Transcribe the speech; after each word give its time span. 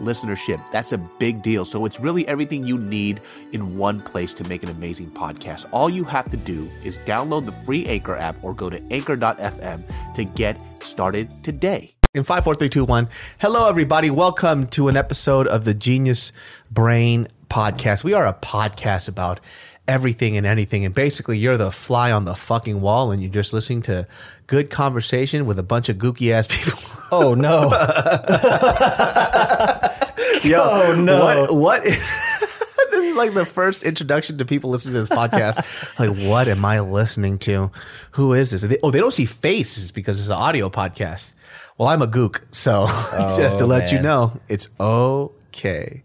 listenership. 0.00 0.62
That's 0.72 0.92
a 0.92 0.98
big 0.98 1.42
deal. 1.42 1.64
So 1.64 1.84
it's 1.84 2.00
really 2.00 2.26
everything 2.28 2.66
you 2.66 2.78
need 2.78 3.20
in 3.52 3.76
one 3.76 4.00
place 4.00 4.34
to 4.34 4.44
make 4.44 4.62
an 4.62 4.68
amazing 4.68 5.10
podcast. 5.10 5.66
All 5.72 5.90
you 5.90 6.04
have 6.04 6.30
to 6.30 6.36
do 6.36 6.70
is 6.84 6.98
download 7.00 7.46
the 7.46 7.52
free 7.52 7.86
Anchor 7.86 8.16
app 8.16 8.42
or 8.42 8.54
go 8.54 8.70
to 8.70 8.82
anchor.fm 8.90 10.14
to 10.14 10.24
get 10.24 10.60
started 10.82 11.28
today. 11.44 11.94
In 12.14 12.24
five, 12.24 12.44
four, 12.44 12.54
three, 12.54 12.68
two, 12.68 12.84
one. 12.84 13.08
Hello, 13.38 13.68
everybody. 13.68 14.10
Welcome 14.10 14.66
to 14.68 14.88
an 14.88 14.98
episode 14.98 15.46
of 15.46 15.64
the 15.64 15.72
Genius 15.72 16.32
Brain 16.70 17.26
Podcast. 17.48 18.04
We 18.04 18.12
are 18.12 18.26
a 18.26 18.34
podcast 18.34 19.08
about 19.08 19.40
everything 19.88 20.36
and 20.36 20.46
anything, 20.46 20.84
and 20.84 20.94
basically, 20.94 21.38
you're 21.38 21.56
the 21.56 21.72
fly 21.72 22.12
on 22.12 22.26
the 22.26 22.34
fucking 22.34 22.82
wall, 22.82 23.12
and 23.12 23.22
you're 23.22 23.32
just 23.32 23.54
listening 23.54 23.80
to 23.82 24.06
good 24.46 24.68
conversation 24.68 25.46
with 25.46 25.58
a 25.58 25.62
bunch 25.62 25.88
of 25.88 25.96
gooky 25.96 26.32
ass 26.32 26.46
people. 26.46 26.78
Oh 27.10 27.34
no! 27.34 27.70
Yo, 30.42 30.60
Oh, 30.60 30.94
no. 31.00 31.22
What? 31.44 31.54
what 31.54 31.84
this 31.84 33.04
is 33.04 33.14
like 33.14 33.34
the 33.34 33.46
first 33.46 33.82
introduction 33.84 34.38
to 34.38 34.44
people 34.44 34.70
listening 34.70 34.94
to 34.94 35.00
this 35.04 35.08
podcast. 35.18 35.58
like, 35.98 36.16
what 36.28 36.48
am 36.48 36.64
I 36.64 36.80
listening 36.80 37.38
to? 37.40 37.70
Who 38.12 38.32
is 38.34 38.50
this? 38.50 38.62
They- 38.62 38.78
oh, 38.82 38.90
they 38.90 38.98
don't 38.98 39.12
see 39.14 39.24
faces 39.24 39.90
because 39.90 40.18
it's 40.18 40.28
an 40.28 40.34
audio 40.34 40.68
podcast. 40.68 41.32
Well, 41.78 41.88
I'm 41.88 42.02
a 42.02 42.06
gook, 42.06 42.42
so 42.50 42.86
just 43.36 43.58
to 43.58 43.64
oh, 43.64 43.66
let 43.68 43.92
you 43.92 44.00
know, 44.00 44.40
it's 44.48 44.68
okay. 44.78 46.02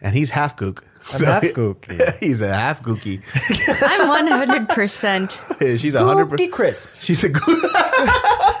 And 0.00 0.14
he's 0.14 0.30
half 0.30 0.56
gook. 0.56 0.82
I'm 1.12 1.22
half 1.24 1.42
gooky. 1.42 2.18
he's 2.18 2.40
a 2.40 2.52
half 2.54 2.82
gooky. 2.82 3.22
I'm 3.82 4.66
100%. 4.66 5.78
She's 5.78 5.94
a 5.94 6.02
hundred. 6.02 6.30
Cookie 6.30 6.48
percent 6.48 6.52
crisp. 6.52 6.90
She's 6.98 7.22
a 7.24 7.28
gook. 7.28 8.60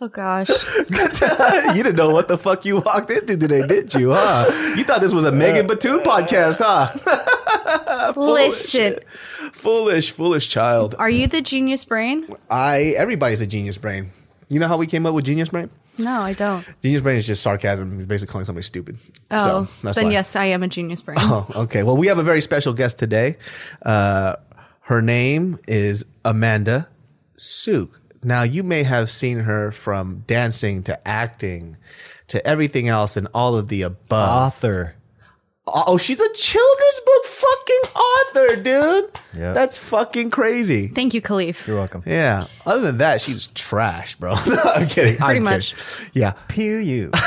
Oh 0.00 0.08
gosh. 0.08 0.48
you 0.78 1.82
didn't 1.82 1.96
know 1.96 2.10
what 2.10 2.28
the 2.28 2.38
fuck 2.38 2.64
you 2.64 2.80
walked 2.80 3.10
into 3.10 3.36
today, 3.36 3.66
did 3.66 3.92
you? 3.94 4.12
Huh? 4.12 4.46
You 4.76 4.84
thought 4.84 5.00
this 5.00 5.12
was 5.12 5.24
a 5.24 5.32
Megan 5.32 5.66
Batoon 5.66 6.04
podcast, 6.04 6.58
huh? 6.60 8.12
Listen, 8.16 9.00
Foolish, 9.52 10.12
foolish 10.12 10.48
child. 10.48 10.94
are 10.98 11.10
you 11.10 11.26
the 11.26 11.40
genius 11.42 11.84
brain? 11.84 12.28
I 12.48 12.94
everybody's 12.96 13.40
a 13.40 13.46
genius 13.46 13.76
brain. 13.76 14.10
You 14.48 14.60
know 14.60 14.68
how 14.68 14.76
we 14.76 14.86
came 14.86 15.04
up 15.04 15.14
with 15.14 15.24
genius 15.24 15.48
brain? 15.48 15.68
No, 15.98 16.20
I 16.22 16.32
don't. 16.32 16.64
Genius 16.80 17.02
brain 17.02 17.16
is 17.16 17.26
just 17.26 17.42
sarcasm, 17.42 17.98
He's 17.98 18.06
basically 18.06 18.30
calling 18.30 18.44
somebody 18.44 18.62
stupid. 18.64 18.98
Oh, 19.32 19.44
so 19.44 19.68
that's 19.82 19.96
then 19.96 20.06
why. 20.06 20.12
yes, 20.12 20.36
I 20.36 20.44
am 20.46 20.62
a 20.62 20.68
genius 20.68 21.02
brain. 21.02 21.16
Oh, 21.20 21.46
okay. 21.56 21.82
Well, 21.82 21.96
we 21.96 22.06
have 22.06 22.18
a 22.18 22.22
very 22.22 22.40
special 22.40 22.72
guest 22.72 23.00
today. 23.00 23.36
Uh, 23.82 24.36
her 24.82 25.02
name 25.02 25.58
is 25.66 26.06
Amanda 26.24 26.86
Suk. 27.36 27.97
Now, 28.22 28.42
you 28.42 28.62
may 28.62 28.82
have 28.82 29.10
seen 29.10 29.40
her 29.40 29.70
from 29.70 30.24
dancing 30.26 30.82
to 30.84 31.08
acting 31.08 31.76
to 32.28 32.44
everything 32.46 32.88
else 32.88 33.16
and 33.16 33.28
all 33.34 33.56
of 33.56 33.68
the 33.68 33.82
above. 33.82 34.54
Author. 34.54 34.94
Uh, 35.66 35.84
oh, 35.86 35.98
she's 35.98 36.20
a 36.20 36.32
children's 36.32 37.00
book 37.04 37.24
fucking 37.26 37.90
author, 37.94 38.56
dude. 38.56 39.10
Yep. 39.34 39.54
That's 39.54 39.76
fucking 39.78 40.30
crazy. 40.30 40.88
Thank 40.88 41.12
you, 41.14 41.20
Khalif. 41.22 41.66
You're 41.66 41.76
welcome. 41.76 42.02
Yeah. 42.06 42.46
Other 42.66 42.80
than 42.80 42.98
that, 42.98 43.20
she's 43.20 43.48
trash, 43.48 44.16
bro. 44.16 44.34
no, 44.46 44.62
I'm 44.74 44.88
kidding. 44.88 45.16
Pretty 45.16 45.36
I'm 45.38 45.42
much. 45.42 45.74
kidding. 45.74 46.10
Yeah. 46.14 46.32
Pew 46.48 46.76
you. 46.76 47.10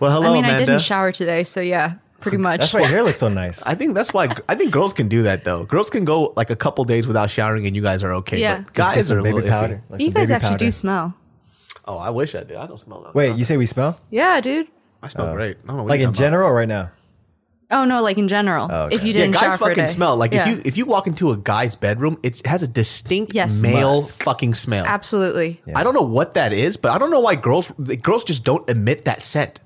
Well, 0.00 0.12
hello, 0.12 0.30
I 0.30 0.34
mean, 0.34 0.44
I 0.44 0.58
didn't 0.60 0.80
shower 0.80 1.10
today, 1.10 1.42
so 1.42 1.60
yeah, 1.60 1.94
pretty 2.20 2.36
much. 2.36 2.60
That's 2.60 2.72
why 2.72 2.80
your 2.80 2.88
hair 2.88 3.02
looks 3.02 3.18
so 3.18 3.28
nice. 3.44 3.62
I 3.66 3.74
think 3.74 3.94
that's 3.94 4.12
why 4.12 4.28
I 4.48 4.54
think 4.54 4.72
girls 4.72 4.92
can 4.92 5.08
do 5.08 5.22
that 5.22 5.44
though. 5.44 5.64
Girls 5.64 5.90
can 5.90 6.04
go 6.04 6.32
like 6.36 6.50
a 6.50 6.56
couple 6.56 6.84
days 6.84 7.06
without 7.06 7.30
showering 7.30 7.66
and 7.66 7.74
you 7.76 7.82
guys 7.82 8.02
are 8.02 8.12
okay. 8.14 8.40
Yeah. 8.40 8.60
But 8.62 8.74
guys 8.74 9.10
are 9.10 9.18
a 9.18 9.22
little 9.22 9.42
powder. 9.42 9.82
iffy. 9.88 9.90
like 9.90 10.00
you 10.00 10.10
guys 10.10 10.30
actually 10.30 10.50
powder. 10.50 10.64
do 10.66 10.70
smell. 10.70 11.14
Oh, 11.84 11.96
I 11.96 12.10
wish 12.10 12.34
I 12.34 12.44
did. 12.44 12.56
I 12.56 12.66
don't 12.66 12.78
smell 12.80 13.02
that. 13.02 13.14
Wait, 13.14 13.36
you 13.36 13.44
say 13.44 13.56
we 13.56 13.66
smell? 13.66 13.98
Yeah, 14.10 14.40
dude. 14.40 14.68
I 15.02 15.08
smell 15.08 15.28
oh. 15.28 15.34
great. 15.34 15.56
I 15.64 15.66
don't 15.68 15.76
know 15.78 15.82
what 15.84 15.90
Like 15.90 16.00
in 16.00 16.06
talking 16.06 16.08
about. 16.08 16.18
general 16.18 16.48
or 16.50 16.54
right 16.54 16.68
now? 16.68 16.90
Oh 17.70 17.84
no, 17.84 18.00
like 18.02 18.16
in 18.16 18.28
general. 18.28 18.66
Oh, 18.70 18.84
okay. 18.84 18.94
If 18.96 19.04
you 19.04 19.12
didn't 19.12 19.32
guys 19.32 19.40
shower 19.42 19.58
for 19.58 19.64
a 19.70 19.74
fucking 19.74 19.86
smell. 19.88 20.16
Like 20.16 20.32
Yeah. 20.32 20.48
if 20.48 20.56
you 20.56 20.62
if 20.64 20.76
you 20.78 20.86
walk 20.86 21.06
into 21.06 21.30
a 21.32 21.36
guy's 21.36 21.76
bedroom, 21.76 22.18
it 22.22 22.46
has 22.46 22.62
a 22.62 22.68
distinct 22.68 23.34
Yes. 23.34 23.60
male 23.60 24.00
Musk. 24.00 24.22
fucking 24.22 24.54
smell. 24.54 24.86
absolutely. 24.86 25.60
I 25.74 25.84
don't 25.84 25.94
know 25.94 26.02
what 26.02 26.34
that 26.34 26.52
is, 26.54 26.76
but 26.78 26.92
I 26.92 26.98
don't 26.98 27.10
know 27.10 27.20
why 27.20 27.34
girls 27.36 27.70
girls 28.02 28.24
just 28.24 28.42
don't 28.44 28.68
emit 28.70 29.04
that 29.04 29.20
scent. 29.22 29.60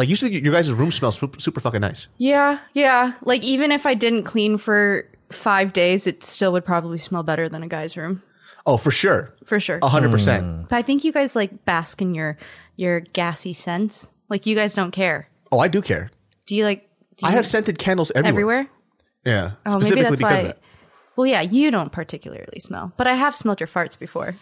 Like 0.00 0.08
usually 0.08 0.32
your 0.42 0.54
guys' 0.54 0.72
room 0.72 0.90
smells 0.90 1.18
super, 1.18 1.38
super 1.38 1.60
fucking 1.60 1.82
nice. 1.82 2.08
Yeah, 2.16 2.58
yeah. 2.72 3.12
Like 3.20 3.42
even 3.44 3.70
if 3.70 3.84
I 3.84 3.92
didn't 3.92 4.24
clean 4.24 4.56
for 4.56 5.04
five 5.30 5.74
days, 5.74 6.06
it 6.06 6.24
still 6.24 6.52
would 6.52 6.64
probably 6.64 6.96
smell 6.96 7.22
better 7.22 7.50
than 7.50 7.62
a 7.62 7.68
guy's 7.68 7.98
room 7.98 8.22
Oh, 8.64 8.78
for 8.78 8.90
sure. 8.90 9.34
for 9.44 9.60
sure. 9.60 9.78
A 9.82 9.88
hundred 9.88 10.10
percent. 10.10 10.42
Hmm. 10.42 10.62
But 10.70 10.76
I 10.76 10.82
think 10.82 11.04
you 11.04 11.12
guys 11.12 11.36
like 11.36 11.66
bask 11.66 12.00
in 12.00 12.14
your 12.14 12.38
your 12.76 13.00
gassy 13.00 13.52
scents. 13.52 14.08
Like 14.30 14.46
you 14.46 14.54
guys 14.54 14.72
don't 14.72 14.90
care. 14.90 15.28
Oh, 15.52 15.58
I 15.58 15.68
do 15.68 15.82
care. 15.82 16.10
Do 16.46 16.56
you 16.56 16.64
like? 16.64 16.88
Do 17.16 17.26
you 17.26 17.28
I 17.28 17.30
you- 17.32 17.36
have 17.36 17.46
scented 17.46 17.78
candles 17.78 18.10
everywhere. 18.14 18.30
everywhere. 18.32 18.70
Yeah. 19.26 19.50
Oh, 19.66 19.78
maybe 19.80 20.00
that's 20.00 20.16
because 20.16 20.32
why. 20.32 20.38
of 20.38 20.46
that. 20.46 20.58
Well, 21.16 21.26
yeah, 21.26 21.42
you 21.42 21.70
don't 21.70 21.92
particularly 21.92 22.60
smell, 22.60 22.94
but 22.96 23.06
I 23.06 23.14
have 23.14 23.36
smelled 23.36 23.60
your 23.60 23.66
farts 23.66 23.98
before. 23.98 24.34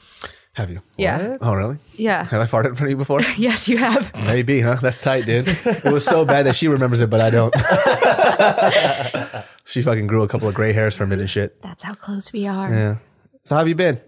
Have 0.59 0.71
you? 0.71 0.83
Yeah, 0.97 1.37
Oh, 1.41 1.55
really? 1.55 1.79
yeah. 1.95 2.25
Have 2.25 2.41
I 2.41 2.45
farted 2.45 2.71
in 2.71 2.75
front 2.75 2.87
of 2.87 2.91
you 2.91 2.97
before? 2.97 3.21
Yes, 3.39 3.69
you 3.69 3.77
have. 3.79 4.13
Maybe, 4.27 4.61
huh? 4.61 4.79
That's 4.83 4.99
tight, 4.99 5.25
dude. 5.25 5.47
It 5.65 5.85
was 5.93 6.05
so 6.05 6.25
bad 6.25 6.47
that 6.47 6.57
she 6.57 6.67
remembers 6.67 7.01
it, 7.01 7.09
but 7.09 7.21
I 7.21 7.31
don't. 7.31 7.55
she 9.67 9.83
fucking 9.83 10.09
grew 10.09 10.25
a 10.25 10.29
couple 10.29 10.49
of 10.49 10.57
gray 10.57 10.73
hairs 10.73 10.97
from 10.97 11.13
it 11.13 11.21
and 11.21 11.31
shit. 11.31 11.63
That's 11.63 11.85
how 11.85 11.95
close 11.95 12.33
we 12.33 12.49
are. 12.49 12.69
Yeah. 12.75 12.97
So 13.45 13.55
how 13.55 13.61
have 13.61 13.69
you 13.69 13.77
been? 13.77 14.01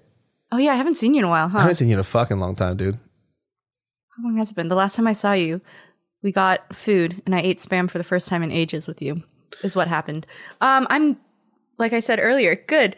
Oh 0.50 0.56
yeah, 0.58 0.72
I 0.72 0.76
haven't 0.76 0.96
seen 0.96 1.14
you 1.14 1.20
in 1.20 1.24
a 1.24 1.28
while, 1.28 1.46
I 1.46 1.50
huh? 1.50 1.58
haven't 1.60 1.76
seen 1.76 1.88
you 1.88 1.94
in 1.94 2.00
a 2.00 2.04
fucking 2.04 2.40
long 2.40 2.56
time, 2.56 2.76
dude. 2.76 2.96
How 4.16 4.24
long 4.24 4.36
has 4.38 4.50
it 4.50 4.56
been? 4.56 4.68
The 4.68 4.74
last 4.74 4.96
time 4.96 5.06
I 5.06 5.12
saw 5.12 5.34
you, 5.34 5.60
we 6.24 6.32
got 6.32 6.74
food 6.74 7.22
and 7.26 7.34
I 7.36 7.40
ate 7.42 7.60
spam 7.60 7.88
for 7.88 7.98
the 7.98 8.04
first 8.04 8.26
time 8.28 8.42
in 8.42 8.50
ages 8.50 8.88
with 8.88 9.00
you. 9.00 9.22
Is 9.62 9.76
what 9.76 9.86
happened. 9.86 10.26
Um, 10.60 10.88
I'm 10.90 11.16
like 11.78 11.92
I 11.92 12.00
said 12.00 12.18
earlier, 12.20 12.56
good 12.56 12.96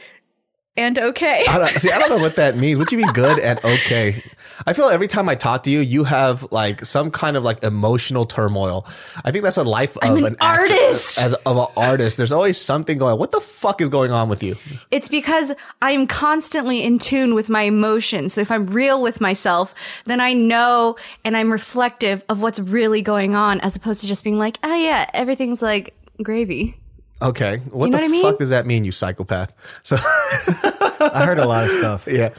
and 0.76 0.98
okay. 0.98 1.44
I 1.48 1.58
don't, 1.58 1.78
see, 1.78 1.90
I 1.90 1.98
don't 1.98 2.10
know 2.10 2.18
what 2.18 2.36
that 2.36 2.56
means. 2.56 2.78
What 2.78 2.88
do 2.88 2.96
you 2.96 3.04
mean 3.04 3.12
good 3.12 3.38
and 3.38 3.62
okay? 3.64 4.22
I 4.66 4.72
feel 4.72 4.86
every 4.86 5.08
time 5.08 5.28
I 5.28 5.34
talk 5.34 5.64
to 5.64 5.70
you, 5.70 5.80
you 5.80 6.04
have 6.04 6.50
like 6.50 6.84
some 6.84 7.10
kind 7.10 7.36
of 7.36 7.42
like 7.42 7.62
emotional 7.62 8.24
turmoil. 8.24 8.86
I 9.24 9.30
think 9.32 9.44
that's 9.44 9.56
a 9.56 9.64
life 9.64 9.96
of 9.98 10.16
an 10.16 10.36
actor- 10.40 10.72
artist. 10.72 11.20
As 11.20 11.34
of 11.34 11.56
an 11.56 11.66
artist, 11.76 12.16
there's 12.16 12.32
always 12.32 12.58
something 12.58 12.96
going. 12.96 13.18
What 13.18 13.32
the 13.32 13.40
fuck 13.40 13.80
is 13.80 13.88
going 13.88 14.12
on 14.12 14.28
with 14.28 14.42
you? 14.42 14.56
It's 14.90 15.08
because 15.08 15.52
I'm 15.80 16.06
constantly 16.06 16.82
in 16.82 16.98
tune 16.98 17.34
with 17.34 17.48
my 17.48 17.62
emotions. 17.62 18.32
So 18.32 18.40
if 18.40 18.50
I'm 18.50 18.66
real 18.66 19.02
with 19.02 19.20
myself, 19.20 19.74
then 20.04 20.20
I 20.20 20.32
know 20.32 20.96
and 21.24 21.36
I'm 21.36 21.50
reflective 21.50 22.22
of 22.28 22.40
what's 22.40 22.60
really 22.60 23.02
going 23.02 23.34
on 23.34 23.60
as 23.60 23.76
opposed 23.76 24.00
to 24.02 24.06
just 24.06 24.24
being 24.24 24.38
like, 24.38 24.58
oh 24.62 24.74
yeah, 24.74 25.10
everything's 25.12 25.60
like 25.60 25.94
gravy. 26.22 26.78
Okay, 27.22 27.58
what 27.70 27.90
know 27.90 27.96
the 27.98 28.02
what 28.02 28.04
I 28.04 28.08
mean? 28.08 28.22
fuck 28.22 28.38
does 28.38 28.50
that 28.50 28.66
mean, 28.66 28.84
you 28.84 28.92
psychopath? 28.92 29.52
So 29.82 29.96
I 30.00 31.22
heard 31.24 31.38
a 31.38 31.46
lot 31.46 31.64
of 31.64 31.70
stuff. 31.70 32.06
yeah. 32.10 32.30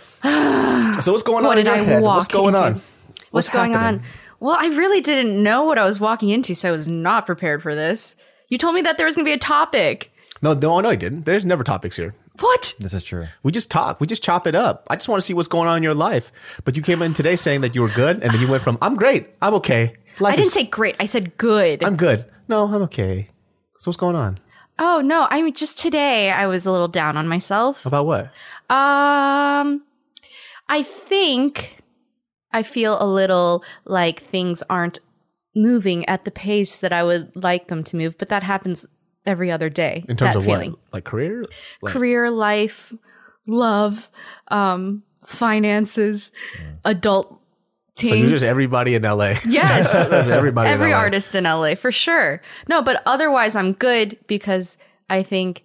So 0.99 1.11
what's 1.11 1.23
going 1.23 1.39
on 1.39 1.45
What 1.45 1.57
in 1.57 1.65
did 1.65 1.71
your 1.71 1.79
I 1.81 1.83
head? 1.85 2.03
walk 2.03 2.15
What's 2.15 2.27
going 2.27 2.55
into? 2.55 2.59
on? 2.67 2.81
What's, 3.31 3.49
going 3.49 3.73
happening? 3.73 4.01
on? 4.01 4.05
Well, 4.39 4.57
I 4.59 4.67
really 4.67 5.01
didn't 5.01 5.41
know 5.41 5.63
what 5.63 5.77
I 5.77 5.85
was 5.85 5.99
walking 5.99 6.29
into, 6.29 6.53
so 6.53 6.69
I 6.69 6.71
was 6.71 6.87
not 6.87 7.25
prepared 7.25 7.63
for 7.63 7.73
this. 7.75 8.15
You 8.49 8.57
told 8.57 8.75
me 8.75 8.81
that 8.81 8.97
there 8.97 9.05
was 9.05 9.15
going 9.15 9.25
to 9.25 9.29
be 9.29 9.33
a 9.33 9.37
topic. 9.39 10.11
No, 10.41 10.53
no, 10.53 10.79
no, 10.81 10.89
I 10.89 10.95
didn't. 10.95 11.23
There's 11.25 11.45
never 11.45 11.63
topics 11.63 11.95
here. 11.95 12.13
What? 12.39 12.73
This 12.79 12.93
is 12.93 13.03
true. 13.03 13.27
We 13.43 13.51
just 13.51 13.71
talk. 13.71 14.01
We 14.01 14.07
just 14.07 14.23
chop 14.23 14.45
it 14.47 14.55
up. 14.55 14.85
I 14.89 14.95
just 14.95 15.07
want 15.07 15.21
to 15.21 15.25
see 15.25 15.33
what's 15.33 15.47
going 15.47 15.67
on 15.69 15.77
in 15.77 15.83
your 15.83 15.93
life. 15.93 16.31
But 16.65 16.75
you 16.75 16.81
came 16.81 17.01
in 17.01 17.13
today 17.13 17.35
saying 17.37 17.61
that 17.61 17.73
you 17.73 17.81
were 17.81 17.89
good, 17.89 18.21
and 18.21 18.33
then 18.33 18.41
you 18.41 18.47
went 18.47 18.63
from 18.63 18.77
"I'm 18.81 18.95
great, 18.95 19.27
I'm 19.41 19.53
okay." 19.55 19.95
Life 20.19 20.33
I 20.33 20.35
didn't 20.35 20.47
is- 20.47 20.53
say 20.53 20.63
great. 20.65 20.95
I 20.99 21.05
said 21.05 21.37
good. 21.37 21.83
I'm 21.83 21.95
good. 21.95 22.25
No, 22.47 22.65
I'm 22.65 22.81
okay. 22.83 23.29
So 23.79 23.89
what's 23.89 23.97
going 23.97 24.15
on? 24.15 24.39
Oh 24.79 25.01
no, 25.01 25.27
I 25.29 25.41
mean 25.41 25.53
just 25.53 25.77
today 25.77 26.31
I 26.31 26.47
was 26.47 26.65
a 26.65 26.71
little 26.71 26.87
down 26.87 27.17
on 27.17 27.27
myself. 27.27 27.85
About 27.85 28.05
what? 28.05 28.25
Um, 28.69 29.83
I 30.69 30.83
think 30.83 31.77
I 32.51 32.63
feel 32.63 33.01
a 33.01 33.07
little 33.07 33.63
like 33.85 34.23
things 34.23 34.63
aren't 34.69 34.99
moving 35.55 36.05
at 36.07 36.25
the 36.25 36.31
pace 36.31 36.79
that 36.79 36.93
I 36.93 37.03
would 37.03 37.35
like 37.35 37.67
them 37.67 37.83
to 37.85 37.95
move, 37.95 38.17
but 38.17 38.29
that 38.29 38.43
happens 38.43 38.85
every 39.25 39.51
other 39.51 39.69
day. 39.69 40.05
In 40.07 40.17
terms 40.17 40.33
that 40.33 40.37
of 40.37 40.45
feeling. 40.45 40.71
what? 40.71 40.79
Like 40.93 41.03
career? 41.03 41.43
Like, 41.81 41.93
Career, 41.93 42.29
life, 42.29 42.93
love, 43.45 44.09
um, 44.49 45.03
finances, 45.23 46.31
adult 46.85 47.39
so 47.95 48.07
you're 48.07 48.27
just 48.27 48.43
everybody 48.43 48.95
in 48.95 49.03
LA. 49.03 49.35
Yes. 49.45 49.91
That's 49.91 50.29
everybody 50.29 50.69
Every 50.69 50.93
artist 50.93 51.35
in 51.35 51.43
LA 51.43 51.75
for 51.75 51.91
sure. 51.91 52.41
No, 52.67 52.81
but 52.81 53.03
otherwise 53.05 53.55
I'm 53.55 53.73
good 53.73 54.17
because 54.27 54.77
I 55.09 55.23
think 55.23 55.63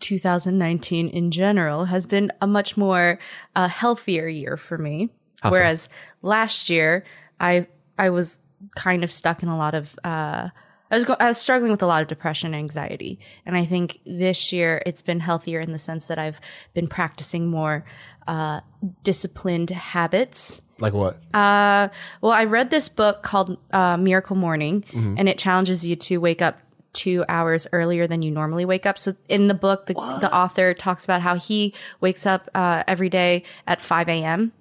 2019 0.00 1.08
in 1.08 1.30
general 1.30 1.84
has 1.86 2.06
been 2.06 2.32
a 2.40 2.46
much 2.46 2.76
more 2.76 3.18
uh, 3.54 3.68
healthier 3.68 4.28
year 4.28 4.56
for 4.56 4.78
me. 4.78 5.10
How 5.42 5.50
so? 5.50 5.52
Whereas 5.52 5.88
last 6.22 6.70
year 6.70 7.04
I 7.40 7.66
I 7.98 8.10
was 8.10 8.40
kind 8.74 9.04
of 9.04 9.10
stuck 9.10 9.42
in 9.42 9.48
a 9.48 9.56
lot 9.56 9.74
of 9.74 9.98
uh, 10.04 10.48
I 10.90 10.94
was 10.96 11.04
go- 11.04 11.16
I 11.18 11.28
was 11.28 11.38
struggling 11.38 11.70
with 11.70 11.82
a 11.82 11.86
lot 11.86 12.02
of 12.02 12.08
depression 12.08 12.48
and 12.48 12.56
anxiety, 12.56 13.18
and 13.46 13.56
I 13.56 13.64
think 13.64 14.00
this 14.04 14.52
year 14.52 14.82
it's 14.84 15.02
been 15.02 15.20
healthier 15.20 15.60
in 15.60 15.72
the 15.72 15.78
sense 15.78 16.06
that 16.08 16.18
I've 16.18 16.38
been 16.74 16.86
practicing 16.86 17.50
more 17.50 17.84
uh, 18.26 18.60
disciplined 19.02 19.70
habits. 19.70 20.62
Like 20.78 20.92
what? 20.92 21.14
Uh, 21.34 21.88
well, 22.20 22.32
I 22.32 22.44
read 22.44 22.70
this 22.70 22.88
book 22.88 23.22
called 23.22 23.56
uh, 23.72 23.96
Miracle 23.96 24.36
Morning, 24.36 24.84
and 25.18 25.28
it 25.28 25.38
challenges 25.38 25.86
you 25.86 25.96
to 25.96 26.18
wake 26.18 26.42
up 26.42 26.58
two 26.92 27.24
hours 27.28 27.66
earlier 27.72 28.06
than 28.06 28.20
you 28.22 28.30
normally 28.30 28.64
wake 28.64 28.84
up. 28.84 28.98
So 28.98 29.14
in 29.28 29.48
the 29.48 29.54
book, 29.54 29.86
the, 29.86 29.94
the 29.94 30.34
author 30.34 30.74
talks 30.74 31.04
about 31.04 31.22
how 31.22 31.36
he 31.36 31.72
wakes 32.00 32.26
up 32.26 32.50
uh, 32.54 32.84
every 32.86 33.08
day 33.08 33.44
at 33.66 33.80
5 33.80 34.08
a.m. 34.08 34.52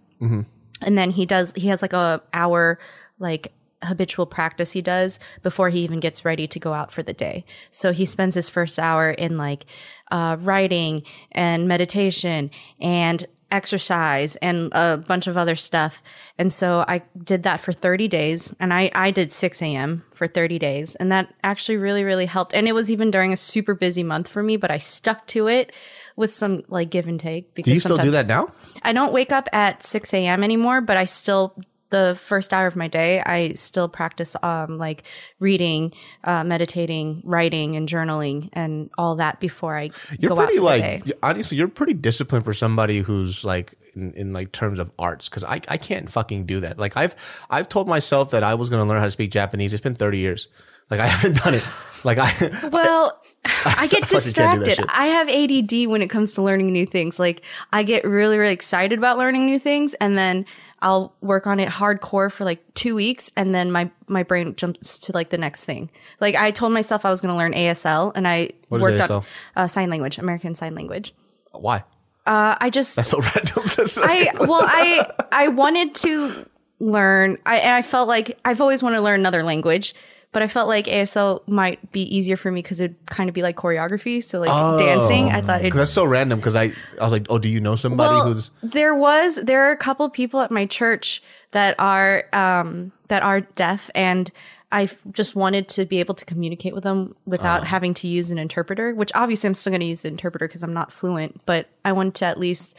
and 0.82 0.98
then 0.98 1.12
he 1.12 1.26
does 1.26 1.54
he 1.56 1.68
has 1.68 1.82
like 1.82 1.94
a 1.94 2.22
hour 2.34 2.80
like 3.20 3.54
habitual 3.84 4.26
practice 4.28 4.72
he 4.72 4.82
does 4.82 5.20
before 5.42 5.70
he 5.70 5.80
even 5.80 6.00
gets 6.00 6.24
ready 6.24 6.48
to 6.48 6.60
go 6.60 6.72
out 6.74 6.92
for 6.92 7.02
the 7.04 7.14
day. 7.14 7.44
So 7.72 7.92
he 7.92 8.06
spends 8.06 8.36
his 8.36 8.50
first 8.50 8.78
hour 8.80 9.10
in 9.12 9.38
like 9.38 9.66
uh, 10.12 10.38
writing 10.40 11.04
and 11.32 11.68
meditation 11.68 12.52
and 12.80 13.26
exercise 13.52 14.36
and 14.38 14.72
a 14.74 14.98
bunch 14.98 15.28
of 15.28 15.38
other 15.38 15.56
stuff. 15.56 16.02
And 16.38 16.54
so 16.54 16.84
I 16.88 17.04
did 17.24 17.44
that 17.44 17.60
for 17.60 17.74
30 17.74 18.08
days 18.08 18.54
and 18.60 18.74
I, 18.74 18.92
I 18.96 19.12
did 19.12 19.34
6 19.34 19.62
a.m. 19.62 20.04
for 20.12 20.28
30 20.28 20.58
days. 20.60 20.96
And 20.96 21.12
that 21.12 21.34
actually 21.44 21.78
really, 21.78 22.04
really 22.04 22.26
helped. 22.26 22.54
And 22.54 22.68
it 22.68 22.74
was 22.74 22.90
even 22.90 23.12
during 23.12 23.34
a 23.34 23.38
super 23.38 23.74
busy 23.74 24.04
month 24.04 24.28
for 24.28 24.42
me, 24.42 24.58
but 24.58 24.72
I 24.72 24.78
stuck 24.78 25.28
to 25.28 25.48
it 25.48 25.72
with 26.16 26.34
some 26.34 26.64
like 26.68 26.90
give 26.90 27.08
and 27.08 27.20
take. 27.20 27.54
Because 27.54 27.72
Do 27.72 27.74
you 27.74 27.80
still 27.80 27.98
do 27.98 28.12
that 28.12 28.28
now? 28.28 28.52
I 28.84 28.94
don't 28.94 29.14
wake 29.14 29.32
up 29.32 29.50
at 29.54 29.84
6 29.84 30.14
a.m. 30.14 30.44
anymore, 30.44 30.82
but 30.82 30.98
I 30.98 31.06
still, 31.06 31.56
the 31.92 32.18
first 32.20 32.52
hour 32.54 32.68
of 32.68 32.76
my 32.76 32.88
day, 32.88 33.22
I 33.22 33.54
still 33.54 33.88
practice 33.88 34.36
um, 34.42 34.78
like 34.78 35.04
reading, 35.40 35.94
uh, 36.24 36.44
meditating, 36.44 37.22
writing, 37.24 37.76
and 37.76 37.88
journaling 37.88 38.50
and 38.54 38.90
all 38.98 39.16
that 39.18 39.40
before 39.40 39.78
I 39.78 39.92
You're 40.18 40.30
go 40.30 40.40
out 40.40 40.46
pretty 40.46 40.58
for 40.58 40.64
like 40.64 41.04
the 41.04 41.10
day. 41.12 41.20
honestly, 41.22 41.58
you're 41.58 41.68
pretty 41.68 41.94
disciplined 41.94 42.46
for 42.46 42.54
somebody 42.54 43.00
who's 43.00 43.44
like 43.44 43.76
in, 43.94 44.14
in 44.14 44.34
like 44.34 44.52
terms 44.52 44.80
of 44.80 44.92
arts 44.98 45.30
because 45.30 45.44
I, 45.44 45.62
I 45.68 45.78
can't 45.78 46.10
fucking 46.10 46.46
do 46.46 46.62
that. 46.62 46.78
Like 46.80 46.98
I've 46.98 47.16
I've 47.50 47.70
told 47.70 47.88
myself 47.88 48.32
that 48.32 48.44
I 48.44 48.56
was 48.56 48.70
gonna 48.70 48.86
learn 48.86 49.00
how 49.00 49.06
to 49.06 49.12
speak 49.12 49.32
Japanese. 49.32 49.74
It's 49.74 49.82
been 49.82 49.96
30 49.96 50.18
years. 50.18 50.48
Like 50.90 51.00
I 51.00 51.08
haven't 51.08 51.38
done 51.44 51.54
it. 51.56 51.64
Like 52.04 52.18
I 52.20 52.70
Well, 52.72 53.22
I 53.46 53.88
get 53.88 54.06
fucking 54.06 54.34
can't 54.34 54.60
do 54.60 54.66
that 54.66 54.78
distracted. 54.78 54.86
I 54.90 55.08
have 55.08 55.28
ADD 55.30 55.90
when 55.90 56.02
it 56.02 56.10
comes 56.10 56.34
to 56.36 56.42
learning 56.42 56.72
new 56.72 56.86
things. 56.86 57.20
Like 57.20 57.42
I 57.74 57.84
get 57.84 58.06
really, 58.06 58.38
really 58.38 58.54
excited 58.54 58.98
about 58.98 59.18
learning 59.18 59.46
new 59.46 59.60
things 59.60 59.94
and 59.96 60.18
then 60.18 60.46
I'll 60.82 61.14
work 61.22 61.46
on 61.48 61.60
it 61.60 61.70
hardcore 61.70 62.32
for 62.32 62.44
like 62.44 62.62
two 62.74 62.96
weeks 62.96 63.30
and 63.38 63.54
then 63.54 63.72
my, 63.72 63.90
my 64.08 64.24
brain 64.24 64.56
jumps 64.56 64.98
to 65.00 65.12
like 65.14 65.30
the 65.30 65.38
next 65.38 65.66
thing. 65.66 65.90
Like 66.20 66.36
I 66.36 66.52
told 66.52 66.74
myself 66.74 67.06
I 67.06 67.10
was 67.12 67.22
going 67.22 67.32
to 67.34 67.38
learn 67.38 67.54
ASL 67.54 68.12
and 68.16 68.28
I 68.28 68.50
What 68.70 68.78
is 68.78 68.84
worked 68.84 68.98
ASL? 69.04 69.18
on 69.20 69.26
uh, 69.56 69.68
sign 69.68 69.90
language, 69.90 70.18
American 70.18 70.56
Sign 70.56 70.74
Language. 70.76 71.14
why? 71.52 71.84
Uh, 72.26 72.56
I 72.62 72.70
just 72.70 72.96
That's 72.96 73.10
so 73.10 73.20
random. 73.20 73.64
That's 73.78 73.98
I 73.98 74.30
well, 74.40 74.62
I 74.64 75.10
I 75.32 75.48
wanted 75.48 75.96
to 75.96 76.46
learn. 76.80 77.38
I 77.48 77.58
and 77.58 77.74
I 77.74 77.82
felt 77.82 78.08
like 78.08 78.38
I've 78.46 78.62
always 78.62 78.84
wanted 78.84 78.98
to 78.98 79.02
learn 79.02 79.20
another 79.20 79.42
language, 79.44 79.96
but 80.32 80.42
I 80.42 80.48
felt 80.48 80.68
like 80.68 80.86
ASL 80.86 81.46
might 81.48 81.92
be 81.92 82.04
easier 82.04 82.38
for 82.38 82.52
me 82.52 82.62
because 82.62 82.80
it'd 82.80 82.96
kind 83.06 83.30
of 83.30 83.34
be 83.34 83.42
like 83.42 83.58
choreography. 83.58 84.24
So 84.24 84.40
like 84.40 84.80
dancing, 84.80 85.30
I 85.30 85.42
thought 85.42 85.62
it. 85.62 85.66
Because 85.66 85.80
that's 85.80 85.92
so 85.92 86.06
random. 86.06 86.40
Because 86.40 86.56
I 86.56 86.72
I 87.00 87.04
was 87.04 87.12
like, 87.12 87.28
oh, 87.30 87.38
do 87.38 87.50
you 87.50 87.60
know 87.60 87.76
somebody 87.76 88.16
Well, 88.16 88.34
who's 88.34 88.52
there 88.64 88.96
was 88.96 89.36
there 89.36 89.64
are 89.64 89.72
a 89.72 89.78
couple 89.78 90.10
people 90.10 90.40
at 90.40 90.52
my 90.52 90.66
church 90.66 91.22
that 91.52 91.76
are 91.80 92.26
um 92.34 92.92
that 93.08 93.24
are 93.24 93.42
deaf 93.42 93.90
and. 93.96 94.32
I 94.74 94.90
just 95.12 95.36
wanted 95.36 95.68
to 95.68 95.84
be 95.84 96.00
able 96.00 96.16
to 96.16 96.24
communicate 96.24 96.74
with 96.74 96.86
them 96.86 97.14
without 97.26 97.68
having 97.68 97.94
to 97.96 98.08
use 98.08 98.32
an 98.32 98.38
interpreter, 98.38 98.96
which 98.96 99.12
obviously 99.14 99.48
I'm 99.48 99.54
still 99.54 99.72
going 99.72 99.82
to 99.82 99.86
use 99.86 100.04
the 100.04 100.08
interpreter 100.08 100.48
because 100.48 100.64
I'm 100.64 100.74
not 100.74 100.94
fluent, 100.94 101.46
but 101.46 101.68
I 101.84 101.92
wanted 101.92 102.16
to 102.16 102.26
at 102.28 102.40
least 102.40 102.78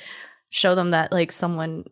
show 0.49 0.75
them 0.75 0.93
that 0.93 1.13
like 1.13 1.31
someone 1.31 1.85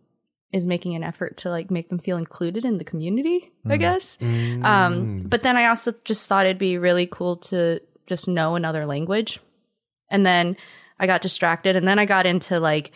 is 0.53 0.67
making 0.67 0.95
an 0.97 1.05
effort 1.05 1.37
to 1.39 1.51
like 1.51 1.71
make 1.71 1.89
them 1.89 1.99
feel 1.99 2.17
included 2.17 2.65
in 2.65 2.79
the 2.79 2.85
community, 2.85 3.53
I 3.69 3.77
guess. 3.77 4.19
Um, 4.21 5.21
but 5.27 5.43
then 5.43 5.57
I 5.57 5.67
also 5.67 5.93
just 6.05 6.27
thought 6.29 6.47
it'd 6.47 6.59
be 6.59 6.77
really 6.79 7.07
cool 7.07 7.37
to 7.37 7.81
just 8.07 8.27
know 8.29 8.57
another 8.57 8.85
language. 8.85 9.39
And 10.11 10.27
then 10.27 10.57
I 10.99 11.07
got 11.07 11.21
distracted 11.21 11.77
and 11.77 11.87
then 11.87 11.99
I 11.99 12.05
got 12.05 12.27
into 12.27 12.59
like 12.59 12.91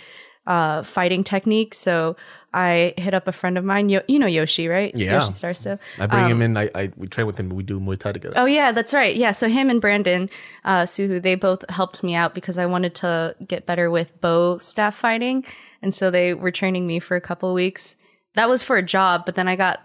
uh, 0.46 0.82
fighting 0.82 1.22
techniques. 1.24 1.78
So 1.78 2.16
I 2.52 2.94
hit 2.98 3.14
up 3.14 3.28
a 3.28 3.32
friend 3.32 3.56
of 3.56 3.64
mine. 3.64 3.88
Yo- 3.88 4.02
you 4.08 4.18
know 4.18 4.26
Yoshi, 4.26 4.68
right? 4.68 4.94
Yeah. 4.94 5.20
Yoshi 5.24 5.32
Sudarso. 5.34 5.78
I 5.98 6.06
bring 6.06 6.28
him 6.28 6.42
in. 6.42 6.56
I, 6.56 6.70
I 6.74 6.92
we 6.96 7.06
train 7.08 7.26
with 7.26 7.38
him. 7.38 7.48
We 7.50 7.62
do 7.62 7.80
Muay 7.80 7.98
Thai 7.98 8.12
together. 8.12 8.34
Oh 8.36 8.44
yeah, 8.44 8.72
that's 8.72 8.92
right. 8.92 9.14
Yeah, 9.14 9.30
so 9.32 9.48
him 9.48 9.70
and 9.70 9.80
Brandon 9.80 10.28
uh, 10.64 10.86
Soo 10.86 11.08
Hoo, 11.08 11.20
they 11.20 11.34
both 11.34 11.68
helped 11.70 12.02
me 12.02 12.14
out 12.14 12.34
because 12.34 12.58
I 12.58 12.66
wanted 12.66 12.94
to 12.96 13.34
get 13.46 13.64
better 13.66 13.90
with 13.90 14.20
bow 14.20 14.58
staff 14.58 14.96
fighting, 14.96 15.44
and 15.84 15.94
so 15.94 16.10
they 16.10 16.34
were 16.34 16.50
training 16.50 16.86
me 16.86 16.98
for 16.98 17.14
a 17.14 17.20
couple 17.20 17.48
of 17.48 17.54
weeks. 17.54 17.94
That 18.34 18.48
was 18.48 18.64
for 18.64 18.76
a 18.76 18.82
job, 18.82 19.24
but 19.26 19.36
then 19.36 19.46
I 19.46 19.54
got 19.54 19.80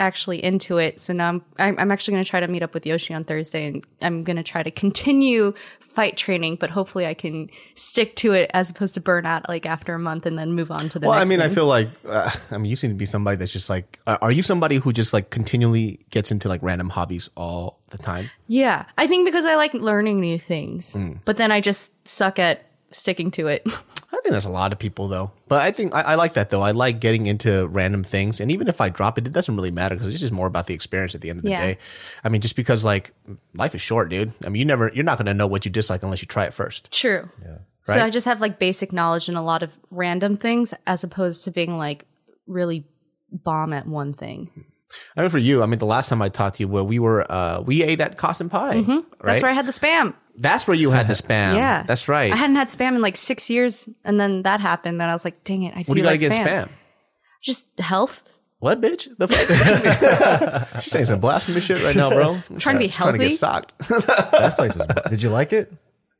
actually 0.00 0.42
into 0.42 0.78
it. 0.78 1.02
So 1.02 1.12
now 1.12 1.28
I'm 1.58 1.78
I'm, 1.78 1.92
actually 1.92 2.12
going 2.14 2.24
to 2.24 2.30
try 2.30 2.40
to 2.40 2.48
meet 2.48 2.62
up 2.62 2.72
with 2.74 2.86
Yoshi 2.86 3.12
on 3.14 3.24
Thursday, 3.24 3.66
and 3.66 3.84
I'm 4.00 4.24
going 4.24 4.36
to 4.36 4.42
try 4.42 4.62
to 4.62 4.70
continue 4.70 5.52
fight 5.80 6.16
training, 6.16 6.56
but 6.56 6.70
hopefully 6.70 7.06
I 7.06 7.14
can 7.14 7.48
stick 7.74 8.16
to 8.16 8.32
it 8.32 8.50
as 8.54 8.70
opposed 8.70 8.94
to 8.94 9.00
burn 9.00 9.26
out 9.26 9.48
like 9.48 9.66
after 9.66 9.94
a 9.94 9.98
month 9.98 10.26
and 10.26 10.38
then 10.38 10.52
move 10.52 10.70
on 10.70 10.88
to 10.90 10.98
the. 10.98 11.08
Well, 11.08 11.18
I 11.18 11.24
mean, 11.24 11.40
I 11.40 11.48
feel 11.48 11.66
like 11.66 11.88
uh, 12.08 12.30
I 12.50 12.58
mean, 12.58 12.70
you 12.70 12.76
seem 12.76 12.90
to 12.90 12.96
be 12.96 13.04
somebody 13.04 13.36
that's 13.36 13.52
just 13.52 13.68
like. 13.68 14.00
Uh, 14.06 14.18
are 14.22 14.32
you 14.32 14.42
somebody 14.42 14.76
who 14.76 14.92
just 14.92 15.12
like 15.12 15.30
continually 15.30 16.00
gets 16.10 16.30
into 16.30 16.48
like 16.48 16.62
random 16.62 16.88
hobbies 16.88 17.28
all 17.36 17.80
the 17.90 17.98
time? 17.98 18.30
Yeah, 18.46 18.86
I 18.96 19.06
think 19.06 19.26
because 19.26 19.46
I 19.46 19.56
like 19.56 19.74
learning 19.74 20.20
new 20.20 20.38
things, 20.38 20.94
Mm. 20.94 21.18
but 21.24 21.36
then 21.36 21.52
I 21.52 21.60
just 21.60 21.90
suck 22.08 22.38
at 22.38 22.66
sticking 22.90 23.30
to 23.32 23.48
it. 23.48 23.66
I 24.14 24.20
think 24.22 24.32
that's 24.32 24.44
a 24.44 24.50
lot 24.50 24.72
of 24.72 24.78
people 24.78 25.08
though. 25.08 25.30
But 25.48 25.62
I 25.62 25.70
think 25.70 25.94
I, 25.94 26.00
I 26.02 26.14
like 26.14 26.34
that 26.34 26.50
though. 26.50 26.62
I 26.62 26.70
like 26.70 27.00
getting 27.00 27.26
into 27.26 27.66
random 27.68 28.04
things, 28.04 28.40
and 28.40 28.50
even 28.50 28.68
if 28.68 28.80
I 28.80 28.88
drop 28.88 29.18
it, 29.18 29.26
it 29.26 29.32
doesn't 29.32 29.54
really 29.54 29.70
matter 29.70 29.94
because 29.94 30.08
it's 30.08 30.20
just 30.20 30.32
more 30.32 30.46
about 30.46 30.66
the 30.66 30.74
experience 30.74 31.14
at 31.14 31.20
the 31.20 31.30
end 31.30 31.38
of 31.40 31.44
the 31.44 31.50
Yeah. 31.50 31.60
day. 31.66 31.78
I 32.22 32.28
mean, 32.28 32.40
just 32.40 32.56
because 32.56 32.84
like 32.84 33.12
life 33.54 33.74
is 33.74 33.80
short, 33.82 34.08
dude. 34.08 34.32
I 34.44 34.48
mean, 34.48 34.60
you 34.60 34.64
never, 34.66 34.90
you're 34.94 35.04
not 35.04 35.18
going 35.18 35.26
to 35.26 35.34
know 35.34 35.46
what 35.46 35.64
you 35.64 35.70
dislike 35.70 36.02
unless 36.02 36.22
you 36.22 36.28
try 36.28 36.44
it 36.44 36.54
first. 36.54 36.90
True. 36.92 37.28
So 37.84 37.92
Right? 37.94 38.02
I 38.02 38.10
just 38.10 38.24
have 38.26 38.40
like 38.40 38.58
basic 38.58 38.92
knowledge 38.92 39.28
in 39.28 39.34
a 39.36 39.42
lot 39.42 39.62
of 39.62 39.70
random 39.90 40.36
things 40.38 40.72
as 40.86 41.04
opposed 41.04 41.44
to 41.44 41.50
being 41.50 41.76
like 41.76 42.06
really 42.46 42.86
bomb 43.30 43.72
at 43.74 43.86
one 43.86 44.14
thing. 44.14 44.48
I 45.16 45.22
mean, 45.22 45.30
for 45.30 45.38
you, 45.38 45.62
I 45.62 45.66
mean, 45.66 45.80
the 45.80 45.86
last 45.86 46.08
time 46.08 46.22
I 46.22 46.28
talked 46.28 46.56
to 46.56 46.62
you, 46.62 46.68
well, 46.68 46.86
we 46.86 46.98
were 46.98 47.30
uh 47.30 47.60
we 47.62 47.82
ate 47.82 48.00
at 48.00 48.16
Cossin 48.16 48.48
Pie. 48.48 48.76
Mm-hmm. 48.76 48.98
That's 49.26 49.42
where 49.42 49.50
I 49.50 49.54
had 49.54 49.66
the 49.66 49.72
spam. 49.72 50.14
That's 50.36 50.66
where 50.66 50.76
you 50.76 50.90
had 50.90 51.06
the 51.08 51.14
spam. 51.22 51.54
Yeah. 51.56 51.84
that's 51.86 52.08
right. 52.08 52.32
I 52.32 52.36
hadn't 52.36 52.56
had 52.56 52.68
spam 52.68 52.94
in 52.96 53.00
like 53.02 53.16
six 53.16 53.48
years, 53.50 53.88
and 54.04 54.18
then 54.18 54.42
that 54.42 54.60
happened, 54.60 55.00
and 55.00 55.10
I 55.10 55.14
was 55.14 55.24
like, 55.24 55.44
"Dang 55.44 55.62
it, 55.62 55.74
I 55.76 55.82
do 55.82 55.88
what 55.90 55.94
do 55.94 55.98
you 55.98 56.02
got 56.02 56.10
like 56.10 56.16
against 56.20 56.40
spam. 56.40 56.64
spam? 56.64 56.68
Just 57.42 57.66
health. 57.78 58.22
What 58.58 58.80
bitch? 58.80 59.08
The 59.18 59.28
fuck? 59.28 60.68
She's 60.82 60.92
saying 60.92 61.04
some 61.04 61.20
blasphemous 61.20 61.64
shit 61.64 61.82
right 61.82 61.94
now, 61.96 62.10
bro. 62.10 62.42
Trying 62.58 62.76
to 62.76 62.78
be 62.78 62.86
healthy. 62.88 63.10
Trying 63.10 63.12
to 63.12 63.18
get 63.18 63.24
healthy. 63.24 63.36
socked. 63.36 63.78
That 64.32 64.54
place 64.56 64.74
was. 64.76 64.86
Did 65.10 65.22
you 65.22 65.28
like 65.30 65.52
it? 65.52 65.72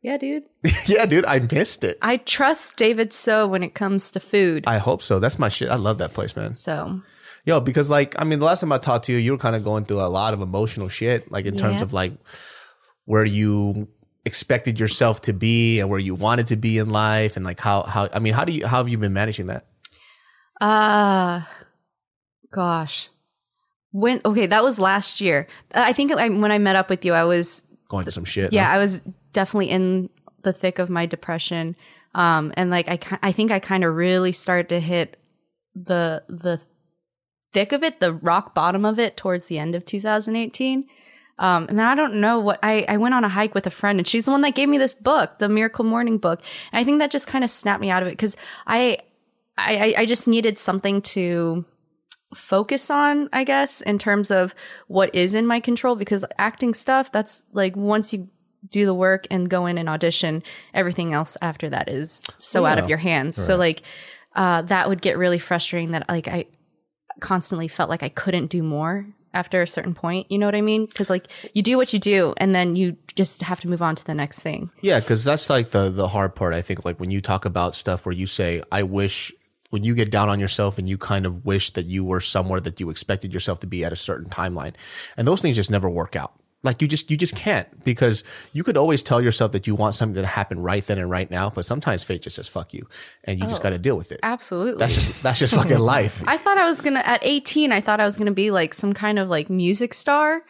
Yeah, 0.03 0.19
dude. 0.19 0.43
yeah, 0.87 1.07
dude, 1.07 1.25
I 1.25 1.39
missed 1.51 1.83
it. 1.83 1.97
I 2.03 2.19
trust 2.19 2.77
David 2.77 3.15
So 3.15 3.47
when 3.49 3.63
it 3.63 3.73
comes 3.75 4.11
to 4.11 4.21
food. 4.21 4.65
I 4.67 4.77
hope 4.77 5.03
so. 5.03 5.19
That's 5.19 5.39
my 5.39 5.49
shit. 5.49 5.71
I 5.71 5.77
love 5.77 5.97
that 5.99 6.13
place, 6.13 6.37
man. 6.37 6.57
so 6.57 7.01
Yo, 7.47 7.61
because 7.61 7.89
like, 7.89 8.15
I 8.19 8.25
mean, 8.25 8.39
the 8.39 8.45
last 8.45 8.61
time 8.61 8.73
I 8.73 8.77
talked 8.79 9.07
to 9.07 9.13
you, 9.13 9.19
you 9.19 9.33
were 9.33 9.39
kind 9.39 9.57
of 9.57 9.65
going 9.65 9.87
through 9.87 10.01
a 10.01 10.09
lot 10.09 10.35
of 10.35 10.43
emotional 10.43 10.89
shit, 10.89 11.33
like 11.33 11.47
in 11.47 11.57
terms 11.57 11.77
Yeah. 11.77 11.83
of 11.83 11.93
like 11.95 12.13
where 13.07 13.25
you 13.25 13.89
expected 14.27 14.81
yourself 14.81 15.21
to 15.23 15.33
be 15.33 15.81
and 15.81 15.89
where 15.91 15.99
you 15.99 16.15
wanted 16.15 16.47
to 16.49 16.57
be 16.57 16.79
in 16.79 16.91
life, 16.91 17.37
and 17.37 17.45
like 17.45 17.61
how 17.61 17.83
how 17.83 18.09
I 18.13 18.19
mean, 18.19 18.35
how 18.35 18.45
do 18.45 18.53
you 18.53 18.67
how 18.67 18.79
have 18.79 18.89
you 18.89 18.99
been 18.99 19.13
managing 19.13 19.47
that? 19.49 19.67
Uh 20.61 21.43
gosh. 22.53 23.09
When 23.93 24.21
okay, 24.25 24.47
that 24.47 24.65
was 24.65 24.79
last 24.79 25.21
year. 25.21 25.47
I 25.75 25.93
think 25.93 26.13
I, 26.13 26.29
when 26.29 26.51
I 26.51 26.59
met 26.59 26.77
up 26.77 26.91
with 26.91 27.05
you, 27.05 27.13
I 27.13 27.25
was 27.25 27.63
Going 27.89 28.05
through 28.05 28.13
some 28.13 28.25
shit. 28.25 28.53
yeah, 28.53 28.67
huh? 28.67 28.73
I 28.75 28.79
was 28.79 29.01
definitely 29.33 29.71
in 29.71 30.11
the 30.43 30.53
thick 30.53 30.79
of 30.79 30.91
my 30.91 31.07
depression. 31.07 31.77
Um 32.15 32.53
and 32.57 32.71
like 32.71 32.89
I 32.89 33.19
I 33.23 33.33
think 33.33 33.51
I 33.51 33.59
kind 33.59 33.85
of 33.85 33.95
really 33.95 34.33
started 34.33 34.69
to 34.71 34.81
hit 34.81 35.17
the 35.75 36.23
the 36.29 36.61
thick 37.53 37.73
of 37.73 37.83
it, 37.85 38.01
the 38.01 38.13
rock 38.15 38.55
bottom 38.55 38.85
of 38.85 38.99
it 38.99 39.17
towards 39.17 39.47
the 39.47 39.59
end 39.59 39.75
of 39.75 39.85
2018. 39.85 40.87
Um, 41.39 41.67
and 41.69 41.81
I 41.81 41.95
don't 41.95 42.17
know 42.17 42.39
what 42.39 42.61
I, 42.63 42.85
I 42.89 42.97
went 42.97 43.15
on 43.15 43.25
a 43.25 43.29
hike 43.29 43.55
with 43.55 43.67
a 43.67 43.71
friend 43.71 43.99
and 43.99 44.07
she's 44.07 44.27
the 44.27 44.31
one 44.31 44.43
that 44.43 44.55
gave 44.55 44.69
me 44.69 44.79
this 44.79 44.95
book, 44.95 45.39
the 45.39 45.49
Miracle 45.49 45.85
Morning 45.85 46.19
book. 46.19 46.41
And 46.73 46.81
I 46.81 46.85
think 46.85 47.01
that 47.01 47.11
just 47.11 47.27
kind 47.27 47.43
of 47.43 47.51
snapped 47.51 47.81
me 47.81 47.91
out 47.91 48.03
of 48.03 48.09
it 48.09 48.13
because 48.13 48.37
I, 48.67 48.99
I, 49.59 49.95
I 49.99 50.07
just 50.07 50.27
needed 50.29 50.59
something 50.59 51.03
to 51.03 51.65
focus 52.35 52.91
on, 52.91 53.29
I 53.33 53.45
guess, 53.45 53.81
in 53.81 53.99
terms 53.99 54.31
of 54.31 54.55
what 54.87 55.15
is 55.15 55.35
in 55.35 55.47
my 55.47 55.61
control 55.61 55.97
because 55.97 56.25
acting 56.39 56.75
stuff, 56.75 57.11
that's 57.11 57.43
like 57.53 57.77
once 57.77 58.13
you 58.13 58.29
do 58.69 58.87
the 58.87 58.95
work 58.95 59.27
and 59.31 59.51
go 59.51 59.67
in 59.67 59.77
and 59.77 59.89
audition, 59.89 60.43
everything 60.73 61.13
else 61.13 61.37
after 61.43 61.69
that 61.71 61.89
is 61.89 62.23
so 62.39 62.65
out 62.65 62.79
of 62.79 62.89
your 62.89 62.99
hands. 62.99 63.37
So 63.37 63.57
like, 63.57 63.83
uh, 64.35 64.63
that 64.63 64.89
would 64.89 65.03
get 65.03 65.19
really 65.19 65.39
frustrating 65.39 65.93
that 65.93 66.09
like 66.09 66.27
I 66.29 66.47
constantly 67.21 67.69
felt 67.69 67.91
like 67.91 68.03
I 68.03 68.09
couldn't 68.09 68.49
do 68.49 68.63
more 68.63 69.07
after 69.35 69.61
a 69.61 69.67
certain 69.67 69.95
point. 69.95 70.31
You 70.31 70.39
know 70.39 70.47
what 70.47 70.55
I 70.55 70.61
mean? 70.61 70.87
Because 70.87 71.11
like 71.11 71.29
you 71.53 71.63
do 71.63 71.77
what 71.77 71.93
you 71.93 71.99
do, 71.99 72.35
and 72.39 72.55
then 72.55 72.77
you 72.77 72.97
just 73.15 73.43
have 73.43 73.61
to 73.61 73.69
move 73.69 73.83
on 73.83 73.95
to 73.97 74.05
the 74.05 74.15
next 74.15 74.41
thing. 74.41 74.71
Yeah, 74.81 75.01
because 75.01 75.25
that's 75.25 75.51
like 75.51 75.71
the 75.71 75.91
the 75.91 76.09
hard 76.09 76.35
part. 76.35 76.55
I 76.55 76.63
think 76.63 76.85
like 76.85 76.99
when 76.99 77.11
you 77.11 77.21
talk 77.21 77.45
about 77.45 77.75
stuff 77.75 78.07
where 78.07 78.15
you 78.15 78.27
say, 78.27 78.63
"I 78.73 78.83
wish." 78.83 79.33
When 79.71 79.83
you 79.83 79.97
get 79.97 80.13
down 80.13 80.29
on 80.29 80.39
yourself 80.39 80.79
and 80.79 80.89
you 80.89 80.97
kind 80.97 81.27
of 81.27 81.45
wish 81.45 81.71
that 81.71 81.87
you 81.87 82.05
were 82.05 82.21
somewhere 82.21 82.61
that 82.61 82.79
you 82.79 82.91
expected 82.91 83.35
yourself 83.35 83.59
to 83.59 83.67
be 83.67 83.85
at 83.85 83.93
a 83.93 83.97
certain 83.97 84.31
timeline, 84.31 84.75
and 85.17 85.27
those 85.27 85.43
things 85.43 85.57
just 85.57 85.69
never 85.69 85.91
work 85.91 86.15
out. 86.15 86.33
Like 86.65 86.83
you 86.83 86.89
just 86.89 87.11
you 87.11 87.17
just 87.17 87.37
can't 87.37 87.69
because 87.85 88.25
you 88.53 88.65
could 88.65 88.77
always 88.77 89.03
tell 89.03 89.21
yourself 89.21 89.53
that 89.53 89.67
you 89.67 89.75
want 89.75 89.95
something 89.95 90.21
to 90.21 90.27
happen 90.27 90.61
right 90.61 90.85
then 90.85 90.99
and 90.99 91.11
right 91.11 91.31
now, 91.31 91.51
but 91.51 91.65
sometimes 91.65 92.03
fate 92.03 92.23
just 92.23 92.37
says 92.37 92.49
fuck 92.49 92.75
you, 92.75 92.89
and 93.25 93.39
you 93.39 93.47
just 93.47 93.61
oh, 93.61 93.63
got 93.63 93.71
to 93.71 93.79
deal 93.79 93.97
with 93.97 94.11
it. 94.11 94.21
Absolutely. 94.23 94.79
That's 94.79 94.95
just 94.95 95.23
that's 95.23 95.39
just 95.39 95.55
fucking 95.55 95.79
life. 95.95 96.25
I 96.27 96.39
thought 96.39 96.59
I 96.59 96.65
was 96.65 96.81
gonna 96.81 97.03
at 97.05 97.21
18. 97.23 97.71
I 97.71 97.81
thought 97.81 98.01
I 98.01 98.07
was 98.07 98.17
gonna 98.17 98.33
be 98.33 98.51
like 98.51 98.75
some 98.75 98.95
kind 98.95 99.19
of 99.19 99.29
like 99.29 99.51
music 99.51 99.95
star. 99.95 100.43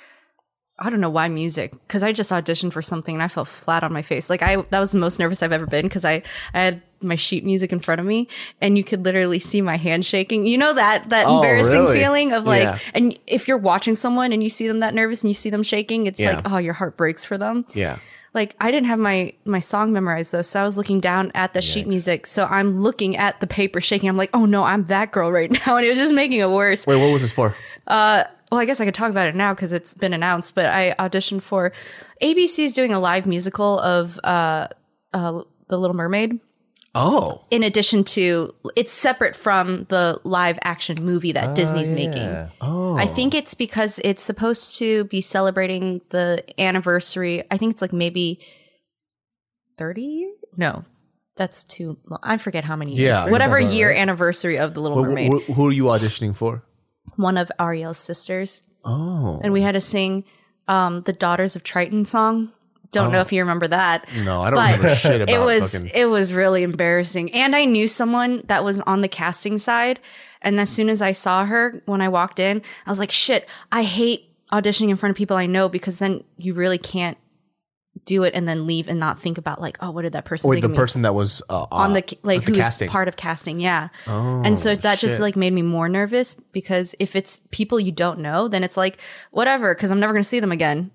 I 0.78 0.90
don't 0.90 1.00
know 1.00 1.11
why 1.11 1.28
music 1.28 1.71
because 1.87 2.02
I 2.02 2.12
just 2.12 2.31
auditioned 2.33 2.73
for 2.73 2.83
something 2.83 3.14
and 3.14 3.23
I 3.23 3.28
fell 3.28 3.45
flat 3.45 3.85
on 3.85 3.93
my 3.93 4.02
face. 4.02 4.28
Like 4.28 4.43
I 4.43 4.57
that 4.71 4.81
was 4.81 4.90
the 4.93 4.99
most 4.99 5.19
nervous 5.21 5.43
I've 5.43 5.52
ever 5.52 5.66
been 5.66 5.87
because 5.87 6.04
I 6.04 6.23
I 6.52 6.61
had 6.61 6.83
my 7.00 7.14
sheet 7.16 7.45
music 7.45 7.71
in 7.73 7.78
front 7.81 8.00
of 8.00 8.07
me 8.07 8.26
and 8.61 8.76
you 8.76 8.83
could 8.83 9.04
literally 9.04 9.38
see 9.38 9.61
my 9.61 9.76
hand 9.76 10.04
shaking. 10.04 10.47
You 10.47 10.59
know 10.59 10.73
that 10.75 11.11
that 11.11 11.26
Oh, 11.26 11.37
embarrassing 11.37 11.73
really? 11.81 11.99
feeling 12.00 12.33
of 12.33 12.45
like 12.45 12.62
Yeah. 12.62 12.78
and 12.93 13.16
if 13.26 13.47
you're 13.47 13.57
watching 13.59 13.95
someone 13.95 14.33
and 14.33 14.43
you 14.43 14.50
see 14.50 14.66
them 14.66 14.81
that 14.81 14.95
nervous 14.95 15.23
and 15.23 15.31
you 15.31 15.35
see 15.35 15.50
them 15.50 15.62
shaking, 15.62 16.07
it's 16.07 16.19
Yeah. 16.19 16.37
like 16.37 16.50
oh 16.50 16.59
your 16.59 16.75
heart 16.75 16.97
breaks 16.97 17.25
for 17.25 17.38
them. 17.38 17.64
yeah. 17.73 17.99
Like 18.33 18.57
I 18.61 18.73
didn't 18.73 18.88
have 18.88 18.99
my 18.99 19.33
my 19.45 19.61
song 19.61 19.93
memorized 19.93 20.33
though, 20.33 20.43
so 20.43 20.61
I 20.61 20.64
was 20.64 20.76
looking 20.76 20.99
down 20.99 21.31
at 21.37 21.54
the 21.54 21.62
sheet 21.62 21.87
music. 21.87 22.26
So 22.26 22.47
I'm 22.47 22.83
looking 22.83 23.16
at 23.16 23.38
the 23.38 23.47
paper 23.47 23.81
shaking. 23.81 24.09
I'm 24.09 24.16
like, 24.16 24.31
oh 24.35 24.45
no, 24.45 24.64
I'm 24.64 24.87
that 24.87 25.12
girl 25.12 25.31
right 25.31 25.52
now, 25.66 25.76
and 25.76 25.87
it 25.87 25.88
was 25.88 25.99
just 25.99 26.12
making 26.12 26.40
it 26.40 26.50
worse. 26.50 26.85
Wait, 26.85 26.97
what 26.97 27.12
was 27.12 27.23
this 27.23 27.31
for? 27.31 27.54
Uh, 27.87 28.25
Well, 28.53 28.61
I 28.61 28.65
guess 28.67 28.81
I 28.81 28.85
could 28.85 28.95
talk 28.95 29.11
about 29.11 29.27
it 29.29 29.35
now 29.35 29.53
because 29.55 29.73
it's 29.73 29.95
been 29.95 30.13
announced. 30.13 30.55
But 30.55 30.67
I 30.67 30.95
auditioned 30.99 31.43
for 31.43 31.73
ABC's 32.23 32.73
doing 32.73 32.93
a 32.93 33.01
live 33.01 33.27
musical 33.27 33.79
of 33.81 34.19
uh, 34.23 34.69
uh, 35.13 35.43
The 35.69 35.79
Little 35.79 35.97
Mermaid. 35.97 36.39
Oh, 36.97 37.41
In 37.51 37.65
addition 37.65 38.05
to, 38.05 38.55
it's 38.77 38.93
separate 38.93 39.35
from 39.35 39.85
the 39.89 40.21
live 40.23 40.61
action 40.63 40.97
movie 41.01 41.33
that 41.33 41.57
Disney's 41.57 41.91
making. 41.91 42.49
oh. 42.61 42.97
I 42.97 43.07
think 43.09 43.35
it's 43.35 43.55
because 43.55 43.99
it's 44.05 44.23
supposed 44.23 44.77
to 44.77 45.03
be 45.07 45.21
celebrating 45.21 46.03
the 46.11 46.45
anniversary. 46.57 47.43
I 47.51 47.57
think 47.57 47.73
it's 47.73 47.83
like 47.83 47.93
maybe 47.93 48.39
30 49.79 50.03
years? 50.03 50.37
No, 50.57 50.85
that's 51.37 51.65
too 51.65 51.97
long. 52.09 52.21
I 52.23 52.37
forget 52.37 52.63
how 52.63 52.77
many 52.77 52.93
years. 52.93 53.01
Yeah, 53.01 53.29
Whatever 53.29 53.59
year 53.59 53.89
right. 53.91 53.99
anniversary 53.99 54.59
of 54.59 54.75
The 54.75 54.81
Little 54.81 55.03
Mermaid. 55.05 55.33
wh- 55.33 55.53
who 55.53 55.67
are 55.67 55.73
you 55.73 55.85
auditioning 55.87 56.37
for? 56.37 56.63
One 57.16 57.37
of 57.37 57.50
Ariel's 57.59 57.99
sisters. 57.99 58.62
Oh, 58.85 59.40
And 59.42 59.52
we 59.52 59.62
had 59.62 59.73
to 59.73 59.80
sing 59.80 60.25
um, 60.68 61.02
the 61.02 61.12
Daughters 61.12 61.56
of 61.56 61.62
Triton 61.62 62.04
song. 62.04 62.52
Don't 62.92 63.11
know 63.11 63.21
if 63.21 63.33
you 63.33 63.40
remember 63.42 63.66
that. 63.68 64.06
no, 64.25 64.40
I 64.40 64.50
don't 64.50 64.56
But 64.56 64.71
remember 64.76 64.94
shit 64.94 65.21
about 65.23 65.35
it 65.35 65.44
was 65.44 65.73
fucking. 65.73 65.90
it 65.94 66.04
was 66.04 66.33
really 66.33 66.62
embarrassing. 66.62 67.33
And 67.35 67.56
I 67.56 67.64
knew 67.64 67.88
someone 67.88 68.42
that 68.47 68.62
was 68.62 68.78
on 68.83 69.00
the 69.00 69.09
casting 69.09 69.59
side. 69.59 69.99
And 70.42 70.61
as 70.61 70.71
soon 70.71 70.88
as 70.88 71.02
I 71.02 71.11
saw 71.12 71.44
her 71.44 71.83
when 71.87 72.00
I 72.00 72.09
walked 72.09 72.38
in, 72.38 72.62
I 72.87 72.90
was 72.90 73.00
like, 73.00 73.11
shit, 73.11 73.49
I 73.73 73.83
hate 73.83 74.30
auditioning 74.52 74.90
in 74.90 74.97
front 74.97 75.11
of 75.11 75.16
people 75.16 75.37
I 75.37 75.47
know 75.47 75.68
because 75.68 75.99
then 75.99 76.23
you 76.37 76.54
really 76.54 76.78
can't 76.78 77.18
do 78.05 78.23
it 78.25 78.35
and 78.35 78.49
then 78.49 78.67
leave 78.67 78.89
and 78.89 78.99
not 78.99 79.19
think 79.19 79.39
about 79.39 79.61
like, 79.61 79.79
oh, 79.81 79.91
what 79.91 80.03
did 80.03 80.13
that 80.13 80.25
person 80.25 80.49
Wait, 80.49 80.57
think 80.57 80.63
the 80.63 80.67
of 80.67 80.71
me? 80.73 80.77
person 80.77 81.03
that 81.03 81.15
was 81.15 81.43
uh, 81.49 81.67
on 81.71 81.93
the 81.93 82.19
like 82.23 82.45
the 82.45 82.53
who's 82.53 82.59
casting. 82.59 82.89
part 82.91 83.09
of 83.09 83.17
casting, 83.17 83.61
yeah. 83.61 83.89
and 84.07 84.59
so 84.59 84.75
that 84.75 84.99
just 84.99 85.21
like 85.21 85.37
made 85.37 85.53
me 85.53 85.63
more 85.63 85.89
nervous 85.89 86.35
because 86.35 86.95
if 86.99 87.17
it's 87.17 87.41
people 87.51 87.79
you 87.79 87.93
don't 87.93 88.19
know, 88.19 88.49
then 88.49 88.65
it's 88.65 88.77
like 88.77 88.99
whatever 89.31 89.75
because 89.75 89.91
I'm 89.91 90.01
never 90.01 90.13
gonna 90.13 90.25
see 90.25 90.41
them 90.41 90.53
again. 90.53 90.91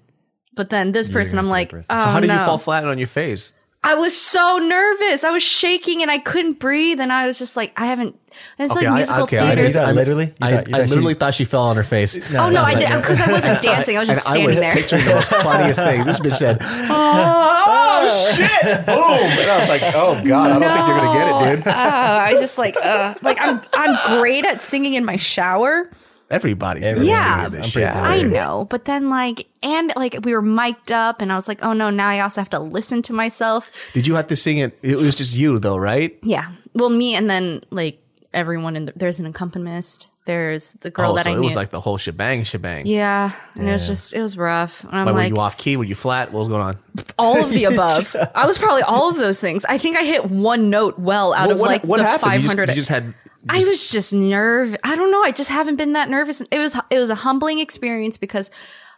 But 0.55 0.69
then 0.71 0.91
this 0.91 1.07
person, 1.07 1.39
I'm 1.39 1.47
like, 1.47 1.69
person. 1.69 1.85
oh 1.89 1.99
so 1.99 2.05
how 2.07 2.19
did 2.19 2.27
no. 2.27 2.39
you 2.39 2.45
fall 2.45 2.57
flat 2.57 2.83
on 2.85 2.97
your 2.97 3.07
face? 3.07 3.53
I 3.81 3.95
was 3.95 4.15
so 4.15 4.57
nervous. 4.57 5.23
I 5.23 5.29
was 5.29 5.41
shaking 5.41 6.01
and 6.01 6.11
I 6.11 6.17
couldn't 6.17 6.59
breathe, 6.59 6.99
and 6.99 7.13
I 7.13 7.27
was 7.27 7.39
just 7.39 7.55
like, 7.55 7.71
I 7.79 7.85
haven't. 7.85 8.19
It's 8.57 8.71
Okay, 8.75 8.81
like 8.85 8.91
I- 8.91 8.95
musical 8.95 9.23
okay, 9.23 9.39
I 9.39 9.47
theater. 9.47 9.63
You 9.63 9.69
thought 9.71 9.85
I'm- 9.85 9.95
literally? 9.95 10.33
I, 10.41 10.51
thought- 10.51 10.67
I 10.67 10.71
thought 10.79 10.83
she- 10.89 10.89
literally 10.95 11.13
thought 11.13 11.33
she 11.33 11.45
fell 11.45 11.63
on 11.63 11.77
her 11.77 11.83
face. 11.83 12.17
oh 12.35 12.49
no, 12.49 12.61
I 12.61 12.73
did 12.75 12.89
not 12.89 13.01
because 13.01 13.21
I 13.21 13.31
wasn't 13.31 13.61
dancing. 13.63 13.95
I 13.95 14.01
was 14.01 14.09
just 14.09 14.19
and 14.25 14.27
I 14.27 14.31
standing 14.31 14.45
was 14.47 14.59
there. 14.59 14.73
picturing 14.73 15.05
the 15.05 15.15
most 15.15 15.33
funniest 15.33 15.79
thing. 15.79 16.03
This 16.05 16.19
bitch 16.19 16.35
said, 16.35 16.57
"Oh, 16.61 17.65
oh, 17.67 18.33
shit!" 18.35 18.85
Boom, 18.85 18.95
and 18.95 19.49
I 19.49 19.59
was 19.59 19.69
like, 19.69 19.81
"Oh 19.95 20.21
god, 20.25 20.51
I 20.51 20.59
don't 20.59 20.73
think 20.75 20.87
you're 20.87 20.97
gonna 20.97 21.17
get 21.17 21.27
it, 21.53 21.55
dude." 21.63 21.67
oh, 21.67 21.71
I 21.71 22.31
was 22.33 22.41
just 22.41 22.57
like, 22.57 22.75
uh, 22.75 23.13
like 23.21 23.37
I'm 23.39 23.61
I'm 23.73 24.19
great 24.19 24.45
at 24.45 24.61
singing 24.61 24.93
in 24.95 25.05
my 25.05 25.15
shower. 25.15 25.89
Everybody's 26.31 26.83
good 26.83 26.89
at 26.91 26.97
Everyone's 26.97 27.19
Yeah, 27.19 27.43
I'm 27.45 27.51
pretty 27.51 27.69
shit. 27.69 27.87
I 27.95 28.21
know, 28.21 28.67
but 28.69 28.85
then 28.85 29.09
like, 29.09 29.47
and 29.63 29.91
like 29.95 30.15
we 30.23 30.33
were 30.33 30.41
mic'd 30.41 30.91
up, 30.91 31.21
and 31.21 31.31
I 31.31 31.35
was 31.35 31.47
like, 31.47 31.63
oh 31.63 31.73
no, 31.73 31.89
now 31.89 32.07
I 32.07 32.19
also 32.19 32.41
have 32.41 32.49
to 32.51 32.59
listen 32.59 33.01
to 33.03 33.13
myself. 33.13 33.71
Did 33.93 34.05
you 34.07 34.15
have 34.15 34.27
to 34.27 34.35
sing 34.35 34.59
it? 34.59 34.77
It 34.81 34.95
was 34.97 35.15
just 35.15 35.35
you, 35.35 35.59
though, 35.59 35.77
right? 35.77 36.17
Yeah, 36.23 36.51
well, 36.73 36.89
me 36.89 37.15
and 37.15 37.29
then 37.29 37.63
like 37.71 37.99
everyone 38.33 38.75
in 38.75 38.85
the, 38.85 38.93
there's 38.95 39.19
an 39.19 39.25
accompanist. 39.25 40.09
There's 40.25 40.73
the 40.73 40.91
girl 40.91 41.13
oh, 41.13 41.15
that 41.15 41.23
so 41.23 41.31
I 41.31 41.33
knew. 41.33 41.39
it 41.39 41.41
knew. 41.41 41.47
was 41.47 41.55
like 41.55 41.71
the 41.71 41.79
whole 41.81 41.97
shebang, 41.97 42.43
shebang. 42.43 42.85
yeah, 42.85 43.31
and 43.55 43.67
it 43.67 43.71
was 43.71 43.87
just 43.87 44.13
it 44.13 44.21
was 44.21 44.37
rough. 44.37 44.83
And 44.83 44.91
I'm 44.95 45.05
Like, 45.07 45.15
were 45.15 45.23
you 45.35 45.41
off 45.41 45.57
key? 45.57 45.75
Were 45.75 45.83
you 45.83 45.95
flat? 45.95 46.31
What 46.31 46.39
was 46.39 46.47
going 46.47 46.61
on? 46.61 46.77
all 47.17 47.43
of 47.43 47.49
the 47.49 47.63
above. 47.73 48.15
I 48.35 48.45
was 48.45 48.59
probably 48.59 48.83
all 48.83 49.09
of 49.09 49.15
those 49.17 49.41
things. 49.41 49.65
I 49.65 49.79
think 49.79 49.97
I 49.97 50.03
hit 50.03 50.29
one 50.29 50.69
note 50.69 50.99
well 50.99 51.33
out 51.33 51.47
What, 51.47 51.53
of 51.53 51.59
what, 51.59 51.67
like 51.69 51.83
what 51.83 51.97
the 51.97 52.03
happened? 52.03 52.33
You 52.33 52.39
just, 52.41 52.53
500. 52.55 52.69
you 52.69 52.75
just 52.75 52.89
had. 52.89 53.15
I 53.49 53.59
was 53.67 53.89
just 53.89 54.13
nerve. 54.13 54.75
I 54.83 54.95
don't 54.95 55.11
know. 55.11 55.23
I 55.23 55.31
just 55.31 55.49
haven't 55.49 55.75
been 55.77 55.93
that 55.93 56.09
nervous. 56.09 56.41
It 56.41 56.59
was 56.59 56.75
it 56.89 56.99
was 56.99 57.09
a 57.09 57.15
humbling 57.15 57.59
experience 57.59 58.17
because 58.17 58.49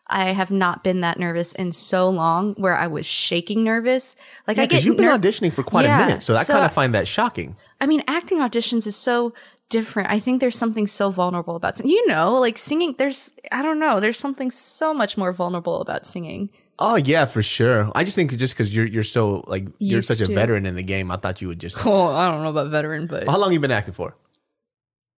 I 0.08 0.34
have 0.34 0.52
not 0.52 0.84
been 0.84 1.02
that 1.02 1.20
nervous 1.20 1.54
in 1.54 1.72
so 1.72 2.10
long. 2.10 2.54
Where 2.56 2.78
I 2.78 2.88
was 2.88 3.06
shaking 3.06 3.64
nervous. 3.64 4.16
Like 4.48 4.58
I 4.58 4.62
Yeah, 4.62 4.66
get. 4.66 4.70
because 4.70 4.86
you've 4.86 4.98
been 4.98 5.06
ner- 5.06 5.18
auditioning 5.18 5.54
for 5.54 5.64
quite 5.64 5.86
Yeah, 5.86 6.04
a 6.04 6.06
minute, 6.08 6.24
so 6.24 6.34
I 6.36 6.44
so- 6.44 6.54
kind 6.54 6.66
of 6.66 6.74
find 6.74 6.94
that 6.96 7.08
shocking. 7.08 7.56
I 7.80 7.88
mean, 7.88 8.04
acting 8.08 8.40
auditions 8.40 8.86
is 8.88 8.96
so 8.96 9.34
different. 9.70 10.10
I 10.12 10.20
think 10.20 10.42
there's 10.42 10.58
something 10.58 10.86
so 10.86 11.10
vulnerable 11.12 11.56
about 11.56 11.78
singing. 11.78 11.92
You 11.96 12.08
know, 12.08 12.34
like 12.40 12.58
singing. 12.58 12.96
There's 12.98 13.32
I 13.52 13.62
don't 13.62 13.80
know. 13.80 14.00
There's 14.02 14.20
something 14.20 14.52
so 14.52 14.94
much 14.94 15.18
more 15.18 15.32
vulnerable 15.32 15.80
about 15.82 16.06
singing. 16.06 16.50
Oh 16.84 16.96
yeah, 16.96 17.26
for 17.26 17.44
sure. 17.44 17.92
I 17.96 18.04
just 18.04 18.16
think 18.16 18.36
just 18.38 18.54
because 18.56 18.76
you're 18.76 18.88
you're 18.88 19.04
so 19.04 19.44
like 19.48 19.66
you're 19.78 19.98
Used 19.98 20.08
such 20.08 20.20
a 20.20 20.26
to. 20.26 20.34
veteran 20.36 20.66
in 20.66 20.76
the 20.76 20.84
game, 20.84 21.10
I 21.12 21.18
thought 21.18 21.42
you 21.42 21.48
would 21.48 21.60
just. 21.60 21.86
Oh, 21.86 22.08
I 22.08 22.30
don't 22.30 22.42
know 22.44 22.50
about 22.50 22.70
veteran, 22.72 23.06
but 23.08 23.28
How 23.30 23.38
long 23.38 23.54
you 23.54 23.60
been 23.60 23.72
acting 23.72 23.94
for? 23.94 24.16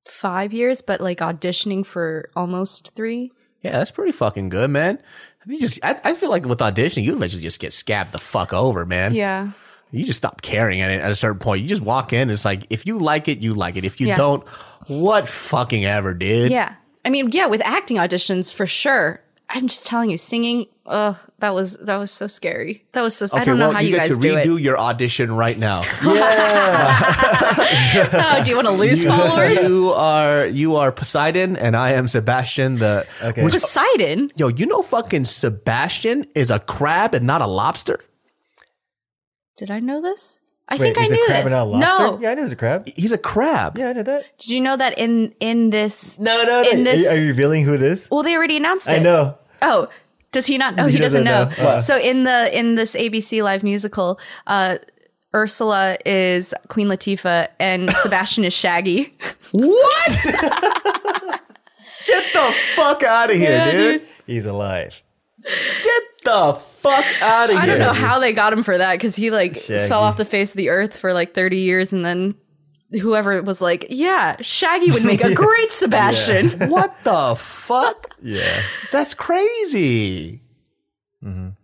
Five 0.05 0.53
years. 0.53 0.81
But 0.81 1.01
like 1.01 1.19
auditioning 1.19 1.86
for 1.86 2.29
almost 2.36 2.93
three. 2.95 3.31
Yeah, 3.62 3.72
that's 3.72 3.91
pretty 3.91 4.12
fucking 4.12 4.50
good, 4.50 4.69
man. 4.69 5.00
You 5.45 5.60
just, 5.60 5.83
I, 5.86 6.00
I 6.03 6.13
feel 6.15 6.29
like 6.29 6.45
with 6.45 6.60
auditioning, 6.60 7.03
you 7.03 7.13
eventually 7.15 7.41
just 7.43 7.60
get 7.60 7.72
scabbed 7.72 8.12
the 8.12 8.17
fuck 8.17 8.51
over, 8.53 8.86
man. 8.86 9.13
Yeah. 9.13 9.51
You 9.91 10.03
just 10.05 10.17
stop 10.17 10.41
caring 10.41 10.81
at 10.81 10.89
it 10.91 11.01
at 11.01 11.12
a 11.12 11.15
certain 11.15 11.39
point. 11.39 11.62
You 11.62 11.67
just 11.69 11.81
walk 11.81 12.12
in. 12.13 12.29
It's 12.29 12.45
like 12.45 12.65
if 12.69 12.86
you 12.86 12.98
like 13.00 13.27
it, 13.27 13.39
you 13.39 13.53
like 13.53 13.75
it. 13.75 13.86
If 13.86 14.01
you 14.01 14.07
Yeah. 14.07 14.17
don't, 14.17 14.48
what 14.88 15.27
fucking 15.27 15.86
ever, 15.86 16.13
dude? 16.13 16.51
Yeah. 16.51 16.74
I 17.05 17.10
mean, 17.10 17.29
yeah, 17.31 17.45
with 17.48 17.62
acting 17.63 17.98
auditions 17.98 18.51
for 18.53 18.65
sure. 18.65 19.22
I'm 19.55 19.67
just 19.67 19.86
telling 19.86 20.10
you, 20.10 20.17
singing, 20.17 20.65
ugh, 20.88 21.15
that 21.38 21.53
was 21.53 21.77
that 21.77 21.98
was 21.98 22.10
so 22.10 22.25
scary. 22.25 22.83
That 22.93 23.01
was 23.01 23.15
so 23.15 23.27
I 23.31 23.43
don't 23.43 23.60
know 23.60 23.72
how 23.72 23.79
you, 23.81 23.89
you, 23.89 23.93
get 23.95 24.07
guys 24.07 24.17
to 24.17 24.19
do 24.19 24.36
redo 24.36 24.60
your 24.60 24.79
audition 24.79 25.31
right 25.36 25.57
now. 25.57 25.83
Yeah. 27.93 28.38
Oh, 28.39 28.43
do 28.43 28.50
you 28.50 28.55
want 28.55 28.67
to 28.67 28.74
lose 28.74 29.05
followers? 29.05 29.62
you 29.67 29.91
are 29.93 30.45
you 30.48 30.75
are 30.75 30.91
Poseidon, 30.91 31.55
and 31.57 31.75
I 31.75 31.91
am 31.93 32.07
Sebastian. 32.07 32.79
The 32.79 33.05
Okay. 33.22 33.43
which 33.43 33.53
Poseidon. 33.53 34.31
yo, 34.36 34.48
you 34.48 34.65
know, 34.65 34.81
fucking 34.81 35.25
Sebastian 35.25 36.25
is 36.36 36.50
a 36.51 36.60
crab 36.60 37.13
and 37.13 37.25
not 37.25 37.41
a 37.41 37.48
lobster. 37.48 38.00
Did 39.57 39.69
I 39.72 39.79
know 39.79 40.01
this? 40.01 40.39
I 40.67 40.77
Wait, 40.77 40.95
think 40.95 40.98
I 40.98 41.07
knew 41.07 41.24
a 41.24 41.25
crab 41.27 41.43
this. 41.45 41.51
and 41.51 41.51
not 41.51 41.63
a 41.63 41.69
lobster? 41.69 42.03
No. 42.15 42.19
Yeah, 42.22 42.29
I 42.31 42.33
knew 42.36 42.39
it 42.41 42.43
was 42.43 42.51
a 42.51 42.55
crab. 42.55 42.88
He's 42.95 43.12
a 43.12 43.17
crab. 43.17 43.77
Yeah, 43.77 43.89
I 43.89 43.93
know 43.93 44.03
that. 44.03 44.38
Did 44.39 44.50
you 44.50 44.62
know 44.62 44.77
that 44.77 44.98
in 44.98 45.33
in 45.39 45.69
this? 45.69 46.17
No, 46.19 46.43
no, 46.43 46.62
no. 46.63 46.69
In 46.69 46.88
Are 46.88 46.93
you- 46.95 47.07
are, 47.10 47.17
you 47.17 47.27
revealing 47.27 47.63
who 47.65 47.74
it 47.74 47.81
is? 47.81 48.10
Well, 48.10 48.24
they 48.24 48.36
already 48.36 48.57
announced 48.57 48.88
it. 48.88 48.93
I 48.93 49.00
know. 49.00 49.38
Oh, 49.63 49.88
does 50.32 50.46
he 50.46 50.58
not? 50.58 50.79
Oh, 50.79 50.86
he, 50.88 50.93
He 50.93 50.98
doesn't, 51.00 51.24
doesn't 51.25 51.58
know. 51.58 51.75
know. 51.75 51.79
So 51.79 51.98
in 51.98 52.24
the 52.24 52.55
in 52.58 52.75
this 52.75 52.93
ABC 52.96 53.43
live 53.43 53.63
musical, 53.63 54.20
uh, 54.48 54.77
Ursula 55.36 55.98
is 56.05 56.53
Queen 56.67 56.88
Latifah 56.88 57.48
and 57.60 57.89
Sebastian 58.01 58.43
is 58.43 58.53
Shaggy. 58.53 59.13
What? 59.51 60.25
Get 62.05 62.34
the 62.34 62.53
fuck 62.75 63.01
out 63.03 63.29
of 63.32 63.38
here, 63.38 63.51
Yeah, 63.51 63.72
dude. 63.72 64.01
dude. 64.01 64.10
He's 64.27 64.46
alive. 64.46 65.01
Get 65.43 66.03
the 66.24 66.53
fuck 66.53 67.05
out 67.22 67.46
of 67.46 67.51
here. 67.51 67.60
I 67.60 67.65
don't 67.65 67.79
know 67.79 67.93
how 67.93 68.20
they 68.20 68.34
got 68.34 68.51
him 68.53 68.63
for 68.63 68.77
that 68.77 68.93
because 68.93 69.15
he 69.15 69.29
like 69.32 69.55
Shaggy. 69.55 69.88
fell 69.88 70.01
off 70.03 70.17
the 70.17 70.25
face 70.25 70.51
of 70.51 70.58
the 70.58 70.70
earth 70.70 70.98
for 70.98 71.13
like 71.13 71.34
30 71.34 71.58
years 71.58 71.93
and 71.93 72.03
then 72.05 72.36
whoever 73.00 73.42
was 73.42 73.62
like, 73.62 73.88
yeah, 73.90 74.38
Shaggy 74.42 74.92
would 74.92 75.04
make 75.04 75.24
a 75.24 75.34
great 75.36 75.72
Sebastian. 75.72 76.50
What 76.70 76.96
the 77.04 77.36
fuck? 77.38 78.16
Yeah. 78.22 78.64
That's 78.92 79.14
crazy. 79.14 80.42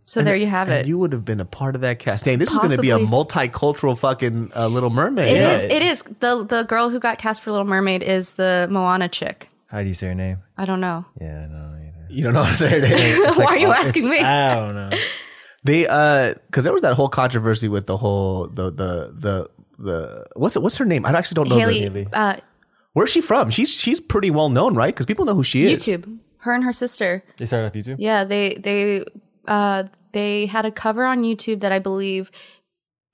So 0.05 0.23
there 0.23 0.35
you 0.35 0.47
have 0.47 0.69
And 0.69 0.79
it. 0.79 0.87
you 0.87 0.97
would 0.97 1.11
have 1.11 1.23
been 1.25 1.39
a 1.39 1.45
part 1.45 1.75
of 1.75 1.81
that 1.81 1.99
cast. 1.99 2.23
Dang, 2.25 2.39
this 2.39 2.51
is 2.51 2.57
going 2.57 2.71
to 2.71 2.81
be 2.81 2.89
a 2.89 2.97
multicultural 2.97 3.95
fucking 3.97 4.51
uh, 4.55 4.67
Little 4.67 4.89
Mermaid. 4.89 5.35
It 5.35 5.39
Yeah. 5.39 5.51
is. 5.53 5.63
It 5.63 5.81
is. 5.83 6.01
The 6.19 6.45
the 6.45 6.63
girl 6.63 6.89
who 6.89 6.99
got 6.99 7.19
cast 7.19 7.41
for 7.43 7.51
Little 7.51 7.67
Mermaid 7.67 8.01
is 8.01 8.33
the 8.33 8.67
Moana 8.71 9.07
chick. 9.09 9.49
How 9.67 9.81
do 9.83 9.87
you 9.87 9.93
say 9.93 10.07
her 10.07 10.15
name? 10.15 10.37
I 10.57 10.65
don't 10.65 10.79
know. 10.79 11.05
Yeah, 11.21 11.45
no, 11.47 11.75
either. 11.77 12.05
You 12.09 12.23
don't 12.23 12.33
know 12.33 12.41
what 12.41 12.51
to 12.51 12.55
say. 12.55 12.79
They, 12.79 13.19
Why 13.35 13.45
are 13.45 13.57
you 13.57 13.67
oh, 13.67 13.71
asking 13.73 14.09
me? 14.09 14.19
I 14.19 14.55
don't 14.55 14.75
know. 14.75 14.97
they 15.63 15.85
uh, 15.87 16.33
because 16.47 16.63
there 16.63 16.73
was 16.73 16.81
that 16.81 16.95
whole 16.95 17.09
controversy 17.09 17.67
with 17.67 17.85
the 17.85 17.97
whole 17.97 18.47
the 18.47 18.71
the 18.71 19.13
the 19.13 19.49
the 19.79 20.25
what's 20.35 20.55
it, 20.55 20.61
what's 20.61 20.77
her 20.77 20.85
name? 20.85 21.05
I 21.05 21.11
actually 21.11 21.35
don't 21.35 21.49
know. 21.49 21.55
the- 21.55 21.61
Halle, 21.61 21.81
Halle. 21.83 22.07
uh, 22.13 22.35
where's 22.93 23.09
she 23.09 23.21
from? 23.21 23.49
She's 23.49 23.69
she's 23.73 23.99
pretty 23.99 24.29
well 24.29 24.49
known, 24.49 24.75
right? 24.75 24.93
Because 24.93 25.05
people 25.05 25.25
know 25.25 25.35
who 25.35 25.43
she 25.43 25.63
is. 25.71 25.85
YouTube. 25.85 26.19
Her 26.39 26.53
and 26.53 26.63
her 26.63 26.73
sister. 26.73 27.23
They 27.37 27.45
started 27.45 27.67
off 27.67 27.73
YouTube. 27.73 27.95
Yeah, 27.99 28.23
they 28.23 28.55
they 28.55 29.05
uh 29.47 29.83
they 30.13 30.45
had 30.45 30.65
a 30.65 30.71
cover 30.71 31.05
on 31.05 31.23
YouTube 31.23 31.61
that 31.61 31.71
I 31.71 31.79
believe 31.79 32.29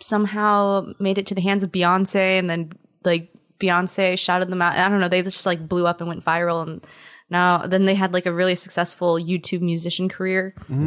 somehow 0.02 0.88
made 1.00 1.18
it 1.18 1.26
to 1.28 1.36
the 1.36 1.42
hands 1.42 1.64
of 1.64 1.72
Beyonce 1.72 2.40
and 2.40 2.50
then 2.50 2.72
like 3.04 3.30
Beyonce 3.60 4.18
shouted 4.18 4.50
them 4.50 4.62
out. 4.62 4.76
I 4.78 4.90
don't 4.90 5.00
know, 5.00 5.08
they 5.10 5.22
just 5.22 5.46
like 5.46 5.68
blew 5.68 5.88
up 5.88 6.02
and 6.02 6.08
went 6.08 6.24
viral 6.26 6.62
and 6.68 6.86
now 7.30 7.66
then 7.66 7.86
they 7.86 7.96
had 7.96 8.14
like 8.14 8.26
a 8.26 8.34
really 8.34 8.56
successful 8.56 9.16
YouTube 9.16 9.62
musician 9.62 10.08
career. 10.10 10.54
No, 10.70 10.78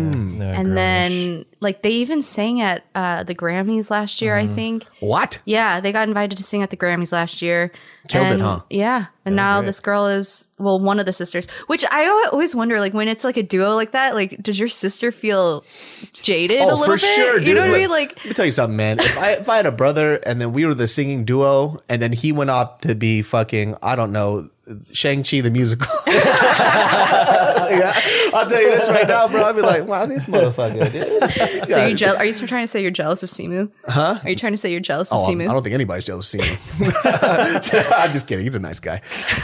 and 0.44 0.68
girlish. 0.68 0.74
then 0.74 1.44
like 1.60 1.82
they 1.82 1.90
even 1.90 2.22
sang 2.22 2.60
at 2.60 2.84
uh 2.94 3.24
the 3.24 3.34
Grammys 3.34 3.90
last 3.90 4.20
year, 4.22 4.34
Mm-hmm. 4.36 4.52
I 4.52 4.54
think. 4.54 4.84
What? 5.00 5.40
Yeah, 5.44 5.80
they 5.80 5.92
got 5.92 6.08
invited 6.08 6.36
to 6.38 6.44
sing 6.44 6.62
at 6.62 6.70
the 6.70 6.76
Grammys 6.76 7.12
last 7.12 7.42
year. 7.42 7.72
Killed 8.08 8.28
it, 8.32 8.40
huh? 8.40 8.60
Yeah, 8.70 9.06
and 9.24 9.36
now 9.36 9.60
great. 9.60 9.66
this 9.66 9.80
girl 9.80 10.06
is 10.06 10.47
well, 10.58 10.78
one 10.80 10.98
of 11.00 11.06
the 11.06 11.12
sisters. 11.12 11.46
Which 11.66 11.84
I 11.90 12.06
always 12.30 12.54
wonder, 12.54 12.78
like 12.80 12.94
when 12.94 13.08
it's 13.08 13.24
like 13.24 13.36
a 13.36 13.42
duo 13.42 13.74
like 13.74 13.92
that, 13.92 14.14
like 14.14 14.42
does 14.42 14.58
your 14.58 14.68
sister 14.68 15.12
feel 15.12 15.64
jaded 16.12 16.58
a 16.60 16.64
Oh, 16.64 16.66
little 16.76 16.84
for 16.84 16.92
bit? 16.92 17.00
sure, 17.00 17.38
dude. 17.38 17.48
You 17.48 17.54
know 17.54 17.62
what 17.62 17.70
I 17.70 17.78
mean? 17.78 17.88
Like 17.90 18.16
let 18.16 18.26
me 18.26 18.32
tell 18.34 18.46
you 18.46 18.52
something, 18.52 18.76
man. 18.76 18.98
If 19.00 19.16
I 19.18 19.30
if 19.32 19.48
I 19.48 19.56
had 19.56 19.66
a 19.66 19.72
brother 19.72 20.16
and 20.16 20.40
then 20.40 20.52
we 20.52 20.66
were 20.66 20.74
the 20.74 20.86
singing 20.88 21.24
duo, 21.24 21.76
and 21.88 22.00
then 22.02 22.12
he 22.12 22.32
went 22.32 22.50
off 22.50 22.80
to 22.82 22.94
be 22.94 23.22
fucking, 23.22 23.76
I 23.82 23.96
don't 23.96 24.12
know, 24.12 24.50
Shang 24.92 25.22
Chi 25.22 25.40
the 25.40 25.50
musical. 25.50 25.86
yeah, 26.06 27.92
I'll 28.34 28.48
tell 28.48 28.60
you 28.60 28.70
this 28.70 28.88
right 28.90 29.06
now, 29.08 29.28
bro. 29.28 29.44
I'd 29.44 29.56
be 29.56 29.62
like, 29.62 29.86
wow, 29.86 30.06
this 30.06 30.24
motherfucker. 30.24 30.92
Dude. 30.92 31.68
so 31.68 31.86
you 31.86 31.94
jeal- 31.94 32.16
are 32.16 32.24
you 32.24 32.32
trying 32.34 32.62
to 32.64 32.66
say 32.66 32.82
you're 32.82 32.90
jealous 32.90 33.22
of 33.22 33.30
Simu? 33.30 33.70
Huh? 33.86 34.18
Are 34.22 34.28
you 34.30 34.36
trying 34.36 34.52
to 34.52 34.56
say 34.58 34.70
you're 34.70 34.80
jealous 34.80 35.10
of 35.12 35.20
Oh, 35.20 35.26
Simu? 35.26 35.48
I 35.48 35.52
don't 35.52 35.62
think 35.62 35.74
anybody's 35.74 36.04
jealous 36.04 36.32
of 36.34 36.40
him. 36.44 36.58
I'm 37.04 38.12
just 38.12 38.26
kidding. 38.26 38.44
He's 38.44 38.54
a 38.54 38.60
nice 38.60 38.80
guy. 38.80 38.98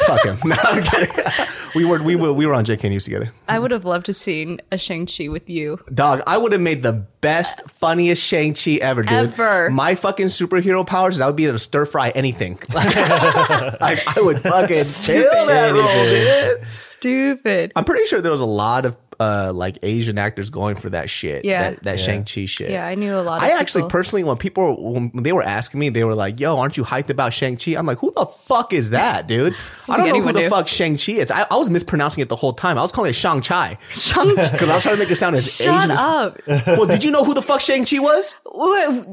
Fuck 0.06 0.24
him. 0.24 0.38
No, 0.44 0.56
I'm 0.62 0.82
kidding. 0.82 1.03
We 1.74 1.84
were 1.84 2.00
we 2.00 2.14
were 2.14 2.32
we 2.32 2.46
were 2.46 2.54
on 2.54 2.64
JK 2.64 2.88
News 2.88 3.02
together. 3.02 3.32
I 3.48 3.58
would 3.58 3.72
have 3.72 3.84
loved 3.84 4.06
to 4.06 4.14
seen 4.14 4.60
a 4.70 4.78
Shang 4.78 5.06
Chi 5.06 5.26
with 5.26 5.50
you. 5.50 5.80
Dog, 5.92 6.22
I 6.24 6.38
would 6.38 6.52
have 6.52 6.60
made 6.60 6.84
the 6.84 7.04
best, 7.24 7.62
funniest 7.70 8.22
Shang-Chi 8.22 8.72
ever, 8.82 9.02
dude. 9.02 9.12
Ever. 9.12 9.70
My 9.70 9.94
fucking 9.94 10.26
superhero 10.26 10.86
powers 10.86 11.14
is 11.14 11.20
I 11.22 11.26
would 11.26 11.36
be 11.36 11.44
able 11.46 11.54
to 11.54 11.58
stir 11.58 11.86
fry 11.86 12.10
anything. 12.10 12.58
like, 12.74 12.94
I 12.94 14.14
would 14.18 14.42
fucking 14.42 14.84
kill 15.02 15.46
that 15.46 15.72
role, 15.72 16.58
dude. 16.58 16.66
Stupid. 16.66 17.72
I'm 17.74 17.84
pretty 17.84 18.04
sure 18.04 18.20
there 18.20 18.30
was 18.30 18.42
a 18.42 18.44
lot 18.44 18.84
of 18.84 19.03
uh 19.20 19.52
like 19.54 19.78
Asian 19.82 20.18
actors 20.18 20.50
going 20.50 20.76
for 20.76 20.90
that 20.90 21.08
shit. 21.10 21.44
Yeah. 21.44 21.70
That, 21.70 21.82
that 21.84 22.00
Shang-Chi 22.00 22.46
shit. 22.46 22.70
Yeah, 22.70 22.86
I 22.86 22.94
knew 22.94 23.14
a 23.14 23.20
lot. 23.22 23.38
of 23.38 23.42
I 23.42 23.50
actually 23.58 23.88
personally, 23.88 24.24
when 24.24 24.36
people 24.36 24.92
when 24.92 25.10
they 25.22 25.32
were 25.32 25.42
asking 25.42 25.80
me, 25.80 25.88
they 25.88 26.04
were 26.04 26.14
like, 26.14 26.40
"Yo, 26.40 26.56
aren't 26.56 26.76
you 26.76 26.84
hyped 26.84 27.10
about 27.10 27.32
Shang 27.32 27.56
Chi?" 27.56 27.72
I'm 27.76 27.86
like, 27.86 27.98
"Who 27.98 28.12
the 28.12 28.26
fuck 28.26 28.72
is 28.72 28.90
that, 28.90 29.26
dude? 29.26 29.54
I 29.88 29.96
don't 29.96 30.08
know 30.08 30.20
who 30.20 30.32
the 30.32 30.40
knew. 30.40 30.48
fuck 30.50 30.68
Shang 30.68 30.96
Chi 30.96 31.12
is." 31.12 31.30
I, 31.30 31.46
I 31.50 31.56
was 31.56 31.70
mispronouncing 31.70 32.22
it 32.22 32.28
the 32.28 32.36
whole 32.36 32.52
time. 32.52 32.78
I 32.78 32.82
was 32.82 32.92
calling 32.92 33.10
it 33.10 33.14
Shang 33.14 33.40
Chai 33.42 33.78
Shang. 33.90 34.28
because 34.34 34.68
I 34.70 34.74
was 34.74 34.82
trying 34.82 34.96
to 34.96 34.98
make 35.00 35.10
it 35.10 35.16
sound 35.16 35.36
as 35.36 35.52
Shut 35.54 35.66
Asian. 35.82 35.90
as- 35.92 35.98
up. 35.98 36.40
Well, 36.66 36.86
did 36.86 37.04
you 37.04 37.10
know 37.10 37.24
who 37.24 37.34
the 37.34 37.42
fuck 37.42 37.60
Shang 37.60 37.84
Chi 37.84 37.98
was? 37.98 38.34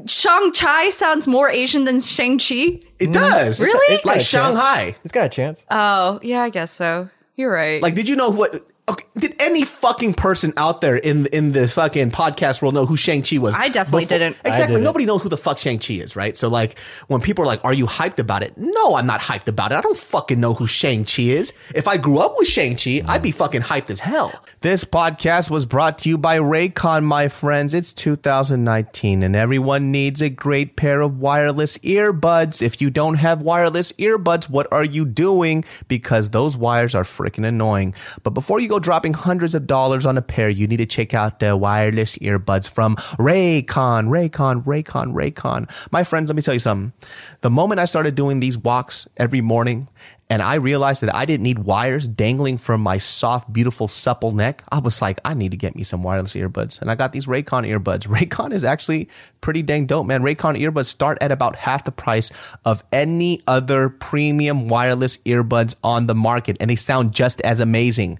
Shang 0.06 0.52
Chai 0.52 0.90
sounds 0.90 1.26
more 1.26 1.50
Asian 1.50 1.84
than 1.84 2.00
Shang 2.00 2.38
Chi. 2.38 2.78
It 2.98 3.12
does. 3.12 3.60
Really? 3.60 3.94
It's 3.94 4.04
like 4.04 4.18
It's 4.18 4.32
got 4.32 4.50
a 4.50 4.54
chance. 4.54 4.58
Shanghai. 4.58 4.96
It's 5.04 5.12
got 5.12 5.26
a 5.26 5.28
chance. 5.28 5.66
Oh, 5.70 6.20
yeah, 6.22 6.42
I 6.42 6.50
guess 6.50 6.70
so. 6.72 7.08
You're 7.36 7.50
right. 7.52 7.80
Like, 7.82 7.94
did 7.94 8.08
you 8.08 8.16
know 8.16 8.30
what? 8.30 8.64
Okay, 8.88 9.04
did 9.16 9.36
any 9.38 9.64
fucking 9.64 10.14
person 10.14 10.52
out 10.56 10.80
there 10.80 10.96
in 10.96 11.26
in 11.26 11.52
the 11.52 11.68
fucking 11.68 12.10
podcast 12.10 12.60
world 12.60 12.74
know 12.74 12.84
who 12.84 12.96
Shang 12.96 13.22
Chi 13.22 13.38
was? 13.38 13.54
I 13.54 13.68
definitely 13.68 14.06
didn't. 14.06 14.36
Exactly. 14.44 14.74
didn't. 14.74 14.82
Nobody 14.82 15.06
knows 15.06 15.22
who 15.22 15.28
the 15.28 15.36
fuck 15.36 15.58
Shang 15.58 15.78
Chi 15.78 15.94
is, 15.94 16.16
right? 16.16 16.36
So 16.36 16.48
like, 16.48 16.76
when 17.06 17.20
people 17.20 17.44
are 17.44 17.46
like, 17.46 17.64
"Are 17.64 17.72
you 17.72 17.86
hyped 17.86 18.18
about 18.18 18.42
it?" 18.42 18.54
No, 18.56 18.96
I'm 18.96 19.06
not 19.06 19.20
hyped 19.20 19.46
about 19.46 19.70
it. 19.70 19.76
I 19.76 19.82
don't 19.82 19.96
fucking 19.96 20.40
know 20.40 20.54
who 20.54 20.66
Shang 20.66 21.04
Chi 21.04 21.22
is. 21.22 21.52
If 21.76 21.86
I 21.86 21.96
grew 21.96 22.18
up 22.18 22.34
with 22.36 22.48
Shang 22.48 22.74
Chi, 22.74 23.02
I'd 23.06 23.22
be 23.22 23.30
fucking 23.30 23.60
hyped 23.62 23.88
as 23.88 24.00
hell. 24.00 24.42
This 24.62 24.82
podcast 24.82 25.48
was 25.48 25.64
brought 25.64 25.98
to 25.98 26.08
you 26.08 26.18
by 26.18 26.40
Raycon, 26.40 27.04
my 27.04 27.28
friends. 27.28 27.74
It's 27.74 27.92
2019, 27.92 29.22
and 29.22 29.36
everyone 29.36 29.92
needs 29.92 30.20
a 30.20 30.28
great 30.28 30.74
pair 30.74 31.02
of 31.02 31.20
wireless 31.20 31.78
earbuds. 31.78 32.60
If 32.60 32.80
you 32.80 32.90
don't 32.90 33.14
have 33.14 33.42
wireless 33.42 33.92
earbuds, 33.92 34.50
what 34.50 34.66
are 34.72 34.84
you 34.84 35.04
doing? 35.04 35.64
Because 35.86 36.30
those 36.30 36.56
wires 36.56 36.96
are 36.96 37.04
freaking 37.04 37.46
annoying. 37.46 37.94
But 38.24 38.30
before 38.30 38.58
you 38.58 38.71
go 38.72 38.78
dropping 38.78 39.12
hundreds 39.12 39.54
of 39.54 39.66
dollars 39.66 40.06
on 40.06 40.16
a 40.16 40.22
pair, 40.22 40.48
you 40.48 40.66
need 40.66 40.78
to 40.78 40.86
check 40.86 41.12
out 41.12 41.40
the 41.40 41.54
wireless 41.54 42.16
earbuds 42.16 42.66
from 42.70 42.96
Raycon, 43.18 44.08
Raycon, 44.08 44.64
Raycon, 44.64 45.12
Raycon. 45.12 45.70
My 45.90 46.04
friends, 46.04 46.30
let 46.30 46.36
me 46.36 46.42
tell 46.42 46.54
you 46.54 46.60
something. 46.60 46.94
The 47.42 47.50
moment 47.50 47.80
I 47.80 47.84
started 47.84 48.14
doing 48.14 48.40
these 48.40 48.56
walks 48.56 49.06
every 49.18 49.42
morning, 49.42 49.88
and 50.32 50.40
I 50.40 50.54
realized 50.54 51.02
that 51.02 51.14
I 51.14 51.26
didn't 51.26 51.42
need 51.42 51.58
wires 51.58 52.08
dangling 52.08 52.56
from 52.56 52.80
my 52.80 52.96
soft, 52.96 53.52
beautiful, 53.52 53.86
supple 53.86 54.32
neck. 54.32 54.64
I 54.72 54.78
was 54.78 55.02
like, 55.02 55.20
I 55.26 55.34
need 55.34 55.50
to 55.50 55.58
get 55.58 55.76
me 55.76 55.82
some 55.82 56.02
wireless 56.02 56.32
earbuds. 56.32 56.80
And 56.80 56.90
I 56.90 56.94
got 56.94 57.12
these 57.12 57.26
Raycon 57.26 57.68
earbuds. 57.68 58.06
Raycon 58.06 58.54
is 58.54 58.64
actually 58.64 59.10
pretty 59.42 59.60
dang 59.60 59.84
dope, 59.84 60.06
man. 60.06 60.22
Raycon 60.22 60.58
earbuds 60.58 60.86
start 60.86 61.18
at 61.20 61.32
about 61.32 61.54
half 61.54 61.84
the 61.84 61.92
price 61.92 62.32
of 62.64 62.82
any 62.92 63.42
other 63.46 63.90
premium 63.90 64.68
wireless 64.68 65.18
earbuds 65.18 65.74
on 65.84 66.06
the 66.06 66.14
market, 66.14 66.56
and 66.60 66.70
they 66.70 66.76
sound 66.76 67.12
just 67.12 67.42
as 67.42 67.60
amazing. 67.60 68.18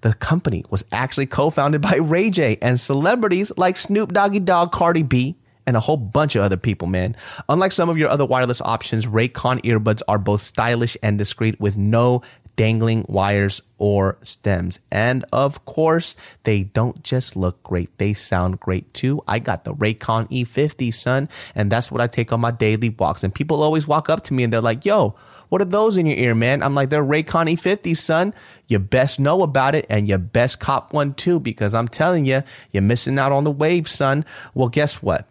The 0.00 0.14
company 0.14 0.64
was 0.68 0.84
actually 0.90 1.26
co-founded 1.26 1.80
by 1.80 1.94
Ray 1.94 2.30
J 2.30 2.58
and 2.60 2.80
celebrities 2.80 3.52
like 3.56 3.76
Snoop 3.76 4.12
Doggy 4.12 4.40
Dogg, 4.40 4.72
Cardi 4.72 5.04
B, 5.04 5.36
and 5.66 5.76
a 5.76 5.80
whole 5.80 5.96
bunch 5.96 6.36
of 6.36 6.42
other 6.42 6.56
people, 6.56 6.88
man. 6.88 7.16
Unlike 7.48 7.72
some 7.72 7.88
of 7.88 7.98
your 7.98 8.08
other 8.08 8.24
wireless 8.24 8.60
options, 8.60 9.06
Raycon 9.06 9.62
earbuds 9.62 10.02
are 10.08 10.18
both 10.18 10.42
stylish 10.42 10.96
and 11.02 11.18
discreet 11.18 11.60
with 11.60 11.76
no 11.76 12.22
dangling 12.56 13.06
wires 13.08 13.62
or 13.78 14.18
stems. 14.22 14.80
And 14.90 15.24
of 15.32 15.64
course, 15.64 16.16
they 16.44 16.64
don't 16.64 17.02
just 17.02 17.36
look 17.36 17.62
great, 17.62 17.96
they 17.98 18.12
sound 18.12 18.60
great 18.60 18.92
too. 18.92 19.22
I 19.26 19.38
got 19.38 19.64
the 19.64 19.74
Raycon 19.74 20.30
E50, 20.30 20.92
son, 20.92 21.28
and 21.54 21.72
that's 21.72 21.90
what 21.90 22.00
I 22.00 22.06
take 22.06 22.32
on 22.32 22.40
my 22.40 22.50
daily 22.50 22.90
walks. 22.90 23.24
And 23.24 23.34
people 23.34 23.62
always 23.62 23.88
walk 23.88 24.10
up 24.10 24.24
to 24.24 24.34
me 24.34 24.44
and 24.44 24.52
they're 24.52 24.60
like, 24.60 24.84
yo, 24.84 25.14
what 25.48 25.60
are 25.60 25.66
those 25.66 25.98
in 25.98 26.06
your 26.06 26.16
ear, 26.16 26.34
man? 26.34 26.62
I'm 26.62 26.74
like, 26.74 26.88
they're 26.88 27.04
Raycon 27.04 27.52
E50s, 27.52 27.98
son. 27.98 28.32
You 28.68 28.78
best 28.78 29.20
know 29.20 29.42
about 29.42 29.74
it 29.74 29.84
and 29.90 30.08
you 30.08 30.16
best 30.16 30.60
cop 30.60 30.94
one 30.94 31.12
too, 31.12 31.40
because 31.40 31.74
I'm 31.74 31.88
telling 31.88 32.24
you, 32.24 32.42
you're 32.70 32.82
missing 32.82 33.18
out 33.18 33.32
on 33.32 33.44
the 33.44 33.50
wave, 33.50 33.88
son. 33.88 34.24
Well, 34.54 34.68
guess 34.68 35.02
what? 35.02 35.28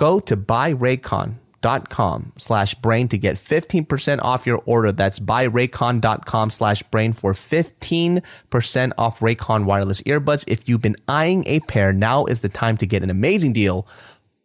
Go 0.00 0.18
to 0.18 0.34
buyraycon.com 0.34 2.32
slash 2.38 2.74
brain 2.76 3.08
to 3.08 3.18
get 3.18 3.36
15% 3.36 4.22
off 4.22 4.46
your 4.46 4.62
order. 4.64 4.92
That's 4.92 5.18
buyraycon.com 5.18 6.48
slash 6.48 6.82
brain 6.84 7.12
for 7.12 7.34
15% 7.34 8.22
off 8.96 9.20
Raycon 9.20 9.66
wireless 9.66 10.00
earbuds. 10.04 10.44
If 10.46 10.70
you've 10.70 10.80
been 10.80 10.96
eyeing 11.06 11.46
a 11.46 11.60
pair, 11.60 11.92
now 11.92 12.24
is 12.24 12.40
the 12.40 12.48
time 12.48 12.78
to 12.78 12.86
get 12.86 13.02
an 13.02 13.10
amazing 13.10 13.52
deal. 13.52 13.86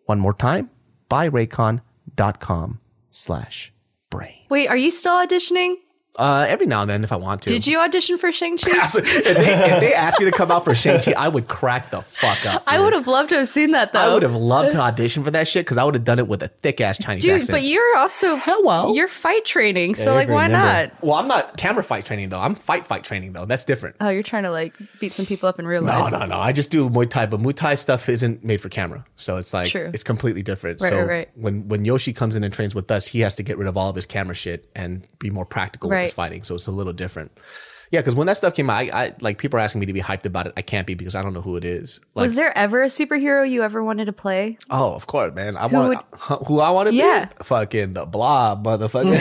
One 0.08 0.20
more 0.20 0.34
time, 0.34 0.70
buyraycon.com 1.10 2.82
slash 3.12 3.72
brain. 4.10 4.36
Wait, 4.50 4.68
are 4.68 4.76
you 4.76 4.92
still 4.92 5.14
auditioning? 5.14 5.76
Uh, 6.18 6.46
every 6.48 6.66
now 6.66 6.82
and 6.82 6.90
then 6.90 7.04
if 7.04 7.12
I 7.12 7.16
want 7.18 7.42
to. 7.44 7.50
Did 7.50 7.68
you 7.68 7.80
audition 7.80 8.18
for 8.18 8.32
Shang 8.32 8.58
Chi? 8.58 8.70
if, 8.74 8.94
they, 8.94 9.02
if 9.02 9.80
they 9.82 9.94
asked 10.06 10.20
me 10.20 10.26
to 10.26 10.32
come 10.32 10.52
out 10.52 10.64
for 10.64 10.74
Shang-Chi, 10.76 11.14
I 11.18 11.28
would 11.28 11.48
crack 11.48 11.92
the 11.92 12.02
fuck 12.02 12.46
up. 12.46 12.64
I 12.68 12.80
would 12.80 12.94
have 12.94 13.08
loved 13.08 13.30
to 13.30 13.38
have 13.40 13.48
seen 13.50 13.72
that 13.72 13.92
though. 13.94 14.00
I 14.00 14.14
would 14.14 14.24
have 14.24 14.36
loved 14.36 14.72
to 14.72 14.80
audition 14.80 15.24
for 15.24 15.32
that 15.32 15.48
shit 15.48 15.66
because 15.66 15.78
I 15.78 15.84
would 15.84 15.94
have 15.96 16.04
done 16.04 16.20
it 16.20 16.28
with 16.28 16.42
a 16.44 16.48
thick 16.48 16.80
ass 16.82 16.98
Chinese 16.98 17.24
Dude, 17.24 17.36
accent. 17.40 17.52
but 17.56 17.64
you're 17.64 17.98
also 17.98 18.38
Hello. 18.38 18.94
You're 18.94 19.08
fight 19.08 19.46
training, 19.46 19.96
so 19.96 20.04
you're 20.06 20.14
like, 20.16 20.30
why 20.30 20.48
nimble. 20.48 20.66
not? 20.66 20.92
well, 21.04 21.16
I'm 21.16 21.28
not 21.28 21.58
camera 21.58 21.84
fight 21.84 22.06
training 22.06 22.30
though. 22.30 22.40
I'm 22.40 22.56
fight 22.56 22.86
fight 22.86 23.04
training 23.04 23.34
though. 23.34 23.46
That's 23.46 23.66
different. 23.66 23.96
Oh, 24.00 24.10
you're 24.10 24.24
trying 24.24 24.44
to 24.44 24.52
like 24.52 24.74
beat 25.00 25.14
some 25.14 25.26
people 25.26 25.50
up 25.50 25.60
in 25.60 25.68
real 25.68 25.82
No, 25.82 25.88
life. 26.00 26.12
no, 26.12 26.20
no. 26.20 26.26
No. 26.26 26.38
I 26.38 26.52
just 26.52 26.72
do 26.72 26.90
Muay 26.90 27.10
Thai, 27.10 27.26
but 27.26 27.40
Muay 27.42 27.54
Thai 27.56 27.76
stuff 27.76 28.08
isn't 28.10 28.44
made 28.44 28.62
for 28.62 28.70
camera, 28.70 29.06
so 29.16 29.38
it's 29.38 29.54
like 29.54 29.70
True. 29.70 29.90
it's 29.94 30.04
completely 30.04 30.44
different. 30.44 30.80
Right, 30.82 30.90
so 30.90 31.00
right, 31.00 31.08
right. 31.08 31.30
when 31.36 31.68
when 31.68 31.86
Yoshi 31.86 32.14
comes 32.14 32.36
in 32.36 32.44
and 32.44 32.54
trains 32.54 32.74
with 32.74 32.90
us, 32.92 33.06
he 33.08 33.20
has 33.22 33.36
to 33.36 33.44
get 33.44 33.58
rid 33.58 33.68
of 33.68 33.76
all 33.78 33.90
of 33.90 33.96
his 33.96 34.06
camera 34.06 34.36
shit 34.36 34.70
and 34.76 35.06
be 35.20 35.30
more 35.30 35.46
practical 35.46 35.90
with 35.90 36.00
his 36.00 36.05
Right. 36.06 36.14
fighting. 36.14 36.44
So 36.44 36.56
it's 36.56 36.68
a 36.68 36.72
little 36.72 36.94
different. 36.94 37.32
Yeah, 37.92 38.02
because 38.02 38.16
when 38.16 38.26
that 38.26 38.36
stuff 38.36 38.56
came 38.56 38.68
out, 38.68 38.78
I, 38.92 39.06
I 39.06 39.14
like 39.22 39.38
people 39.38 39.58
are 39.60 39.62
asking 39.62 39.80
me 39.80 39.86
to 39.86 39.94
be 39.94 40.02
hyped 40.02 40.26
about 40.26 40.48
it. 40.48 40.54
I 40.58 40.64
can't 40.64 40.88
be 40.88 40.96
because 40.96 41.14
I 41.14 41.22
don't 41.22 41.34
know 41.36 41.42
who 41.42 41.56
it 41.56 41.64
is. 41.64 42.00
Like, 42.16 42.24
Was 42.24 42.36
there 42.36 42.52
ever 42.58 42.82
a 42.82 42.88
superhero 42.88 43.48
you 43.48 43.62
ever 43.62 43.84
wanted 43.84 44.06
to 44.06 44.12
play? 44.12 44.58
oh, 44.72 44.94
of 44.96 45.06
course, 45.06 45.36
man. 45.36 45.56
I 45.56 45.68
want 45.68 46.04
who 46.48 46.60
I 46.62 46.72
want 46.72 46.90
to 46.90 46.96
Yeah. 46.96 47.26
be. 47.26 47.32
Fucking 47.44 47.94
the 47.94 48.08
Blob, 48.08 48.66
motherfucker. 48.66 49.16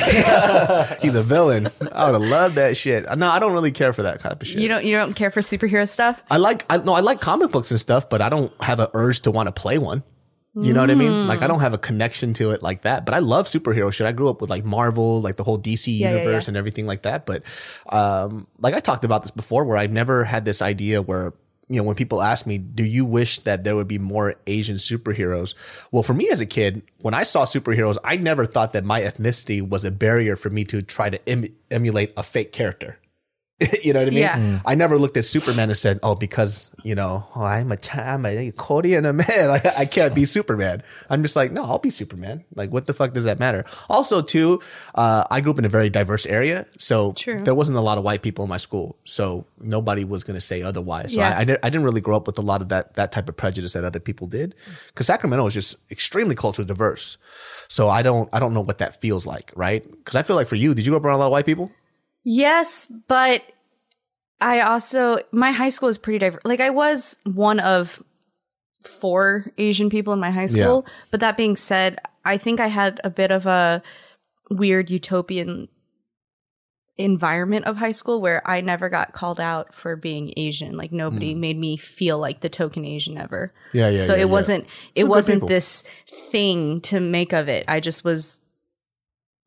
He's 1.03 1.15
a 1.15 1.23
villain. 1.23 1.69
I 1.93 2.11
would 2.11 2.21
have 2.21 2.29
loved 2.31 2.57
that 2.57 2.75
shit. 2.77 3.05
No, 3.19 3.29
I 3.29 3.39
don't 3.39 3.53
really 3.53 3.71
care 3.71 3.93
for 3.93 4.03
that 4.05 4.21
type 4.21 4.41
of 4.41 4.49
shit. 4.49 4.59
You 4.63 4.69
don't 4.69 4.85
you 4.87 4.97
don't 4.97 5.13
care 5.15 5.31
for 5.31 5.41
superhero 5.41 5.87
stuff? 5.87 6.23
I 6.31 6.39
like 6.39 6.65
I 6.71 6.79
no, 6.79 6.95
I 6.95 7.01
like 7.01 7.21
comic 7.21 7.51
books 7.53 7.71
and 7.71 7.79
stuff, 7.79 8.09
but 8.09 8.23
I 8.23 8.31
don't 8.31 8.51
have 8.63 8.81
an 8.81 8.89
urge 8.95 9.21
to 9.21 9.31
want 9.31 9.47
to 9.49 9.53
play 9.53 9.77
one. 9.77 10.03
You 10.57 10.73
know 10.73 10.81
what 10.81 10.91
I 10.91 10.95
mean? 10.95 11.27
Like 11.27 11.43
I 11.43 11.49
don't 11.49 11.61
have 11.61 11.75
a 11.75 11.79
connection 11.79 12.33
to 12.35 12.53
it 12.53 12.63
like 12.63 12.83
that. 12.83 13.05
But 13.05 13.15
I 13.15 13.19
love 13.19 13.47
superhero 13.47 13.93
shit. 13.93 14.07
I 14.07 14.13
grew 14.13 14.29
up 14.29 14.41
with 14.41 14.51
like 14.51 14.65
Marvel, 14.65 15.21
like 15.21 15.37
the 15.37 15.43
whole 15.43 15.59
DC 15.59 15.89
Yeah, 15.99 16.11
yeah, 16.11 16.19
universe 16.19 16.47
yeah. 16.47 16.51
and 16.51 16.57
everything 16.57 16.87
like 16.87 17.03
that. 17.03 17.27
But 17.27 17.43
um 17.89 18.47
like 18.61 18.75
I 18.75 18.81
talked 18.81 19.05
about 19.05 19.23
this 19.23 19.33
before 19.33 19.65
where 19.65 19.77
I've 19.77 19.91
never 19.93 20.25
had 20.25 20.45
this 20.45 20.63
idea 20.63 21.03
where 21.03 21.33
you 21.69 21.77
know, 21.77 21.83
when 21.85 21.97
people 21.97 22.21
ask 22.21 22.47
me, 22.47 22.59
do 22.59 22.85
you 22.85 23.07
wish 23.07 23.39
that 23.41 23.65
there 23.65 23.75
would 23.75 23.89
be 23.89 23.99
more 23.99 24.35
Asian 24.47 24.77
superheroes? 24.77 25.55
Well, 25.93 26.03
for 26.03 26.13
me 26.13 26.29
as 26.29 26.41
a 26.43 26.47
kid, 26.47 26.83
when 26.99 27.15
I 27.15 27.23
saw 27.23 27.47
superheroes, 27.47 27.97
I 28.05 28.17
never 28.19 28.45
thought 28.45 28.75
that 28.75 28.85
my 28.85 29.01
ethnicity 29.01 29.67
was 29.67 29.85
a 29.85 29.91
barrier 29.91 30.37
for 30.37 30.51
me 30.51 30.65
to 30.67 30.83
try 30.83 31.09
to 31.09 31.29
em- 31.29 31.55
emulate 31.71 32.13
a 32.19 32.23
fake 32.23 32.53
character. 32.53 32.99
you 33.85 33.93
know 33.93 34.01
what 34.01 34.09
I 34.09 34.11
mean? 34.11 34.19
Yeah. 34.19 34.61
I 34.67 34.75
never 34.75 34.99
looked 34.99 35.17
at 35.17 35.25
Superman 35.25 35.69
and 35.69 35.79
said, 35.79 36.01
"Oh, 36.03 36.17
because 36.17 36.73
you 36.83 36.97
know, 36.97 37.25
oh, 37.37 37.45
I'm 37.45 37.71
a 37.71 37.77
Chi- 37.77 38.03
I'm 38.03 38.27
a 38.27 38.51
Korean 38.51 39.05
man, 39.05 39.25
I, 39.29 39.73
I 39.79 39.85
can't 39.87 40.13
be 40.13 40.25
Superman." 40.25 40.83
I'm 41.09 41.23
just 41.23 41.37
like, 41.37 41.53
no, 41.53 41.63
I'll 41.63 41.79
be 41.79 41.91
Superman. 41.91 42.45
Like, 42.57 42.73
what 42.73 42.89
the 42.89 42.95
fuck 42.95 43.13
does 43.13 43.25
that 43.25 43.39
matter? 43.39 43.65
Also, 43.89 44.23
too, 44.23 44.61
uh, 44.97 45.25
I 45.31 45.41
grew 45.41 45.53
up 45.53 45.59
in 45.61 45.65
a 45.65 45.69
very 45.69 45.89
diverse 45.89 46.27
area, 46.27 46.67
so 46.79 47.13
True. 47.13 47.43
there 47.45 47.55
wasn't 47.55 47.79
a 47.79 47.81
lot 47.81 47.97
of 47.97 48.03
white 48.03 48.23
people 48.23 48.43
in 48.43 48.49
my 48.49 48.57
school, 48.57 48.97
so 49.05 49.47
nobody 49.61 50.05
was 50.05 50.25
going 50.25 50.35
to 50.37 50.41
say 50.45 50.63
otherwise. 50.63 51.15
So 51.15 51.21
Yeah. 51.21 51.31
I, 51.37 51.41
I, 51.41 51.45
didn't, 51.45 51.61
I 51.63 51.71
didn't 51.71 51.85
really 51.85 52.01
grow 52.01 52.17
up 52.17 52.27
with 52.27 52.39
a 52.39 52.43
lot 52.43 52.61
of 52.61 52.71
that 52.71 52.95
that 52.95 53.13
type 53.13 53.29
of 53.29 53.37
prejudice 53.37 53.75
that 53.75 53.85
other 53.85 54.01
people 54.01 54.27
did, 54.27 54.57
because 54.89 55.07
Sacramento 55.07 55.47
is 55.47 55.55
just 55.55 55.77
extremely 55.93 56.35
culturally 56.35 56.67
diverse. 56.67 57.19
So 57.69 57.89
I 57.89 58.03
don't 58.03 58.29
I 58.33 58.41
don't 58.41 58.53
know 58.53 58.63
what 58.63 58.79
that 58.79 59.01
feels 59.01 59.27
like, 59.27 59.53
right? 59.55 59.89
Because 59.89 60.17
I 60.17 60.25
feel 60.25 60.35
like 60.35 60.49
for 60.49 60.57
you, 60.57 60.75
did 60.75 60.85
you 60.85 60.91
grow 60.91 60.99
up 60.99 61.05
around 61.05 61.17
a 61.17 61.19
lot 61.19 61.27
of 61.27 61.33
white 61.33 61.47
people? 61.47 61.71
Yes, 62.25 62.91
but 63.07 63.43
I 64.41 64.61
also 64.61 65.19
my 65.31 65.53
high 65.53 65.69
school 65.69 65.89
is 65.89 65.99
pretty 65.99 66.19
diverse. 66.19 66.43
Like 66.45 66.61
I 66.61 66.71
was 66.71 67.17
one 67.25 67.61
of 67.61 68.03
four 68.83 69.51
Asian 69.59 69.91
people 69.91 70.13
in 70.13 70.21
my 70.21 70.31
high 70.31 70.47
school. 70.47 70.87
But 71.11 71.21
that 71.21 71.37
being 71.37 71.57
said, 71.57 71.99
I 72.25 72.37
think 72.37 72.61
I 72.61 72.69
had 72.69 73.01
a 73.05 73.11
bit 73.11 73.31
of 73.31 73.47
a 73.47 73.83
weird 74.51 74.91
utopian 74.91 75.69
environment 76.97 77.65
of 77.65 77.77
high 77.77 77.93
school 77.93 78.21
where 78.21 78.41
I 78.49 78.61
never 78.61 78.89
got 78.89 79.13
called 79.13 79.41
out 79.41 79.75
for 79.75 79.97
being 79.97 80.33
Asian. 80.37 80.77
Like 80.77 80.93
nobody 80.93 81.35
made 81.35 81.59
me 81.59 81.77
feel 81.77 82.19
like 82.19 82.41
the 82.41 82.49
token 82.49 82.85
Asian 82.85 83.19
ever. 83.19 83.53
Yeah, 83.73 83.89
yeah. 83.89 84.05
so 84.05 84.13
yeah, 84.15 84.23
it 84.23 84.27
yeah. 84.27 84.33
wasn't 84.33 84.67
it 84.95 85.05
wasn't 85.05 85.49
this 85.49 85.83
thing 86.31 86.81
to 86.83 87.01
make 87.01 87.33
of 87.33 87.49
it 87.49 87.65
i 87.69 87.81
just 87.81 88.05
was 88.05 88.41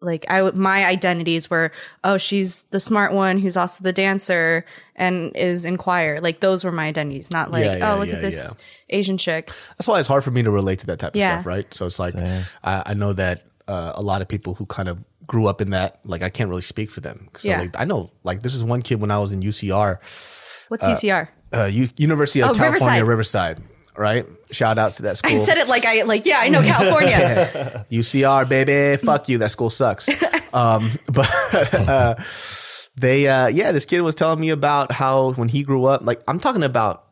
like 0.01 0.25
I 0.29 0.41
my 0.51 0.86
identities 0.86 1.49
were 1.49 1.71
oh 2.03 2.17
she's 2.17 2.62
the 2.69 2.79
smart 2.79 3.13
one 3.13 3.39
who's 3.39 3.57
also 3.57 3.83
the 3.83 3.91
dancer 3.93 4.63
and 4.95 5.36
is 5.36 5.65
in 5.65 5.77
choir 5.77 6.19
like 6.21 6.39
those 6.39 6.63
were 6.63 6.71
my 6.71 6.86
identities 6.86 7.31
not 7.31 7.49
like 7.49 7.65
Yeah, 7.65 7.77
yeah, 7.77 7.93
oh 7.93 7.97
look 7.97 8.10
yeah, 8.10 8.15
at 8.15 8.21
this 8.21 8.36
yeah. 8.36 8.51
asian 8.95 9.17
chick 9.17 9.51
That's 9.77 9.88
why 9.88 9.97
it's 9.99 10.07
hard 10.07 10.23
for 10.23 10.29
me 10.31 10.43
to 10.43 10.51
relate 10.51 10.79
to 10.79 10.86
that 10.88 10.99
type 10.99 11.15
of 11.15 11.19
Yeah. 11.19 11.38
stuff, 11.39 11.45
right? 11.47 11.73
So 11.73 11.88
it's 11.88 11.97
like 11.99 12.13
I, 12.15 12.43
I 12.63 12.93
know 12.93 13.13
that 13.13 13.47
uh, 13.67 13.93
a 13.95 14.01
lot 14.01 14.21
of 14.21 14.27
people 14.27 14.53
who 14.53 14.65
kind 14.67 14.88
of 14.88 15.03
grew 15.25 15.45
up 15.47 15.60
in 15.62 15.71
that, 15.71 15.99
like 16.05 16.21
I 16.23 16.29
can't 16.29 16.49
really 16.49 16.62
speak 16.62 16.89
for 16.89 17.01
them. 17.01 17.27
So 17.36 17.49
Yeah. 17.49 17.60
like 17.62 17.75
I 17.77 17.83
know, 17.83 18.12
like 18.23 18.43
this 18.43 18.53
is 18.53 18.63
one 18.63 18.81
kid 18.81 19.01
when 19.01 19.12
I 19.12 19.17
was 19.19 19.33
in 19.33 19.41
UCR, 19.41 19.97
what's 20.69 20.86
ucr 20.88 21.27
uh, 21.53 21.65
U- 21.65 21.89
University 21.97 22.41
of 22.41 22.51
Oh, 22.51 22.53
California, 22.53 23.03
Riverside. 23.03 23.60
Riverside. 23.60 23.77
Right? 23.97 24.25
Shout 24.51 24.77
outs 24.77 24.97
to 24.97 25.01
that 25.03 25.17
school. 25.17 25.31
i 25.31 25.36
said 25.36 25.57
it 25.57 25.67
like 25.67 25.86
i 25.86 26.03
like 26.03 26.25
yeah 26.25 26.39
i 26.39 26.49
know 26.49 26.62
california 26.62 27.86
UCR, 27.91 28.47
baby. 28.47 28.97
Fuck 29.03 29.29
you. 29.29 29.38
That 29.39 29.51
school 29.51 29.69
sucks. 29.69 30.10
um, 30.53 30.91
but 31.07 31.29
uh, 31.73 32.15
they, 32.95 33.27
uh, 33.27 33.47
yeah, 33.47 33.71
this 33.71 33.86
kid 33.86 34.01
was 34.01 34.15
telling 34.15 34.39
me 34.39 34.49
about 34.49 34.91
how 34.91 35.31
when 35.33 35.49
he 35.49 35.63
grew 35.63 35.86
up, 35.86 36.01
like 36.03 36.21
I'm 36.27 36.39
talking 36.39 36.63
about 36.63 37.07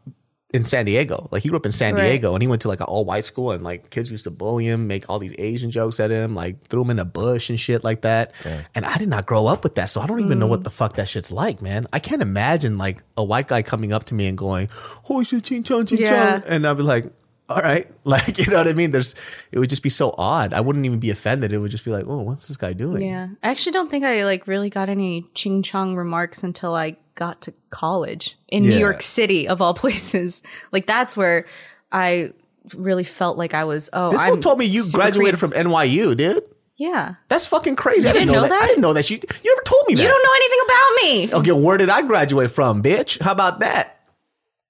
in 0.55 0.63
San 0.63 0.85
Diego, 0.85 1.27
like 1.31 1.43
he 1.43 1.49
grew 1.49 1.57
up 1.57 1.65
in 1.65 1.71
San 1.73 1.95
Right. 1.95 2.03
Diego 2.03 2.33
and 2.33 2.41
he 2.41 2.47
went 2.47 2.61
to 2.61 2.69
like 2.69 2.79
an 2.79 2.85
all 2.85 3.03
white 3.03 3.25
school 3.25 3.51
and 3.51 3.61
like 3.61 3.89
kids 3.89 4.09
used 4.09 4.23
to 4.23 4.31
bully 4.31 4.65
him, 4.67 4.87
make 4.87 5.09
all 5.09 5.19
these 5.19 5.35
Asian 5.37 5.69
jokes 5.69 5.99
at 5.99 6.11
him, 6.11 6.33
like 6.33 6.65
threw 6.67 6.81
him 6.81 6.91
in 6.91 6.99
a 6.99 7.03
bush 7.03 7.49
and 7.49 7.59
shit 7.59 7.83
like 7.83 8.01
that. 8.01 8.31
And 8.73 8.85
I 8.85 8.97
did 8.97 9.09
not 9.09 9.25
grow 9.25 9.47
up 9.47 9.63
with 9.63 9.75
that. 9.75 9.87
So 9.89 9.99
I 9.99 10.07
don't 10.07 10.21
even 10.21 10.39
know 10.39 10.47
what 10.47 10.61
mm. 10.61 10.63
the 10.63 10.69
fuck 10.69 10.95
that 10.95 11.09
shit's 11.09 11.29
like, 11.29 11.61
man. 11.61 11.87
I 11.91 11.99
can't 11.99 12.21
imagine 12.21 12.77
like 12.77 13.03
a 13.17 13.23
white 13.23 13.49
guy 13.49 13.63
coming 13.63 13.91
up 13.91 14.05
to 14.05 14.15
me 14.15 14.27
and 14.27 14.37
going, 14.37 14.69
oh, 15.09 15.23
shit, 15.23 15.43
ching 15.43 15.63
chong, 15.63 15.87
ching 15.87 15.99
Yeah. 15.99 16.39
chong. 16.39 16.43
And 16.47 16.65
I'd 16.65 16.77
be 16.77 16.83
like, 16.83 17.11
all 17.49 17.61
right. 17.61 17.87
Like, 18.05 18.37
you 18.37 18.45
know 18.51 18.57
what 18.57 18.67
I 18.67 18.73
mean? 18.73 18.91
There's, 18.91 19.15
it 19.51 19.57
would 19.57 19.69
just 19.69 19.81
be 19.81 19.89
so 19.89 20.13
odd. 20.17 20.53
I 20.53 20.61
wouldn't 20.61 20.85
even 20.85 20.99
be 20.99 21.09
offended. 21.09 21.51
It 21.53 21.57
would 21.57 21.71
just 21.71 21.83
be 21.83 21.89
like, 21.89 22.05
oh, 22.07 22.21
what's 22.21 22.47
this 22.47 22.55
guy 22.57 22.73
doing? 22.73 23.01
yeah 23.01 23.29
i 23.41 23.49
actually 23.49 23.71
don't 23.71 23.89
think 23.89 24.03
i 24.05 24.23
like 24.25 24.45
really 24.47 24.69
got 24.69 24.89
any 24.89 25.25
ching 25.33 25.63
chong 25.63 25.95
remarks 25.95 26.43
until 26.43 26.75
i 26.75 26.95
got 27.15 27.41
to 27.41 27.53
college 27.71 28.37
in 28.47 28.61
new 28.61 28.77
york 28.77 29.01
city 29.01 29.47
of 29.47 29.59
all 29.61 29.73
places 29.85 30.43
like 30.71 30.85
that's 30.85 31.17
where 31.17 31.45
i 31.91 32.29
really 32.75 33.03
felt 33.03 33.37
like 33.39 33.53
i 33.55 33.63
was 33.63 33.89
oh 33.93 34.11
This 34.11 34.21
I'm 34.21 34.29
one 34.31 34.41
told 34.41 34.59
me 34.59 34.65
you 34.65 34.83
graduated 34.91 35.39
creative. 35.39 35.39
from 35.39 35.71
NYU, 35.71 36.15
dude. 36.15 36.43
yeah 36.77 37.15
That's 37.29 37.45
fucking 37.47 37.75
crazy. 37.75 38.07
I 38.07 38.13
didn't, 38.13 38.27
didn't 38.27 38.35
know, 38.35 38.47
know 38.47 38.49
that. 38.49 38.61
I 38.61 38.67
didn't 38.67 38.81
know 38.81 38.93
that. 38.93 39.09
You, 39.09 39.17
you 39.17 39.55
never 39.55 39.63
told 39.63 39.83
me 39.87 39.95
that. 39.95 40.01
You 40.03 40.07
don't 40.07 40.23
know 40.23 40.35
anything 40.35 40.59
about 40.67 40.89
me. 41.01 41.51
Okay, 41.53 41.59
where 41.65 41.77
did 41.77 41.89
I 41.89 42.01
graduate 42.03 42.51
from, 42.51 42.83
bitch? 42.83 43.19
How 43.21 43.31
about 43.31 43.59
that? 43.61 43.99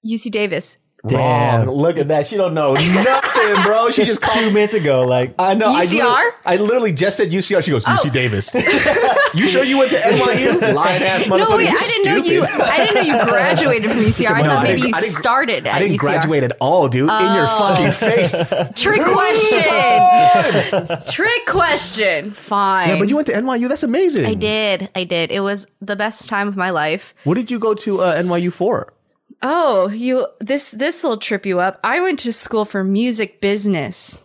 UC 0.04 0.30
Davis. 0.30 0.78
Damn. 1.08 1.66
Wrong. 1.66 1.76
Look 1.76 1.98
at 1.98 2.08
that. 2.08 2.26
She 2.26 2.36
don't 2.36 2.54
know 2.54 2.74
nothing, 2.74 3.62
bro. 3.62 3.90
She 3.90 4.04
just 4.04 4.22
Two 4.22 4.28
called. 4.28 4.52
minutes 4.54 4.74
ago, 4.74 5.02
like 5.02 5.34
I 5.38 5.54
know. 5.54 5.74
I 5.74 5.84
UCR? 5.86 5.92
literally, 5.92 6.32
I 6.44 6.56
literally 6.56 6.92
just 6.92 7.16
said 7.16 7.30
UCR. 7.30 7.62
She 7.62 7.70
goes, 7.70 7.84
Oh. 7.86 7.90
UC 7.90 8.12
Davis. 8.12 8.52
you 9.34 9.46
sure 9.46 9.64
you 9.64 9.78
went 9.78 9.90
to 9.90 9.96
NYU? 10.00 10.74
Lying 10.74 11.02
ass 11.02 11.24
motherfucker. 11.24 11.38
No, 11.50 11.56
wait, 11.56 11.70
You 11.70 11.76
I 11.76 11.86
didn't 11.86 12.04
know 12.06 12.16
you. 12.32 12.44
I 12.44 12.76
didn't 12.78 12.94
know 12.94 13.18
you 13.18 13.24
graduated 13.24 13.90
from 13.90 14.00
UCR. 14.00 14.30
I 14.32 14.42
No, 14.42 14.48
thought 14.50 14.58
I 14.58 14.62
maybe 14.64 14.80
didn't- 14.82 14.88
you 14.90 14.96
I 14.96 15.00
didn't 15.00 15.14
started 15.16 15.66
at 15.66 15.74
I 15.74 15.78
didn't 15.78 15.96
UCR. 15.96 16.00
graduate 16.00 16.42
at 16.44 16.56
all, 16.60 16.88
dude. 16.88 17.02
In 17.10 17.34
your 17.34 17.46
Oh. 17.48 17.58
fucking 17.58 17.92
face. 17.92 18.32
Trick 18.74 19.02
question. 19.02 19.62
Trick 21.08 21.46
question. 21.46 22.30
Fine. 22.32 22.88
Yeah, 22.88 22.98
but 22.98 23.08
you 23.08 23.16
went 23.16 23.26
to 23.28 23.32
NYU. 23.34 23.68
That's 23.68 23.82
amazing. 23.82 24.26
I 24.26 24.34
did. 24.34 24.88
I 24.94 25.04
did. 25.04 25.30
It 25.30 25.40
was 25.40 25.66
the 25.80 25.96
best 25.96 26.28
time 26.28 26.48
of 26.48 26.56
my 26.56 26.70
life. 26.70 27.14
What 27.24 27.34
did 27.36 27.50
you 27.50 27.58
go 27.58 27.74
to 27.74 28.00
uh, 28.02 28.22
NYU 28.22 28.52
for? 28.52 28.92
Oh, 29.42 29.88
you 29.88 30.26
this 30.40 30.70
this 30.72 31.02
will 31.02 31.16
trip 31.18 31.44
you 31.46 31.60
up. 31.60 31.78
I 31.84 32.00
went 32.00 32.18
to 32.20 32.32
school 32.32 32.64
for 32.64 32.82
music 32.84 33.40
business. 33.40 34.18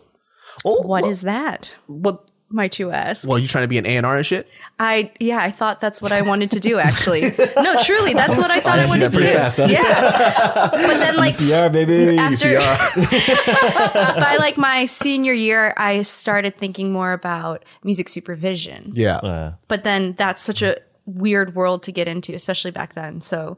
Oh, 0.64 0.80
What 0.82 1.02
well, 1.02 1.10
is 1.10 1.22
that? 1.22 1.74
What? 1.86 2.24
Might 2.54 2.78
you 2.78 2.90
ask? 2.90 3.26
Well, 3.26 3.38
you 3.38 3.48
trying 3.48 3.64
to 3.64 3.68
be 3.68 3.78
an 3.78 3.86
A 3.86 3.96
and 3.96 4.04
R 4.04 4.18
and 4.18 4.26
shit? 4.26 4.46
I 4.78 5.10
yeah, 5.18 5.38
I 5.38 5.50
thought 5.50 5.80
that's 5.80 6.02
what 6.02 6.12
I 6.12 6.20
wanted 6.20 6.50
to 6.50 6.60
do. 6.60 6.78
Actually, 6.78 7.22
no, 7.56 7.76
truly, 7.82 8.12
that's 8.20 8.36
what 8.36 8.50
I 8.50 8.60
thought 8.60 8.78
I 8.78 8.84
wanted 8.84 9.10
to 9.10 9.16
do. 9.16 9.24
fast, 9.24 9.56
huh? 9.56 9.68
Yeah, 9.70 10.68
but 10.70 10.98
then 10.98 11.16
like 11.16 11.34
yeah, 11.40 11.68
baby. 11.68 12.18
after 12.18 12.48
UCR. 12.48 14.16
by 14.16 14.36
like 14.38 14.58
my 14.58 14.84
senior 14.84 15.32
year, 15.32 15.72
I 15.78 16.02
started 16.02 16.54
thinking 16.54 16.92
more 16.92 17.14
about 17.14 17.64
music 17.84 18.10
supervision. 18.10 18.90
yeah. 18.94 19.16
Uh, 19.16 19.52
But 19.68 19.84
then 19.84 20.12
that's 20.18 20.42
such 20.42 20.60
a 20.60 20.76
weird 21.06 21.54
world 21.54 21.82
to 21.84 21.92
get 21.92 22.06
into, 22.06 22.34
especially 22.34 22.70
back 22.70 22.94
then. 22.94 23.22
So 23.22 23.56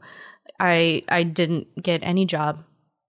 I 0.59 1.03
I 1.09 1.23
didn't 1.23 1.67
get 1.81 2.01
any 2.03 2.25
job. 2.25 2.63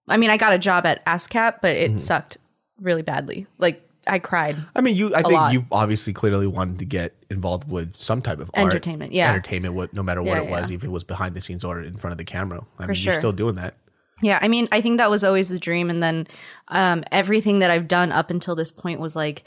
I 0.07 0.17
mean, 0.17 0.29
I 0.29 0.37
got 0.37 0.53
a 0.53 0.57
job 0.59 0.85
at 0.85 1.05
ASCAP, 1.05 1.55
but 1.61 1.75
Mm-hmm. 1.75 1.95
it 1.97 1.99
sucked 2.01 2.37
really 2.79 3.01
badly. 3.01 3.47
Like 3.57 3.81
I 4.05 4.19
cried. 4.19 4.55
I 4.75 4.81
mean, 4.81 4.95
you. 4.95 5.13
I 5.13 5.21
think 5.21 5.33
lot. 5.33 5.53
you 5.53 5.65
obviously 5.71 6.13
clearly 6.13 6.47
wanted 6.47 6.79
to 6.79 6.85
get 6.85 7.13
involved 7.29 7.69
with 7.69 7.95
some 7.97 8.21
type 8.21 8.39
of 8.39 8.49
art, 8.53 8.67
Entertainment, 8.67 9.11
yeah. 9.11 9.29
entertainment. 9.29 9.73
What, 9.73 9.93
no 9.93 10.01
matter 10.01 10.23
what 10.23 10.37
Yeah, 10.37 10.43
it 10.43 10.49
was, 10.49 10.71
yeah. 10.71 10.75
if 10.75 10.83
it 10.85 10.91
was 10.91 11.03
behind 11.03 11.35
the 11.35 11.41
scenes 11.41 11.65
or 11.65 11.81
in 11.81 11.97
front 11.97 12.13
of 12.13 12.17
the 12.17 12.23
camera. 12.23 12.61
I 12.79 12.83
For 12.83 12.87
mean, 12.89 12.95
sure. 12.95 13.11
you're 13.11 13.19
still 13.19 13.33
doing 13.33 13.55
that. 13.55 13.75
Yeah, 14.21 14.39
I 14.41 14.47
mean, 14.47 14.67
I 14.71 14.81
think 14.81 14.97
that 14.97 15.11
was 15.11 15.23
always 15.23 15.49
the 15.49 15.59
dream, 15.59 15.89
and 15.91 16.01
then 16.01 16.25
um, 16.69 17.03
everything 17.11 17.59
that 17.59 17.69
I've 17.69 17.87
done 17.87 18.11
up 18.11 18.31
until 18.31 18.55
this 18.55 18.71
point 18.71 18.99
was 18.99 19.15
like, 19.15 19.43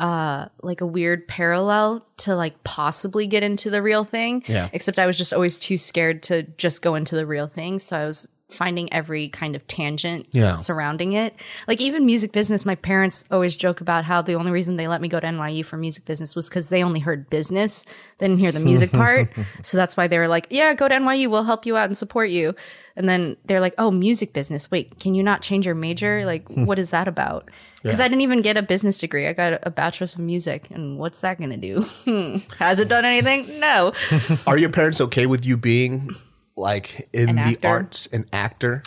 uh, 0.00 0.46
like 0.62 0.80
a 0.80 0.86
weird 0.86 1.28
parallel 1.28 2.04
to 2.18 2.34
like 2.34 2.64
possibly 2.64 3.26
get 3.26 3.42
into 3.42 3.70
the 3.70 3.82
real 3.82 4.04
thing. 4.04 4.42
Yeah. 4.48 4.68
Except 4.72 4.98
I 4.98 5.06
was 5.06 5.16
just 5.18 5.32
always 5.32 5.58
too 5.58 5.78
scared 5.78 6.22
to 6.24 6.42
just 6.56 6.82
go 6.82 6.94
into 6.96 7.14
the 7.14 7.26
real 7.26 7.46
thing, 7.46 7.78
so 7.78 7.96
I 7.96 8.06
was 8.06 8.26
finding 8.50 8.92
every 8.92 9.28
kind 9.28 9.54
of 9.54 9.64
tangent 9.68 10.26
Yeah. 10.32 10.54
surrounding 10.54 11.12
it. 11.12 11.36
Like 11.68 11.80
even 11.80 12.04
music 12.04 12.32
business, 12.32 12.66
my 12.66 12.74
parents 12.74 13.24
always 13.30 13.54
joke 13.54 13.80
about 13.80 14.04
how 14.04 14.22
the 14.22 14.34
only 14.34 14.50
reason 14.50 14.74
they 14.74 14.88
let 14.88 15.00
me 15.00 15.06
go 15.08 15.20
to 15.20 15.26
NYU 15.26 15.64
for 15.64 15.76
music 15.76 16.04
business 16.04 16.34
was 16.34 16.48
because 16.48 16.68
they 16.68 16.82
only 16.82 16.98
heard 16.98 17.30
business, 17.30 17.84
they 18.18 18.26
didn't 18.26 18.40
hear 18.40 18.50
the 18.50 18.58
music 18.58 18.90
part. 19.02 19.30
So 19.62 19.76
that's 19.76 19.96
why 19.96 20.08
they 20.08 20.18
were 20.18 20.26
like, 20.26 20.48
"Yeah, 20.50 20.74
go 20.74 20.88
to 20.88 20.94
NYU, 20.96 21.30
we'll 21.30 21.44
help 21.44 21.64
you 21.64 21.76
out 21.76 21.86
and 21.86 21.96
support 21.96 22.30
you." 22.30 22.56
And 22.96 23.08
then 23.08 23.36
they're 23.44 23.60
like, 23.60 23.74
"Oh, 23.78 23.92
music 23.92 24.32
business. 24.32 24.68
Wait, 24.68 24.98
can 24.98 25.14
you 25.14 25.22
not 25.22 25.42
change 25.42 25.64
your 25.64 25.76
major? 25.76 26.24
Like, 26.26 26.48
what 26.48 26.78
is 26.80 26.90
that 26.90 27.06
about?" 27.06 27.48
Because 27.82 28.00
I 28.00 28.08
didn't 28.08 28.20
even 28.20 28.42
get 28.42 28.56
a 28.56 28.62
business 28.62 28.98
degree. 28.98 29.26
I 29.26 29.32
got 29.32 29.58
a 29.62 29.70
bachelor's 29.70 30.14
of 30.14 30.20
music, 30.20 30.68
and 30.70 30.98
what's 30.98 31.20
that 31.22 31.38
going 31.38 31.50
to 31.50 31.56
do? 31.56 31.82
Hmm. 32.00 32.36
Has 32.58 32.80
it 32.80 32.88
done 32.88 33.04
anything? 33.04 33.60
No. 33.60 33.92
Are 34.46 34.56
your 34.56 34.70
parents 34.70 35.00
okay 35.00 35.26
with 35.26 35.44
you 35.44 35.56
being 35.56 36.10
like 36.56 37.08
in 37.12 37.36
the 37.36 37.58
arts, 37.62 38.06
an 38.06 38.26
actor? 38.32 38.82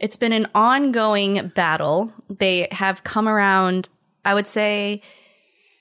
It's 0.00 0.16
been 0.16 0.32
an 0.32 0.48
ongoing 0.54 1.52
battle. 1.54 2.12
They 2.28 2.68
have 2.72 3.04
come 3.04 3.28
around. 3.28 3.88
I 4.24 4.34
would 4.34 4.48
say 4.48 5.02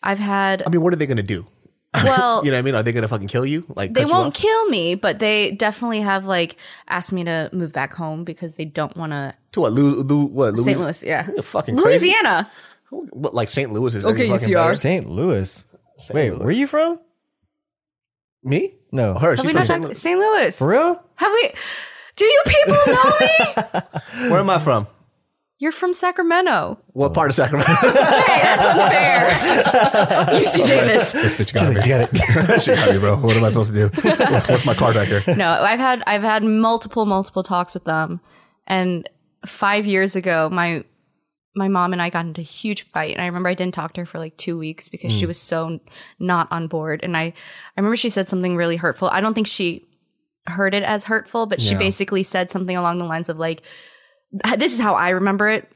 I've 0.02 0.20
had 0.20 0.64
I 0.66 0.70
mean, 0.70 0.82
what 0.82 0.94
are 0.94 0.98
they 0.98 1.06
going 1.06 1.18
to 1.18 1.24
do? 1.24 1.48
well 2.04 2.44
You 2.44 2.52
know 2.52 2.58
what 2.58 2.60
I 2.60 2.62
mean? 2.64 2.76
Are 2.76 2.84
they 2.84 2.92
going 2.92 3.04
to 3.04 3.08
fucking 3.08 3.28
kill 3.28 3.46
you? 3.46 3.66
Like 3.76 3.94
they 3.94 4.06
won't 4.06 4.28
off? 4.28 4.34
kill 4.34 4.66
me, 4.70 4.96
but 4.96 5.20
they 5.20 5.52
definitely 5.52 6.02
have 6.02 6.26
like 6.26 6.56
asked 6.88 7.14
me 7.14 7.24
to 7.24 7.50
move 7.54 7.72
back 7.74 7.94
home 7.94 8.24
because 8.24 8.56
they 8.56 8.66
don't 8.66 8.96
want 8.98 9.12
to 9.12 9.36
to 9.54 9.62
what? 9.62 9.74
Lu, 9.74 10.02
Lu, 10.04 10.26
what? 10.26 10.58
St. 10.58 10.78
Louis- 10.78 10.84
Louis. 10.86 11.04
Yeah, 11.04 11.28
You're 11.28 11.44
fucking 11.44 11.78
crazy. 11.78 12.08
Louisiana. 12.08 12.52
What, 12.90 13.34
like 13.34 13.50
St. 13.50 13.72
Louis 13.74 13.96
is 13.96 14.06
Okay, 14.06 14.28
any 14.28 14.38
fucking 14.38 14.54
UCR. 14.54 14.78
St. 14.78 15.10
Louis. 15.10 15.64
St. 15.98 16.16
Wait, 16.16 16.30
Louis. 16.32 16.40
where 16.40 16.48
are 16.48 16.52
you 16.52 16.68
from? 16.68 17.00
Me? 18.44 18.74
No. 18.92 19.14
Her. 19.16 19.32
Have 19.32 19.40
She's 19.40 19.46
we 19.46 19.52
from 19.52 19.60
not 19.60 19.68
St. 19.68 19.78
talked 19.82 19.86
Louis. 19.90 20.00
St. 20.00 20.20
Louis? 20.20 20.56
For 20.58 20.68
real? 20.68 21.04
Have 21.16 21.32
we? 21.32 21.52
Do 22.16 22.26
you 22.26 22.42
people 22.46 22.76
know 22.88 23.18
me? 23.22 24.30
Where 24.30 24.40
am 24.40 24.50
I 24.50 24.60
from? 24.60 24.86
You're 25.60 25.72
from 25.72 25.94
Sacramento. 25.94 26.80
What 26.88 27.14
part 27.14 27.30
of 27.30 27.36
Sacramento? 27.36 27.72
Hey, 27.84 28.42
that's 28.42 28.66
unfair. 28.66 29.30
UC 30.42 30.68
Davis. 30.68 31.12
this 31.12 31.34
bitch 31.36 31.54
got 31.54 31.70
me. 31.70 31.82
You 31.82 31.88
got 31.88 32.10
it. 32.12 32.62
she 32.62 32.76
got 32.76 32.92
me, 32.92 32.98
bro. 32.98 33.18
What 33.18 33.38
am 33.38 33.44
I 33.44 33.50
supposed 33.50 33.74
to 33.74 33.90
do? 33.90 34.02
What's, 34.32 34.48
what's 34.48 34.66
my 34.66 34.74
card 34.74 34.96
here? 35.08 35.24
No, 35.36 35.50
I've 35.50 35.80
had 35.80 36.04
I've 36.08 36.24
had 36.24 36.44
multiple 36.44 37.06
multiple 37.06 37.44
talks 37.44 37.74
with 37.74 37.86
them, 37.86 38.20
and 38.68 39.08
five 39.46 39.86
years 39.86 40.16
ago, 40.16 40.50
my 40.52 40.84
my 41.56 41.68
mom 41.68 41.94
and 41.94 42.02
I 42.02 42.10
got 42.10 42.26
into 42.26 42.42
a 42.42 42.44
huge 42.44 42.84
fight, 42.84 43.14
and 43.14 43.22
I 43.22 43.28
remember 43.28 43.50
I 43.50 43.54
didn't 43.54 43.76
talk 43.76 43.94
to 43.94 44.02
her 44.02 44.06
for 44.06 44.18
like 44.18 44.36
two 44.38 44.58
weeks 44.58 44.90
because 44.90 45.14
she 45.14 45.26
mm. 45.26 45.28
was 45.28 45.40
so 45.40 45.80
not 46.20 46.48
on 46.52 46.68
board, 46.68 47.02
and 47.04 47.16
I 47.16 47.24
I 47.24 47.34
remember 47.78 47.96
she 47.96 48.10
said 48.10 48.28
something 48.28 48.56
really 48.56 48.78
hurtful. 48.78 49.10
I 49.10 49.22
don't 49.22 49.34
think 49.34 49.48
she 49.48 49.86
heard 50.48 50.74
it 50.74 50.84
as 50.84 51.06
hurtful, 51.06 51.46
but 51.46 51.62
she 51.62 51.76
basically 51.76 52.24
said 52.24 52.52
something 52.52 52.76
along 52.76 52.98
the 52.98 53.06
lines 53.06 53.30
of 53.30 53.38
like, 53.38 53.62
this 54.58 54.74
is 54.74 54.80
how 54.80 54.96
I 54.96 55.10
remember 55.10 55.50
it. 55.50 55.70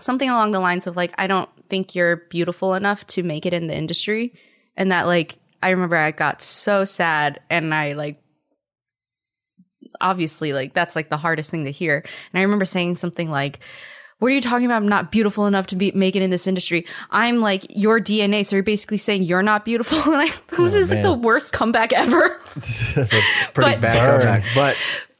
Something 0.00 0.28
along 0.28 0.52
the 0.52 0.60
lines 0.60 0.86
of 0.86 0.96
like, 0.96 1.14
I 1.18 1.26
don't 1.26 1.48
think 1.70 1.94
you're 1.94 2.16
beautiful 2.28 2.74
enough 2.74 3.06
to 3.08 3.22
make 3.22 3.46
it 3.46 3.52
in 3.54 3.66
the 3.68 3.76
industry. 3.76 4.34
And 4.76 4.90
that 4.92 5.06
like, 5.06 5.36
I 5.62 5.70
remember 5.70 5.96
I 5.96 6.10
got 6.10 6.42
so 6.42 6.84
sad 6.84 7.40
and 7.48 7.72
I 7.72 7.92
like, 7.92 8.20
obviously 10.00 10.52
like 10.52 10.74
that's 10.74 10.96
like 10.96 11.08
the 11.10 11.16
hardest 11.16 11.50
thing 11.50 11.64
to 11.64 11.70
hear. 11.70 11.98
And 12.32 12.38
I 12.38 12.42
remember 12.42 12.64
saying 12.64 12.96
something 12.96 13.30
like, 13.30 13.60
what 14.18 14.28
are 14.28 14.34
you 14.34 14.40
talking 14.40 14.66
about? 14.66 14.76
I'm 14.76 14.88
not 14.88 15.12
beautiful 15.12 15.46
enough 15.46 15.68
to 15.68 15.76
be 15.76 15.92
make 15.92 16.16
it 16.16 16.22
in 16.22 16.30
this 16.30 16.46
industry. 16.46 16.86
I'm 17.10 17.40
like 17.40 17.66
your 17.70 18.00
DNA. 18.00 18.44
So 18.46 18.56
you're 18.56 18.62
basically 18.62 18.98
saying 18.98 19.22
you're 19.24 19.42
not 19.42 19.64
beautiful. 19.64 19.98
And 20.12 20.16
I, 20.16 20.26
it 20.26 20.58
was 20.58 20.72
just 20.72 20.90
like 20.90 21.02
man. 21.02 21.04
the 21.04 21.12
worst 21.14 21.52
comeback 21.52 21.92
ever. 21.92 22.40
That's 22.54 23.12
a 23.12 23.20
pretty 23.54 23.72
But- 23.72 23.80
bad 23.80 24.10
Burn. 24.10 24.20
comeback. 24.20 24.44
But 24.54 24.76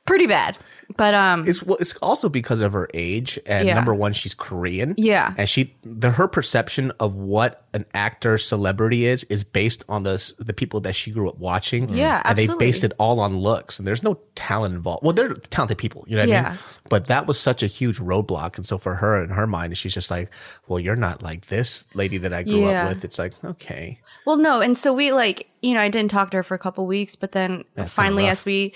Pretty 0.06 0.26
bad. 0.26 0.56
But 0.96 1.14
um, 1.14 1.46
it's 1.48 1.62
well, 1.62 1.76
it's 1.80 1.96
also 1.98 2.28
because 2.28 2.60
of 2.60 2.72
her 2.72 2.88
age 2.94 3.38
and 3.46 3.66
Yeah. 3.66 3.74
number 3.74 3.94
one, 3.94 4.12
she's 4.12 4.34
Korean. 4.34 4.94
Yeah. 4.96 5.34
and 5.36 5.48
she 5.48 5.74
the 5.82 6.10
her 6.10 6.28
perception 6.28 6.92
of 7.00 7.14
what 7.14 7.66
an 7.74 7.84
actor 7.94 8.38
celebrity 8.38 9.06
is 9.06 9.24
is 9.24 9.42
based 9.44 9.84
on 9.88 10.02
the 10.04 10.32
the 10.38 10.52
people 10.52 10.80
that 10.80 10.94
she 10.94 11.10
grew 11.10 11.28
up 11.28 11.38
watching. 11.38 11.92
Yeah, 11.92 12.22
and 12.24 12.38
they 12.38 12.48
based 12.58 12.84
it 12.84 12.92
all 12.98 13.18
on 13.20 13.36
looks, 13.36 13.78
and 13.78 13.88
there's 13.88 14.02
no 14.02 14.18
talent 14.34 14.74
involved. 14.74 15.02
Well, 15.02 15.12
they're 15.12 15.34
talented 15.34 15.78
people, 15.78 16.04
you 16.06 16.16
know 16.16 16.22
what 16.22 16.28
I 16.28 16.32
Yeah. 16.32 16.48
mean? 16.50 16.58
But 16.88 17.06
that 17.08 17.26
was 17.26 17.40
such 17.40 17.62
a 17.62 17.66
huge 17.66 17.98
roadblock, 17.98 18.56
and 18.56 18.64
so 18.66 18.78
for 18.78 18.94
her 18.94 19.22
in 19.24 19.30
her 19.30 19.46
mind, 19.46 19.76
she's 19.78 19.94
just 19.94 20.10
like, 20.10 20.30
well, 20.68 20.78
you're 20.78 20.96
not 20.96 21.22
like 21.22 21.46
this 21.46 21.84
lady 21.94 22.18
that 22.18 22.32
I 22.32 22.42
grew 22.42 22.60
Yeah. 22.68 22.82
up 22.84 22.88
with. 22.90 23.04
It's 23.04 23.18
like 23.18 23.32
okay, 23.44 23.98
Well, 24.26 24.36
no, 24.36 24.60
and 24.60 24.76
so 24.78 24.92
we 24.92 25.10
like, 25.12 25.48
you 25.62 25.74
know, 25.74 25.80
I 25.80 25.88
didn't 25.88 26.10
talk 26.10 26.30
to 26.30 26.36
her 26.36 26.42
for 26.42 26.54
a 26.54 26.58
couple 26.58 26.86
weeks, 26.86 27.16
but 27.16 27.32
then 27.32 27.64
That's 27.74 27.94
finally, 27.94 28.26
as 28.28 28.44
we, 28.44 28.72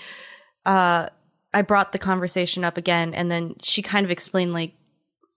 uh, 0.65 1.07
I 1.53 1.61
brought 1.63 1.91
the 1.91 1.97
conversation 1.99 2.63
up 2.63 2.77
again, 2.77 3.13
and 3.13 3.29
then 3.31 3.55
she 3.61 3.81
kind 3.81 4.05
of 4.05 4.11
explained 4.11 4.53
like 4.53 4.73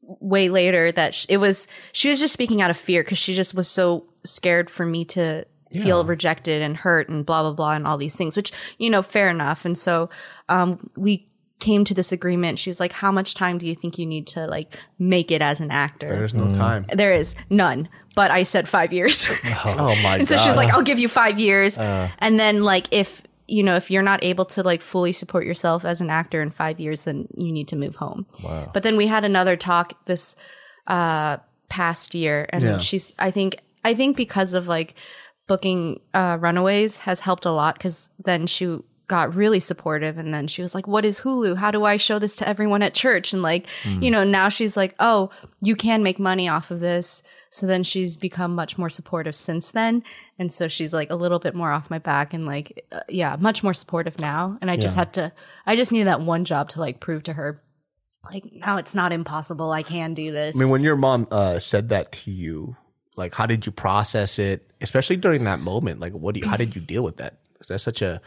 way 0.03 0.49
later 0.49 0.91
that 0.93 1.15
sh- 1.15 1.27
it 1.29 1.37
was 1.39 1.67
she 1.93 2.09
was 2.09 2.19
just 2.21 2.33
speaking 2.33 2.61
out 2.61 2.71
of 2.71 2.77
fear 2.77 3.03
because 3.03 3.19
she 3.19 3.35
just 3.35 3.55
was 3.55 3.69
so 3.69 4.05
scared 4.25 4.69
for 4.69 4.85
me 4.85 5.05
to 5.07 5.45
feel 5.73 6.05
rejected 6.05 6.61
and 6.61 6.77
hurt 6.77 7.09
and 7.09 7.25
blah 7.25 7.41
blah 7.43 7.53
blah 7.55 7.73
and 7.73 7.87
all 7.87 7.97
these 7.97 8.15
things, 8.15 8.37
which 8.37 8.53
you 8.79 8.91
know, 8.91 9.01
fair 9.03 9.31
enough. 9.31 9.65
And 9.65 9.79
so, 9.79 10.11
um, 10.51 10.91
we 10.97 11.27
came 11.61 11.85
to 11.85 11.95
this 11.95 12.13
agreement. 12.13 12.59
She 12.59 12.69
was 12.69 12.79
like, 12.79 12.93
"How 12.93 13.11
much 13.11 13.35
time 13.35 13.57
do 13.57 13.67
you 13.67 13.75
think 13.75 13.97
you 13.97 14.05
need 14.05 14.27
to 14.29 14.47
like 14.49 14.77
make 14.99 15.31
it 15.31 15.41
as 15.41 15.61
an 15.61 15.71
actor?" 15.71 16.09
there's 16.09 16.35
no 16.35 16.53
time. 16.53 16.85
there 16.93 17.15
is 17.15 17.35
none, 17.49 17.89
but 18.15 18.31
I 18.31 18.43
said 18.43 18.69
five 18.69 18.93
years. 18.93 19.25
Oh 19.65 19.95
my 20.03 20.17
And 20.19 20.29
god! 20.29 20.29
so 20.29 20.37
she's 20.45 20.57
like, 20.57 20.69
I'll 20.75 20.83
give 20.83 20.99
you 20.99 21.09
five 21.09 21.39
years. 21.39 21.79
and 21.79 22.39
then 22.39 22.65
like 22.65 22.89
if 22.93 23.23
you 23.53 23.63
know, 23.63 23.77
if 23.77 23.91
you're 23.91 24.03
not 24.13 24.25
able 24.25 24.47
to 24.47 24.63
like 24.63 24.81
fully 24.83 25.13
support 25.13 25.45
yourself 25.45 25.85
as 25.85 26.01
an 26.01 26.09
actor 26.11 26.41
in 26.41 26.51
five 26.51 26.81
years, 26.81 27.05
then 27.05 27.29
you 27.37 27.53
need 27.53 27.69
to 27.69 27.77
move 27.77 27.97
home. 27.97 28.25
Wow. 28.43 28.71
But 28.73 28.83
then 28.83 28.97
we 28.97 29.07
had 29.07 29.25
another 29.25 29.57
talk 29.57 30.05
this 30.07 30.37
uh 30.87 31.37
past 31.69 32.15
year 32.15 32.47
and 32.51 32.63
Yeah. 32.63 32.79
she's 32.79 33.15
I 33.19 33.31
think 33.31 33.57
I 33.85 33.95
think 33.95 34.17
because 34.17 34.55
of 34.55 34.67
like 34.69 34.95
booking 35.49 36.01
uh 36.15 36.39
runaways 36.41 36.99
has 36.99 37.21
helped 37.21 37.45
a 37.45 37.51
lot 37.53 37.75
because 37.77 38.09
then 38.25 38.47
she 38.47 38.79
got 39.17 39.35
really 39.35 39.61
supportive. 39.61 40.17
And 40.19 40.33
then 40.35 40.47
she 40.47 40.63
was 40.63 40.75
like 40.75 40.87
what 40.89 41.05
is 41.05 41.21
hulu? 41.21 41.57
How 41.57 41.71
do 41.71 41.85
i 41.85 41.97
show 41.99 42.19
this 42.19 42.35
to 42.37 42.49
everyone 42.49 42.83
at 42.83 42.95
church? 42.95 43.33
And 43.35 43.43
like 43.43 43.67
you 43.85 44.11
know 44.11 44.25
now 44.25 44.49
she's 44.49 44.77
like 44.77 44.95
oh 44.99 45.31
you 45.61 45.77
can 45.77 46.03
make 46.03 46.19
money 46.19 46.49
off 46.49 46.71
of 46.71 46.81
this. 46.81 47.23
So 47.51 47.67
then 47.67 47.83
she's 47.85 48.17
become 48.17 48.55
much 48.55 48.79
more 48.79 48.89
supportive 48.91 49.35
since 49.37 49.73
then. 49.73 50.03
And 50.39 50.51
so 50.53 50.67
she's 50.69 50.93
like 50.95 51.11
a 51.11 51.15
little 51.23 51.39
bit 51.39 51.55
more 51.55 51.71
off 51.71 51.91
my 51.91 51.99
back 51.99 52.33
and 52.35 52.47
like 52.47 52.85
uh, 52.91 53.01
yeah 53.09 53.37
much 53.39 53.63
more 53.63 53.75
supportive 53.75 54.19
now. 54.19 54.57
And 54.61 54.71
i 54.71 54.77
just 54.77 54.97
had 54.97 55.13
to 55.15 55.33
i 55.67 55.77
just 55.77 55.93
needed 55.93 56.07
that 56.09 56.23
one 56.23 56.45
job 56.45 56.71
to 56.71 56.81
like 56.81 57.01
prove 57.01 57.23
to 57.25 57.33
her 57.35 57.63
like 58.33 58.45
no 58.67 58.77
it's 58.79 58.95
not 58.95 59.13
impossible. 59.13 59.73
I 59.73 59.83
can 59.83 60.15
do 60.15 60.33
this. 60.33 60.57
I 60.57 60.59
mean, 60.59 60.71
when 60.71 60.83
your 60.83 60.97
mom 60.97 61.27
uh, 61.31 61.59
said 61.59 61.89
that 61.91 62.13
to 62.13 62.31
you, 62.31 62.77
like, 63.17 63.35
how 63.35 63.47
did 63.47 63.67
you 63.67 63.73
process 63.73 64.39
it, 64.39 64.71
especially 64.81 65.17
during 65.17 65.45
that 65.45 65.59
moment? 65.61 65.99
Like, 66.01 66.13
what 66.13 66.35
do 66.35 66.41
you, 66.41 66.47
how 66.49 66.57
did 66.57 66.75
you 66.77 66.81
deal 66.81 67.03
with 67.05 67.17
that? 67.19 67.33
'Cause 67.59 67.69
that's 67.69 67.83
such 67.83 68.01
a, 68.01 68.21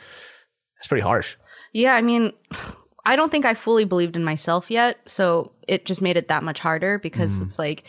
that's 0.86 0.90
pretty 0.90 1.02
harsh. 1.02 1.36
Yeah, 1.74 1.96
I 1.96 2.04
mean, 2.04 2.32
I 3.08 3.16
don't 3.16 3.32
think 3.32 3.46
I 3.46 3.54
fully 3.54 3.86
believed 3.86 4.16
in 4.16 4.24
myself 4.24 4.72
yet. 4.72 4.98
So 5.06 5.52
it 5.68 5.86
just 5.86 6.02
made 6.02 6.18
it 6.18 6.28
that 6.28 6.44
much 6.44 6.60
harder 6.60 6.98
because 6.98 7.40
mm. 7.40 7.44
it's 7.44 7.60
like, 7.60 7.84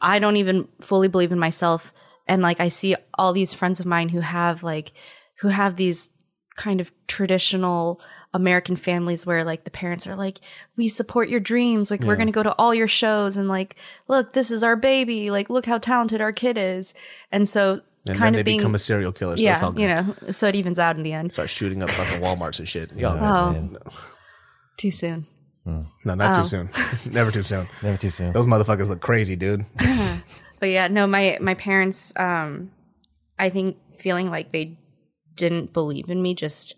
I 0.00 0.20
don't 0.20 0.36
even 0.36 0.68
fully 0.80 1.08
believe 1.08 1.32
in 1.32 1.40
myself. 1.40 1.92
And 2.28 2.40
like, 2.40 2.60
I 2.60 2.68
see 2.68 2.94
all 3.14 3.32
these 3.32 3.52
friends 3.52 3.80
of 3.80 3.86
mine 3.86 4.08
who 4.08 4.20
have 4.20 4.62
like, 4.62 4.92
who 5.40 5.48
have 5.48 5.74
these 5.74 6.10
kind 6.56 6.80
of 6.80 6.92
traditional 7.08 8.00
American 8.32 8.76
families 8.76 9.26
where 9.26 9.42
like 9.42 9.64
the 9.64 9.70
parents 9.70 10.06
are 10.06 10.14
like, 10.14 10.40
we 10.76 10.86
support 10.86 11.28
your 11.28 11.40
dreams. 11.40 11.90
Like, 11.90 12.02
we're 12.02 12.16
going 12.16 12.28
to 12.28 12.32
go 12.32 12.44
to 12.44 12.54
all 12.54 12.74
your 12.74 12.88
shows 12.88 13.36
and 13.36 13.48
like, 13.48 13.74
look, 14.06 14.32
this 14.34 14.52
is 14.52 14.62
our 14.62 14.76
baby. 14.76 15.32
Like, 15.32 15.50
look 15.50 15.66
how 15.66 15.78
talented 15.78 16.20
our 16.20 16.32
kid 16.32 16.58
is. 16.58 16.94
And 17.32 17.48
so 17.48 17.80
And 18.06 18.18
kind 18.18 18.34
then 18.34 18.34
of 18.34 18.38
they 18.40 18.42
being, 18.50 18.58
become 18.58 18.74
a 18.74 18.78
serial 18.78 19.12
killer. 19.12 19.36
So 19.36 19.42
yeah, 19.42 19.54
it's 19.54 19.62
all 19.62 19.72
good. 19.72 19.80
you 19.82 19.88
know, 19.88 20.14
so 20.30 20.48
it 20.48 20.54
evens 20.56 20.78
out 20.78 20.96
in 20.96 21.02
the 21.02 21.12
end. 21.14 21.32
Start 21.32 21.48
shooting 21.48 21.82
up 21.82 21.90
fucking 21.90 22.20
Walmarts 22.20 22.58
and 22.58 22.68
shit. 22.68 22.92
Yo, 22.96 23.08
Oh, 23.10 23.52
Man, 23.52 23.78
too 24.76 24.90
soon. 24.90 25.26
no, 25.64 25.86
not 26.04 26.36
Oh. 26.38 26.42
too 26.42 26.48
soon. 26.48 26.68
Never 27.12 27.30
too 27.30 27.42
soon. 27.42 27.66
never 27.82 27.96
too 27.96 28.10
soon. 28.10 28.32
Those 28.32 28.46
motherfuckers 28.46 28.88
look 28.88 29.00
crazy, 29.00 29.36
dude. 29.36 29.64
but 30.60 30.66
yeah, 30.68 30.88
no, 30.88 31.06
my 31.06 31.38
my 31.40 31.54
parents, 31.54 32.12
um, 32.16 32.70
I 33.38 33.48
think 33.50 33.76
feeling 33.98 34.30
like 34.30 34.52
they 34.52 34.78
didn't 35.36 35.72
believe 35.72 36.10
in 36.10 36.20
me. 36.22 36.34
Just, 36.34 36.76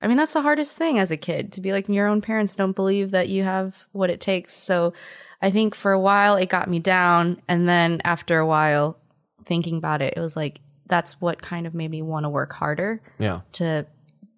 I 0.00 0.06
mean, 0.08 0.16
that's 0.16 0.32
the 0.32 0.40
hardest 0.42 0.76
thing 0.78 0.98
as 0.98 1.10
a 1.10 1.16
kid 1.18 1.52
to 1.52 1.60
be 1.60 1.72
like 1.72 1.88
your 1.88 2.06
own 2.08 2.22
parents 2.22 2.56
don't 2.56 2.74
believe 2.74 3.10
that 3.10 3.28
you 3.28 3.42
have 3.44 3.86
what 3.92 4.08
it 4.10 4.20
takes. 4.20 4.54
So, 4.54 4.94
I 5.42 5.50
think 5.50 5.74
for 5.74 5.92
a 5.92 6.00
while 6.00 6.36
it 6.36 6.48
got 6.48 6.70
me 6.70 6.78
down, 6.78 7.42
and 7.48 7.68
then 7.68 8.00
after 8.04 8.38
a 8.38 8.46
while, 8.46 8.96
thinking 9.46 9.76
about 9.76 10.02
it, 10.02 10.14
it 10.16 10.20
was 10.20 10.36
like 10.36 10.60
that's 10.86 11.20
what 11.20 11.40
kind 11.42 11.66
of 11.66 11.74
made 11.74 11.90
me 11.90 12.02
want 12.02 12.24
to 12.24 12.28
work 12.30 12.52
harder 12.52 13.00
Yeah. 13.18 13.40
to 13.52 13.86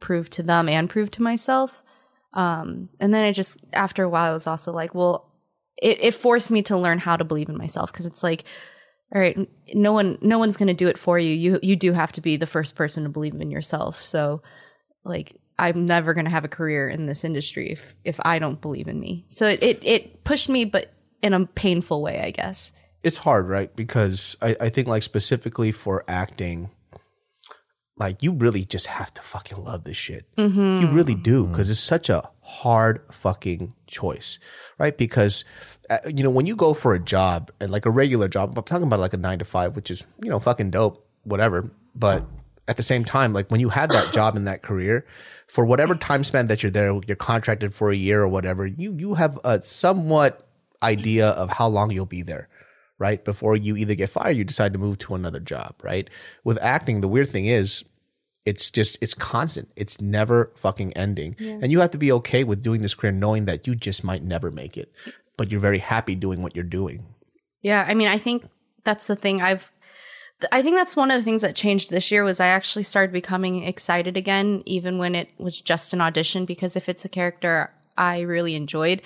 prove 0.00 0.30
to 0.30 0.42
them 0.42 0.68
and 0.68 0.88
prove 0.90 1.10
to 1.12 1.22
myself. 1.22 1.82
Um, 2.34 2.88
and 3.00 3.12
then 3.14 3.24
it 3.24 3.32
just 3.32 3.58
after 3.72 4.04
a 4.04 4.08
while, 4.08 4.30
it 4.30 4.34
was 4.34 4.46
also 4.46 4.72
like, 4.72 4.94
well, 4.94 5.30
it, 5.82 5.98
it 6.00 6.14
forced 6.14 6.50
me 6.50 6.62
to 6.62 6.76
learn 6.76 6.98
how 6.98 7.16
to 7.16 7.24
believe 7.24 7.48
in 7.48 7.56
myself 7.56 7.90
because 7.92 8.06
it's 8.06 8.22
like, 8.22 8.44
all 9.14 9.20
right, 9.20 9.48
no 9.72 9.92
one, 9.92 10.18
no 10.20 10.38
one's 10.38 10.56
going 10.56 10.68
to 10.68 10.74
do 10.74 10.88
it 10.88 10.98
for 10.98 11.18
you. 11.18 11.32
You, 11.34 11.58
you 11.62 11.76
do 11.76 11.92
have 11.92 12.12
to 12.12 12.20
be 12.20 12.36
the 12.36 12.46
first 12.46 12.74
person 12.76 13.02
to 13.04 13.08
believe 13.08 13.34
in 13.34 13.50
yourself. 13.50 14.04
So, 14.04 14.42
like, 15.04 15.40
I'm 15.58 15.86
never 15.86 16.14
going 16.14 16.24
to 16.24 16.30
have 16.32 16.44
a 16.44 16.48
career 16.48 16.88
in 16.88 17.06
this 17.06 17.24
industry 17.24 17.70
if 17.70 17.94
if 18.04 18.18
I 18.24 18.40
don't 18.40 18.60
believe 18.60 18.88
in 18.88 18.98
me. 18.98 19.24
So 19.28 19.46
it 19.46 19.62
it, 19.62 19.84
it 19.84 20.24
pushed 20.24 20.48
me, 20.48 20.64
but 20.64 20.90
in 21.22 21.32
a 21.32 21.46
painful 21.46 22.02
way, 22.02 22.20
I 22.20 22.32
guess. 22.32 22.72
It's 23.04 23.18
hard, 23.18 23.48
right? 23.48 23.74
Because 23.76 24.36
I, 24.42 24.56
I 24.60 24.68
think 24.70 24.88
like 24.88 25.02
specifically 25.02 25.70
for 25.70 26.04
acting, 26.08 26.70
like 27.96 28.22
you 28.22 28.32
really 28.32 28.64
just 28.64 28.88
have 28.88 29.14
to 29.14 29.22
fucking 29.22 29.58
love 29.62 29.84
this 29.84 29.96
shit. 29.96 30.26
You 30.80 30.88
really 30.88 31.14
do 31.14 31.46
because 31.46 31.70
it's 31.70 31.78
such 31.78 32.08
a 32.08 32.28
hard 32.40 33.02
fucking 33.12 33.74
choice, 33.86 34.38
right? 34.78 34.96
Because 34.96 35.44
uh, 35.90 35.98
you 36.06 36.24
know 36.24 36.30
when 36.30 36.46
you 36.46 36.56
go 36.56 36.74
for 36.74 36.94
a 36.94 36.98
job 36.98 37.52
and 37.60 37.70
like 37.70 37.86
a 37.86 37.90
regular 37.90 38.26
job, 38.26 38.58
I'm 38.58 38.64
talking 38.64 38.86
about 38.86 39.00
like 39.00 39.14
a 39.14 39.18
nine 39.18 39.38
to 39.38 39.44
five, 39.44 39.76
which 39.76 39.90
is 39.90 40.02
you 40.22 40.30
know 40.30 40.40
fucking 40.40 40.70
dope, 40.70 41.06
whatever. 41.22 41.70
But 41.94 42.24
at 42.66 42.76
the 42.76 42.82
same 42.82 43.04
time, 43.04 43.32
like 43.32 43.50
when 43.50 43.60
you 43.60 43.68
have 43.68 43.90
that 43.90 44.12
job 44.12 44.34
in 44.34 44.44
that 44.44 44.62
career, 44.62 45.06
for 45.46 45.64
whatever 45.64 45.94
time 45.94 46.24
span 46.24 46.46
that 46.48 46.62
you're 46.62 46.72
there, 46.72 46.98
you're 47.06 47.16
contracted 47.16 47.74
for 47.74 47.90
a 47.90 47.96
year 47.96 48.22
or 48.22 48.28
whatever, 48.28 48.66
you 48.66 48.94
you 48.94 49.14
have 49.14 49.38
a 49.44 49.62
somewhat 49.62 50.48
idea 50.82 51.28
of 51.28 51.50
how 51.50 51.68
long 51.68 51.90
you'll 51.90 52.06
be 52.06 52.22
there, 52.22 52.48
right? 52.98 53.24
Before 53.24 53.57
you 53.57 53.76
either 53.76 53.94
get 53.94 54.11
fired, 54.11 54.37
you 54.37 54.44
decide 54.44 54.72
to 54.72 54.78
move 54.78 54.98
to 54.98 55.14
another 55.14 55.40
job, 55.40 55.74
right? 55.83 56.09
With 56.44 56.59
acting, 56.62 57.00
the 57.00 57.09
weird 57.09 57.30
thing 57.30 57.46
is 57.46 57.85
it's 58.44 58.70
just 58.70 58.98
it's 59.00 59.14
constant. 59.14 59.70
It's 59.76 60.00
never 60.00 60.52
fucking 60.57 60.92
ending. 60.94 61.37
And 61.38 61.72
you 61.72 61.80
have 61.80 61.90
to 61.92 61.98
be 61.98 62.12
okay 62.12 62.44
with 62.44 62.62
doing 62.62 62.83
this 62.83 62.94
career 62.94 63.12
knowing 63.12 63.46
that 63.46 63.66
you 63.66 63.74
just 63.74 64.04
might 64.04 64.22
never 64.22 64.50
make 64.50 64.76
it. 64.76 64.92
But 65.37 65.50
you're 65.50 65.61
very 65.61 65.78
happy 65.78 66.14
doing 66.14 66.42
what 66.42 66.54
you're 66.54 66.64
doing. 66.64 67.07
Yeah, 67.62 67.85
I 67.88 67.94
mean, 67.94 68.09
I 68.09 68.18
think 68.18 68.46
that's 68.85 69.07
the 69.07 69.16
thing 69.16 69.40
I've 69.40 69.70
I 70.52 70.62
think 70.62 70.76
that's 70.76 70.96
one 70.96 71.11
of 71.11 71.18
the 71.18 71.24
things 71.24 71.42
that 71.42 71.54
changed 71.54 71.90
this 71.90 72.11
year 72.11 72.24
was 72.24 72.40
I 72.40 72.48
actually 72.48 72.83
started 72.83 73.12
becoming 73.12 73.64
excited 73.64 74.16
again 74.16 74.62
even 74.66 74.98
when 74.98 75.14
it 75.14 75.28
was 75.38 75.61
just 75.61 75.92
an 75.92 76.00
audition 76.00 76.44
because 76.44 76.76
if 76.76 76.88
it's 76.88 77.04
a 77.04 77.09
character 77.09 77.70
I 77.96 78.22
really 78.22 78.54
enjoyed, 78.54 79.00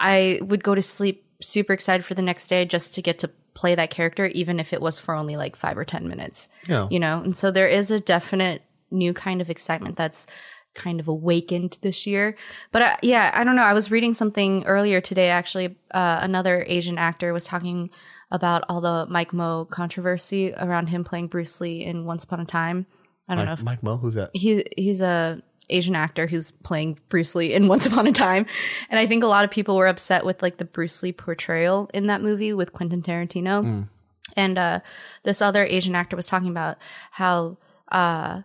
I 0.00 0.40
would 0.42 0.64
go 0.64 0.74
to 0.74 0.82
sleep 0.82 1.24
super 1.42 1.72
excited 1.72 2.04
for 2.04 2.14
the 2.14 2.22
next 2.22 2.48
day 2.48 2.64
just 2.64 2.94
to 2.94 3.02
get 3.02 3.18
to 3.20 3.30
play 3.54 3.74
that 3.74 3.90
character 3.90 4.26
even 4.26 4.58
if 4.58 4.72
it 4.72 4.80
was 4.80 4.98
for 4.98 5.14
only 5.14 5.36
like 5.36 5.56
5 5.56 5.76
or 5.76 5.84
10 5.84 6.08
minutes. 6.08 6.48
Yeah. 6.66 6.88
You 6.90 7.00
know, 7.00 7.22
and 7.22 7.36
so 7.36 7.50
there 7.50 7.68
is 7.68 7.90
a 7.90 8.00
definite 8.00 8.62
new 8.90 9.12
kind 9.12 9.40
of 9.40 9.50
excitement 9.50 9.96
that's 9.96 10.26
kind 10.74 11.00
of 11.00 11.08
awakened 11.08 11.76
this 11.82 12.06
year. 12.06 12.36
But 12.70 12.82
uh, 12.82 12.96
yeah, 13.02 13.30
I 13.34 13.44
don't 13.44 13.56
know. 13.56 13.62
I 13.62 13.74
was 13.74 13.90
reading 13.90 14.14
something 14.14 14.64
earlier 14.64 15.00
today. 15.00 15.28
Actually, 15.28 15.76
uh, 15.92 16.20
another 16.22 16.64
Asian 16.66 16.98
actor 16.98 17.32
was 17.32 17.44
talking 17.44 17.90
about 18.30 18.64
all 18.68 18.80
the 18.80 19.06
Mike 19.10 19.32
Moh 19.32 19.66
controversy 19.66 20.54
around 20.54 20.86
him 20.88 21.04
playing 21.04 21.28
Bruce 21.28 21.60
Lee 21.60 21.84
in 21.84 22.06
Once 22.06 22.24
Upon 22.24 22.40
a 22.40 22.46
Time. 22.46 22.86
I 23.28 23.34
don't 23.34 23.44
know 23.44 23.50
Mike, 23.50 23.58
if 23.58 23.64
Mike 23.64 23.82
Moh, 23.82 23.96
who's 23.98 24.14
that? 24.14 24.30
he 24.32 24.64
he's 24.76 25.00
a 25.00 25.42
Asian 25.72 25.96
actor 25.96 26.26
who's 26.26 26.50
playing 26.50 26.98
Bruce 27.08 27.34
Lee 27.34 27.52
in 27.52 27.68
Once 27.72 27.86
Upon 27.86 28.06
a 28.06 28.12
Time, 28.12 28.46
and 28.90 28.98
I 28.98 29.06
think 29.06 29.22
a 29.22 29.28
lot 29.28 29.44
of 29.44 29.50
people 29.50 29.76
were 29.76 29.86
upset 29.86 30.24
with 30.24 30.42
like 30.42 30.58
the 30.58 30.64
Bruce 30.64 31.02
Lee 31.02 31.12
portrayal 31.12 31.90
in 31.94 32.06
that 32.06 32.22
movie 32.22 32.52
with 32.52 32.72
Quentin 32.72 33.02
Tarantino. 33.02 33.64
And 34.36 34.56
uh, 34.56 34.80
this 35.24 35.42
other 35.42 35.64
Asian 35.64 35.94
actor 35.94 36.16
was 36.16 36.26
talking 36.26 36.48
about 36.48 36.78
how 37.10 37.58
uh, 37.90 38.42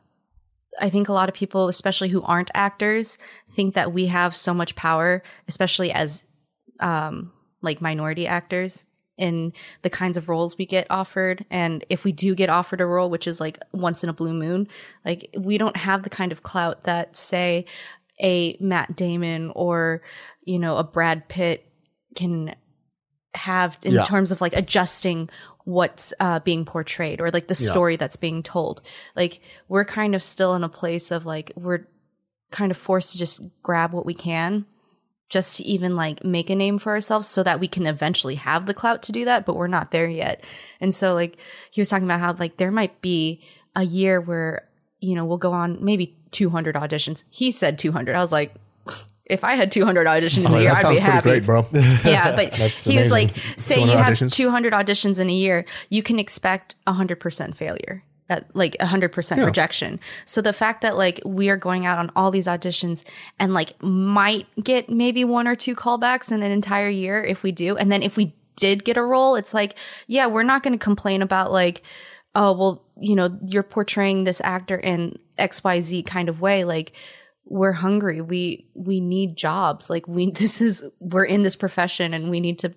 I 0.79 0.89
think 0.89 1.07
a 1.07 1.13
lot 1.13 1.29
of 1.29 1.35
people, 1.35 1.69
especially 1.69 2.09
who 2.09 2.21
aren't 2.23 2.51
actors, 2.53 3.17
think 3.51 3.75
that 3.75 3.93
we 3.93 4.07
have 4.07 4.35
so 4.35 4.53
much 4.53 4.75
power, 4.75 5.23
especially 5.47 5.91
as 5.91 6.25
um, 6.79 7.31
like 7.61 7.81
minority 7.81 8.27
actors 8.27 8.85
in 9.17 9.51
the 9.81 9.89
kinds 9.89 10.15
of 10.17 10.29
roles 10.29 10.57
we 10.57 10.65
get 10.65 10.85
offered. 10.89 11.45
And 11.49 11.83
if 11.89 12.03
we 12.03 12.11
do 12.11 12.35
get 12.35 12.49
offered 12.49 12.81
a 12.81 12.85
role, 12.85 13.09
which 13.09 13.27
is 13.27 13.39
like 13.39 13.59
once 13.73 14.03
in 14.03 14.09
a 14.09 14.13
blue 14.13 14.33
moon, 14.33 14.67
like 15.05 15.29
we 15.37 15.57
don't 15.57 15.75
have 15.77 16.03
the 16.03 16.09
kind 16.09 16.31
of 16.31 16.43
clout 16.43 16.83
that 16.83 17.15
say 17.17 17.65
a 18.21 18.57
Matt 18.59 18.95
Damon 18.95 19.51
or, 19.55 20.01
you 20.43 20.59
know, 20.59 20.77
a 20.77 20.83
Brad 20.83 21.27
Pitt 21.27 21.65
can 22.15 22.55
have 23.33 23.77
in 23.83 23.93
Yeah. 23.93 24.03
terms 24.03 24.31
of 24.31 24.41
like 24.41 24.53
adjusting 24.55 25.29
what's 25.65 26.13
uh, 26.19 26.39
being 26.39 26.63
portrayed 26.65 27.19
or 27.21 27.29
like 27.29 27.47
the 27.47 27.57
Yeah. 27.59 27.69
story 27.71 27.95
that's 27.95 28.15
being 28.15 28.41
told. 28.41 28.81
Like 29.15 29.41
we're 29.67 29.85
kind 29.85 30.15
of 30.15 30.23
still 30.23 30.55
in 30.55 30.63
a 30.63 30.69
place 30.69 31.11
of 31.11 31.25
like 31.25 31.51
we're 31.55 31.87
kind 32.51 32.71
of 32.71 32.77
forced 32.77 33.11
to 33.11 33.17
just 33.17 33.41
grab 33.61 33.91
what 33.93 34.05
we 34.05 34.13
can 34.13 34.65
just 35.29 35.57
to 35.57 35.63
even 35.63 35.95
like 35.95 36.23
make 36.23 36.49
a 36.49 36.55
name 36.55 36.79
for 36.79 36.91
ourselves 36.93 37.27
so 37.27 37.43
that 37.43 37.59
we 37.59 37.67
can 37.67 37.85
eventually 37.85 38.35
have 38.35 38.65
the 38.65 38.73
clout 38.73 39.03
to 39.03 39.11
do 39.11 39.25
that, 39.25 39.45
but 39.45 39.55
we're 39.55 39.67
not 39.67 39.91
there 39.91 40.07
yet. 40.07 40.43
And 40.79 40.95
so 40.95 41.13
like 41.13 41.37
he 41.71 41.81
was 41.81 41.89
talking 41.89 42.05
about 42.05 42.19
how 42.19 42.33
like 42.33 42.57
there 42.57 42.71
might 42.71 43.01
be 43.01 43.41
a 43.75 43.83
year 43.83 44.21
where, 44.21 44.67
you 44.99 45.15
know, 45.15 45.25
we'll 45.25 45.37
go 45.37 45.51
on 45.51 45.83
maybe 45.83 46.15
200 46.31 46.75
auditions. 46.75 47.23
He 47.29 47.51
said 47.51 47.77
200. 47.77 48.15
I 48.15 48.19
was 48.19 48.31
like, 48.31 48.53
if 49.25 49.43
I 49.43 49.55
had 49.55 49.71
200 49.71 50.07
auditions 50.07 50.49
Oh, 50.49 50.55
a 50.55 50.61
year, 50.61 50.71
I'd 50.71 50.89
be 50.89 50.99
happy. 50.99 51.39
bro. 51.41 51.67
Yeah, 51.73 52.33
but 52.33 52.53
he 52.71 52.97
was 52.97 53.11
like, 53.11 53.35
say 53.57 53.75
200 53.75 53.91
you 53.91 53.97
have 53.97 54.13
auditions? 54.13 54.31
200 54.31 54.73
auditions 54.73 55.19
in 55.19 55.29
a 55.29 55.33
year, 55.33 55.65
you 55.89 56.01
can 56.01 56.17
expect 56.19 56.75
100% 56.87 57.55
failure. 57.55 58.03
At 58.29 58.53
like 58.53 58.75
100% 58.81 59.45
rejection. 59.45 60.01
So 60.25 60.41
the 60.41 60.51
fact 60.51 60.81
that 60.81 60.97
like 60.97 61.21
we 61.25 61.49
are 61.49 61.55
going 61.55 61.85
out 61.85 61.97
on 61.97 62.11
all 62.15 62.29
these 62.29 62.47
auditions 62.47 63.05
and 63.39 63.53
like 63.53 63.81
might 63.81 64.47
get 64.61 64.89
maybe 64.89 65.23
one 65.23 65.47
or 65.47 65.55
two 65.55 65.75
callbacks 65.75 66.31
in 66.31 66.43
an 66.43 66.51
entire 66.51 66.89
year 66.89 67.23
if 67.23 67.41
we 67.41 67.53
do. 67.53 67.77
And 67.77 67.89
then 67.89 68.03
if 68.03 68.17
we 68.17 68.35
did 68.57 68.83
get 68.83 68.97
a 68.97 69.03
role, 69.03 69.35
it's 69.35 69.53
like, 69.53 69.77
yeah, 70.07 70.27
we're 70.27 70.43
not 70.43 70.61
going 70.61 70.77
to 70.77 70.83
complain 70.83 71.21
about 71.21 71.53
like, 71.53 71.83
oh, 72.35 72.51
well, 72.57 72.85
you 72.99 73.15
know, 73.15 73.37
you're 73.45 73.63
portraying 73.63 74.25
this 74.25 74.41
actor 74.43 74.75
in 74.75 75.17
XYZ 75.39 76.05
kind 76.05 76.27
of 76.27 76.41
way. 76.41 76.65
Like, 76.65 76.91
we're 77.49 77.71
hungry. 77.71 78.21
We 78.21 78.67
we 78.73 78.99
need 78.99 79.37
jobs. 79.37 79.89
Like 79.89 80.07
we 80.07 80.31
this 80.35 80.61
is 80.61 80.85
we're 80.99 81.25
in 81.25 81.43
this 81.43 81.55
profession 81.55 82.13
and 82.13 82.29
we 82.29 82.39
need 82.39 82.59
to 82.59 82.73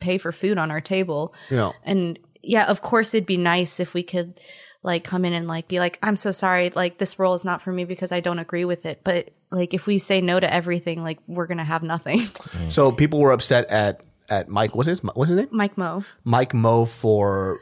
pay 0.00 0.18
for 0.18 0.32
food 0.32 0.58
on 0.58 0.70
our 0.70 0.80
table. 0.80 1.34
Yeah. 1.50 1.72
And 1.84 2.18
yeah, 2.42 2.66
of 2.66 2.82
course 2.82 3.14
it'd 3.14 3.26
be 3.26 3.36
nice 3.36 3.80
if 3.80 3.94
we 3.94 4.02
could 4.02 4.40
like 4.82 5.04
come 5.04 5.24
in 5.24 5.32
and 5.32 5.46
like 5.46 5.68
be 5.68 5.78
like, 5.78 5.98
I'm 6.02 6.16
so 6.16 6.32
sorry, 6.32 6.70
like 6.70 6.98
this 6.98 7.18
role 7.18 7.34
is 7.34 7.44
not 7.44 7.62
for 7.62 7.72
me 7.72 7.84
because 7.84 8.10
I 8.12 8.20
don't 8.20 8.38
agree 8.38 8.64
with 8.64 8.84
it. 8.86 9.00
But 9.04 9.30
like 9.50 9.74
if 9.74 9.86
we 9.86 9.98
say 9.98 10.20
no 10.20 10.40
to 10.40 10.52
everything, 10.52 11.02
like 11.02 11.18
we're 11.26 11.46
gonna 11.46 11.64
have 11.64 11.82
nothing. 11.82 12.22
So 12.68 12.90
people 12.92 13.20
were 13.20 13.32
upset 13.32 13.68
at 13.70 14.02
at 14.28 14.48
Mike. 14.48 14.74
What's 14.74 14.88
his 14.88 15.00
What's 15.02 15.28
his 15.30 15.36
name? 15.38 15.48
Mike 15.50 15.76
Moh. 15.78 16.02
Mike 16.24 16.54
Moh 16.54 16.84
for 16.86 17.58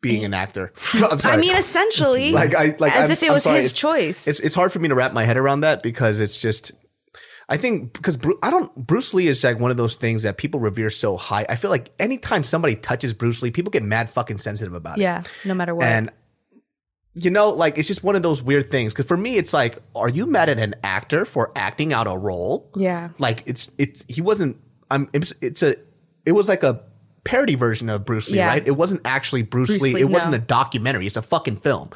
being 0.00 0.24
an 0.24 0.34
actor. 0.34 0.72
I 1.24 1.36
mean, 1.36 1.56
essentially, 1.56 2.30
like 2.32 2.54
I 2.54 2.76
like 2.78 2.94
as 2.94 3.04
I'm- 3.04 3.12
if 3.12 3.22
it 3.22 3.28
I'm 3.28 3.34
was 3.34 3.42
sorry. 3.44 3.56
his 3.56 3.66
It's- 3.66 3.78
choice. 3.80 4.28
It's 4.28 4.40
it's 4.40 4.54
hard 4.54 4.72
for 4.72 4.78
me 4.78 4.88
to 4.88 4.94
wrap 4.94 5.12
my 5.12 5.24
head 5.24 5.36
around 5.36 5.60
that 5.60 5.82
because 5.82 6.20
it's 6.20 6.38
just. 6.38 6.72
I 7.48 7.56
think 7.56 7.94
because 7.94 8.16
Bru- 8.16 8.38
I 8.42 8.50
don't 8.50 8.74
Bruce 8.76 9.14
Lee 9.14 9.26
is 9.26 9.42
like 9.42 9.58
one 9.58 9.70
of 9.70 9.76
those 9.76 9.94
things 9.94 10.22
that 10.24 10.36
people 10.36 10.60
revere 10.60 10.90
so 10.90 11.16
high. 11.16 11.46
I 11.48 11.56
feel 11.56 11.70
like 11.70 11.90
anytime 11.98 12.44
somebody 12.44 12.76
touches 12.76 13.14
Bruce 13.14 13.42
Lee, 13.42 13.50
people 13.50 13.70
get 13.70 13.82
mad 13.82 14.10
fucking 14.10 14.38
sensitive 14.38 14.74
about 14.74 14.98
it. 14.98 15.02
yeah, 15.02 15.22
no 15.44 15.54
matter 15.54 15.74
what. 15.74 15.86
And 15.86 16.12
you 17.14 17.30
know, 17.30 17.50
like 17.50 17.78
it's 17.78 17.88
just 17.88 18.04
one 18.04 18.16
of 18.16 18.22
those 18.22 18.42
weird 18.42 18.68
things. 18.68 18.92
Because 18.92 19.06
for 19.06 19.16
me, 19.16 19.36
it's 19.36 19.52
like, 19.52 19.78
are 19.94 20.08
you 20.08 20.26
mad 20.26 20.48
at 20.48 20.58
an 20.58 20.74
actor 20.84 21.24
for 21.24 21.50
acting 21.56 21.92
out 21.92 22.06
a 22.06 22.16
role? 22.16 22.70
yeah. 22.76 23.08
Like 23.18 23.42
it's 23.46 23.72
it. 23.78 24.04
He 24.08 24.20
wasn't. 24.20 24.58
I'm. 24.90 25.08
It's, 25.12 25.32
it's 25.40 25.62
a. 25.62 25.74
It 26.26 26.32
was 26.32 26.48
like 26.48 26.62
a 26.62 26.82
parody 27.28 27.56
version 27.56 27.90
of 27.90 28.06
Bruce 28.06 28.30
Lee, 28.30 28.38
Yeah. 28.38 28.46
right? 28.46 28.66
It 28.66 28.70
wasn't 28.70 29.02
actually 29.04 29.42
Bruce, 29.42 29.68
Bruce 29.68 29.82
Lee. 29.82 29.92
Lee, 29.92 30.00
It 30.00 30.08
wasn't 30.08 30.34
a 30.34 30.38
documentary. 30.38 31.06
It's 31.06 31.18
a 31.18 31.22
fucking 31.22 31.56
film. 31.56 31.90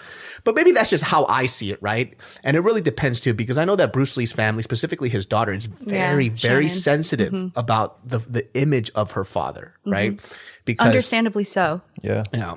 But 0.45 0.55
maybe 0.55 0.73
that's 0.73 0.91
just 0.91 1.05
how 1.05 1.25
I 1.25 1.47
see 1.47 1.73
it, 1.73 1.79
right? 1.81 2.15
And 2.45 2.55
it 2.55 2.61
really 2.61 2.83
depends 2.83 3.19
too, 3.19 3.33
because 3.33 3.57
I 3.57 3.65
know 3.65 3.75
that 3.77 3.95
Bruce 3.95 4.15
Lee's 4.19 4.31
family, 4.31 4.63
specifically 4.63 5.09
his 5.09 5.25
daughter, 5.25 5.55
is 5.55 5.65
very, 5.65 6.27
Yeah, 6.27 6.33
very 6.37 6.69
Shannon. 6.69 6.69
sensitive 6.69 7.33
mm-hmm. 7.33 7.59
about 7.59 8.07
the 8.07 8.19
the 8.19 8.47
image 8.55 8.91
of 8.95 9.13
her 9.13 9.25
father, 9.25 9.73
mm-hmm. 9.81 9.93
right? 9.93 10.21
Because 10.67 10.89
Understandably 10.89 11.45
so. 11.45 11.81
Yeah. 12.03 12.25
yeah. 12.35 12.57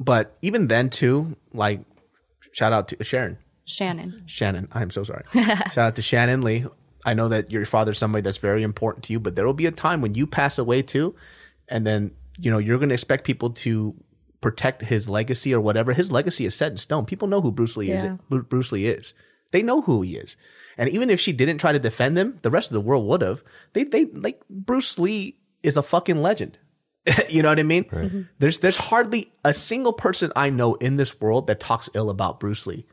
But 0.00 0.38
even 0.40 0.68
then 0.68 0.88
too, 0.88 1.36
like 1.52 1.80
shout 2.52 2.72
out 2.72 2.88
to 2.88 3.04
Sharon. 3.04 3.36
Shannon. 3.66 4.22
Shannon, 4.24 4.68
I'm 4.72 4.90
so 4.90 5.04
sorry. 5.04 5.24
shout 5.34 5.78
out 5.78 5.96
to 5.96 6.02
Shannon 6.02 6.40
Lee. 6.40 6.64
I 7.04 7.12
know 7.12 7.28
that 7.28 7.50
your 7.50 7.66
father's 7.66 7.98
somebody 7.98 8.22
that's 8.22 8.38
very 8.38 8.62
important 8.62 9.04
to 9.04 9.12
you, 9.12 9.20
but 9.20 9.36
there 9.36 9.44
will 9.44 9.52
be 9.52 9.66
a 9.66 9.70
time 9.70 10.00
when 10.00 10.14
you 10.14 10.26
pass 10.26 10.58
away 10.58 10.80
too, 10.80 11.14
and 11.68 11.86
then 11.86 12.12
you 12.38 12.50
know 12.50 12.58
you're 12.58 12.78
going 12.78 12.88
to 12.90 12.94
expect 12.94 13.24
people 13.24 13.50
to 13.50 13.94
protect 14.40 14.82
his 14.82 15.08
legacy 15.08 15.54
or 15.54 15.60
whatever. 15.60 15.92
His 15.92 16.12
legacy 16.12 16.44
is 16.44 16.54
set 16.54 16.70
in 16.72 16.76
stone. 16.76 17.06
People 17.06 17.28
know 17.28 17.40
who 17.40 17.50
Bruce 17.52 17.76
Lee 17.76 17.88
Yeah. 17.88 18.16
is. 18.30 18.42
Bruce 18.48 18.72
Lee 18.72 18.86
is. 18.86 19.14
They 19.52 19.62
know 19.62 19.80
who 19.82 20.02
he 20.02 20.16
is. 20.16 20.36
And 20.76 20.90
even 20.90 21.08
if 21.10 21.20
she 21.20 21.32
didn't 21.32 21.58
try 21.58 21.72
to 21.72 21.78
defend 21.78 22.18
him, 22.18 22.38
the 22.42 22.50
rest 22.50 22.70
of 22.70 22.74
the 22.74 22.80
world 22.80 23.06
would 23.08 23.22
have. 23.22 23.42
They 23.72 23.84
they 23.84 24.04
like 24.06 24.42
Bruce 24.50 24.98
Lee 24.98 25.38
is 25.62 25.76
a 25.76 25.82
fucking 25.82 26.20
legend. 26.20 26.58
you 27.30 27.42
know 27.42 27.50
what 27.50 27.58
I 27.60 27.62
mean? 27.62 27.84
Mm-hmm. 27.84 28.22
There's 28.38 28.58
there's 28.58 28.76
hardly 28.78 29.32
a 29.44 29.54
single 29.54 29.92
person 29.92 30.32
I 30.34 30.50
know 30.50 30.74
in 30.74 30.96
this 30.96 31.20
world 31.20 31.46
that 31.46 31.60
talks 31.60 31.88
ill 31.94 32.10
about 32.10 32.40
Bruce 32.40 32.66
Lee 32.66 32.86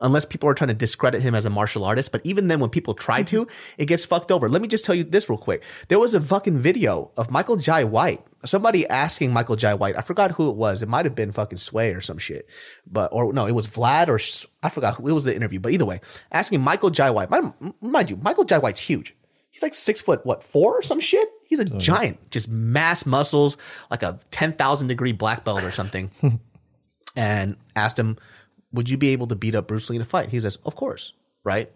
unless 0.00 0.24
people 0.24 0.48
are 0.48 0.54
trying 0.54 0.68
to 0.68 0.74
discredit 0.74 1.22
him 1.22 1.34
as 1.34 1.46
a 1.46 1.50
martial 1.50 1.84
artist. 1.84 2.12
But 2.12 2.22
even 2.24 2.48
then, 2.48 2.60
when 2.60 2.70
people 2.70 2.94
try 2.94 3.22
to, 3.24 3.46
it 3.78 3.86
gets 3.86 4.04
fucked 4.04 4.32
over. 4.32 4.48
Let 4.48 4.62
me 4.62 4.68
just 4.68 4.84
tell 4.84 4.94
you 4.94 5.04
this 5.04 5.28
real 5.28 5.38
quick. 5.38 5.62
There 5.88 5.98
was 5.98 6.14
a 6.14 6.20
fucking 6.20 6.58
video 6.58 7.10
of 7.16 7.30
Michael 7.30 7.56
Jai 7.56 7.84
White. 7.84 8.24
Somebody 8.44 8.88
asking 8.88 9.32
Michael 9.32 9.56
Jai 9.56 9.74
White, 9.74 9.96
I 9.96 10.00
forgot 10.00 10.32
who 10.32 10.48
it 10.48 10.56
was. 10.56 10.82
It 10.82 10.88
might 10.88 11.04
have 11.04 11.14
been 11.14 11.32
fucking 11.32 11.58
Sway 11.58 11.92
or 11.92 12.00
some 12.00 12.18
shit. 12.18 12.48
But, 12.86 13.12
or 13.12 13.32
no, 13.32 13.46
it 13.46 13.52
was 13.52 13.66
Vlad 13.66 14.08
or 14.08 14.18
I 14.62 14.70
forgot 14.70 14.94
who 14.94 15.08
it 15.08 15.12
was 15.12 15.24
the 15.24 15.36
interview. 15.36 15.60
But 15.60 15.72
either 15.72 15.84
way, 15.84 16.00
asking 16.32 16.62
Michael 16.62 16.90
Jai 16.90 17.10
White, 17.10 17.30
mind, 17.30 18.10
you, 18.10 18.16
Michael 18.16 18.44
Jai 18.44 18.58
White's 18.58 18.80
huge. 18.80 19.14
He's 19.50 19.62
like 19.62 19.74
six 19.74 20.00
foot, 20.00 20.24
what, 20.24 20.44
four 20.44 20.78
or 20.78 20.82
some 20.82 21.00
shit? 21.00 21.28
He's 21.46 21.58
a 21.58 21.66
oh, 21.74 21.78
giant, 21.78 22.30
just 22.30 22.48
mass 22.48 23.04
muscles, 23.04 23.58
like 23.90 24.04
a 24.04 24.18
10,000 24.30 24.86
degree 24.86 25.12
black 25.12 25.44
belt 25.44 25.64
or 25.64 25.72
something 25.72 26.10
and 27.16 27.56
asked 27.74 27.98
him, 27.98 28.16
"Would 28.72 28.88
you 28.88 28.96
be 28.96 29.08
able 29.10 29.26
to 29.28 29.36
beat 29.36 29.54
up 29.54 29.68
Bruce 29.68 29.90
Lee 29.90 29.96
in 29.96 30.02
a 30.02 30.06
fight?" 30.06 30.30
He 30.30 30.40
says, 30.40 30.58
"Of 30.64 30.76
course." 30.76 31.12
Right? 31.42 31.70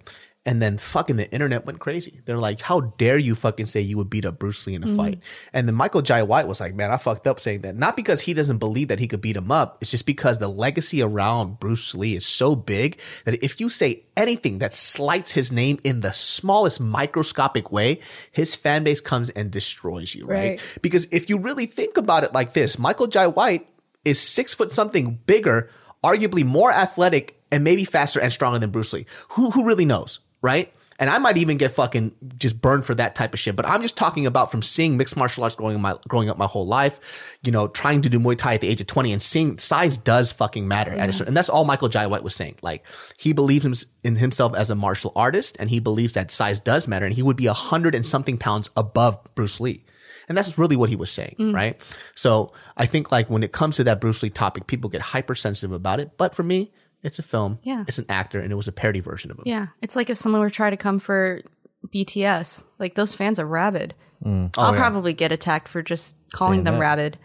And 0.46 0.60
then 0.60 0.76
fucking 0.76 1.16
the 1.16 1.30
internet 1.32 1.64
went 1.64 1.78
crazy. 1.78 2.20
They're 2.26 2.36
like, 2.36 2.60
how 2.60 2.80
dare 2.80 3.16
you 3.16 3.34
fucking 3.34 3.64
say 3.64 3.80
you 3.80 3.96
would 3.96 4.10
beat 4.10 4.26
up 4.26 4.38
Bruce 4.38 4.66
Lee 4.66 4.74
in 4.74 4.82
a 4.82 4.86
mm-hmm. 4.86 4.96
fight? 4.96 5.20
And 5.54 5.66
then 5.66 5.74
Michael 5.74 6.02
Jai 6.02 6.22
White 6.22 6.46
was 6.46 6.60
like, 6.60 6.74
man, 6.74 6.90
I 6.90 6.98
fucked 6.98 7.26
up 7.26 7.40
saying 7.40 7.62
that. 7.62 7.76
Not 7.76 7.96
because 7.96 8.20
he 8.20 8.34
doesn't 8.34 8.58
believe 8.58 8.88
that 8.88 8.98
he 8.98 9.08
could 9.08 9.22
beat 9.22 9.36
him 9.36 9.50
up. 9.50 9.78
It's 9.80 9.90
just 9.90 10.04
because 10.04 10.38
the 10.38 10.48
legacy 10.48 11.00
around 11.00 11.60
Bruce 11.60 11.94
Lee 11.94 12.14
is 12.14 12.26
so 12.26 12.54
big 12.54 13.00
that 13.24 13.42
if 13.42 13.58
you 13.58 13.70
say 13.70 14.02
anything 14.18 14.58
that 14.58 14.74
slights 14.74 15.32
his 15.32 15.50
name 15.50 15.80
in 15.82 16.02
the 16.02 16.12
smallest 16.12 16.78
microscopic 16.78 17.72
way, 17.72 18.00
his 18.30 18.54
fan 18.54 18.84
base 18.84 19.00
comes 19.00 19.30
and 19.30 19.50
destroys 19.50 20.14
you, 20.14 20.26
right? 20.26 20.36
Right. 20.36 20.60
Because 20.82 21.06
if 21.06 21.30
you 21.30 21.38
really 21.38 21.66
think 21.66 21.96
about 21.96 22.22
it 22.22 22.34
like 22.34 22.52
this, 22.52 22.78
Michael 22.78 23.06
Jai 23.06 23.28
White 23.28 23.66
is 24.04 24.20
six 24.20 24.52
foot 24.52 24.72
something 24.72 25.20
bigger, 25.24 25.70
arguably 26.04 26.44
more 26.44 26.70
athletic 26.70 27.40
and 27.50 27.64
maybe 27.64 27.84
faster 27.84 28.20
and 28.20 28.32
stronger 28.32 28.58
than 28.58 28.70
Bruce 28.70 28.92
Lee. 28.92 29.06
Who 29.30 29.50
who 29.50 29.64
really 29.64 29.86
knows, 29.86 30.20
right? 30.42 30.72
And 30.98 31.10
I 31.10 31.18
might 31.18 31.38
even 31.38 31.56
get 31.56 31.72
fucking 31.72 32.12
just 32.38 32.60
burned 32.60 32.84
for 32.84 32.94
that 32.94 33.16
type 33.16 33.34
of 33.34 33.40
shit. 33.40 33.56
But 33.56 33.66
I'm 33.66 33.82
just 33.82 33.96
talking 33.96 34.26
about 34.26 34.52
from 34.52 34.62
seeing 34.62 34.96
mixed 34.96 35.16
martial 35.16 35.42
arts 35.42 35.56
growing 35.56 35.80
my 35.80 35.96
growing 36.08 36.28
up 36.28 36.38
my 36.38 36.46
whole 36.46 36.66
life, 36.66 37.38
you 37.42 37.50
know, 37.50 37.66
trying 37.66 38.02
to 38.02 38.08
do 38.08 38.20
Muay 38.20 38.38
Thai 38.38 38.54
at 38.54 38.60
the 38.60 38.68
age 38.68 38.80
of 38.80 38.86
20 38.86 39.12
and 39.12 39.20
seeing 39.20 39.58
size 39.58 39.96
does 39.96 40.30
fucking 40.30 40.68
matter. 40.68 40.92
At 40.92 41.20
a 41.20 41.26
and 41.26 41.36
that's 41.36 41.48
all 41.48 41.64
Michael 41.64 41.88
Jai 41.88 42.06
White 42.06 42.22
was 42.22 42.34
saying. 42.34 42.56
Like 42.62 42.84
he 43.18 43.32
believes 43.32 43.86
in 44.04 44.16
himself 44.16 44.54
as 44.54 44.70
a 44.70 44.74
martial 44.74 45.12
artist, 45.16 45.56
and 45.58 45.68
he 45.70 45.80
believes 45.80 46.14
that 46.14 46.30
size 46.30 46.60
does 46.60 46.86
matter, 46.86 47.06
and 47.06 47.14
he 47.14 47.22
would 47.22 47.36
be 47.36 47.46
a 47.46 47.52
hundred 47.52 47.94
and 47.94 48.06
something 48.06 48.38
pounds 48.38 48.70
above 48.76 49.18
Bruce 49.34 49.58
Lee. 49.58 49.84
And 50.28 50.36
that's 50.38 50.56
really 50.58 50.76
what 50.76 50.88
he 50.88 50.96
was 50.96 51.10
saying, 51.10 51.36
mm. 51.38 51.54
right? 51.54 51.80
So 52.14 52.52
I 52.76 52.86
think 52.86 53.12
like 53.12 53.28
when 53.30 53.42
it 53.42 53.52
comes 53.52 53.76
to 53.76 53.84
that 53.84 54.00
Bruce 54.00 54.22
Lee 54.22 54.30
topic, 54.30 54.66
people 54.66 54.88
get 54.90 55.00
hypersensitive 55.02 55.72
about 55.72 56.00
it. 56.00 56.12
But 56.16 56.34
for 56.34 56.42
me, 56.42 56.72
it's 57.02 57.18
a 57.18 57.22
film. 57.22 57.58
Yeah. 57.62 57.84
It's 57.86 57.98
an 57.98 58.06
actor 58.08 58.40
and 58.40 58.50
it 58.50 58.54
was 58.54 58.66
a 58.68 58.72
parody 58.72 59.00
version 59.00 59.30
of 59.30 59.38
him. 59.38 59.44
Yeah, 59.46 59.66
it's 59.82 59.94
like 59.96 60.08
if 60.08 60.16
someone 60.16 60.40
were 60.40 60.48
trying 60.50 60.70
to 60.72 60.76
come 60.78 60.98
for 60.98 61.42
BTS, 61.88 62.64
like 62.78 62.94
those 62.94 63.14
fans 63.14 63.38
are 63.38 63.46
rabid. 63.46 63.94
Mm. 64.24 64.54
Oh, 64.56 64.62
I'll 64.62 64.70
Oh, 64.70 64.72
yeah. 64.72 64.78
probably 64.78 65.12
get 65.12 65.32
attacked 65.32 65.68
for 65.68 65.82
just 65.82 66.16
calling 66.32 66.58
Saying 66.58 66.64
them 66.64 66.74
that. 66.74 66.80
rabid. 66.80 67.18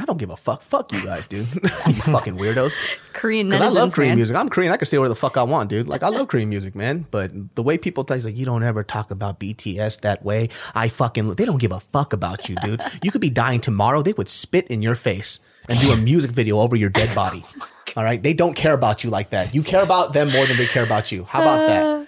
I 0.00 0.06
don't 0.06 0.16
give 0.16 0.30
a 0.30 0.36
fuck. 0.36 0.62
Fuck 0.62 0.92
you 0.92 1.04
guys, 1.04 1.26
dude. 1.26 1.46
you 1.62 1.62
fucking 1.68 2.36
weirdos. 2.36 2.74
Korean 3.12 3.50
Because 3.50 3.60
I 3.60 3.68
love 3.68 3.92
Korean 3.92 4.12
man. 4.12 4.16
music. 4.16 4.34
I'm 4.34 4.48
Korean. 4.48 4.72
I 4.72 4.78
can 4.78 4.86
say 4.86 4.96
where 4.96 5.10
the 5.10 5.14
fuck 5.14 5.36
I 5.36 5.42
want, 5.42 5.68
dude. 5.68 5.88
Like 5.88 6.02
I 6.02 6.08
love 6.08 6.28
Korean 6.28 6.48
music, 6.48 6.74
man. 6.74 7.06
But 7.10 7.32
the 7.54 7.62
way 7.62 7.76
people 7.76 8.04
talk, 8.04 8.16
is 8.16 8.24
like 8.24 8.36
you 8.36 8.46
don't 8.46 8.62
ever 8.62 8.82
talk 8.82 9.10
about 9.10 9.38
BTS 9.38 10.00
that 10.00 10.24
way. 10.24 10.48
I 10.74 10.88
fucking. 10.88 11.34
They 11.34 11.44
don't 11.44 11.60
give 11.60 11.72
a 11.72 11.80
fuck 11.80 12.14
about 12.14 12.48
you, 12.48 12.56
dude. 12.56 12.80
You 13.02 13.10
could 13.10 13.20
be 13.20 13.30
dying 13.30 13.60
tomorrow. 13.60 14.02
They 14.02 14.12
would 14.12 14.28
spit 14.28 14.66
in 14.68 14.82
your 14.82 14.94
face 14.94 15.38
and 15.68 15.78
do 15.80 15.90
a 15.92 15.96
music 15.96 16.30
video 16.30 16.60
over 16.60 16.76
your 16.76 16.90
dead 16.90 17.14
body. 17.14 17.44
Oh 17.60 17.66
All 17.96 18.04
right. 18.04 18.22
They 18.22 18.32
don't 18.34 18.54
care 18.54 18.72
about 18.74 19.04
you 19.04 19.10
like 19.10 19.30
that. 19.30 19.54
You 19.54 19.62
care 19.62 19.82
about 19.82 20.12
them 20.12 20.30
more 20.30 20.46
than 20.46 20.56
they 20.56 20.66
care 20.66 20.84
about 20.84 21.12
you. 21.12 21.24
How 21.24 21.42
about 21.42 21.66
that? 21.68 21.82
Uh, 21.82 21.99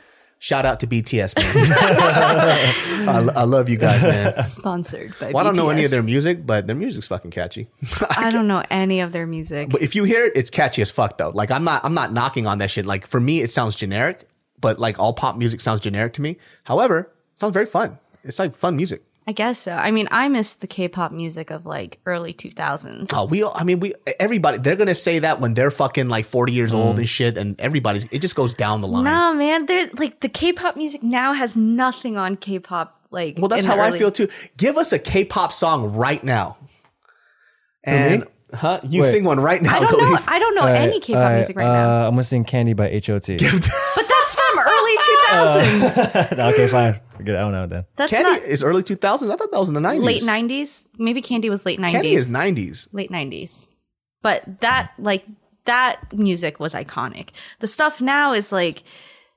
Shout 0.42 0.66
out 0.66 0.80
to 0.80 0.88
BTS, 0.88 1.36
man. 1.36 3.08
I, 3.08 3.42
I 3.42 3.44
love 3.44 3.68
you 3.68 3.76
guys, 3.76 4.02
man. 4.02 4.36
Sponsored 4.42 5.16
by 5.20 5.30
Well, 5.30 5.36
I 5.38 5.44
don't 5.44 5.54
know 5.54 5.68
any 5.68 5.84
of 5.84 5.92
their 5.92 6.02
music, 6.02 6.44
but 6.44 6.66
their 6.66 6.74
music's 6.74 7.06
fucking 7.06 7.30
catchy. 7.30 7.68
I 8.18 8.28
don't 8.28 8.48
know 8.48 8.64
any 8.68 8.98
of 8.98 9.12
their 9.12 9.24
music. 9.24 9.68
But 9.68 9.82
if 9.82 9.94
you 9.94 10.02
hear 10.02 10.24
it, 10.24 10.32
it's 10.34 10.50
catchy 10.50 10.82
as 10.82 10.90
fuck 10.90 11.16
though. 11.16 11.30
Like 11.30 11.52
I'm 11.52 11.62
not 11.62 11.84
I'm 11.84 11.94
not 11.94 12.12
knocking 12.12 12.48
on 12.48 12.58
that 12.58 12.72
shit. 12.72 12.86
Like 12.86 13.06
for 13.06 13.20
me, 13.20 13.40
it 13.40 13.52
sounds 13.52 13.76
generic, 13.76 14.28
but 14.60 14.80
like 14.80 14.98
all 14.98 15.12
pop 15.12 15.36
music 15.36 15.60
sounds 15.60 15.80
generic 15.80 16.12
to 16.14 16.22
me. 16.22 16.38
However, 16.64 16.98
it 17.34 17.38
sounds 17.38 17.52
very 17.52 17.66
fun. 17.66 18.00
It's 18.24 18.40
like 18.40 18.56
fun 18.56 18.76
music. 18.76 19.04
I 19.26 19.32
guess 19.32 19.58
so. 19.58 19.72
I 19.72 19.92
mean, 19.92 20.08
I 20.10 20.28
miss 20.28 20.54
the 20.54 20.66
K-pop 20.66 21.12
music 21.12 21.50
of 21.50 21.64
like 21.64 22.00
early 22.06 22.34
2000s. 22.34 23.10
Oh, 23.12 23.26
we 23.26 23.44
all, 23.44 23.52
I 23.54 23.62
mean, 23.62 23.78
we 23.78 23.94
everybody 24.18 24.58
they're 24.58 24.74
gonna 24.74 24.96
say 24.96 25.20
that 25.20 25.40
when 25.40 25.54
they're 25.54 25.70
fucking 25.70 26.08
like 26.08 26.24
40 26.24 26.52
years 26.52 26.74
old 26.74 26.98
and 26.98 27.08
shit, 27.08 27.38
and 27.38 27.60
everybody's 27.60 28.04
it 28.10 28.18
just 28.18 28.34
goes 28.34 28.54
down 28.54 28.80
the 28.80 28.88
line. 28.88 29.04
Nah, 29.04 29.32
man, 29.32 29.66
there's 29.66 29.92
like 29.96 30.20
the 30.20 30.28
K-pop 30.28 30.76
music 30.76 31.04
now 31.04 31.32
has 31.34 31.56
nothing 31.56 32.16
on 32.16 32.36
K-pop. 32.36 32.98
Like, 33.10 33.36
well, 33.38 33.48
that's 33.48 33.62
in 33.62 33.68
the 33.68 33.76
how 33.76 33.82
I 33.82 33.96
feel 33.96 34.10
too. 34.10 34.28
Give 34.56 34.76
us 34.76 34.92
a 34.92 34.98
K-pop 34.98 35.52
song 35.52 35.94
right 35.94 36.22
now. 36.24 36.56
And 37.84 38.26
huh? 38.54 38.80
You 38.82 39.02
Wait. 39.02 39.10
sing 39.10 39.24
one 39.24 39.38
right 39.38 39.62
now, 39.62 39.76
I 39.76 39.80
don't 39.80 40.00
know. 40.00 40.18
I 40.26 40.38
don't 40.38 40.54
know 40.54 40.62
Alright, 40.62 40.80
any 40.80 40.98
K-pop 41.00 41.20
alright, 41.20 41.36
music 41.36 41.56
right 41.56 41.64
now. 41.64 42.04
uh, 42.04 42.08
I'm 42.08 42.14
gonna 42.14 42.24
sing 42.24 42.44
"Candy" 42.44 42.72
by 42.72 42.88
H.O.T. 42.88 43.36
But 44.34 44.42
that's 44.54 44.54
from 44.54 44.58
early 44.58 46.28
uh, 46.28 46.34
2000s. 46.36 46.52
okay, 46.52 46.68
fine. 46.68 47.00
Forget 47.16 47.34
it. 47.34 47.38
I 47.38 47.40
don't 47.42 47.52
know 47.52 47.66
then. 47.66 47.84
That's 47.96 48.10
Candy 48.10 48.30
not 48.30 48.42
is 48.42 48.62
early 48.62 48.82
2000s. 48.82 49.30
I 49.32 49.36
thought 49.36 49.50
that 49.50 49.58
was 49.58 49.68
in 49.68 49.74
the 49.74 49.80
90s. 49.80 50.02
late 50.02 50.22
90s. 50.22 50.84
Maybe 50.98 51.22
Candy 51.22 51.50
was 51.50 51.64
late 51.66 51.78
90s. 51.78 51.90
Candy 51.90 52.14
is 52.14 52.30
90s. 52.30 52.88
late 52.92 53.10
90s. 53.10 53.66
But 54.22 54.60
that 54.60 54.92
like 54.98 55.24
that 55.64 56.00
music 56.12 56.58
was 56.60 56.74
iconic. 56.74 57.30
The 57.60 57.66
stuff 57.66 58.00
now 58.00 58.32
is 58.32 58.52
like 58.52 58.82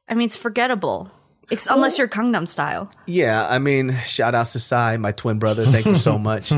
I 0.07 0.13
mean 0.15 0.25
it's 0.27 0.35
forgettable. 0.35 1.11
Ex- 1.51 1.67
unless 1.67 1.99
you're 1.99 2.07
Gangnam 2.07 2.47
style 2.47 2.89
Yeah, 3.05 3.45
I 3.47 3.59
mean, 3.59 3.95
shout 4.07 4.33
outs 4.33 4.53
to 4.53 4.59
Psy, 4.59 4.97
my 4.97 5.11
twin 5.11 5.37
brother. 5.37 5.63
Thank 5.63 5.85
you 5.85 5.93
so 5.93 6.17
much. 6.31 6.51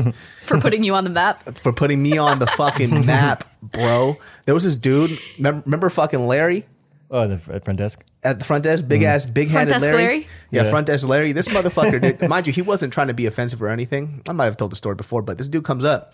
for 0.44 0.58
putting 0.60 0.82
you 0.82 0.94
on 0.94 1.04
the 1.04 1.10
map. 1.10 1.58
for 1.58 1.74
putting 1.74 2.02
me 2.02 2.16
on 2.16 2.38
the 2.38 2.46
fucking 2.46 3.04
map, 3.04 3.44
bro. 3.60 4.16
There 4.46 4.54
was 4.54 4.64
this 4.64 4.76
dude. 4.76 5.18
Remember, 5.36 5.62
remember 5.66 5.90
fucking 5.90 6.26
Larry 6.26 6.64
Oh, 7.10 7.28
the 7.28 7.36
front 7.38 7.76
desk. 7.78 8.02
At 8.24 8.38
the 8.38 8.44
front 8.44 8.64
desk, 8.64 8.86
big 8.88 9.02
mm. 9.02 9.06
ass, 9.06 9.26
big 9.26 9.48
handed 9.48 9.72
Front 9.72 9.82
desk 9.84 9.92
Larry. 9.92 10.02
Larry? 10.02 10.28
Yeah, 10.50 10.64
Yeah. 10.64 10.70
front 10.70 10.86
desk 10.86 11.06
Larry. 11.08 11.32
This 11.32 11.48
motherfucker 11.56 12.00
did. 12.00 12.28
Mind 12.28 12.46
you, 12.46 12.52
he 12.52 12.62
wasn't 12.62 12.92
trying 12.92 13.08
to 13.08 13.14
be 13.14 13.26
offensive 13.26 13.62
or 13.62 13.68
anything. 13.68 14.22
I 14.28 14.32
might 14.32 14.46
have 14.46 14.56
told 14.56 14.72
the 14.72 14.76
story 14.76 14.94
before, 14.96 15.22
but 15.22 15.38
this 15.38 15.48
dude 15.48 15.64
comes 15.64 15.84
up. 15.84 16.12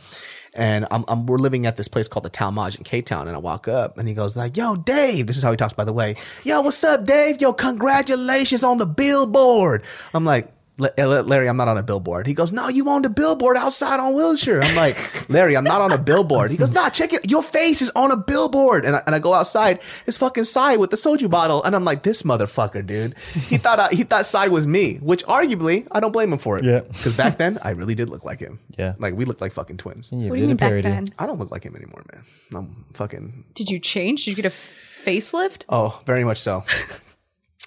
And 0.57 0.87
I'm, 0.93 1.05
I'm, 1.09 1.27
we're 1.27 1.39
living 1.39 1.67
at 1.67 1.77
this 1.77 1.89
place 1.89 2.07
called 2.07 2.25
the 2.25 2.31
Town 2.31 2.55
Lodge 2.55 2.77
in 2.77 2.85
K 2.85 3.03
Town. 3.03 3.27
And 3.27 3.35
I 3.35 3.41
walk 3.41 3.67
up 3.67 3.99
and 3.99 4.07
he 4.07 4.15
goes 4.15 4.37
like, 4.37 4.57
yo, 4.57 4.77
Dave. 4.77 5.27
This 5.27 5.37
is 5.37 5.43
how 5.43 5.51
he 5.51 5.57
talks, 5.57 5.73
by 5.73 5.83
the 5.83 5.93
way. 5.93 6.15
Yo, 6.45 6.61
what's 6.61 6.85
up, 6.85 7.05
Dave? 7.05 7.41
Yo, 7.41 7.53
congratulations 7.53 8.63
on 8.63 8.77
the 8.77 8.87
billboard. 8.87 9.83
I'm 10.13 10.25
like, 10.25 10.47
"La- 10.47 10.53
La- 10.53 10.54
Eh, 10.81 11.05
Larry, 11.07 11.49
I'm 11.49 11.57
not 11.57 11.69
on 11.69 11.79
a 11.79 11.85
billboard. 11.85 12.27
He 12.27 12.35
goes, 12.35 12.53
no, 12.53 12.69
you 12.69 12.89
on 12.89 13.03
the 13.03 13.09
billboard 13.09 13.57
outside 13.57 14.01
on 14.01 14.13
Wilshire. 14.15 14.61
I'm 14.61 14.75
like, 14.75 14.97
Larry, 15.31 15.57
I'm 15.57 15.63
not 15.63 15.81
on 15.81 15.93
a 15.93 15.99
billboard. 15.99 16.51
He 16.51 16.57
goes, 16.57 16.73
nah, 16.73 16.89
check 16.91 17.13
it. 17.13 17.31
Your 17.31 17.45
face 17.45 17.81
is 17.81 17.91
on 17.91 18.11
a 18.11 18.17
billboard. 18.17 18.85
And 18.85 18.97
I, 18.97 19.03
and 19.07 19.15
I 19.15 19.21
go 19.21 19.35
outside. 19.35 19.81
It's 20.07 20.17
fucking 20.19 20.43
Psy 20.45 20.75
with 20.77 20.91
the 20.91 20.97
soju 20.97 21.31
bottle. 21.31 21.63
And 21.63 21.77
I'm 21.77 21.85
like, 21.85 22.03
this 22.03 22.23
motherfucker, 22.23 22.85
dude. 22.85 23.17
He 23.35 23.57
thought 23.57 23.79
I, 23.79 23.89
he 23.91 24.03
thought 24.03 24.27
Psy 24.27 24.49
was 24.49 24.67
me, 24.67 24.97
which 24.97 25.25
arguably 25.27 25.87
I 25.93 26.01
don't 26.01 26.11
blame 26.13 26.33
him 26.33 26.39
for 26.41 26.59
it. 26.59 26.65
Yeah. 26.65 26.81
Because 26.81 27.17
back 27.17 27.39
then 27.39 27.59
I 27.63 27.71
really 27.71 27.95
did 27.95 28.11
look 28.11 28.25
like 28.25 28.41
him. 28.41 28.59
Yeah. 28.77 28.95
Like 28.99 29.15
we 29.15 29.25
looked 29.27 29.41
like 29.41 29.53
fucking 29.53 29.77
twins. 29.77 30.11
You 30.11 30.29
What 30.29 30.35
do 30.35 30.35
did 30.35 30.39
you 30.41 30.45
a 30.45 30.49
mean 30.49 30.57
back 30.57 30.83
then? 30.83 31.07
I 31.21 31.27
don't 31.27 31.39
look 31.39 31.53
like 31.53 31.63
him 31.63 31.77
anymore, 31.77 32.03
man. 32.13 32.25
I'm 32.53 32.85
fucking. 32.95 33.45
Did 33.55 33.71
you 33.71 33.79
change? 33.79 34.25
Did 34.25 34.31
you 34.33 34.37
get 34.37 34.45
a 34.47 34.49
f- 34.49 35.03
facelift? 35.05 35.65
Oh, 35.69 36.01
very 36.05 36.25
much 36.25 36.39
so. 36.41 36.65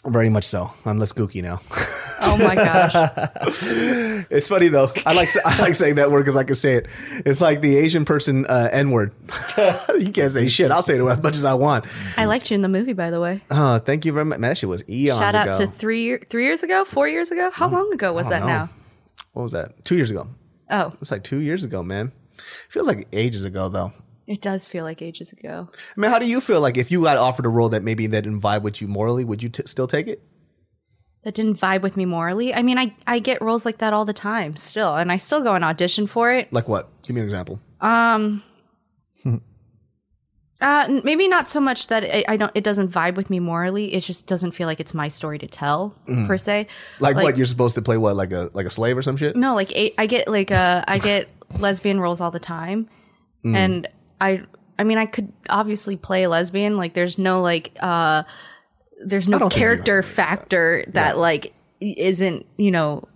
Very 0.06 0.30
much 0.30 0.44
so. 0.46 0.72
I'm 0.86 0.98
less 0.98 1.12
gooky 1.14 1.42
now. 1.42 1.62
Oh 2.22 2.38
my 2.38 2.56
gosh. 2.56 2.94
It's 4.30 4.50
funny 4.50 4.68
though. 4.68 4.92
I 5.06 5.14
like 5.14 5.30
I 5.46 5.60
like 5.62 5.76
saying 5.76 5.96
that 5.96 6.12
word 6.12 6.22
because 6.24 6.36
I 6.36 6.44
can 6.44 6.56
say 6.56 6.74
it. 6.74 6.88
It's 7.26 7.40
like 7.40 7.62
the 7.62 7.78
Asian 7.78 8.04
person 8.06 8.46
uh, 8.46 8.70
N 8.72 8.92
word. 8.92 9.14
you 10.00 10.12
can't 10.12 10.32
say 10.32 10.48
shit. 10.50 10.72
I'll 10.72 10.82
say 10.82 10.96
it 10.98 11.02
as 11.06 11.22
much 11.24 11.36
as 11.36 11.46
I 11.46 11.54
want. 11.54 11.86
I 12.18 12.26
liked 12.26 12.52
you 12.52 12.56
in 12.56 12.62
the 12.62 12.68
movie 12.70 12.94
by 12.94 13.10
the 13.12 13.22
way. 13.22 13.44
Oh, 13.52 13.80
thank 13.80 14.06
you 14.06 14.12
very 14.14 14.26
much. 14.26 14.40
Man, 14.40 14.50
that 14.52 14.58
shit 14.58 14.70
was 14.70 14.88
eons 14.90 15.20
Shout 15.20 15.36
out 15.36 15.48
ago. 15.48 15.66
to 15.66 15.72
3 15.72 16.02
year, 16.02 16.22
3 16.30 16.44
years 16.44 16.64
ago, 16.64 16.84
4 16.86 17.08
years 17.10 17.32
ago. 17.32 17.50
How 17.52 17.68
long 17.70 17.92
ago 17.94 18.14
was 18.14 18.28
that 18.30 18.42
know. 18.42 18.48
now? 18.48 18.70
what 19.34 19.44
was 19.44 19.52
that? 19.54 19.84
Two 19.86 19.96
years 19.96 20.12
ago. 20.12 20.28
Oh, 20.70 20.94
It's 21.00 21.12
like 21.12 21.24
two 21.24 21.40
years 21.40 21.64
ago, 21.64 21.82
man. 21.84 22.12
Feels 22.70 22.88
like 22.88 23.08
ages 23.14 23.44
ago 23.44 23.70
though. 23.70 23.94
It 24.28 24.42
does 24.42 24.68
feel 24.68 24.84
like 24.84 25.02
ages 25.02 25.32
ago. 25.32 25.70
I 25.74 26.00
mean, 26.00 26.12
how 26.12 26.20
do 26.20 26.26
you 26.28 26.42
feel 26.42 26.60
like 26.62 26.78
if 26.78 26.92
you 26.92 27.02
got 27.04 27.18
offered 27.18 27.46
a 27.46 27.50
role 27.50 27.70
that 27.70 27.82
maybe 27.84 28.06
that 28.08 28.22
didn't 28.26 28.42
vibe 28.42 28.62
with 28.62 28.82
you 28.82 28.88
morally, 28.88 29.24
would 29.26 29.42
you 29.42 29.50
t- 29.50 29.64
still 29.66 29.88
take 29.88 30.08
it? 30.08 30.22
that 31.24 31.34
didn't 31.34 31.56
vibe 31.60 31.82
with 31.82 31.98
me 31.98 32.06
morally. 32.06 32.54
I 32.54 32.62
mean, 32.62 32.78
I, 32.78 32.96
I 33.06 33.20
get 33.20 33.42
roles 33.42 33.66
like 33.66 33.80
that 33.80 33.92
all 33.92 34.06
the 34.06 34.14
time 34.14 34.56
still, 34.56 34.96
and 34.96 35.12
I 35.12 35.18
still 35.18 35.42
go 35.42 35.56
and 35.56 35.64
audition 35.66 36.08
for 36.08 36.32
it. 36.32 36.54
Like 36.54 36.70
what? 36.70 36.90
Give 37.04 37.16
me 37.16 37.22
an 37.22 37.26
example. 37.26 37.60
Um, 37.82 38.44
uh, 40.62 41.02
maybe 41.04 41.28
not 41.28 41.50
so 41.50 41.60
much 41.60 41.88
that 41.88 42.04
it, 42.04 42.26
I 42.28 42.38
don't. 42.38 42.52
It 42.56 42.64
doesn't 42.64 42.90
vibe 42.90 43.16
with 43.16 43.30
me 43.30 43.40
morally. 43.40 43.94
It 43.94 44.02
just 44.02 44.26
doesn't 44.28 44.52
feel 44.52 44.68
like 44.68 44.80
it's 44.80 44.94
my 44.94 45.08
story 45.08 45.38
to 45.40 45.48
tell 45.48 45.96
per 46.28 46.38
se. 46.38 46.68
Like, 47.00 47.16
what? 47.18 47.36
You're 47.38 47.46
supposed 47.46 47.76
to 47.76 47.82
play 47.82 47.98
what? 47.98 48.16
Like 48.16 48.32
a 48.32 48.50
like 48.54 48.66
a 48.66 48.70
slave 48.72 48.98
or 48.98 49.02
some 49.02 49.18
shit? 49.18 49.36
No, 49.36 49.54
like 49.54 49.74
I 49.98 50.06
get 50.06 50.28
like 50.30 50.52
uh 50.52 50.84
I 50.88 50.98
get 51.00 51.30
lesbian 51.60 52.00
roles 52.00 52.22
all 52.22 52.32
the 52.32 52.40
time, 52.40 52.90
Mm. 53.46 53.56
and 53.56 53.88
I 54.20 54.44
I 54.78 54.84
mean 54.84 54.98
I 54.98 55.06
could 55.06 55.32
obviously 55.50 55.96
play 55.96 56.24
a 56.24 56.30
lesbian. 56.30 56.78
Like 56.78 56.94
there's 56.94 57.18
no 57.18 57.42
like 57.42 57.78
uh 57.80 58.24
there's 59.06 59.28
no 59.28 59.40
don't 59.40 59.50
think 59.50 59.60
you 59.62 59.68
character 59.68 60.04
factor 60.04 60.86
that 60.90 61.18
like 61.18 61.54
isn't 61.80 62.46
you 62.58 62.72
know. 62.72 63.08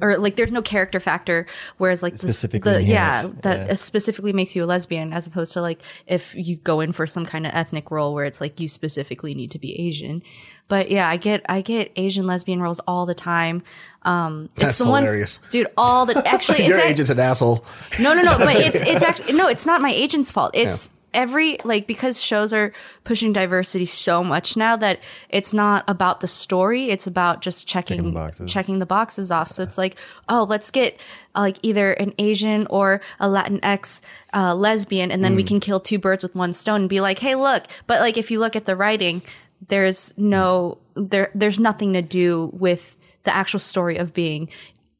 Or 0.00 0.18
like, 0.18 0.36
there's 0.36 0.52
no 0.52 0.60
character 0.60 1.00
factor, 1.00 1.46
whereas 1.78 2.02
like 2.02 2.12
the, 2.14 2.18
Specifically 2.28 2.70
the 2.72 2.82
yeah, 2.82 3.30
that 3.42 3.66
yeah. 3.68 3.74
specifically 3.76 4.34
makes 4.34 4.54
you 4.54 4.62
a 4.62 4.66
lesbian, 4.66 5.12
as 5.14 5.26
opposed 5.26 5.52
to 5.54 5.62
like 5.62 5.80
if 6.06 6.34
you 6.34 6.56
go 6.56 6.80
in 6.80 6.92
for 6.92 7.06
some 7.06 7.24
kind 7.24 7.46
of 7.46 7.52
ethnic 7.54 7.90
role 7.90 8.12
where 8.12 8.26
it's 8.26 8.38
like 8.40 8.60
you 8.60 8.68
specifically 8.68 9.34
need 9.34 9.50
to 9.52 9.58
be 9.58 9.72
Asian. 9.80 10.22
But 10.68 10.90
yeah, 10.90 11.08
I 11.08 11.16
get 11.16 11.46
I 11.48 11.62
get 11.62 11.92
Asian 11.96 12.26
lesbian 12.26 12.60
roles 12.60 12.80
all 12.86 13.06
the 13.06 13.14
time. 13.14 13.62
Um, 14.02 14.50
it's 14.54 14.62
That's 14.64 14.78
the 14.78 14.84
ones- 14.84 15.06
hilarious. 15.06 15.40
dude. 15.50 15.68
All 15.78 16.04
the 16.04 16.26
actually, 16.28 16.66
Your 16.66 16.76
it's 16.76 16.84
ac- 16.84 16.92
agent's 16.92 17.10
an 17.10 17.18
asshole. 17.20 17.64
no, 17.98 18.12
no, 18.14 18.22
no. 18.22 18.36
But 18.36 18.56
it's 18.56 18.76
it's 18.88 19.02
actually 19.02 19.32
no. 19.34 19.48
It's 19.48 19.64
not 19.64 19.80
my 19.80 19.90
agent's 19.92 20.30
fault. 20.30 20.50
It's 20.54 20.90
every 21.16 21.58
like 21.64 21.86
because 21.88 22.22
shows 22.22 22.52
are 22.52 22.72
pushing 23.02 23.32
diversity 23.32 23.86
so 23.86 24.22
much 24.22 24.56
now 24.56 24.76
that 24.76 25.00
it's 25.30 25.52
not 25.52 25.82
about 25.88 26.20
the 26.20 26.28
story 26.28 26.90
it's 26.90 27.06
about 27.08 27.40
just 27.40 27.66
checking 27.66 27.96
Checking 27.96 28.12
the 28.12 28.20
boxes. 28.20 28.52
checking 28.52 28.78
the 28.78 28.86
boxes 28.86 29.30
off. 29.32 29.48
So 29.48 29.62
it's 29.64 29.78
like 29.78 29.96
oh 30.28 30.46
let's 30.48 30.70
get 30.70 31.00
uh, 31.34 31.40
like 31.40 31.56
either 31.62 31.92
an 31.94 32.12
asian 32.18 32.66
or 32.68 33.00
a 33.18 33.26
latinx 33.28 34.02
uh, 34.34 34.54
lesbian 34.54 35.10
and 35.10 35.24
then 35.24 35.34
we 35.34 35.42
can 35.42 35.58
kill 35.58 35.80
two 35.80 35.98
birds 35.98 36.22
with 36.22 36.34
one 36.36 36.52
stone 36.52 36.82
and 36.82 36.88
be 36.88 37.00
like 37.00 37.18
hey 37.18 37.34
look. 37.34 37.64
But 37.86 38.00
like 38.00 38.16
if 38.18 38.30
you 38.30 38.38
look 38.38 38.54
at 38.54 38.66
the 38.66 38.76
writing 38.76 39.22
there's 39.68 40.12
no 40.18 40.78
there 40.94 41.30
there's 41.34 41.58
nothing 41.58 41.94
to 41.94 42.02
do 42.02 42.50
with 42.52 42.96
the 43.24 43.34
actual 43.34 43.58
story 43.58 43.96
of 43.96 44.12
being 44.12 44.48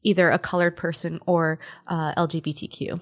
either 0.03 0.29
a 0.31 0.39
colored 0.39 0.75
person 0.75 1.19
or 1.27 1.59
uh, 1.87 2.13
lgbtq 2.15 2.99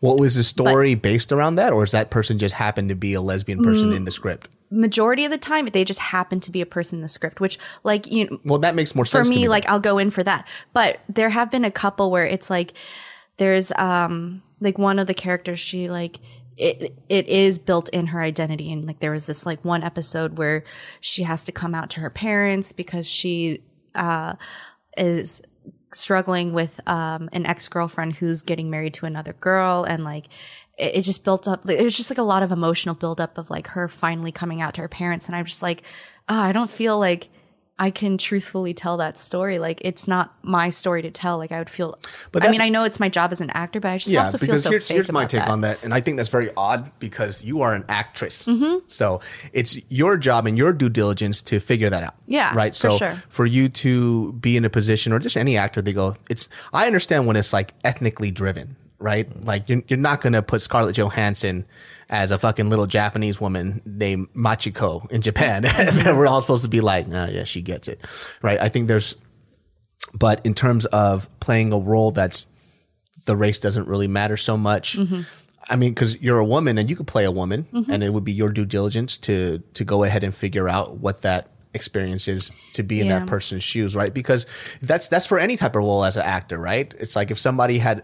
What 0.00 0.18
was 0.18 0.34
the 0.34 0.44
story 0.44 0.94
based 0.94 1.32
around 1.32 1.56
that, 1.56 1.72
or 1.72 1.84
is 1.84 1.92
that 1.92 2.10
person 2.10 2.38
just 2.38 2.54
happened 2.54 2.88
to 2.88 2.94
be 2.94 3.14
a 3.14 3.20
lesbian 3.20 3.62
person 3.62 3.92
in 3.92 4.04
the 4.04 4.10
script? 4.10 4.48
majority 4.70 5.24
of 5.24 5.30
the 5.30 5.38
time 5.38 5.64
they 5.72 5.82
just 5.82 5.98
happen 5.98 6.40
to 6.40 6.50
be 6.50 6.60
a 6.60 6.66
person 6.66 6.98
in 6.98 7.02
the 7.02 7.08
script 7.08 7.40
which 7.40 7.58
like 7.84 8.06
you 8.06 8.28
know, 8.28 8.38
Well, 8.44 8.58
that 8.58 8.74
makes 8.74 8.94
more 8.94 9.06
sense 9.06 9.26
to 9.26 9.34
me 9.34 9.44
me. 9.44 9.48
like 9.48 9.66
i'll 9.66 9.80
go 9.80 9.96
in 9.96 10.10
for 10.10 10.22
that 10.22 10.46
but 10.74 10.98
there 11.08 11.30
have 11.30 11.50
been 11.50 11.64
a 11.64 11.70
couple 11.70 12.10
where 12.10 12.26
it's 12.26 12.50
like 12.50 12.74
there's 13.38 13.72
um 13.76 14.42
like 14.60 14.76
one 14.76 14.98
of 14.98 15.06
the 15.06 15.14
characters 15.14 15.58
she 15.58 15.88
like 15.88 16.18
it 16.58 16.92
it 17.08 17.26
is 17.28 17.58
built 17.58 17.88
in 17.94 18.08
her 18.08 18.20
identity 18.20 18.70
and 18.70 18.86
like 18.86 19.00
there 19.00 19.12
was 19.12 19.24
this 19.26 19.46
like 19.46 19.64
one 19.64 19.82
episode 19.82 20.36
where 20.36 20.64
she 21.00 21.22
has 21.22 21.44
to 21.44 21.52
come 21.52 21.74
out 21.74 21.88
to 21.88 22.00
her 22.00 22.10
parents 22.10 22.72
because 22.74 23.06
she 23.06 23.62
uh 23.94 24.34
is 24.98 25.40
struggling 25.92 26.52
with 26.52 26.80
um 26.86 27.28
an 27.32 27.46
ex-girlfriend 27.46 28.14
who's 28.14 28.42
getting 28.42 28.70
married 28.70 28.94
to 28.94 29.06
another 29.06 29.32
girl 29.34 29.84
and 29.84 30.04
like 30.04 30.26
it, 30.76 30.96
it 30.96 31.02
just 31.02 31.24
built 31.24 31.48
up 31.48 31.68
it 31.68 31.82
was 31.82 31.96
just 31.96 32.10
like 32.10 32.18
a 32.18 32.22
lot 32.22 32.42
of 32.42 32.52
emotional 32.52 32.94
buildup 32.94 33.38
of 33.38 33.50
like 33.50 33.68
her 33.68 33.88
finally 33.88 34.32
coming 34.32 34.60
out 34.60 34.74
to 34.74 34.80
her 34.80 34.88
parents 34.88 35.26
and 35.26 35.36
i'm 35.36 35.44
just 35.44 35.62
like 35.62 35.82
oh, 36.28 36.38
i 36.38 36.52
don't 36.52 36.70
feel 36.70 36.98
like 36.98 37.28
i 37.78 37.90
can 37.90 38.18
truthfully 38.18 38.74
tell 38.74 38.96
that 38.96 39.18
story 39.18 39.58
like 39.58 39.80
it's 39.82 40.08
not 40.08 40.34
my 40.42 40.70
story 40.70 41.02
to 41.02 41.10
tell 41.10 41.38
like 41.38 41.52
i 41.52 41.58
would 41.58 41.70
feel 41.70 41.98
But 42.32 42.44
i 42.44 42.50
mean 42.50 42.60
i 42.60 42.68
know 42.68 42.84
it's 42.84 43.00
my 43.00 43.08
job 43.08 43.32
as 43.32 43.40
an 43.40 43.50
actor 43.50 43.80
but 43.80 43.88
i 43.88 43.98
just 43.98 44.08
yeah, 44.08 44.24
also 44.24 44.38
feel 44.38 44.58
so 44.58 44.70
here's 44.70 44.88
here's 44.88 45.12
my 45.12 45.26
take 45.26 45.40
that. 45.40 45.50
on 45.50 45.60
that, 45.62 45.82
and 45.84 45.94
I 45.94 46.00
think 46.00 46.16
that's 46.16 46.28
very 46.28 46.50
odd 46.56 46.90
because 46.98 47.44
you 47.44 47.62
are 47.62 47.74
an 47.74 47.84
actress, 47.88 48.44
mm-hmm. 48.44 48.84
so 48.88 49.20
it's 49.52 49.78
your 49.90 50.16
job 50.16 50.46
and 50.46 50.58
your 50.58 50.72
due 50.72 50.88
diligence 50.88 51.42
to 51.42 51.60
figure 51.60 51.90
that 51.90 52.02
out. 52.02 52.14
Yeah, 52.26 52.54
right. 52.54 52.72
for 52.72 52.90
so 52.90 52.98
sure. 52.98 53.22
for 53.28 53.46
you 53.46 53.68
to 53.68 54.32
be 54.34 54.56
in 54.56 54.64
a 54.64 54.70
position, 54.70 55.12
or 55.12 55.18
just 55.18 55.36
any 55.36 55.56
actor, 55.56 55.82
they 55.82 55.92
go. 55.92 56.16
It's 56.28 56.48
I 56.72 56.86
understand 56.86 57.26
when 57.26 57.36
it's 57.36 57.52
like 57.52 57.74
ethnically 57.84 58.30
driven, 58.30 58.76
right? 58.98 59.28
Like 59.44 59.68
you're 59.68 59.82
you're 59.88 59.98
not 59.98 60.20
gonna 60.20 60.42
put 60.42 60.62
Scarlett 60.62 60.96
Johansson 60.96 61.64
as 62.10 62.30
a 62.30 62.38
fucking 62.38 62.70
little 62.70 62.86
Japanese 62.86 63.40
woman 63.40 63.82
named 63.84 64.28
Machiko 64.34 65.10
in 65.10 65.20
Japan, 65.20 65.64
and 65.66 66.18
we're 66.18 66.26
all 66.26 66.40
supposed 66.40 66.62
to 66.64 66.70
be 66.70 66.80
like, 66.80 67.06
oh, 67.12 67.26
yeah, 67.30 67.44
she 67.44 67.60
gets 67.62 67.88
it, 67.88 68.00
right? 68.42 68.60
I 68.60 68.68
think 68.68 68.88
there's 68.88 69.16
but 70.14 70.40
in 70.46 70.54
terms 70.54 70.86
of 70.86 71.28
playing 71.40 71.72
a 71.72 71.78
role 71.78 72.12
that's 72.12 72.46
the 73.26 73.36
race 73.36 73.58
doesn't 73.60 73.88
really 73.88 74.08
matter 74.08 74.36
so 74.38 74.56
much. 74.56 74.96
Mm-hmm. 74.96 75.22
I 75.68 75.76
mean, 75.76 75.92
because 75.92 76.16
you're 76.22 76.38
a 76.38 76.44
woman 76.44 76.78
and 76.78 76.88
you 76.88 76.96
could 76.96 77.06
play 77.06 77.24
a 77.24 77.30
woman, 77.30 77.66
and 77.90 78.02
it 78.02 78.10
would 78.10 78.24
be 78.24 78.32
your 78.32 78.48
due 78.48 78.64
diligence 78.64 79.18
to 79.18 79.62
to 79.74 79.84
go 79.84 80.02
ahead 80.04 80.24
and 80.24 80.34
figure 80.34 80.66
out 80.68 80.96
what 80.96 81.22
that 81.22 81.50
experience 81.74 82.26
is 82.26 82.50
to 82.72 82.82
be 82.82 83.00
in 83.00 83.06
Yeah. 83.08 83.18
that 83.18 83.28
person's 83.28 83.62
shoes, 83.62 83.94
right? 83.94 84.14
Because 84.14 84.46
that's 84.80 85.08
that's 85.08 85.26
for 85.26 85.38
any 85.38 85.58
type 85.58 85.72
of 85.76 85.80
role 85.82 86.04
as 86.04 86.16
an 86.16 86.22
actor, 86.22 86.56
right? 86.56 86.94
It's 86.98 87.16
like 87.16 87.30
if 87.30 87.38
somebody 87.38 87.78
had. 87.78 88.02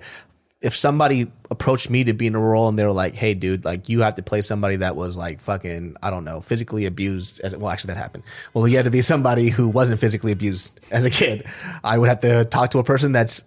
If 0.65 0.77
somebody 0.77 1.31
approached 1.51 1.91
me 1.91 2.05
to 2.05 2.13
be 2.13 2.27
in 2.27 2.35
a 2.35 2.41
role 2.41 2.69
and 2.69 2.79
they 2.79 2.85
were 2.85 2.93
like, 2.93 3.15
"Hey, 3.15 3.35
dude, 3.35 3.65
like 3.65 3.89
you 3.89 4.01
have 4.01 4.15
to 4.15 4.23
play 4.23 4.41
somebody 4.41 4.77
that 4.77 4.97
was 4.97 5.17
like 5.17 5.41
fucking, 5.41 5.97
I 6.03 6.11
don't 6.11 6.25
know, 6.25 6.41
physically 6.41 6.87
abused," 6.87 7.41
as 7.41 7.57
well, 7.57 7.71
actually 7.71 7.95
that 7.95 7.99
happened. 7.99 8.25
Well, 8.55 8.67
you 8.67 8.77
had 8.77 8.85
to 8.87 8.91
be 8.91 9.03
somebody 9.03 9.51
who 9.51 9.69
wasn't 9.69 10.01
physically 10.01 10.33
abused 10.33 10.81
as 10.91 11.05
a 11.05 11.11
kid. 11.11 11.47
I 11.85 11.99
would 11.99 12.09
have 12.09 12.21
to 12.21 12.45
talk 12.47 12.71
to 12.71 12.79
a 12.79 12.85
person 12.85 13.13
that's 13.13 13.45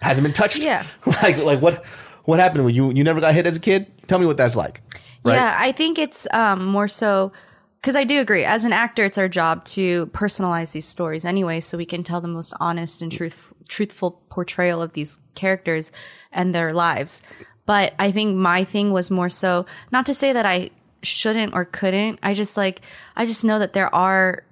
hasn't 0.00 0.24
been 0.24 0.32
touched. 0.32 0.62
Yeah. 0.62 0.86
like 1.22 1.38
like 1.38 1.60
what 1.60 1.84
what 2.24 2.40
happened 2.40 2.64
when 2.64 2.74
you 2.74 2.90
you 2.90 3.04
never 3.04 3.20
got 3.20 3.34
hit 3.34 3.46
as 3.46 3.56
a 3.56 3.60
kid? 3.60 3.86
Tell 4.08 4.18
me 4.18 4.26
what 4.26 4.36
that's 4.36 4.56
like. 4.56 4.82
Right? 5.24 5.34
Yeah, 5.34 5.56
I 5.58 5.72
think 5.72 5.98
it's 5.98 6.26
um, 6.32 6.64
more 6.64 6.88
so 6.88 7.32
because 7.80 7.96
I 7.96 8.04
do 8.04 8.20
agree. 8.20 8.44
As 8.44 8.64
an 8.64 8.72
actor, 8.72 9.04
it's 9.04 9.18
our 9.18 9.28
job 9.28 9.64
to 9.66 10.06
personalize 10.06 10.72
these 10.72 10.86
stories 10.86 11.24
anyway, 11.24 11.60
so 11.60 11.78
we 11.78 11.86
can 11.86 12.02
tell 12.02 12.20
the 12.20 12.28
most 12.28 12.52
honest 12.58 13.00
and 13.00 13.12
truth, 13.12 13.52
truthful 13.68 14.22
portrayal 14.28 14.82
of 14.82 14.92
these 14.92 15.18
characters 15.34 15.92
and 16.32 16.54
their 16.54 16.72
lives. 16.72 17.22
But 17.66 17.94
I 17.98 18.12
think 18.12 18.36
my 18.36 18.64
thing 18.64 18.92
was 18.92 19.10
more 19.10 19.28
so 19.28 19.66
not 19.90 20.06
to 20.06 20.14
say 20.14 20.32
that 20.32 20.46
I 20.46 20.70
shouldn't 21.02 21.54
or 21.54 21.64
couldn't. 21.64 22.18
I 22.22 22.34
just 22.34 22.56
like 22.56 22.80
I 23.16 23.26
just 23.26 23.44
know 23.44 23.58
that 23.58 23.72
there 23.72 23.92
are 23.94 24.44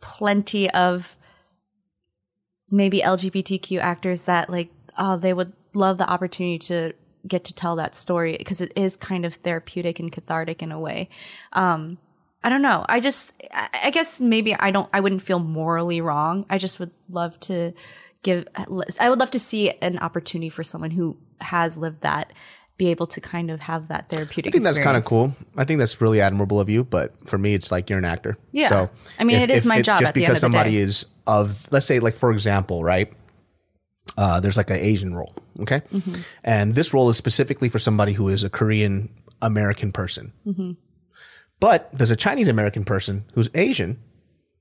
plenty 0.00 0.70
of 0.70 1.16
maybe 2.70 3.00
LGBTQ 3.00 3.78
actors 3.78 4.24
that 4.24 4.50
like 4.50 4.70
oh 4.98 5.16
they 5.16 5.32
would 5.32 5.52
love 5.74 5.98
the 5.98 6.10
opportunity 6.10 6.58
to 6.58 6.92
get 7.26 7.44
to 7.44 7.54
tell 7.54 7.76
that 7.76 7.94
story 7.94 8.36
because 8.38 8.60
it 8.60 8.72
is 8.76 8.96
kind 8.96 9.24
of 9.24 9.34
therapeutic 9.34 9.98
and 9.98 10.12
cathartic 10.12 10.62
in 10.62 10.72
a 10.72 10.80
way. 10.80 11.08
Um, 11.52 11.98
I 12.42 12.48
don't 12.48 12.62
know. 12.62 12.84
I 12.88 13.00
just 13.00 13.32
I 13.52 13.68
I 13.84 13.90
guess 13.90 14.20
maybe 14.20 14.54
I 14.54 14.70
don't 14.70 14.88
I 14.92 15.00
wouldn't 15.00 15.22
feel 15.22 15.38
morally 15.38 16.00
wrong. 16.00 16.46
I 16.48 16.58
just 16.58 16.78
would 16.80 16.92
love 17.08 17.38
to 17.40 17.72
give 18.22 18.46
I 18.98 19.08
would 19.10 19.18
love 19.20 19.30
to 19.32 19.40
see 19.40 19.70
an 19.82 19.98
opportunity 19.98 20.48
for 20.50 20.64
someone 20.64 20.90
who 20.90 21.16
has 21.40 21.76
lived 21.76 22.02
that 22.02 22.32
be 22.78 22.88
able 22.88 23.06
to 23.06 23.20
kind 23.20 23.50
of 23.50 23.60
have 23.60 23.88
that 23.88 24.10
therapeutic 24.10 24.50
I 24.50 24.52
think 24.52 24.64
that's 24.64 24.78
kind 24.78 24.96
of 24.96 25.04
cool. 25.04 25.34
I 25.56 25.64
think 25.64 25.78
that's 25.78 25.98
really 26.00 26.20
admirable 26.20 26.60
of 26.60 26.68
you, 26.68 26.84
but 26.84 27.14
for 27.26 27.38
me, 27.38 27.54
it's 27.54 27.72
like 27.72 27.88
you're 27.88 27.98
an 27.98 28.04
actor. 28.04 28.36
Yeah. 28.52 28.68
So 28.68 28.90
I 29.18 29.24
mean, 29.24 29.40
it 29.40 29.50
is 29.50 29.64
my 29.64 29.80
job 29.80 30.00
Just 30.00 30.10
at 30.10 30.14
the 30.14 30.20
because 30.20 30.28
end 30.28 30.30
of 30.30 30.36
the 30.36 30.40
somebody 30.40 30.76
is 30.76 31.06
of, 31.26 31.66
let's 31.72 31.86
say, 31.86 32.00
like 32.00 32.14
for 32.14 32.30
example, 32.32 32.84
right? 32.84 33.12
Uh, 34.18 34.40
there's 34.40 34.56
like 34.56 34.70
an 34.70 34.76
Asian 34.76 35.14
role, 35.14 35.34
okay, 35.60 35.82
Mm-hmm. 35.92 36.14
and 36.42 36.74
this 36.74 36.94
role 36.94 37.10
is 37.10 37.16
specifically 37.18 37.68
for 37.68 37.78
somebody 37.78 38.12
who 38.14 38.28
is 38.28 38.44
a 38.44 38.50
Korean 38.50 39.10
American 39.42 39.92
person. 39.92 40.32
Mm-hmm. 40.46 40.72
But 41.60 41.90
there's 41.92 42.10
a 42.10 42.16
Chinese 42.16 42.48
American 42.48 42.84
person 42.84 43.24
who's 43.34 43.48
Asian 43.54 43.98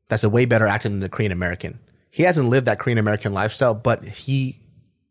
that's 0.09 0.23
a 0.23 0.29
way 0.29 0.45
better 0.45 0.67
actor 0.67 0.89
than 0.89 0.99
the 0.99 1.09
Korean 1.09 1.31
American. 1.31 1.79
He 2.16 2.24
hasn't 2.24 2.47
lived 2.47 2.66
that 2.68 2.80
Korean 2.80 2.97
American 2.97 3.34
lifestyle, 3.34 3.76
but 3.76 4.01
he 4.01 4.57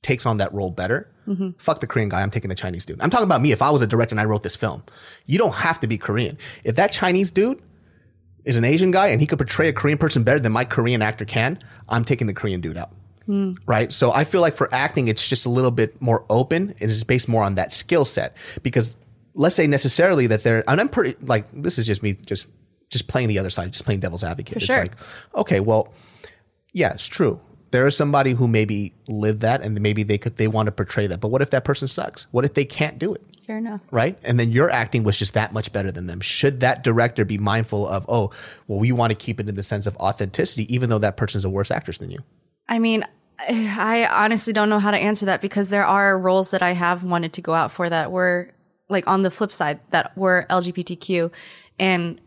takes 0.00 0.24
on 0.24 0.38
that 0.38 0.54
role 0.54 0.70
better. 0.70 1.06
Mm-hmm. 1.28 1.50
Fuck 1.58 1.80
the 1.80 1.86
Korean 1.86 2.08
guy. 2.08 2.22
I'm 2.22 2.30
taking 2.30 2.48
the 2.48 2.54
Chinese 2.54 2.86
dude. 2.86 2.98
I'm 3.02 3.10
talking 3.10 3.26
about 3.26 3.42
me. 3.42 3.52
If 3.52 3.60
I 3.60 3.68
was 3.68 3.82
a 3.82 3.86
director 3.86 4.14
and 4.14 4.20
I 4.22 4.24
wrote 4.24 4.42
this 4.42 4.56
film, 4.56 4.82
you 5.26 5.36
don't 5.36 5.52
have 5.52 5.78
to 5.80 5.86
be 5.86 5.98
Korean. 5.98 6.38
If 6.64 6.76
that 6.76 6.92
Chinese 6.92 7.30
dude 7.30 7.60
is 8.46 8.56
an 8.56 8.64
Asian 8.64 8.90
guy 8.90 9.08
and 9.08 9.20
he 9.20 9.26
could 9.26 9.36
portray 9.36 9.68
a 9.68 9.72
Korean 9.74 9.98
person 9.98 10.24
better 10.24 10.40
than 10.40 10.50
my 10.50 10.64
Korean 10.64 11.02
actor 11.02 11.26
can, 11.26 11.58
I'm 11.90 12.06
taking 12.06 12.26
the 12.26 12.32
Korean 12.32 12.62
dude 12.62 12.78
out. 12.78 12.88
Right. 13.66 13.92
So 13.92 14.10
I 14.10 14.24
feel 14.24 14.40
like 14.40 14.54
for 14.54 14.74
acting, 14.74 15.08
it's 15.08 15.28
just 15.28 15.44
a 15.44 15.50
little 15.50 15.70
bit 15.70 16.00
more 16.00 16.24
open. 16.30 16.74
It 16.78 16.90
is 16.90 17.04
based 17.04 17.28
more 17.28 17.42
on 17.42 17.56
that 17.56 17.74
skill 17.74 18.06
set 18.06 18.34
because 18.62 18.96
let's 19.34 19.54
say 19.54 19.66
necessarily 19.66 20.26
that 20.28 20.42
they're, 20.42 20.64
and 20.66 20.80
I'm 20.80 20.88
pretty 20.88 21.16
like, 21.20 21.44
this 21.52 21.78
is 21.78 21.86
just 21.86 22.02
me 22.02 22.14
just, 22.24 22.46
just 22.88 23.08
playing 23.08 23.28
the 23.28 23.38
other 23.38 23.50
side, 23.50 23.72
just 23.72 23.84
playing 23.84 24.00
devil's 24.00 24.24
advocate. 24.24 24.56
it's 24.56 24.64
sure. 24.64 24.78
like, 24.78 24.96
okay, 25.34 25.60
well, 25.60 25.92
yeah, 26.74 26.92
it's 26.92 27.06
true. 27.06 27.40
There 27.70 27.86
is 27.86 27.96
somebody 27.96 28.32
who 28.32 28.46
maybe 28.46 28.92
lived 29.08 29.40
that 29.40 29.62
and 29.62 29.80
maybe 29.80 30.02
they 30.02 30.18
could, 30.18 30.36
they 30.36 30.46
want 30.46 30.66
to 30.66 30.72
portray 30.72 31.06
that. 31.06 31.20
But 31.20 31.28
what 31.28 31.40
if 31.40 31.50
that 31.50 31.64
person 31.64 31.88
sucks? 31.88 32.26
What 32.30 32.44
if 32.44 32.54
they 32.54 32.64
can't 32.64 32.98
do 32.98 33.14
it? 33.14 33.22
Fair 33.46 33.58
enough. 33.58 33.82
right? 33.90 34.18
And 34.22 34.40
then 34.40 34.50
your 34.52 34.70
acting 34.70 35.04
was 35.04 35.18
just 35.18 35.34
that 35.34 35.52
much 35.52 35.70
better 35.72 35.92
than 35.92 36.06
them. 36.06 36.20
Should 36.20 36.60
that 36.60 36.82
director 36.82 37.26
be 37.26 37.36
mindful 37.36 37.86
of, 37.86 38.06
oh, 38.08 38.30
well, 38.68 38.78
we 38.78 38.90
want 38.90 39.10
to 39.10 39.16
keep 39.16 39.38
it 39.38 39.48
in 39.48 39.54
the 39.54 39.62
sense 39.62 39.86
of 39.86 39.96
authenticity, 39.96 40.72
even 40.74 40.88
though 40.88 40.98
that 40.98 41.16
person's 41.16 41.44
a 41.44 41.50
worse 41.50 41.70
actress 41.70 41.98
than 41.98 42.10
you? 42.10 42.20
I 42.68 42.78
mean, 42.78 43.04
I 43.38 44.06
honestly 44.06 44.52
don't 44.52 44.70
know 44.70 44.78
how 44.78 44.90
to 44.90 44.96
answer 44.96 45.26
that 45.26 45.42
because 45.42 45.68
there 45.68 45.84
are 45.84 46.18
roles 46.18 46.52
that 46.52 46.62
I 46.62 46.72
have 46.72 47.04
wanted 47.04 47.34
to 47.34 47.42
go 47.42 47.52
out 47.52 47.70
for 47.70 47.90
that 47.90 48.10
were 48.10 48.50
like 48.88 49.06
on 49.06 49.22
the 49.22 49.30
flip 49.30 49.52
side 49.52 49.80
that 49.90 50.16
were 50.16 50.46
LGBTQ. 50.48 51.30
And 51.78 52.20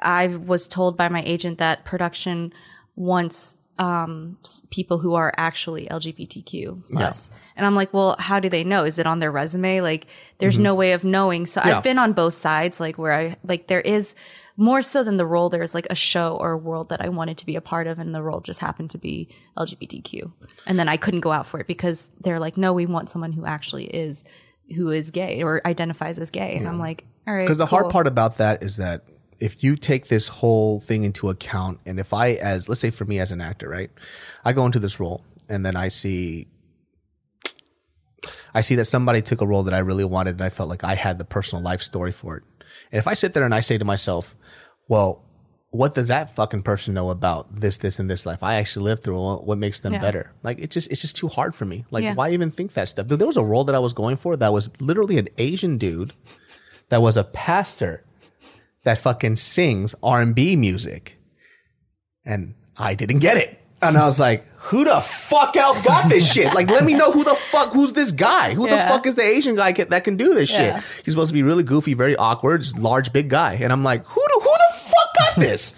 I 0.00 0.28
was 0.28 0.68
told 0.68 0.96
by 0.96 1.08
my 1.08 1.22
agent 1.22 1.58
that 1.58 1.84
production 1.84 2.52
wants 2.96 3.56
um, 3.78 4.36
people 4.70 4.98
who 4.98 5.14
are 5.14 5.32
actually 5.36 5.86
LGBTQ 5.86 6.82
plus. 6.90 7.30
And 7.56 7.66
I'm 7.66 7.74
like, 7.74 7.92
well, 7.94 8.16
how 8.18 8.38
do 8.38 8.48
they 8.48 8.64
know? 8.64 8.84
Is 8.84 8.98
it 8.98 9.06
on 9.06 9.18
their 9.18 9.32
resume? 9.32 9.80
Like, 9.80 10.06
there's 10.38 10.58
no 10.58 10.74
way 10.74 10.92
of 10.92 11.04
knowing. 11.04 11.46
So 11.46 11.60
Yeah. 11.64 11.78
I've 11.78 11.82
been 11.82 11.98
on 11.98 12.12
both 12.12 12.34
sides, 12.34 12.80
like 12.80 12.98
where 12.98 13.12
I, 13.12 13.36
like, 13.44 13.68
there 13.68 13.80
is 13.80 14.14
more 14.56 14.82
so 14.82 15.02
than 15.02 15.16
the 15.16 15.26
role, 15.26 15.48
there's 15.48 15.74
like 15.74 15.86
a 15.88 15.94
show 15.94 16.36
or 16.38 16.52
a 16.52 16.58
world 16.58 16.90
that 16.90 17.00
I 17.00 17.08
wanted 17.08 17.38
to 17.38 17.46
be 17.46 17.56
a 17.56 17.60
part 17.62 17.86
of. 17.86 17.98
And 17.98 18.14
the 18.14 18.22
role 18.22 18.40
just 18.40 18.60
happened 18.60 18.90
to 18.90 18.98
be 18.98 19.28
LGBTQ. 19.56 20.30
And 20.66 20.78
then 20.78 20.88
I 20.88 20.96
couldn't 20.98 21.20
go 21.20 21.32
out 21.32 21.46
for 21.46 21.58
it 21.58 21.66
because 21.66 22.10
they're 22.20 22.38
like, 22.38 22.56
no, 22.56 22.74
we 22.74 22.86
want 22.86 23.10
someone 23.10 23.32
who 23.32 23.46
actually 23.46 23.86
is, 23.86 24.24
who 24.76 24.90
is 24.90 25.10
gay 25.10 25.42
or 25.42 25.62
identifies 25.66 26.18
as 26.18 26.30
gay. 26.30 26.56
And 26.56 26.68
I'm 26.68 26.78
like, 26.78 27.04
all 27.26 27.34
right. 27.34 27.44
Because 27.44 27.58
the 27.58 27.66
hard 27.66 27.90
part 27.90 28.06
about 28.06 28.36
that 28.36 28.62
is 28.62 28.76
that 28.76 29.04
if 29.42 29.64
you 29.64 29.74
take 29.74 30.06
this 30.06 30.28
whole 30.28 30.78
thing 30.80 31.02
into 31.02 31.28
account, 31.28 31.80
and 31.84 31.98
if 31.98 32.14
I, 32.14 32.34
as 32.34 32.68
let's 32.68 32.80
say 32.80 32.90
for 32.90 33.04
me 33.04 33.18
as 33.18 33.32
an 33.32 33.40
actor, 33.40 33.68
right, 33.68 33.90
I 34.44 34.52
go 34.52 34.64
into 34.66 34.78
this 34.78 35.00
role 35.00 35.24
and 35.48 35.66
then 35.66 35.74
I 35.74 35.88
see, 35.88 36.46
I 38.54 38.60
see 38.60 38.76
that 38.76 38.84
somebody 38.84 39.20
took 39.20 39.40
a 39.40 39.46
role 39.46 39.64
that 39.64 39.74
I 39.74 39.80
really 39.80 40.04
wanted, 40.04 40.36
and 40.36 40.42
I 40.42 40.48
felt 40.48 40.68
like 40.68 40.84
I 40.84 40.94
had 40.94 41.18
the 41.18 41.24
personal 41.24 41.62
life 41.62 41.82
story 41.82 42.12
for 42.12 42.36
it, 42.36 42.44
And 42.92 42.98
if 42.98 43.08
I 43.08 43.14
sit 43.14 43.32
there 43.32 43.42
and 43.44 43.54
I 43.54 43.60
say 43.60 43.78
to 43.78 43.84
myself, 43.84 44.36
well, 44.88 45.24
what 45.70 45.94
does 45.94 46.08
that 46.08 46.34
fucking 46.36 46.62
person 46.62 46.94
know 46.94 47.10
about 47.10 47.60
this, 47.60 47.78
this, 47.78 47.98
and 47.98 48.08
this 48.08 48.26
life? 48.26 48.42
I 48.42 48.56
actually 48.56 48.84
lived 48.84 49.02
through 49.02 49.38
what, 49.38 49.58
makes 49.58 49.80
them 49.80 49.94
Yeah. 49.94 50.00
better. 50.00 50.30
Like 50.42 50.58
it 50.60 50.70
just, 50.70 50.90
it's 50.92 51.00
just 51.00 51.16
too 51.16 51.28
hard 51.28 51.54
for 51.54 51.64
me. 51.64 51.84
Like 51.90 52.04
Yeah. 52.04 52.14
why 52.14 52.30
even 52.30 52.50
think 52.50 52.74
that 52.74 52.88
stuff? 52.90 53.06
Dude, 53.06 53.18
there 53.18 53.26
was 53.26 53.38
a 53.38 53.44
role 53.44 53.64
that 53.64 53.74
I 53.74 53.78
was 53.78 53.94
going 53.94 54.18
for 54.18 54.36
that 54.36 54.52
was 54.52 54.68
literally 54.80 55.16
an 55.18 55.28
Asian 55.38 55.78
dude 55.78 56.12
that 56.90 57.00
was 57.00 57.16
a 57.16 57.24
pastor 57.24 58.04
that 58.84 58.98
fucking 58.98 59.36
sings 59.36 59.94
R 60.02 60.20
and 60.20 60.34
B 60.34 60.56
music, 60.56 61.18
and 62.24 62.54
I 62.76 62.94
didn't 62.94 63.18
get 63.20 63.36
it. 63.36 63.62
And 63.80 63.98
I 63.98 64.06
was 64.06 64.20
like, 64.20 64.46
who 64.54 64.84
the 64.84 65.00
fuck 65.00 65.56
else 65.56 65.82
got 65.82 66.08
this 66.08 66.32
shit? 66.32 66.54
Like, 66.54 66.70
let 66.70 66.84
me 66.84 66.94
know 66.94 67.10
who 67.10 67.24
the 67.24 67.34
fuck, 67.34 67.72
who's 67.72 67.92
this 67.94 68.12
guy? 68.12 68.54
Who 68.54 68.68
the 68.68 68.76
fuck 68.78 69.06
is 69.06 69.16
the 69.16 69.22
Asian 69.24 69.56
guy 69.56 69.72
ca- 69.72 69.86
that 69.86 70.04
can 70.04 70.16
do 70.16 70.34
this 70.34 70.50
Yeah. 70.52 70.76
shit? 70.78 70.84
He's 71.04 71.14
supposed 71.14 71.30
to 71.30 71.34
be 71.34 71.42
really 71.42 71.64
goofy, 71.64 71.94
very 71.94 72.14
awkward, 72.14 72.60
just 72.60 72.78
large, 72.78 73.12
big 73.12 73.28
guy. 73.28 73.54
And 73.54 73.72
I'm 73.72 73.82
like, 73.82 74.06
who 74.06 74.20
the, 74.20 74.40
who 74.40 74.50
the 74.50 74.78
fuck 74.88 75.14
got 75.18 75.44
this? 75.44 75.74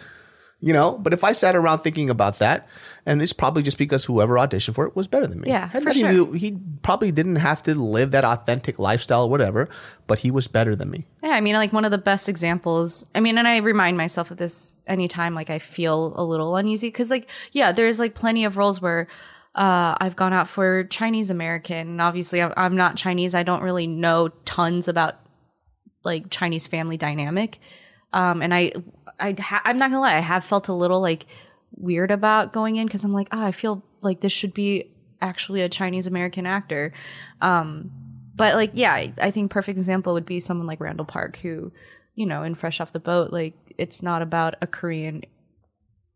You 0.61 0.75
know, 0.75 0.93
but 0.99 1.15
if 1.15 1.25
I 1.25 1.33
sat 1.33 1.57
around 1.57 1.79
thinking 1.79 2.11
about 2.11 2.41
that, 2.41 2.69
and 3.07 3.21
it's 3.21 3.33
probably 3.33 3.63
just 3.63 3.77
because 3.77 4.05
whoever 4.05 4.35
auditioned 4.35 4.75
for 4.75 4.87
it 4.87 4.97
was 4.97 5.07
better 5.09 5.27
than 5.27 5.41
me. 5.41 5.49
Yeah, 5.49 5.69
Had 5.69 5.83
for 5.83 5.93
to 5.93 5.99
sure. 5.99 6.35
he 6.35 6.57
probably 6.83 7.13
didn't 7.13 7.37
have 7.37 7.63
to 7.65 7.75
live 7.75 8.13
that 8.13 8.25
authentic 8.25 8.79
lifestyle 8.79 9.25
or 9.25 9.31
whatever, 9.31 9.69
but 10.07 10.21
he 10.21 10.31
was 10.31 10.47
better 10.47 10.75
than 10.75 10.91
me. 10.91 11.07
Yeah, 11.23 11.31
I 11.31 11.41
mean, 11.41 11.55
like 11.55 11.73
one 11.73 11.85
of 11.85 11.91
the 11.91 11.99
best 11.99 12.29
examples. 12.29 13.05
I 13.15 13.21
mean, 13.21 13.37
and 13.39 13.47
I 13.47 13.59
remind 13.59 13.97
myself 13.97 14.31
of 14.31 14.39
this 14.39 14.79
anytime 14.87 15.35
like 15.35 15.51
I 15.51 15.59
feel 15.59 16.15
a 16.17 16.25
little 16.25 16.57
uneasy 16.57 16.89
because, 16.89 17.11
like, 17.11 17.29
yeah, 17.53 17.73
there's 17.73 17.99
like 17.99 18.15
plenty 18.15 18.45
of 18.45 18.57
roles 18.57 18.81
where 18.81 19.07
uh, 19.55 19.95
I've 20.01 20.17
gone 20.17 20.33
out 20.33 20.49
for 20.49 20.85
Chinese 20.85 21.31
American, 21.31 21.77
and 21.89 22.01
obviously 22.01 22.43
I'm, 22.43 22.53
I'm 22.57 22.77
not 22.77 22.97
Chinese. 22.97 23.35
I 23.35 23.43
don't 23.43 23.63
really 23.63 23.87
know 23.87 24.29
tons 24.45 24.89
about 24.89 25.15
like 26.05 26.31
Chinese 26.31 26.67
family 26.67 26.97
dynamic, 26.97 27.59
um, 28.13 28.43
and 28.43 28.53
I, 28.55 28.73
I, 29.21 29.35
ha- 29.39 29.63
I'm 29.65 29.79
not 29.79 29.91
gonna 29.91 30.01
lie, 30.01 30.17
I 30.17 30.21
have 30.21 30.45
felt 30.45 30.69
a 30.69 30.73
little 30.75 31.01
like 31.01 31.27
weird 31.77 32.11
about 32.11 32.53
going 32.53 32.77
in 32.77 32.87
because 32.87 33.05
I'm 33.05 33.13
like, 33.13 33.29
oh, 33.33 33.45
I 33.45 33.53
feel 33.53 33.85
like 34.03 34.21
this 34.21 34.33
should 34.33 34.55
be 34.55 34.91
actually 35.21 35.63
a 35.63 35.69
Chinese 35.69 36.07
American 36.07 36.47
actor. 36.47 36.93
Um, 37.41 37.91
but 38.37 38.55
like, 38.55 38.71
yeah, 38.75 38.93
I, 38.93 39.13
I 39.21 39.31
think 39.31 39.51
perfect 39.51 39.79
example 39.79 40.15
would 40.15 40.27
be 40.27 40.41
someone 40.41 40.67
like 40.67 40.81
Randall 40.81 41.07
Park, 41.07 41.37
who, 41.39 41.73
you 42.15 42.27
know, 42.27 42.43
in 42.43 42.55
Fresh 42.55 42.81
Off 42.81 42.93
the 42.93 43.01
Boat, 43.01 43.33
like 43.33 43.55
it's 43.79 44.03
not 44.03 44.23
about 44.23 44.55
a 44.61 44.67
Korean 44.67 45.23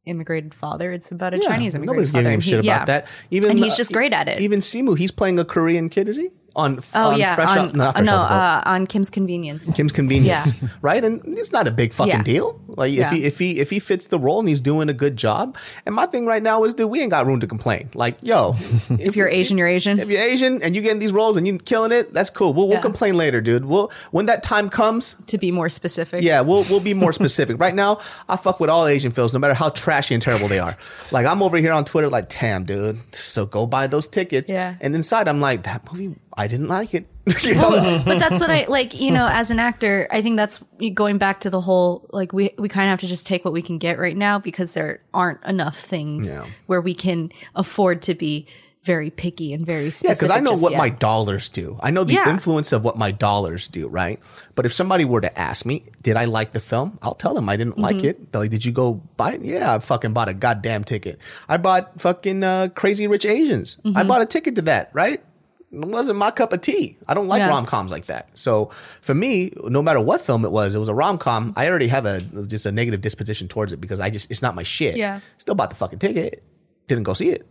immigrated 0.07 0.55
father; 0.55 0.93
it's 0.93 1.11
about 1.13 1.35
a 1.35 1.39
Yeah, 1.39 1.49
Chinese 1.49 1.75
immigrated 1.75 1.87
Nobody's 1.97 2.11
father. 2.11 2.23
giving 2.23 2.35
him 2.35 2.41
he- 2.41 2.51
shit 2.51 2.65
yeah. 2.65 2.77
about 2.77 2.87
that. 2.87 3.07
Even 3.31 3.51
And 3.51 3.59
he's 3.59 3.75
uh, 3.75 3.77
just 3.77 3.93
great 3.93 4.13
at 4.13 4.29
it. 4.29 4.41
Even 4.41 4.61
Simu, 4.61 4.97
he's 4.99 5.11
playing 5.11 5.39
a 5.39 5.45
Korean 5.45 5.89
kid, 5.89 6.09
is 6.09 6.17
he? 6.17 6.31
On 6.57 6.81
Oh 6.95 7.11
on 7.11 7.19
yeah, 7.21 7.35
Fresh 7.37 7.51
on, 7.57 7.81
uh, 7.81 7.93
Fresh 7.93 8.05
no, 8.05 8.17
Off 8.17 8.29
the 8.29 8.35
Boat. 8.35 8.41
uh, 8.41 8.63
on 8.67 8.87
Kim's 8.89 9.11
Convenience. 9.11 9.73
Kim's 9.75 9.93
Convenience, 9.93 10.55
right? 10.83 11.05
And 11.05 11.21
it's 11.39 11.53
not 11.53 11.69
a 11.69 11.71
big 11.71 11.93
fucking 11.93 12.11
Yeah. 12.13 12.23
deal. 12.25 12.61
Like 12.67 12.93
Yeah. 12.93 13.07
if 13.07 13.13
he 13.13 13.25
if 13.27 13.39
he 13.39 13.61
if 13.61 13.71
he 13.71 13.79
fits 13.79 14.09
the 14.09 14.19
role 14.19 14.41
and 14.41 14.49
he's 14.49 14.61
doing 14.61 14.89
a 14.89 14.93
good 14.93 15.17
job. 15.17 15.57
And 15.87 15.95
my 15.95 16.07
thing 16.07 16.27
right 16.27 16.43
now 16.43 16.65
is, 16.65 16.75
dude, 16.75 16.91
we 16.91 17.01
ain't 17.01 17.11
got 17.13 17.27
room 17.27 17.39
to 17.41 17.47
complain. 17.47 17.91
Like, 17.95 18.17
yo, 18.23 18.57
if 18.91 19.15
you're 19.15 19.29
Asian, 19.29 19.57
you're 19.57 19.69
Asian. 19.69 20.01
if 20.01 20.09
you're 20.09 20.21
Asian 20.21 20.61
and 20.63 20.75
you 20.75 20.83
getting 20.83 20.99
these 20.99 21.13
roles 21.13 21.37
and 21.37 21.47
you're 21.47 21.59
killing 21.59 21.93
it, 21.93 22.13
that's 22.13 22.31
cool. 22.31 22.53
We'll, 22.55 22.67
we'll 22.67 22.77
Yeah. 22.79 22.83
complain 22.83 23.17
later, 23.17 23.41
dude. 23.41 23.65
We'll 23.67 23.93
when 24.11 24.27
that 24.27 24.43
time 24.43 24.69
comes, 24.69 25.15
to 25.29 25.39
be 25.39 25.53
more 25.53 25.69
specific. 25.69 26.25
yeah, 26.25 26.41
we'll 26.41 26.65
we'll 26.65 26.81
be 26.81 26.95
more 26.95 27.13
specific. 27.21 27.61
right 27.61 27.75
now, 27.75 28.01
I 28.29 28.37
fuck 28.37 28.59
with 28.59 28.71
all 28.71 28.87
Asian 28.89 29.13
films, 29.13 29.33
no 29.33 29.39
matter 29.39 29.55
how 29.55 29.69
trashy 29.69 30.15
and 30.15 30.23
terrible 30.23 30.49
they 30.49 30.59
are. 30.59 30.77
Like 31.13 31.25
I'm 31.27 31.41
over 31.43 31.57
here 31.59 31.73
on 31.73 31.85
Twitter, 31.85 32.09
like, 32.09 32.31
damn, 32.31 32.65
dude. 32.65 32.99
So 33.15 33.47
go 33.47 33.67
buy 33.67 33.87
those 33.87 34.09
tickets. 34.09 34.51
Yeah. 34.51 34.75
And 34.81 34.97
inside, 34.97 35.29
I'm 35.29 35.41
like, 35.41 35.63
that 35.65 35.83
movie, 35.93 36.17
I 36.39 36.47
didn't 36.47 36.69
like 36.69 36.95
it. 36.95 37.07
You 37.45 37.55
know? 37.57 38.03
but 38.07 38.19
that's 38.19 38.41
what 38.41 38.51
I 38.51 38.65
like, 38.69 38.95
you 38.99 39.11
know, 39.11 39.27
as 39.31 39.51
an 39.51 39.59
actor, 39.59 40.09
I 40.11 40.23
think 40.23 40.37
that's 40.37 40.63
going 40.95 41.19
back 41.19 41.41
to 41.41 41.51
the 41.51 41.61
whole 41.61 42.09
like 42.13 42.33
we 42.33 42.55
we 42.59 42.69
kind 42.71 42.87
of 42.89 42.91
have 42.93 43.01
to 43.01 43.07
just 43.07 43.27
take 43.27 43.45
what 43.45 43.53
we 43.53 43.61
can 43.63 43.77
get 43.79 43.99
right 43.99 44.17
now 44.17 44.39
because 44.39 44.73
there 44.75 45.01
aren't 45.13 45.43
enough 45.45 45.79
things 45.79 46.27
Yeah. 46.27 46.47
where 46.67 46.81
we 46.81 46.95
can 46.95 47.31
afford 47.55 48.01
to 48.03 48.15
be 48.15 48.47
very 48.85 49.11
picky 49.11 49.53
and 49.53 49.67
very 49.67 49.85
Yeah, 49.85 49.91
specific. 49.91 50.19
because 50.21 50.31
I 50.31 50.41
know 50.41 50.55
what 50.55 50.73
yet. 50.73 50.79
my 50.79 50.89
dollars 50.89 51.51
do. 51.51 51.79
I 51.83 51.91
know 51.91 52.05
the 52.05 52.15
Yeah. 52.15 52.31
influence 52.31 52.73
of 52.73 52.85
what 52.85 52.97
my 52.97 53.11
dollars 53.11 53.69
do, 53.69 53.87
right? 53.89 54.19
But 54.55 54.65
if 54.65 54.73
somebody 54.73 55.05
were 55.05 55.21
to 55.21 55.39
ask 55.39 55.67
me, 55.67 55.85
did 56.03 56.17
I 56.17 56.25
like 56.25 56.55
the 56.55 56.61
film? 56.61 56.99
I'll 57.03 57.15
tell 57.17 57.35
them 57.35 57.51
I 57.51 57.57
didn't 57.59 57.77
like 57.79 57.97
Mm-hmm. 57.97 58.07
it. 58.07 58.33
They're 58.33 58.41
like, 58.41 58.51
did 58.51 58.65
you 58.65 58.73
go 58.73 58.95
buy 59.19 59.33
it? 59.35 59.43
Yeah, 59.45 59.75
I 59.75 59.79
fucking 59.81 60.15
bought 60.15 60.31
a 60.31 60.33
goddamn 60.35 60.85
ticket. 60.85 61.19
I 61.51 61.59
bought 61.59 62.01
fucking 62.01 62.43
uh, 62.43 62.69
Crazy 62.75 63.07
Rich 63.07 63.27
Asians. 63.27 63.77
I 63.85 63.89
Mm-hmm. 63.89 64.09
bought 64.09 64.23
a 64.23 64.27
ticket 64.27 64.55
to 64.55 64.63
that, 64.63 64.89
right? 64.95 65.23
It 65.71 65.85
wasn't 65.87 66.19
my 66.19 66.31
cup 66.31 66.53
of 66.55 66.61
tea. 66.63 66.97
I 67.07 67.13
don't 67.15 67.29
like 67.29 67.41
Yeah. 67.41 67.49
rom 67.51 67.67
coms 67.67 67.91
like 67.91 68.07
that. 68.07 68.31
So 68.35 68.71
for 69.03 69.15
me, 69.15 69.53
no 69.65 69.83
matter 69.83 70.01
what 70.01 70.21
film 70.23 70.45
it 70.45 70.51
was, 70.51 70.75
it 70.75 70.79
was 70.79 70.89
a 70.89 70.95
rom 70.95 71.19
com. 71.19 71.53
I 71.57 71.69
already 71.69 71.89
have 71.89 72.07
a 72.07 72.21
just 72.47 72.65
a 72.67 72.73
negative 72.73 73.01
disposition 73.03 73.49
towards 73.49 73.73
it 73.73 73.81
because 73.81 74.01
I 74.01 74.09
just 74.11 74.31
it's 74.31 74.41
not 74.43 74.55
my 74.55 74.63
shit. 74.63 74.97
Yeah. 74.97 75.21
Still 75.37 75.55
bought 75.55 75.69
the 75.71 75.77
fucking 75.77 75.99
ticket. 75.99 76.43
Didn't 76.87 77.05
go 77.05 77.13
see 77.15 77.29
it 77.31 77.47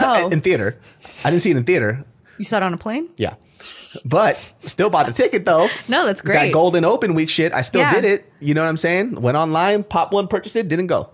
Oh, 0.00 0.28
in 0.32 0.40
theater. 0.40 0.78
I 1.24 1.30
didn't 1.30 1.42
see 1.42 1.50
it 1.52 1.56
in 1.56 1.64
theater. 1.64 2.04
you 2.38 2.44
sat 2.44 2.62
on 2.64 2.74
a 2.74 2.76
plane? 2.78 3.08
Yeah. 3.16 3.34
But 4.04 4.40
still 4.66 4.90
bought 4.90 5.06
the 5.06 5.12
ticket 5.12 5.44
though. 5.44 5.68
No, 5.88 6.04
that's 6.04 6.20
great. 6.20 6.46
That 6.46 6.52
golden 6.52 6.84
open 6.84 7.14
week 7.14 7.28
shit, 7.28 7.52
I 7.52 7.62
still 7.62 7.82
Yeah. 7.82 7.92
did 7.92 8.04
it. 8.04 8.32
You 8.40 8.54
know 8.54 8.62
what 8.62 8.68
I'm 8.68 8.76
saying? 8.76 9.20
Went 9.20 9.36
online, 9.36 9.84
popped 9.84 10.12
one, 10.12 10.26
purchased 10.26 10.56
it, 10.56 10.66
didn't 10.66 10.88
go. 10.88 11.08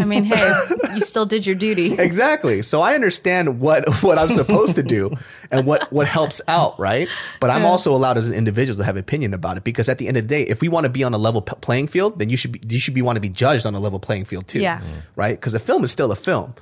I 0.00 0.04
mean, 0.04 0.24
hey, 0.24 0.54
you 0.94 1.00
still 1.00 1.26
did 1.26 1.44
your 1.46 1.54
duty. 1.54 1.92
Exactly. 1.98 2.62
So 2.62 2.80
I 2.80 2.94
understand 2.94 3.60
what 3.60 3.88
what 4.02 4.18
I'm 4.18 4.30
supposed 4.30 4.76
to 4.76 4.82
do 4.82 5.16
and 5.50 5.66
what 5.66 5.92
what 5.92 6.06
helps 6.06 6.40
out, 6.48 6.78
right? 6.80 7.08
But 7.40 7.50
I'm 7.50 7.64
also 7.64 7.94
allowed 7.94 8.16
as 8.18 8.28
an 8.28 8.34
individual 8.34 8.76
to 8.78 8.84
have 8.84 8.96
opinion 8.96 9.34
about 9.34 9.56
it 9.56 9.64
because 9.64 9.88
at 9.88 9.98
the 9.98 10.08
end 10.08 10.16
of 10.16 10.24
the 10.24 10.28
day, 10.28 10.42
if 10.42 10.60
we 10.60 10.68
want 10.68 10.84
to 10.84 10.90
be 10.90 11.04
on 11.04 11.12
a 11.14 11.18
level 11.18 11.42
p- 11.42 11.54
playing 11.60 11.88
field, 11.88 12.18
then 12.18 12.30
you 12.30 12.36
should 12.36 12.52
be 12.52 12.60
you 12.68 12.80
should 12.80 12.94
be 12.94 13.02
want 13.02 13.16
to 13.16 13.20
be 13.20 13.28
judged 13.28 13.66
on 13.66 13.74
a 13.74 13.80
level 13.80 13.98
playing 13.98 14.24
field 14.24 14.48
too. 14.48 14.60
Yeah. 14.60 14.80
Right? 15.16 15.38
Because 15.38 15.54
a 15.54 15.58
film 15.60 15.84
is 15.84 15.90
still 15.90 16.10
a 16.10 16.16
film. 16.16 16.54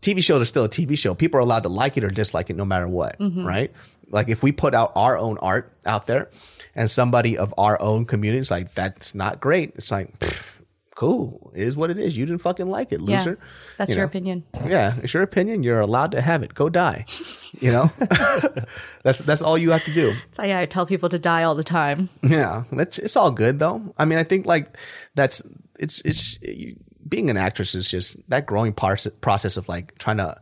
TV 0.00 0.22
shows 0.22 0.40
are 0.40 0.44
still 0.44 0.64
a 0.64 0.68
TV 0.68 0.96
show. 0.96 1.14
People 1.14 1.38
are 1.38 1.42
allowed 1.42 1.64
to 1.64 1.68
like 1.68 1.96
it 1.96 2.04
or 2.04 2.08
dislike 2.08 2.50
it 2.50 2.56
no 2.56 2.64
matter 2.64 2.86
what, 2.86 3.18
Mm-hmm. 3.18 3.44
right? 3.46 3.72
Like 4.10 4.28
if 4.28 4.42
we 4.42 4.52
put 4.52 4.72
out 4.74 4.92
our 4.94 5.18
own 5.18 5.36
art 5.38 5.72
out 5.84 6.06
there 6.06 6.30
and 6.74 6.88
somebody 6.90 7.36
of 7.36 7.52
our 7.58 7.78
own 7.82 8.04
community 8.06 8.38
is 8.40 8.50
like, 8.50 8.72
that's 8.72 9.14
not 9.14 9.40
great. 9.40 9.72
It's 9.74 9.90
like, 9.90 10.16
pfft, 10.20 10.57
cool. 10.98 11.52
It 11.54 11.62
is 11.62 11.76
what 11.76 11.90
it 11.90 11.98
is. 11.98 12.16
You 12.16 12.26
didn't 12.26 12.40
fucking 12.42 12.66
like 12.66 12.90
it, 12.90 13.00
Yeah, 13.00 13.18
loser. 13.18 13.38
that's 13.76 13.90
You 13.90 13.96
your 13.96 14.04
know? 14.06 14.08
opinion. 14.10 14.44
Yeah, 14.66 14.94
it's 15.00 15.14
your 15.14 15.22
opinion. 15.22 15.62
You're 15.62 15.78
allowed 15.80 16.10
to 16.10 16.20
have 16.20 16.42
it. 16.42 16.54
Go 16.54 16.68
die. 16.68 17.04
You 17.60 17.72
know, 17.72 17.90
that's 19.04 19.20
that's 19.20 19.40
all 19.40 19.56
you 19.56 19.70
have 19.70 19.82
to 19.86 19.92
do. 19.92 20.14
So, 20.36 20.42
yeah, 20.44 20.58
I 20.60 20.66
tell 20.66 20.84
people 20.84 21.08
to 21.08 21.18
die 21.18 21.44
all 21.44 21.54
the 21.54 21.64
time. 21.64 22.10
Yeah, 22.22 22.64
it's 22.72 22.98
it's 22.98 23.16
all 23.16 23.30
good 23.30 23.58
though. 23.58 23.94
I 23.96 24.04
mean, 24.04 24.18
I 24.18 24.22
think 24.24 24.44
like 24.44 24.76
that's 25.14 25.42
it's 25.80 26.02
it's 26.02 26.38
you, 26.42 26.76
being 27.08 27.30
an 27.30 27.38
actress 27.38 27.74
is 27.74 27.88
just 27.88 28.20
that 28.28 28.44
growing 28.44 28.74
par- 28.74 28.98
process 29.22 29.56
of 29.56 29.66
like 29.66 29.96
trying 29.98 30.18
to. 30.18 30.38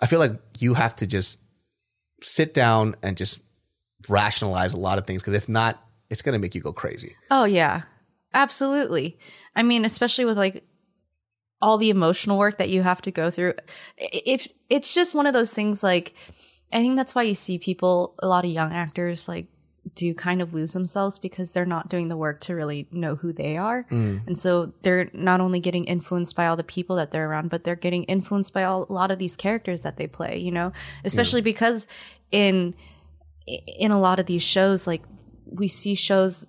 I 0.00 0.06
feel 0.06 0.20
like 0.20 0.38
you 0.60 0.74
have 0.74 0.94
to 0.96 1.08
just 1.08 1.38
sit 2.22 2.54
down 2.54 2.94
and 3.02 3.16
just 3.16 3.40
rationalize 4.08 4.74
a 4.74 4.78
lot 4.80 4.98
of 4.98 5.08
things 5.08 5.20
because 5.22 5.34
if 5.34 5.48
not, 5.48 5.82
it's 6.08 6.22
gonna 6.22 6.38
make 6.38 6.54
you 6.54 6.60
go 6.60 6.72
crazy. 6.72 7.16
Oh 7.32 7.46
yeah. 7.46 7.82
Absolutely. 8.32 9.18
I 9.58 9.62
mean, 9.64 9.84
especially 9.84 10.24
with 10.24 10.38
like 10.38 10.64
all 11.60 11.78
the 11.78 11.90
emotional 11.90 12.38
work 12.38 12.58
that 12.58 12.70
you 12.70 12.82
have 12.82 13.02
to 13.02 13.10
go 13.10 13.30
through. 13.30 13.54
If 13.96 14.46
it's 14.70 14.94
just 14.94 15.14
one 15.14 15.26
of 15.26 15.34
those 15.34 15.52
things 15.52 15.82
like 15.82 16.14
I 16.72 16.78
think 16.78 16.96
that's 16.96 17.14
why 17.14 17.24
you 17.24 17.34
see 17.34 17.58
people 17.58 18.14
a 18.20 18.28
lot 18.28 18.44
of 18.44 18.50
young 18.50 18.72
actors 18.72 19.26
like 19.26 19.48
do 19.94 20.14
kind 20.14 20.40
of 20.40 20.54
lose 20.54 20.74
themselves 20.74 21.18
because 21.18 21.50
they're 21.50 21.64
not 21.64 21.88
doing 21.88 22.08
the 22.08 22.16
work 22.16 22.40
to 22.42 22.54
really 22.54 22.86
know 22.92 23.16
who 23.16 23.32
they 23.32 23.56
are. 23.56 23.84
Mm. 23.90 24.26
And 24.28 24.38
so 24.38 24.72
they're 24.82 25.10
not 25.12 25.40
only 25.40 25.58
getting 25.58 25.86
influenced 25.86 26.36
by 26.36 26.46
all 26.46 26.56
the 26.56 26.62
people 26.62 26.96
that 26.96 27.10
they're 27.10 27.28
around, 27.28 27.50
but 27.50 27.64
they're 27.64 27.74
getting 27.74 28.04
influenced 28.04 28.52
by 28.54 28.64
all, 28.64 28.86
a 28.88 28.92
lot 28.92 29.10
of 29.10 29.18
these 29.18 29.34
characters 29.34 29.82
that 29.82 29.96
they 29.96 30.06
play, 30.06 30.38
you 30.38 30.52
know, 30.52 30.72
especially 31.04 31.40
because 31.40 31.88
in 32.30 32.74
in 33.46 33.90
a 33.90 33.98
lot 33.98 34.20
of 34.20 34.26
these 34.26 34.42
shows 34.42 34.86
like 34.86 35.02
we 35.46 35.66
see 35.66 35.94
shows 35.94 36.44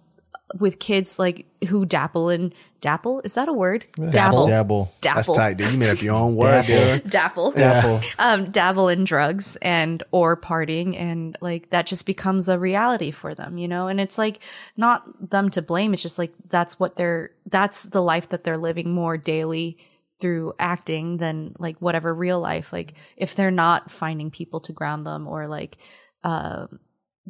with 0.59 0.79
kids 0.79 1.17
like 1.17 1.45
who 1.69 1.85
dapple 1.85 2.29
in 2.29 2.53
dapple? 2.81 3.21
Is 3.23 3.33
that 3.35 3.47
a 3.47 3.53
word? 3.53 3.85
Dabble 3.95 4.47
Dabble. 4.47 4.47
dapple. 4.47 4.93
That's 5.01 5.27
tight, 5.27 5.57
dude. 5.57 5.71
You 5.71 5.77
made 5.77 5.89
up 5.89 6.01
your 6.01 6.15
own 6.15 6.35
word, 6.35 6.65
Dabble. 6.65 7.01
dude. 7.01 7.09
dapple. 7.09 7.51
Dabble. 7.51 8.01
um 8.19 8.51
dabble 8.51 8.89
in 8.89 9.03
drugs 9.03 9.57
and 9.61 10.01
or 10.11 10.35
partying 10.35 10.95
and 10.99 11.37
like 11.41 11.69
that 11.69 11.85
just 11.85 12.05
becomes 12.05 12.49
a 12.49 12.57
reality 12.57 13.11
for 13.11 13.35
them 13.35 13.57
you 13.57 13.67
know? 13.67 13.87
And 13.87 13.99
it's 13.99 14.17
like 14.17 14.39
not 14.77 15.29
them 15.29 15.49
to 15.51 15.61
blame. 15.61 15.93
It's 15.93 16.01
just 16.01 16.17
like 16.17 16.33
that's 16.49 16.79
what 16.79 16.95
they're 16.95 17.31
that's 17.45 17.83
the 17.83 18.01
life 18.01 18.29
that 18.29 18.43
they're 18.43 18.57
living 18.57 18.91
more 18.91 19.17
daily 19.17 19.77
through 20.21 20.53
acting 20.59 21.17
than 21.17 21.55
like 21.59 21.77
whatever 21.79 22.13
real 22.13 22.39
life. 22.39 22.73
Like 22.73 22.93
if 23.15 23.35
they're 23.35 23.51
not 23.51 23.91
finding 23.91 24.31
people 24.31 24.59
to 24.61 24.73
ground 24.73 25.05
them 25.05 25.27
or 25.27 25.47
like 25.47 25.77
uh 26.23 26.67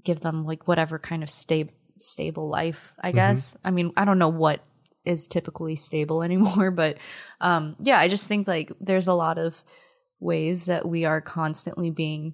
give 0.04 0.22
them 0.22 0.46
like 0.46 0.68
whatever 0.68 0.98
kind 0.98 1.24
of 1.24 1.30
stable 1.30 1.74
stable 2.02 2.48
life 2.48 2.94
i 3.02 3.12
guess. 3.12 3.58
I 3.62 3.72
mean 3.72 3.92
i 3.98 4.06
don't 4.06 4.20
know 4.20 4.30
what 4.30 4.64
is 5.10 5.28
typically 5.28 5.76
stable 5.76 6.22
anymore 6.28 6.72
but 6.72 6.98
um 7.42 7.76
yeah 7.84 7.98
i 8.00 8.08
just 8.08 8.28
think 8.28 8.48
like 8.48 8.72
there's 8.80 9.08
a 9.08 9.14
lot 9.14 9.38
of 9.38 9.62
ways 10.22 10.66
that 10.68 10.88
we 10.88 11.06
are 11.06 11.22
constantly 11.22 11.90
being 11.90 12.34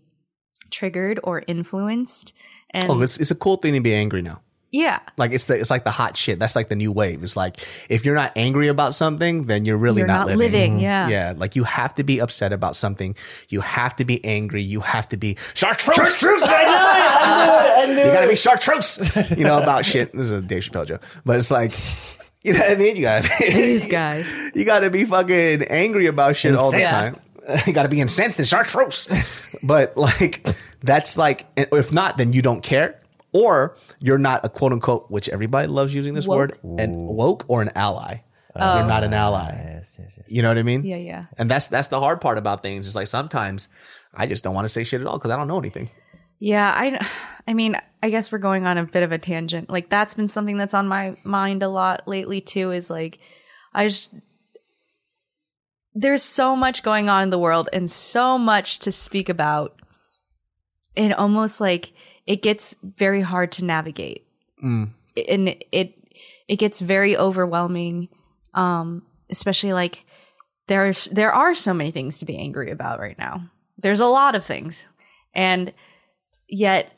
triggered 0.72 1.20
or 1.24 1.44
influenced 1.48 2.34
and 2.72 2.90
Oh, 2.92 3.02
it's 3.02 3.18
it's 3.18 3.32
a 3.32 3.36
cool 3.36 3.58
thing 3.58 3.74
to 3.76 3.80
be 3.80 3.94
angry 3.94 4.22
now. 4.24 4.42
Yeah. 4.72 5.00
Like 5.16 5.32
it's 5.32 5.46
the 5.46 5.58
it's 5.58 5.70
like 5.70 5.84
the 5.86 5.92
hot 5.92 6.18
shit. 6.18 6.40
That's 6.40 6.56
like 6.56 6.68
the 6.68 6.76
new 6.76 6.92
wave. 6.92 7.24
It's 7.24 7.38
like 7.38 7.60
if 7.88 8.04
you're 8.04 8.16
not 8.16 8.34
angry 8.36 8.68
about 8.68 8.94
something, 8.96 9.46
then 9.46 9.64
you're 9.64 9.78
really 9.78 10.00
You're 10.00 10.08
not, 10.08 10.28
not 10.28 10.36
living. 10.36 10.52
living, 10.74 10.80
yeah. 10.80 11.08
Yeah. 11.08 11.34
Like 11.38 11.56
you 11.56 11.64
have 11.64 11.96
to 11.96 12.04
be 12.04 12.20
upset 12.20 12.52
about 12.52 12.76
something. 12.76 13.16
You 13.48 13.62
have 13.62 13.96
to 13.98 14.04
be 14.06 14.26
angry. 14.26 14.62
You 14.64 14.82
have 14.82 15.08
to 15.10 15.18
be 15.18 15.38
chartreuse. 15.54 16.22
you 16.22 16.38
gotta 18.12 18.28
be 18.28 18.36
chartreuse. 18.36 19.00
You 19.38 19.44
know 19.46 19.60
about 19.62 19.86
shit. 19.86 20.12
This 20.12 20.24
is 20.24 20.32
a 20.32 20.42
Dave 20.42 20.64
Chappelle 20.64 20.88
joke, 20.88 21.04
but 21.24 21.38
it's 21.38 21.52
like. 21.52 21.72
You 22.46 22.54
know 22.54 22.60
what 22.60 22.72
I 22.72 22.76
mean? 22.76 22.96
You 22.96 23.02
gotta 23.02 23.28
be, 23.40 23.54
These 23.54 23.88
guys. 23.88 24.32
you 24.56 24.66
gotta 24.66 24.92
be 24.92 25.04
fucking 25.04 25.64
angry 25.64 26.06
about 26.06 26.36
shit 26.36 26.56
all 26.56 26.72
the 26.72 26.82
time. 26.82 27.16
You 27.68 27.74
gotta 27.74 27.90
be 27.90 28.02
incensed 28.02 28.40
and 28.40 28.48
chartreuse. 28.48 29.08
but 29.62 29.96
like 29.96 30.48
that's 30.82 31.16
like 31.16 31.46
if 31.56 31.92
not, 31.92 32.18
then 32.18 32.34
you 32.34 32.42
don't 32.42 32.62
care. 32.62 33.00
Or 33.34 33.78
you're 34.00 34.18
not 34.18 34.44
a 34.44 34.50
quote 34.50 34.72
unquote, 34.72 35.12
which 35.12 35.30
everybody 35.30 35.68
loves 35.68 35.94
using 35.94 36.16
this 36.16 36.26
Woke? 36.26 36.38
word, 36.38 36.60
and 36.80 37.08
woke 37.08 37.46
or 37.48 37.62
an 37.62 37.70
ally. 37.76 38.22
You're 38.56 38.64
oh. 38.64 38.88
not 38.88 39.04
an 39.04 39.14
ally. 39.14 39.52
Yes, 39.52 39.98
yes, 40.00 40.14
yes. 40.18 40.26
You 40.28 40.42
know 40.42 40.48
what 40.48 40.58
I 40.58 40.64
mean? 40.64 40.84
Yeah, 40.84 40.96
yeah. 40.96 41.26
And 41.38 41.50
that's 41.52 41.68
that's 41.68 41.90
the 41.90 42.00
hard 42.00 42.20
part 42.20 42.38
about 42.38 42.64
things. 42.64 42.88
It's 42.88 42.96
like 42.96 43.08
sometimes 43.08 43.68
I 44.14 44.26
just 44.28 44.44
don't 44.44 44.56
want 44.56 44.66
to 44.66 44.70
say 44.70 44.84
shit 44.84 45.02
at 45.02 45.08
all 45.08 45.18
because 45.18 45.32
I 45.32 45.38
don't 45.38 45.48
know 45.48 45.60
anything. 45.60 45.90
Yeah, 46.46 46.72
I, 46.72 47.10
I 47.48 47.56
mean, 47.56 47.76
I 48.04 48.12
guess 48.12 48.32
we're 48.32 48.38
going 48.38 48.68
on 48.68 48.78
a 48.78 48.86
bit 48.86 49.02
of 49.02 49.12
a 49.12 49.18
tangent. 49.18 49.70
Like 49.70 49.90
that's 49.90 50.14
been 50.14 50.28
something 50.28 50.58
that's 50.58 50.76
on 50.76 50.88
my 50.88 51.18
mind 51.24 51.64
a 51.64 51.70
lot 51.70 52.08
lately 52.08 52.40
too. 52.40 52.72
Is 52.72 52.90
like, 52.90 53.18
I 53.74 53.88
just 53.88 54.14
there's 55.96 56.22
so 56.22 56.56
much 56.56 56.84
going 56.84 57.10
on 57.10 57.24
in 57.24 57.30
the 57.32 57.40
world 57.40 57.70
and 57.74 57.90
so 57.90 58.38
much 58.38 58.80
to 58.80 58.92
speak 58.92 59.28
about, 59.28 59.76
and 60.96 61.14
almost 61.16 61.60
like 61.60 61.94
it 62.28 62.44
gets 62.44 62.76
very 62.84 63.22
hard 63.22 63.52
to 63.54 63.66
navigate, 63.66 64.28
and 65.28 65.56
it 65.72 65.96
it 66.48 66.58
gets 66.58 66.80
very 66.80 67.18
overwhelming. 67.18 68.10
Um, 68.54 69.04
especially 69.32 69.74
like 69.74 70.06
there's 70.68 71.06
there 71.06 71.32
are 71.32 71.56
so 71.56 71.74
many 71.74 71.90
things 71.90 72.20
to 72.20 72.26
be 72.26 72.38
angry 72.38 72.70
about 72.70 73.00
right 73.00 73.18
now. 73.18 73.50
There's 73.80 74.00
a 74.00 74.06
lot 74.06 74.36
of 74.36 74.46
things, 74.46 74.88
and 75.34 75.74
yet 76.50 76.92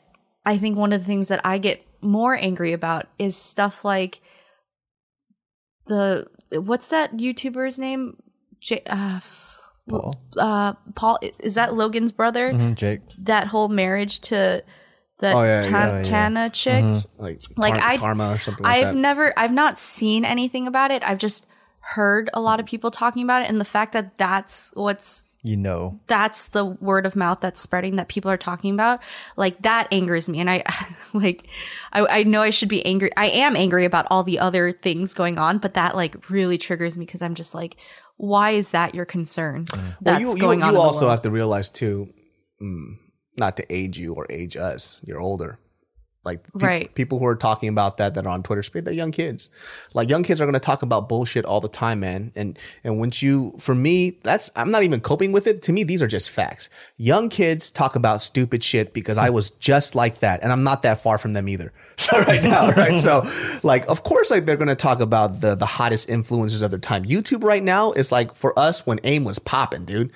I 0.46 0.58
think 0.58 0.76
one 0.78 0.92
of 0.92 1.00
the 1.00 1.06
things 1.06 1.28
that 1.28 1.40
I 1.44 1.58
get 1.58 1.82
more 2.00 2.34
angry 2.36 2.72
about 2.72 3.06
is 3.18 3.36
stuff 3.36 3.84
like 3.84 4.20
the 5.86 6.26
what's 6.52 6.88
that 6.88 7.16
YouTuber's 7.16 7.78
name? 7.78 8.16
J- 8.60 8.82
uh, 8.86 9.20
Paul. 9.88 10.14
uh, 10.36 10.74
Paul 10.94 11.18
is 11.38 11.54
that 11.54 11.74
Logan's 11.74 12.12
brother? 12.12 12.52
Mhm, 12.52 12.74
Jake. 12.74 13.00
That 13.18 13.46
whole 13.48 13.68
marriage 13.68 14.20
to 14.22 14.62
the 15.20 15.32
Oh, 15.32 15.42
yeah, 15.42 15.60
Ta- 15.62 15.68
yeah, 15.86 15.96
yeah. 15.96 16.02
Tana 16.02 16.50
chick. 16.50 16.84
Like, 17.18 17.40
Like, 17.56 17.74
tar- 17.74 17.82
I- 17.88 17.96
karma 17.98 18.34
or 18.34 18.38
something 18.38 18.64
like 18.64 18.76
I've 18.84 18.94
that. 18.94 19.00
never, 19.00 19.32
I've 19.36 19.52
not 19.52 19.78
seen 19.78 20.24
anything 20.24 20.66
about 20.66 20.90
it. 20.90 21.02
I've 21.04 21.18
just 21.18 21.46
heard 21.80 22.30
a 22.34 22.40
lot 22.40 22.60
of 22.60 22.66
people 22.66 22.90
talking 22.90 23.22
about 23.24 23.42
it, 23.42 23.48
and 23.48 23.60
the 23.60 23.64
fact 23.64 23.92
that 23.94 24.16
that's 24.18 24.70
what's 24.74 25.24
You 25.48 25.56
know. 25.56 25.98
that's 26.06 26.48
the 26.48 26.64
word 26.64 27.06
of 27.06 27.16
mouth 27.16 27.40
that's 27.40 27.60
spreading 27.60 27.96
that 27.96 28.08
people 28.08 28.30
are 28.30 28.36
talking 28.36 28.74
about 28.74 29.00
like 29.36 29.62
that 29.62 29.88
angers 29.90 30.28
me 30.28 30.40
and 30.40 30.50
i 30.50 30.62
like 31.14 31.46
I, 31.92 32.20
I 32.20 32.22
know 32.24 32.42
i 32.42 32.50
should 32.50 32.68
be 32.68 32.84
angry 32.84 33.10
i 33.16 33.28
am 33.28 33.56
angry 33.56 33.84
about 33.84 34.06
all 34.10 34.22
the 34.22 34.38
other 34.38 34.72
things 34.72 35.14
going 35.14 35.38
on 35.38 35.58
but 35.58 35.74
that 35.74 35.96
like 35.96 36.28
really 36.28 36.58
triggers 36.58 36.98
me 36.98 37.06
because 37.06 37.22
i'm 37.22 37.34
just 37.34 37.54
like 37.54 37.76
why 38.18 38.50
is 38.50 38.72
that 38.72 38.94
your 38.94 39.06
concern 39.06 39.64
that's 40.00 40.24
well, 40.24 40.34
you, 40.34 40.38
going 40.38 40.58
you, 40.58 40.64
on 40.66 40.74
you 40.74 40.80
also 40.80 41.08
have 41.08 41.22
to 41.22 41.30
realize 41.30 41.68
too, 41.68 42.12
mm, 42.60 42.96
not 43.38 43.56
to 43.56 43.72
age 43.72 43.98
you 43.98 44.14
or 44.14 44.26
age 44.30 44.56
us. 44.56 44.98
You're 45.04 45.20
older. 45.20 45.58
Like 46.28 46.42
pe- 46.58 46.66
Right. 46.66 46.94
people 46.94 47.18
who 47.18 47.26
are 47.26 47.36
talking 47.36 47.68
about 47.70 47.96
that 47.96 48.14
that 48.14 48.26
are 48.26 48.28
on 48.30 48.42
Twitter, 48.42 48.62
speak, 48.62 48.84
they're 48.84 48.94
young 48.94 49.10
kids. 49.12 49.48
Like 49.94 50.10
young 50.10 50.22
kids 50.22 50.40
are 50.40 50.44
going 50.44 50.60
to 50.62 50.68
talk 50.70 50.82
about 50.82 51.08
bullshit 51.08 51.44
all 51.44 51.60
the 51.60 51.68
time, 51.68 52.00
man. 52.00 52.32
And 52.36 52.58
and 52.84 52.98
once 53.00 53.22
you, 53.22 53.54
for 53.58 53.74
me, 53.74 54.18
that's 54.22 54.50
I'm 54.56 54.70
not 54.70 54.82
even 54.82 55.00
coping 55.00 55.32
with 55.32 55.46
it. 55.46 55.62
To 55.62 55.72
me, 55.72 55.84
these 55.84 56.02
are 56.02 56.06
just 56.06 56.30
facts. 56.30 56.68
Young 56.98 57.28
kids 57.28 57.70
talk 57.70 57.96
about 57.96 58.20
stupid 58.20 58.62
shit 58.62 58.92
because 58.92 59.16
I 59.18 59.30
was 59.30 59.50
just 59.52 59.94
like 59.94 60.20
that, 60.20 60.42
and 60.42 60.52
I'm 60.52 60.62
not 60.62 60.82
that 60.82 61.02
far 61.02 61.18
from 61.18 61.32
them 61.32 61.48
either. 61.48 61.72
So 62.00 62.16
right 62.20 62.42
now, 62.44 62.70
right? 62.82 62.96
So 62.96 63.24
like, 63.64 63.84
of 63.88 64.04
course, 64.04 64.30
like 64.30 64.44
they're 64.44 64.56
going 64.56 64.68
to 64.68 64.76
talk 64.88 65.00
about 65.00 65.40
the 65.40 65.56
the 65.56 65.66
hottest 65.66 66.08
influencers 66.08 66.62
of 66.62 66.70
their 66.70 66.78
time. 66.78 67.04
YouTube 67.04 67.42
right 67.42 67.62
now 67.62 67.90
is 67.90 68.12
like 68.12 68.36
for 68.36 68.56
us 68.56 68.86
when 68.86 69.00
AIM 69.02 69.24
was 69.24 69.40
popping, 69.40 69.84
dude. 69.84 70.12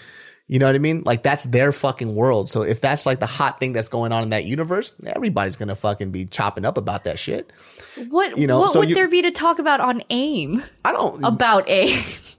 You 0.53 0.59
know 0.59 0.66
what 0.66 0.74
I 0.74 0.80
mean? 0.80 1.03
Like 1.07 1.22
that's 1.22 1.44
their 1.44 1.72
fucking 1.72 2.14
world. 2.14 2.50
So 2.50 2.61
if 2.61 2.82
that's 2.82 3.07
like 3.07 3.20
the 3.20 3.26
hot 3.26 3.59
thing 3.59 3.72
that's 3.72 3.88
going 3.88 4.12
on 4.12 4.22
in 4.24 4.30
that 4.30 4.44
universe, 4.44 4.92
everybody's 5.07 5.57
gonna 5.57 5.74
fucking 5.74 6.11
be 6.11 6.26
chopping 6.26 6.66
up 6.66 6.76
about 6.76 7.05
that 7.05 7.18
shit. 7.18 7.50
what 8.11 8.36
you 8.36 8.46
know, 8.46 8.61
what 8.61 8.70
so 8.72 8.80
would 8.80 8.90
you- 8.90 8.94
there 8.94 9.09
be 9.09 9.22
to 9.22 9.30
talk 9.30 9.59
about 9.59 9.80
on 9.80 10.03
aim 10.11 10.62
I 10.84 10.92
don't. 10.92 11.24
about 11.24 11.64
aim 11.68 11.98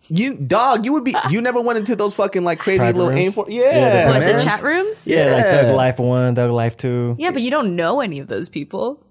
you 0.10 0.36
dog, 0.36 0.86
you 0.86 0.94
would 0.94 1.04
be. 1.04 1.16
You 1.32 1.42
never 1.42 1.60
went 1.60 1.80
into 1.80 1.96
those 1.96 2.14
fucking 2.14 2.44
like 2.44 2.60
crazy 2.60 2.80
Private 2.80 2.98
little 3.00 3.10
rooms? 3.14 3.20
aim 3.22 3.32
for. 3.32 3.46
Yeah, 3.50 3.62
Yeah, 3.62 4.06
the 4.06 4.20
what 4.20 4.38
the 4.38 4.44
chat 4.44 4.62
rooms 4.62 5.08
Yeah, 5.08 5.32
like 5.34 5.46
Yeah. 5.46 5.62
Thug 5.64 5.76
Life 5.76 5.98
1, 5.98 6.36
Thug 6.36 6.52
Life 6.52 6.78
2. 6.78 7.16
yeah 7.18 7.32
but 7.32 7.42
you 7.42 7.50
don't 7.50 7.76
know 7.76 8.00
any 8.00 8.20
of 8.20 8.28
those 8.28 8.48
people 8.48 9.04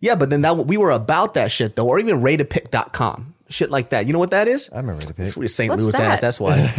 Yeah, 0.00 0.16
but 0.16 0.30
then 0.30 0.40
that 0.42 0.56
we 0.66 0.76
were 0.76 0.90
about 0.90 1.34
that 1.34 1.52
shit 1.52 1.76
though, 1.76 1.86
or 1.86 2.00
even 2.00 2.22
rateapick.com. 2.22 3.34
Shit 3.50 3.70
like 3.70 3.90
that. 3.90 4.06
You 4.06 4.12
know 4.12 4.18
what 4.18 4.30
that 4.32 4.46
is? 4.48 4.68
I 4.72 4.76
remember 4.76 5.04
the 5.06 5.14
pick. 5.14 5.26
It's 5.26 5.36
your 5.36 5.48
St. 5.48 5.70
What's 5.70 5.82
Louis 5.82 5.92
that? 5.92 6.02
ass. 6.02 6.20
That's 6.20 6.38
why. 6.38 6.66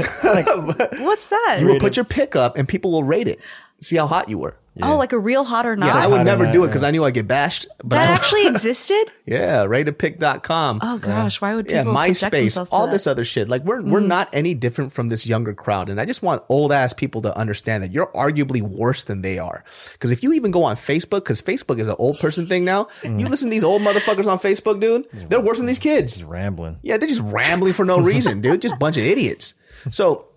what's 0.99 1.29
that 1.29 1.57
you 1.59 1.67
will 1.67 1.79
put 1.79 1.95
your 1.95 2.05
pick 2.05 2.35
up 2.35 2.57
and 2.57 2.67
people 2.67 2.91
will 2.91 3.03
rate 3.03 3.27
it. 3.27 3.39
See 3.81 3.95
how 3.95 4.07
hot 4.07 4.29
you 4.29 4.37
were. 4.37 4.55
Oh 4.81 4.97
like 4.97 5.13
a 5.13 5.19
real 5.19 5.43
hot 5.43 5.65
or 5.65 5.75
not 5.75 5.87
Yeah, 5.87 6.03
I 6.03 6.07
would 6.07 6.23
never 6.23 6.51
do 6.51 6.63
it 6.63 6.67
because 6.67 6.83
I 6.83 6.91
knew 6.91 7.03
I'd 7.03 7.13
get 7.13 7.27
bashed. 7.27 7.67
But 7.79 7.97
that 7.97 8.09
I, 8.09 8.13
actually 8.13 8.47
existed 8.53 9.11
yeah, 9.25 9.65
rateapick.com. 9.65 10.79
oh 10.81 10.97
gosh 10.97 11.41
why 11.41 11.55
would 11.55 11.67
people 11.67 11.93
Yeah, 11.93 11.97
MySpace, 11.97 12.63
to 12.63 12.71
all 12.71 12.85
that? 12.85 12.91
this 12.91 13.07
other 13.07 13.25
shit. 13.25 13.49
Like 13.49 13.63
we're 13.63 13.81
we're 13.81 14.01
mm. 14.01 14.07
not 14.07 14.29
any 14.33 14.53
different 14.53 14.93
from 14.93 15.09
this 15.09 15.25
younger 15.25 15.53
crowd, 15.53 15.89
and 15.89 15.99
I 15.99 16.05
just 16.05 16.23
want 16.23 16.43
old 16.49 16.71
ass 16.71 16.93
people 16.93 17.21
to 17.23 17.37
understand 17.37 17.83
that 17.83 17.91
you're 17.91 18.11
arguably 18.13 18.61
worse 18.61 19.03
than 19.03 19.21
they 19.21 19.39
are. 19.39 19.63
Because 19.93 20.11
if 20.11 20.23
you 20.23 20.33
even 20.33 20.51
go 20.51 20.63
on 20.63 20.75
Facebook, 20.75 21.21
because 21.21 21.41
Facebook 21.41 21.79
is 21.79 21.87
an 21.87 21.95
old 21.99 22.19
person 22.19 22.45
thing 22.45 22.65
now, 22.65 22.87
mm. 23.01 23.19
you 23.19 23.27
listen 23.27 23.49
to 23.49 23.51
these 23.51 23.63
old 23.63 23.81
motherfuckers 23.81 24.27
on 24.27 24.39
Facebook, 24.39 24.79
dude. 24.79 25.07
They're 25.29 25.41
worse 25.41 25.57
than 25.57 25.67
these 25.67 25.79
kids. 25.79 26.17
Just 26.17 26.27
rambling. 26.27 26.77
Yeah, 26.81 26.97
they're 26.97 27.09
just 27.09 27.21
rambling 27.21 27.73
for 27.73 27.85
no 27.85 27.99
reason, 27.99 28.41
dude. 28.41 28.61
Just 28.61 28.75
a 28.75 28.77
bunch 28.77 28.97
of 28.97 29.03
idiots. 29.03 29.53
So 29.91 30.27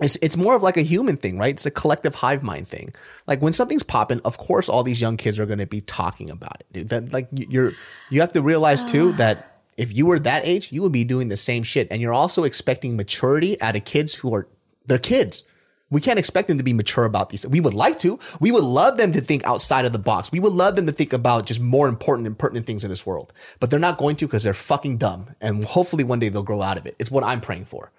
it's 0.00 0.16
it's 0.22 0.36
more 0.36 0.54
of 0.56 0.62
like 0.62 0.76
a 0.76 0.82
human 0.82 1.16
thing, 1.16 1.38
right? 1.38 1.54
It's 1.54 1.66
a 1.66 1.70
collective 1.70 2.14
hive 2.14 2.42
mind 2.42 2.68
thing. 2.68 2.94
Like 3.26 3.40
when 3.42 3.52
something's 3.52 3.82
popping, 3.82 4.20
of 4.24 4.38
course, 4.38 4.68
all 4.68 4.82
these 4.82 5.00
young 5.00 5.16
kids 5.16 5.38
are 5.38 5.46
going 5.46 5.58
to 5.58 5.66
be 5.66 5.80
talking 5.80 6.30
about 6.30 6.60
it, 6.60 6.66
dude. 6.72 6.88
That 6.88 7.12
like 7.12 7.28
you- 7.32 7.46
you're 7.50 7.72
you 8.10 8.20
have 8.20 8.32
to 8.32 8.42
realize 8.42 8.84
too 8.84 9.10
ah. 9.14 9.16
that 9.16 9.60
if 9.76 9.94
you 9.96 10.06
were 10.06 10.18
that 10.20 10.46
age, 10.46 10.72
you 10.72 10.82
would 10.82 10.92
be 10.92 11.04
doing 11.04 11.28
the 11.28 11.36
same 11.36 11.62
shit, 11.62 11.88
and 11.90 12.00
you're 12.00 12.12
also 12.12 12.44
expecting 12.44 12.96
maturity 12.96 13.60
out 13.60 13.76
of 13.76 13.84
kids 13.84 14.14
who 14.14 14.34
are 14.34 14.48
they're 14.86 14.98
kids. 14.98 15.44
We 15.90 16.02
can't 16.02 16.18
expect 16.18 16.48
them 16.48 16.58
to 16.58 16.64
be 16.64 16.74
mature 16.74 17.06
about 17.06 17.30
these. 17.30 17.46
We 17.46 17.60
would 17.60 17.72
like 17.72 17.98
to. 18.00 18.18
We 18.40 18.52
would 18.52 18.64
love 18.64 18.98
them 18.98 19.12
to 19.12 19.22
think 19.22 19.42
outside 19.46 19.86
of 19.86 19.92
the 19.92 19.98
box. 19.98 20.30
We 20.30 20.38
would 20.38 20.52
love 20.52 20.76
them 20.76 20.84
to 20.86 20.92
think 20.92 21.14
about 21.14 21.46
just 21.46 21.60
more 21.60 21.88
important 21.88 22.26
and 22.26 22.38
pertinent 22.38 22.66
things 22.66 22.84
in 22.84 22.90
this 22.90 23.06
world. 23.06 23.32
But 23.58 23.70
they're 23.70 23.78
not 23.78 23.96
going 23.96 24.16
to 24.16 24.26
because 24.26 24.42
they're 24.42 24.52
fucking 24.52 24.98
dumb. 24.98 25.34
And 25.40 25.64
hopefully 25.64 26.04
one 26.04 26.18
day 26.18 26.28
they'll 26.28 26.42
grow 26.42 26.60
out 26.60 26.76
of 26.76 26.84
it. 26.84 26.94
It's 26.98 27.10
what 27.10 27.24
I'm 27.24 27.40
praying 27.40 27.64
for. 27.64 27.90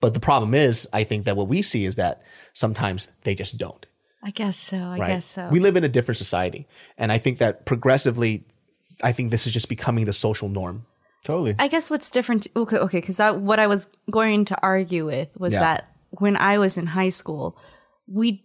But 0.00 0.14
the 0.14 0.20
problem 0.20 0.54
is, 0.54 0.88
I 0.92 1.04
think 1.04 1.24
that 1.24 1.36
what 1.36 1.48
we 1.48 1.60
see 1.62 1.84
is 1.84 1.96
that 1.96 2.22
sometimes 2.52 3.10
they 3.24 3.34
just 3.34 3.58
don't. 3.58 3.84
I 4.22 4.30
guess 4.30 4.56
so. 4.56 4.76
I 4.76 4.98
Right? 4.98 5.08
guess 5.08 5.24
so. 5.26 5.48
We 5.50 5.60
live 5.60 5.76
in 5.76 5.84
a 5.84 5.88
different 5.88 6.18
society. 6.18 6.66
And 6.96 7.10
I 7.12 7.18
think 7.18 7.38
that 7.38 7.66
progressively, 7.66 8.44
I 9.02 9.12
think 9.12 9.30
this 9.30 9.46
is 9.46 9.52
just 9.52 9.68
becoming 9.68 10.04
the 10.06 10.12
social 10.12 10.48
norm. 10.48 10.86
Totally. 11.24 11.54
I 11.58 11.68
guess 11.68 11.90
what's 11.90 12.10
different. 12.10 12.46
Okay, 12.56 12.76
okay, 12.76 13.00
because 13.00 13.18
what 13.40 13.58
I 13.58 13.66
was 13.66 13.88
going 14.10 14.44
to 14.46 14.60
argue 14.62 15.06
with 15.06 15.28
was 15.36 15.52
Yeah. 15.52 15.60
that 15.60 15.88
when 16.10 16.36
I 16.36 16.58
was 16.58 16.78
in 16.78 16.86
high 16.86 17.10
school, 17.10 17.56
we 18.06 18.44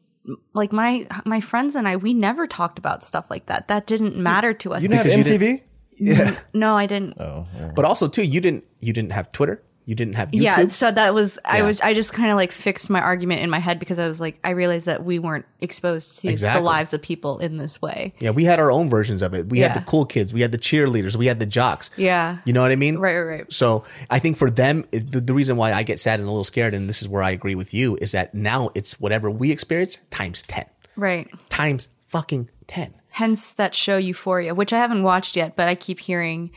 like 0.53 0.71
my 0.71 1.05
my 1.25 1.39
friends 1.41 1.75
and 1.75 1.87
I 1.87 1.97
we 1.97 2.13
never 2.13 2.47
talked 2.47 2.77
about 2.79 3.03
stuff 3.03 3.25
like 3.29 3.45
that. 3.47 3.67
That 3.67 3.87
didn't 3.87 4.15
matter 4.15 4.53
to 4.53 4.73
us. 4.73 4.81
You 4.83 4.89
didn't 4.89 5.05
have 5.05 5.17
Because 5.17 5.29
you 5.31 5.37
MTV? 5.39 5.61
Yeah. 5.97 6.39
no, 6.53 6.75
I 6.75 6.87
didn't. 6.87 7.19
Oh, 7.21 7.45
yeah. 7.55 7.71
But 7.75 7.85
also 7.85 8.07
too, 8.07 8.23
you 8.23 8.41
didn't 8.41 8.63
you 8.79 8.91
didn't 8.93 9.11
have 9.11 9.31
Twitter. 9.31 9.61
You 9.85 9.95
didn't 9.95 10.15
have 10.15 10.29
YouTube. 10.31 10.41
Yeah, 10.41 10.67
so 10.67 10.91
that 10.91 11.13
was 11.13 11.37
I 11.43 11.61
was 11.63 11.81
I 11.81 11.93
just 11.93 12.13
kind 12.13 12.31
of 12.31 12.37
like 12.37 12.51
fixed 12.53 12.89
my 12.89 13.01
argument 13.01 13.41
in 13.41 13.49
my 13.49 13.59
head 13.59 13.79
because 13.79 13.99
I 13.99 14.07
was 14.07 14.21
like 14.21 14.39
I 14.43 14.51
realized 14.51 14.85
that 14.87 15.03
we 15.03 15.19
weren't 15.19 15.45
exposed 15.59 16.19
to 16.21 16.29
Exactly. 16.29 16.61
the 16.61 16.65
lives 16.65 16.93
of 16.93 17.01
people 17.01 17.39
in 17.39 17.57
this 17.57 17.81
way. 17.81 18.13
Yeah, 18.19 18.29
we 18.29 18.45
had 18.45 18.59
our 18.59 18.71
own 18.71 18.89
versions 18.89 19.21
of 19.21 19.33
it. 19.33 19.47
We 19.49 19.59
had 19.59 19.73
the 19.73 19.81
cool 19.81 20.05
kids, 20.05 20.33
we 20.33 20.39
had 20.41 20.51
the 20.53 20.57
cheerleaders, 20.57 21.15
we 21.17 21.25
had 21.25 21.39
the 21.39 21.45
jocks. 21.45 21.91
Yeah. 21.97 22.37
You 22.45 22.53
know 22.53 22.61
what 22.61 22.71
I 22.71 22.77
mean? 22.77 22.97
Right, 22.97 23.17
right, 23.17 23.39
right. 23.39 23.53
So 23.53 23.83
I 24.09 24.19
think 24.19 24.37
for 24.37 24.49
them, 24.49 24.85
it- 24.91 25.11
the, 25.11 25.19
the 25.19 25.33
reason 25.33 25.57
why 25.57 25.73
I 25.73 25.83
get 25.83 25.99
sad 25.99 26.19
and 26.19 26.27
a 26.27 26.31
little 26.31 26.43
scared, 26.45 26.73
and 26.73 26.87
this 26.87 27.01
is 27.01 27.09
where 27.09 27.21
I 27.21 27.31
agree 27.31 27.55
with 27.55 27.73
you, 27.73 27.97
is 27.99 28.13
that 28.13 28.33
now 28.33 28.69
it's 28.75 28.99
whatever 29.01 29.29
we 29.29 29.51
experience 29.51 29.97
times 30.11 30.43
10. 30.43 30.65
Right. 30.95 31.27
Times 31.49 31.89
fucking 32.07 32.49
10. 32.67 32.93
hence 33.09 33.53
that 33.53 33.73
show 33.75 33.97
euphoria 33.97 34.53
which 34.55 34.71
i 34.71 34.77
haven't 34.77 35.01
watched 35.03 35.35
yet 35.35 35.55
but 35.55 35.67
i 35.67 35.73
keep 35.75 35.99
hearing 35.99 36.51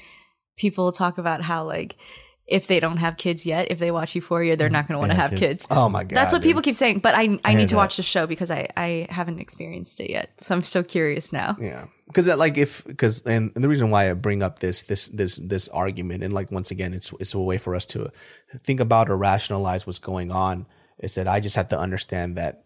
people 0.58 0.92
talk 0.92 1.16
about 1.18 1.40
how 1.42 1.64
like 1.64 1.96
if 2.46 2.68
they 2.68 2.78
don't 2.78 2.98
have 2.98 3.16
kids 3.16 3.44
yet, 3.44 3.70
if 3.70 3.78
they 3.78 3.90
watch 3.90 4.14
Euphoria, 4.14 4.56
they're 4.56 4.68
not 4.68 4.86
going 4.86 4.94
to 4.94 4.98
want 5.00 5.10
to 5.10 5.16
have 5.16 5.30
kids. 5.30 5.60
kids. 5.60 5.66
Oh 5.70 5.88
my 5.88 6.04
god. 6.04 6.16
That's 6.16 6.32
what 6.32 6.42
dude. 6.42 6.50
people 6.50 6.62
keep 6.62 6.74
saying, 6.74 7.00
but 7.00 7.14
I 7.14 7.38
I 7.44 7.50
hear 7.50 7.58
need 7.58 7.68
to 7.68 7.74
that. 7.74 7.76
watch 7.76 7.96
the 7.96 8.02
show 8.02 8.26
because 8.26 8.50
I 8.50 8.68
I 8.76 9.06
haven't 9.10 9.40
experienced 9.40 10.00
it 10.00 10.10
yet. 10.10 10.30
So 10.40 10.54
I'm 10.54 10.62
so 10.62 10.82
curious 10.82 11.32
now. 11.32 11.56
Yeah, 11.58 11.86
because 12.06 12.28
uh, 12.28 12.36
like 12.36 12.56
if 12.56 12.84
because 12.84 13.22
and, 13.26 13.50
and 13.54 13.64
the 13.64 13.68
reason 13.68 13.90
why 13.90 14.10
I 14.10 14.14
bring 14.14 14.42
up 14.42 14.60
this 14.60 14.82
this 14.82 15.08
this 15.08 15.36
this 15.36 15.68
argument 15.68 16.22
and 16.22 16.32
like 16.32 16.52
once 16.52 16.70
again 16.70 16.94
it's 16.94 17.12
it's 17.18 17.34
a 17.34 17.38
way 17.40 17.58
for 17.58 17.74
us 17.74 17.86
to 17.86 18.10
think 18.62 18.80
about 18.80 19.10
or 19.10 19.16
rationalize 19.16 19.86
what's 19.86 19.98
going 19.98 20.30
on 20.30 20.66
is 20.98 21.16
that 21.16 21.28
I 21.28 21.40
just 21.40 21.56
have 21.56 21.68
to 21.68 21.78
understand 21.78 22.36
that 22.36 22.62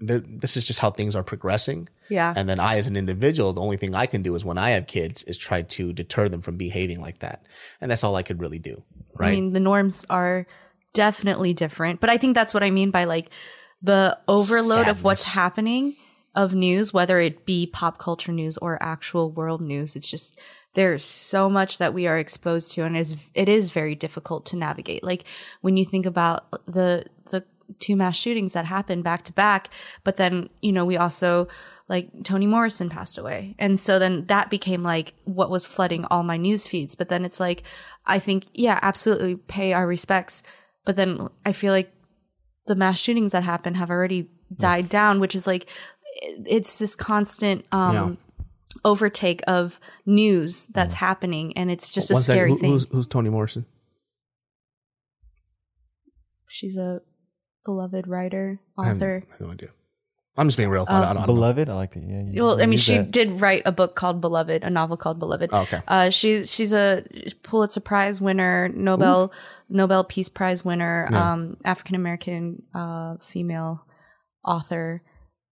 this 0.00 0.56
is 0.56 0.64
just 0.64 0.80
how 0.80 0.90
things 0.90 1.14
are 1.14 1.22
progressing. 1.22 1.88
Yeah. 2.08 2.32
And 2.36 2.48
then 2.48 2.58
I, 2.58 2.78
as 2.78 2.86
an 2.86 2.96
individual, 2.96 3.52
the 3.52 3.60
only 3.60 3.76
thing 3.76 3.94
I 3.94 4.06
can 4.06 4.22
do 4.22 4.34
is 4.34 4.44
when 4.44 4.58
I 4.58 4.70
have 4.70 4.86
kids 4.86 5.22
is 5.24 5.36
try 5.38 5.62
to 5.62 5.92
deter 5.92 6.28
them 6.28 6.40
from 6.40 6.56
behaving 6.56 7.00
like 7.00 7.18
that, 7.20 7.46
and 7.80 7.90
that's 7.90 8.04
all 8.04 8.16
I 8.16 8.22
could 8.22 8.40
really 8.40 8.58
do. 8.58 8.82
Right. 9.14 9.28
I 9.28 9.32
mean, 9.32 9.50
the 9.50 9.60
norms 9.60 10.06
are 10.10 10.46
definitely 10.92 11.52
different, 11.54 12.00
but 12.00 12.10
I 12.10 12.16
think 12.16 12.34
that's 12.34 12.54
what 12.54 12.62
I 12.62 12.70
mean 12.70 12.90
by 12.90 13.04
like 13.04 13.30
the 13.82 14.18
overload 14.26 14.88
of 14.88 15.04
what's 15.04 15.24
happening 15.24 15.96
of 16.34 16.54
news, 16.54 16.92
whether 16.92 17.20
it 17.20 17.44
be 17.44 17.66
pop 17.66 17.98
culture 17.98 18.32
news 18.32 18.56
or 18.58 18.82
actual 18.82 19.30
world 19.30 19.60
news. 19.60 19.96
It's 19.96 20.10
just 20.10 20.40
there's 20.74 21.04
so 21.04 21.50
much 21.50 21.78
that 21.78 21.94
we 21.94 22.06
are 22.06 22.18
exposed 22.18 22.72
to, 22.72 22.84
and 22.84 22.96
it 22.96 23.00
is 23.00 23.16
it 23.34 23.48
is 23.48 23.70
very 23.70 23.94
difficult 23.94 24.46
to 24.46 24.56
navigate. 24.56 25.02
Like 25.02 25.24
when 25.60 25.76
you 25.76 25.84
think 25.84 26.06
about 26.06 26.50
the 26.66 27.04
the 27.30 27.44
two 27.78 27.96
mass 27.96 28.16
shootings 28.16 28.52
that 28.54 28.64
happened 28.66 29.04
back 29.04 29.24
to 29.24 29.32
back, 29.32 29.70
but 30.04 30.16
then 30.16 30.48
you 30.60 30.72
know 30.72 30.84
we 30.84 30.96
also 30.96 31.48
like 31.88 32.08
Toni 32.24 32.46
Morrison 32.46 32.88
passed 32.88 33.18
away. 33.18 33.56
And 33.58 33.78
so 33.80 33.98
then 33.98 34.26
that 34.26 34.48
became 34.48 34.82
like 34.84 35.12
what 35.24 35.50
was 35.50 35.66
flooding 35.66 36.04
all 36.04 36.22
my 36.22 36.36
news 36.36 36.66
feeds. 36.68 36.94
But 36.94 37.08
then 37.08 37.24
it's 37.24 37.40
like, 37.40 37.64
I 38.06 38.20
think, 38.20 38.46
yeah, 38.54 38.78
absolutely 38.80 39.34
pay 39.34 39.72
our 39.72 39.88
respects. 39.88 40.44
But 40.84 40.94
then 40.94 41.26
I 41.44 41.52
feel 41.52 41.72
like 41.72 41.92
the 42.68 42.76
mass 42.76 42.96
shootings 42.96 43.32
that 43.32 43.42
happen 43.42 43.74
have 43.74 43.90
already 43.90 44.30
died 44.56 44.88
down, 44.88 45.18
which 45.18 45.34
is 45.34 45.48
like, 45.48 45.66
it's 46.46 46.78
this 46.78 46.94
constant, 46.94 47.64
um, 47.72 47.94
Yeah. 47.94 48.14
overtake 48.84 49.42
of 49.48 49.80
news 50.06 50.66
that's 50.66 50.94
happening. 50.94 51.56
And 51.56 51.72
it's 51.72 51.90
just 51.90 52.12
a 52.12 52.14
scary 52.14 52.50
who- 52.52 52.58
thing. 52.58 52.70
Who's, 52.70 52.86
who's 52.92 53.06
Toni 53.08 53.30
Morrison? 53.30 53.66
She's 56.46 56.76
a 56.76 57.00
beloved 57.64 58.06
writer, 58.08 58.60
author. 58.76 59.24
I 59.28 59.32
have 59.32 59.40
no 59.40 59.50
idea. 59.52 59.68
I'm 60.38 60.46
just 60.48 60.56
being 60.56 60.70
real. 60.70 60.86
I, 60.88 60.92
don't- 60.92 60.94
I 60.94 61.00
don't, 61.00 61.08
I 61.08 61.12
don't 61.12 61.20
know. 61.28 61.34
Beloved, 61.34 61.68
I 61.68 61.74
like 61.74 61.94
that. 61.94 62.02
Yeah. 62.02 62.22
you- 62.30 62.42
Well, 62.42 62.62
I 62.62 62.66
mean, 62.66 62.78
she 62.78 62.98
that. 62.98 63.10
did 63.10 63.40
write 63.40 63.62
a 63.66 63.72
book 63.72 63.96
called 63.96 64.20
Beloved, 64.20 64.62
a 64.64 64.70
novel 64.70 64.96
called 64.96 65.18
Beloved. 65.18 65.50
Oh, 65.52 65.62
okay. 65.62 65.82
Uh, 65.88 66.10
she's 66.10 66.50
she's 66.50 66.72
a 66.72 67.04
Pulitzer 67.42 67.80
Prize 67.80 68.20
winner, 68.20 68.68
Nobel 68.68 69.32
Nobel 69.68 70.04
Peace 70.04 70.28
Prize 70.28 70.64
winner, 70.64 71.08
Yeah. 71.10 71.32
um, 71.32 71.56
African 71.64 71.96
American 71.96 72.62
uh, 72.74 73.16
female 73.20 73.84
author. 74.44 75.02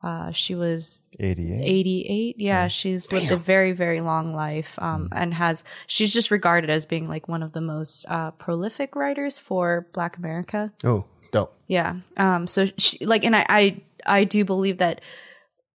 Uh, 0.00 0.30
she 0.30 0.54
was 0.54 1.02
88. 1.18 1.60
88. 1.64 2.36
Yeah, 2.38 2.68
she's 2.68 3.10
lived 3.10 3.32
a 3.32 3.36
very 3.36 3.72
very 3.72 4.00
long 4.00 4.32
life, 4.32 4.78
um, 4.78 5.08
and 5.10 5.34
has 5.34 5.64
she's 5.88 6.12
just 6.14 6.30
regarded 6.30 6.70
as 6.70 6.86
being 6.86 7.08
like 7.08 7.26
one 7.26 7.42
of 7.42 7.52
the 7.52 7.60
most 7.60 8.06
uh, 8.08 8.30
prolific 8.30 8.94
writers 8.94 9.40
for 9.40 9.88
Black 9.92 10.16
America. 10.16 10.72
Oh, 10.84 11.04
it's 11.28 11.32
dope. 11.32 11.54
Yeah. 11.66 11.96
Um. 12.16 12.46
So 12.46 12.66
she 12.78 13.04
like, 13.04 13.24
and 13.24 13.36
I 13.36 13.46
I 13.48 13.82
I 14.06 14.24
do 14.24 14.44
believe 14.44 14.78
that. 14.78 15.00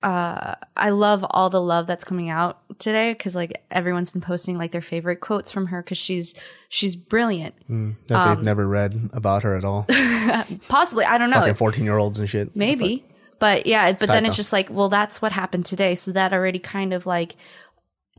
Uh, 0.02 0.56
I 0.76 0.90
love 0.90 1.26
all 1.30 1.50
the 1.50 1.62
love 1.62 1.88
that's 1.88 2.04
coming 2.04 2.30
out 2.30 2.60
today 2.78 3.14
because 3.14 3.36
like 3.38 3.64
everyone's 3.72 4.12
been 4.12 4.20
posting 4.20 4.58
like 4.58 4.74
their 4.74 4.82
favorite 4.82 5.22
quotes 5.22 5.50
from 5.50 5.68
her 5.68 5.82
because 5.82 5.98
she's 5.98 6.36
she's 6.68 6.94
brilliant. 6.98 7.56
Mm, 7.70 7.96
that 8.08 8.16
Um, 8.18 8.36
they've 8.36 8.44
never 8.44 8.68
read 8.68 9.12
about 9.14 9.44
her 9.44 9.56
at 9.56 9.64
all. 9.64 9.86
Possibly, 10.68 11.06
I 11.06 11.18
don't 11.18 11.30
know, 11.30 11.40
Fucking 11.40 11.54
14 11.54 11.86
year 11.86 11.98
olds 11.98 12.20
and 12.20 12.30
shit. 12.30 12.54
maybe, 12.54 13.06
but 13.40 13.66
yeah. 13.66 13.94
But 13.94 14.08
then 14.10 14.26
Skype 14.26 14.28
it's 14.28 14.36
just 14.36 14.52
like, 14.52 14.70
well, 14.70 14.90
that's 14.90 15.22
what 15.22 15.32
happened 15.32 15.66
today. 15.66 15.96
So 15.96 16.12
that 16.12 16.34
already 16.34 16.60
kind 16.60 16.92
of 16.92 17.06
like 17.06 17.38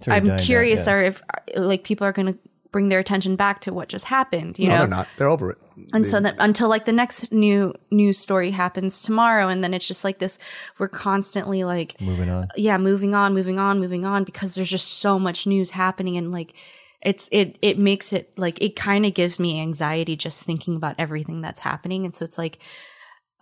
I'm 0.06 0.10
dying 0.10 0.26
down, 0.28 0.38
curious, 0.38 0.86
yeah. 0.86 0.94
or 0.94 1.02
if 1.02 1.22
like 1.54 1.84
people 1.84 2.06
are 2.06 2.12
going 2.12 2.32
to 2.32 2.38
bring 2.72 2.88
their 2.88 2.98
attention 2.98 3.36
back 3.36 3.60
to 3.60 3.74
what 3.74 3.88
just 3.90 4.06
happened. 4.06 4.58
You 4.58 4.68
no, 4.68 4.72
know, 4.72 4.78
they're 4.80 4.88
not. 4.88 5.08
They're 5.18 5.28
over 5.28 5.50
it. 5.50 5.58
And 5.92 6.06
so 6.06 6.20
that 6.20 6.34
until 6.38 6.68
like 6.68 6.84
the 6.84 6.92
next 6.92 7.32
new 7.32 7.72
news 7.90 8.18
story 8.18 8.50
happens 8.50 9.02
tomorrow 9.02 9.48
and 9.48 9.62
then 9.62 9.74
it's 9.74 9.86
just 9.86 10.04
like 10.04 10.18
this 10.18 10.38
we're 10.78 10.88
constantly 10.88 11.64
like 11.64 12.00
Moving 12.00 12.30
on. 12.30 12.48
yeah 12.56 12.76
moving 12.78 13.14
on 13.14 13.34
moving 13.34 13.58
on 13.58 13.80
moving 13.80 14.04
on 14.04 14.24
because 14.24 14.54
there's 14.54 14.70
just 14.70 14.98
so 14.98 15.18
much 15.18 15.46
news 15.46 15.70
happening 15.70 16.16
and 16.16 16.32
like 16.32 16.54
it's 17.02 17.28
it 17.32 17.58
it 17.62 17.78
makes 17.78 18.12
it 18.12 18.30
like 18.36 18.60
it 18.62 18.76
kind 18.76 19.04
of 19.04 19.14
gives 19.14 19.38
me 19.38 19.60
anxiety 19.60 20.16
just 20.16 20.44
thinking 20.44 20.76
about 20.76 20.94
everything 20.98 21.40
that's 21.40 21.60
happening 21.60 22.04
and 22.04 22.14
so 22.14 22.24
it's 22.24 22.38
like 22.38 22.58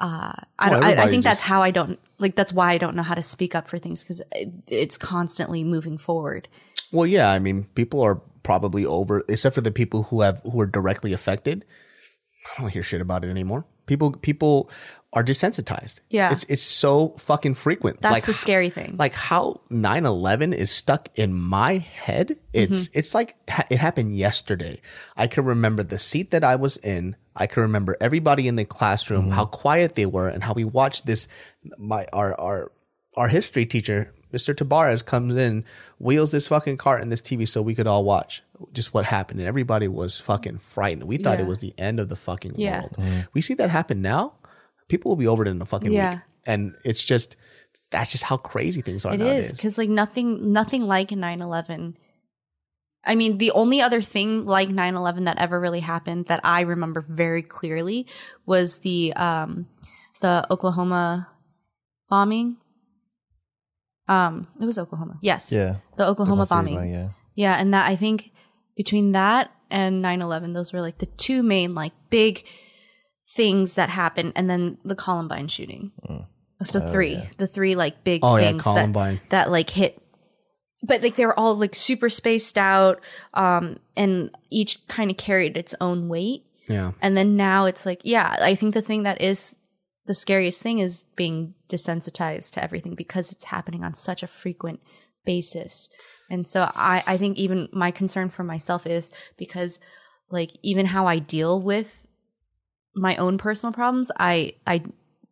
uh 0.01 0.33
I, 0.59 0.70
Well, 0.70 0.80
don't, 0.80 0.99
I, 0.99 1.03
I 1.05 1.09
think 1.09 1.22
that's 1.22 1.43
how 1.43 1.62
i 1.62 1.70
don't 1.70 1.99
like 2.18 2.35
that's 2.35 2.53
why 2.53 2.72
i 2.72 2.78
don't 2.78 2.97
know 2.97 3.03
how 3.03 3.14
to 3.14 3.22
speak 3.22 3.55
up 3.55 3.68
for 3.68 3.78
things 3.78 4.03
because 4.03 4.20
it, 4.33 4.49
it's 4.66 4.99
constantly 4.99 5.64
moving 5.64 5.99
forward 5.99 6.49
Well, 6.93 7.07
yeah. 7.07 7.30
I 7.33 7.39
mean, 7.39 7.64
people 7.74 8.03
are 8.03 8.20
probably 8.43 8.85
over, 8.85 9.24
except 9.28 9.55
for 9.55 9.62
the 9.62 9.70
people 9.70 10.03
who 10.11 10.20
have 10.20 10.43
who 10.45 10.61
are 10.61 10.66
directly 10.66 11.14
affected. 11.14 11.64
I 12.57 12.61
don't 12.61 12.70
hear 12.72 12.82
shit 12.82 13.01
about 13.01 13.24
it 13.24 13.30
anymore. 13.30 13.64
People 13.86 14.12
people 14.12 14.70
are 15.14 15.22
desensitized. 15.22 16.01
Yeah. 16.11 16.32
it's 16.32 16.45
it's 16.45 16.62
so 16.62 17.11
fucking 17.18 17.55
frequent. 17.55 18.01
that's 18.01 18.12
like, 18.14 18.24
the 18.24 18.32
scary 18.32 18.70
thing 18.70 18.97
like 18.99 19.12
how 19.12 19.61
9-11 19.70 20.55
is 20.55 20.70
stuck 20.70 21.09
in 21.16 21.34
my 21.34 21.78
head 21.78 22.36
it's 22.55 22.88
Mm-hmm. 22.88 22.99
it's 22.99 23.14
like 23.14 23.34
ha- 23.51 23.66
it 23.68 23.76
happened 23.78 24.14
yesterday 24.16 24.80
i 25.16 25.26
can 25.26 25.45
remember 25.45 25.82
the 25.82 25.99
seat 25.99 26.30
that 26.30 26.43
i 26.45 26.57
was 26.57 26.78
in 26.78 27.14
i 27.36 27.47
can 27.47 27.61
remember 27.62 27.95
everybody 28.01 28.49
in 28.49 28.57
the 28.57 28.64
classroom 28.64 29.30
how 29.30 29.45
quiet 29.45 29.97
they 29.97 30.07
were 30.07 30.28
and 30.28 30.43
how 30.43 30.55
we 30.55 30.64
watched 30.64 31.05
this 31.05 31.28
my 31.76 32.07
our 32.14 32.38
our 32.40 32.72
our 33.18 33.28
history 33.28 33.66
teacher 33.66 34.14
mr 34.33 34.55
tabares 34.55 35.05
comes 35.05 35.35
in 35.35 35.64
wheels 35.99 36.30
this 36.33 36.49
fucking 36.49 36.76
cart 36.76 37.01
and 37.03 37.12
this 37.12 37.22
tv 37.22 37.49
so 37.49 37.61
we 37.62 37.74
could 37.74 37.87
all 37.87 38.05
watch 38.05 38.43
just 38.72 38.93
what 38.95 39.05
happened 39.05 39.39
and 39.41 39.49
everybody 39.49 39.89
was 39.89 40.18
fucking 40.20 40.59
frightened 40.59 41.05
we 41.05 41.16
thought 41.18 41.39
Yeah. 41.39 41.45
it 41.45 41.49
was 41.49 41.61
the 41.61 41.74
end 41.78 42.01
of 42.01 42.09
the 42.09 42.16
fucking 42.16 42.55
Yeah. 42.57 42.80
world 42.80 42.97
we 43.35 43.41
see 43.41 43.55
that 43.55 43.70
happen 43.70 44.03
now 44.03 44.35
people 44.89 45.11
will 45.11 45.16
be 45.16 45.26
over 45.26 45.43
it 45.45 45.49
in 45.49 45.61
a 45.62 45.66
fucking 45.66 45.93
Yeah. 45.93 46.14
week 46.14 46.20
and 46.47 46.74
it's 46.85 47.03
just 47.05 47.37
that's 47.91 48.11
just 48.11 48.24
how 48.24 48.39
crazy 48.39 48.80
things 48.80 49.05
are 49.05 49.12
It 49.14 49.18
nowadays. 49.18 49.47
is 49.49 49.53
because 49.53 49.76
like 49.76 49.91
nothing, 49.91 50.51
nothing 50.53 50.80
like 50.85 51.11
9-11. 51.11 51.95
I 53.05 53.14
mean, 53.16 53.37
the 53.37 53.51
only 53.51 53.83
other 53.83 54.01
thing 54.01 54.47
like 54.47 54.70
9-11 54.70 55.26
that 55.26 55.37
ever 55.39 55.61
really 55.61 55.80
happened 55.80 56.26
that 56.26 56.41
I 56.43 56.62
remember 56.62 57.03
very 57.03 57.43
clearly 57.43 58.07
was 58.47 58.78
the 58.78 59.12
um 59.12 59.66
the 60.20 60.47
Oklahoma 60.51 61.28
bombing. 62.09 62.57
Um, 64.09 64.48
it 64.61 64.64
was 64.66 64.78
Oklahoma. 64.78 65.18
Yes. 65.22 65.53
Yeah. 65.53 65.76
The 65.96 66.07
Oklahoma 66.07 66.42
Oklahoma 66.42 66.46
bombing. 66.46 66.74
bombing, 66.76 66.92
Yeah. 66.92 67.09
Yeah, 67.34 67.55
and 67.55 67.72
that 67.72 67.88
I 67.88 67.96
think 67.96 68.30
between 68.76 69.12
that 69.12 69.50
and 69.70 70.05
9/11 70.05 70.53
those 70.55 70.72
were 70.72 70.80
like 70.82 70.98
the 70.98 71.07
two 71.07 71.42
main 71.42 71.74
like 71.74 71.92
big 72.11 72.44
things 73.34 73.76
that 73.76 73.88
happened 73.88 74.32
and 74.36 74.50
then 74.50 74.76
the 74.84 74.94
Columbine 74.94 75.48
shooting. 75.48 75.92
So 76.62 76.78
three, 76.78 77.20
the 77.38 77.46
three 77.46 77.74
like 77.74 78.05
big 78.05 78.20
Oh, 78.22 78.36
yeah, 78.36 78.48
things 78.50 78.62
Columbine. 78.62 79.16
that 79.30 79.46
that 79.46 79.50
like 79.50 79.70
hit 79.70 79.98
but 80.84 81.03
like 81.03 81.16
they 81.16 81.26
were 81.26 81.38
all 81.38 81.57
like 81.57 81.74
super 81.74 82.11
spaced 82.11 82.59
out 82.59 83.00
um 83.34 83.78
and 83.96 84.30
each 84.50 84.86
kind 84.88 85.11
of 85.11 85.16
carried 85.16 85.57
its 85.57 85.74
own 85.80 86.09
weight. 86.09 86.44
Yeah. 86.68 86.92
And 87.00 87.16
then 87.16 87.36
now 87.36 87.64
it's 87.66 87.84
like, 87.86 88.00
yeah, 88.05 88.36
I 88.40 88.55
think 88.55 88.74
the 88.74 88.82
thing 88.82 89.03
that 89.05 89.20
is 89.20 89.57
the 90.07 90.14
scariest 90.14 90.62
thing 90.62 90.78
is 90.78 91.05
being 91.16 91.55
desensitized 91.68 92.53
to 92.53 92.62
everything 92.62 92.94
because 92.94 93.32
it's 93.32 93.44
happening 93.44 93.84
on 93.84 93.94
such 93.94 94.22
a 94.22 94.26
frequent 94.26 94.80
basis. 95.24 95.88
And 96.30 96.46
so 96.46 96.70
I, 96.74 97.05
I 97.07 97.16
think 97.16 97.38
even 97.38 97.68
my 97.72 97.90
concern 97.90 98.28
for 98.28 98.42
myself 98.42 98.86
is 98.86 99.12
because 99.36 99.78
like 100.30 100.50
even 100.62 100.86
how 100.86 101.07
I 101.07 101.18
deal 101.18 101.61
with 101.61 101.88
my 102.94 103.16
own 103.16 103.38
personal 103.38 103.72
problems, 103.72 104.11
I 104.18 104.55
I 104.66 104.82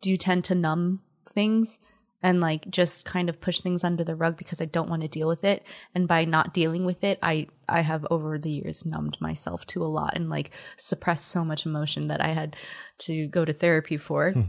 do 0.00 0.16
tend 0.16 0.44
to 0.44 0.54
numb 0.54 1.02
things 1.32 1.80
and 2.22 2.40
like 2.40 2.70
just 2.70 3.04
kind 3.04 3.28
of 3.28 3.40
push 3.40 3.60
things 3.60 3.82
under 3.82 4.04
the 4.04 4.14
rug 4.14 4.36
because 4.36 4.60
I 4.60 4.66
don't 4.66 4.90
want 4.90 5.02
to 5.02 5.08
deal 5.08 5.26
with 5.26 5.42
it. 5.44 5.64
And 5.94 6.06
by 6.06 6.26
not 6.26 6.54
dealing 6.54 6.84
with 6.84 7.02
it, 7.02 7.18
I 7.22 7.48
I 7.68 7.80
have 7.80 8.06
over 8.10 8.38
the 8.38 8.50
years 8.50 8.84
numbed 8.84 9.16
myself 9.20 9.66
to 9.68 9.82
a 9.82 9.84
lot 9.84 10.14
and 10.14 10.28
like 10.28 10.50
suppressed 10.76 11.26
so 11.26 11.44
much 11.44 11.66
emotion 11.66 12.08
that 12.08 12.20
I 12.20 12.28
had 12.28 12.56
to 13.00 13.26
go 13.28 13.44
to 13.44 13.52
therapy 13.52 13.96
for. 13.96 14.32
Hmm. 14.32 14.42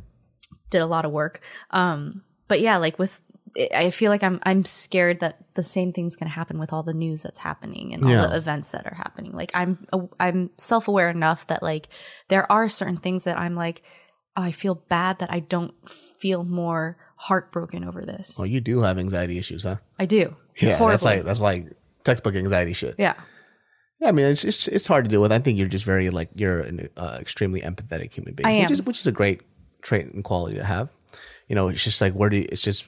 Did 0.72 0.82
a 0.82 0.88
lot 0.88 1.06
of 1.06 1.12
work. 1.12 1.42
Um 1.70 2.24
but 2.48 2.60
yeah, 2.60 2.78
like 2.78 2.98
with 2.98 3.22
I 3.76 3.92
feel 3.92 4.10
like 4.12 4.24
I'm 4.24 4.40
I'm 4.44 4.64
scared 4.66 5.20
that 5.20 5.38
the 5.56 5.64
same 5.64 5.92
thing's 5.92 6.16
going 6.16 6.30
to 6.30 6.34
happen 6.34 6.58
with 6.58 6.72
all 6.72 6.84
the 6.84 6.94
news 6.94 7.24
that's 7.24 7.38
happening 7.40 7.94
and 7.94 8.04
all 8.06 8.10
Yeah. 8.10 8.28
the 8.28 8.38
events 8.38 8.72
that 8.72 8.86
are 8.86 8.96
happening. 8.96 9.34
Like 9.34 9.52
I'm 9.54 9.86
I'm 10.20 10.50
self-aware 10.58 11.10
enough 11.10 11.46
that 11.48 11.62
like 11.62 11.90
there 12.30 12.50
are 12.52 12.70
certain 12.70 12.96
things 12.98 13.26
that 13.26 13.38
I'm 13.38 13.56
like 13.56 13.84
oh, 14.38 14.44
I 14.44 14.54
feel 14.54 14.76
bad 14.76 15.20
that 15.20 15.30
I 15.34 15.42
don't 15.42 15.74
feel 15.90 16.46
more 16.46 16.96
heartbroken 17.18 17.84
over 17.84 18.02
this. 18.06 18.36
Well, 18.38 18.48
you 18.48 18.62
do 18.62 18.80
have 18.82 18.98
anxiety 18.98 19.38
issues, 19.38 19.64
huh? 19.64 19.76
I 20.00 20.06
do. 20.06 20.34
Yeah. 20.58 20.78
That's 20.80 21.04
like 21.04 21.24
that's 21.26 21.42
like 21.42 21.68
textbook 22.06 22.36
anxiety 22.36 22.74
shit. 22.74 22.96
yeah. 22.98 23.16
Yeah, 24.00 24.08
I 24.08 24.12
mean, 24.14 24.26
it's 24.26 24.44
it's, 24.46 24.68
it's 24.68 24.88
hard 24.88 25.06
to 25.06 25.10
deal 25.10 25.22
with. 25.22 25.32
I 25.32 25.38
think 25.40 25.60
you're 25.60 25.68
just 25.68 25.86
very 25.86 26.10
like 26.10 26.30
you're 26.34 26.62
an 26.62 26.90
uh, 26.98 27.18
extremely 27.20 27.62
empathetic 27.62 28.12
human 28.14 28.34
being, 28.34 28.48
I 28.48 28.62
which 28.62 28.72
is 28.72 28.82
which 28.82 29.00
is 29.00 29.06
a 29.06 29.12
great 29.12 29.42
trait 29.82 30.08
and 30.08 30.24
quality 30.24 30.58
to 30.58 30.64
have. 30.64 30.90
You 31.48 31.56
know, 31.56 31.68
it's 31.70 31.84
just 31.84 32.02
like 32.02 32.14
where 32.14 32.30
do 32.30 32.38
you, 32.38 32.48
it's 32.52 32.62
just 32.62 32.88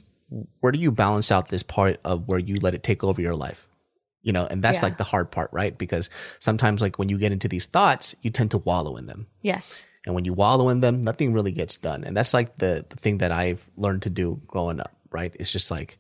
where 0.62 0.72
do 0.72 0.80
you 0.80 0.92
balance 0.92 1.32
out 1.32 1.50
this 1.50 1.64
part 1.64 2.00
of 2.04 2.28
where 2.28 2.40
you 2.40 2.56
let 2.62 2.74
it 2.74 2.84
take 2.84 3.04
over 3.04 3.22
your 3.22 3.36
life? 3.36 3.68
You 4.22 4.32
know, 4.32 4.46
and 4.46 4.64
that's 4.64 4.78
Yeah. 4.80 4.86
like 4.86 4.98
the 4.98 5.04
hard 5.04 5.32
part, 5.32 5.50
right? 5.52 5.78
Because 5.78 6.10
sometimes, 6.40 6.82
like 6.82 6.98
when 6.98 7.10
you 7.10 7.18
get 7.18 7.32
into 7.34 7.48
these 7.50 7.66
thoughts, 7.66 8.16
you 8.22 8.32
tend 8.32 8.52
to 8.52 8.58
wallow 8.60 8.96
in 8.96 9.06
them. 9.06 9.28
Yes. 9.42 9.86
And 10.06 10.16
when 10.16 10.26
you 10.26 10.34
wallow 10.34 10.70
in 10.70 10.80
them, 10.80 11.04
nothing 11.04 11.34
really 11.34 11.52
gets 11.52 11.78
done. 11.78 12.04
And 12.04 12.16
that's 12.16 12.34
like 12.34 12.58
the, 12.58 12.86
the 12.90 12.96
thing 12.96 13.18
that 13.20 13.32
I've 13.32 13.70
learned 13.78 14.02
to 14.04 14.10
do 14.10 14.42
growing 14.48 14.80
up, 14.80 14.96
right? 15.12 15.36
It's 15.40 15.52
just 15.52 15.70
like 15.72 15.98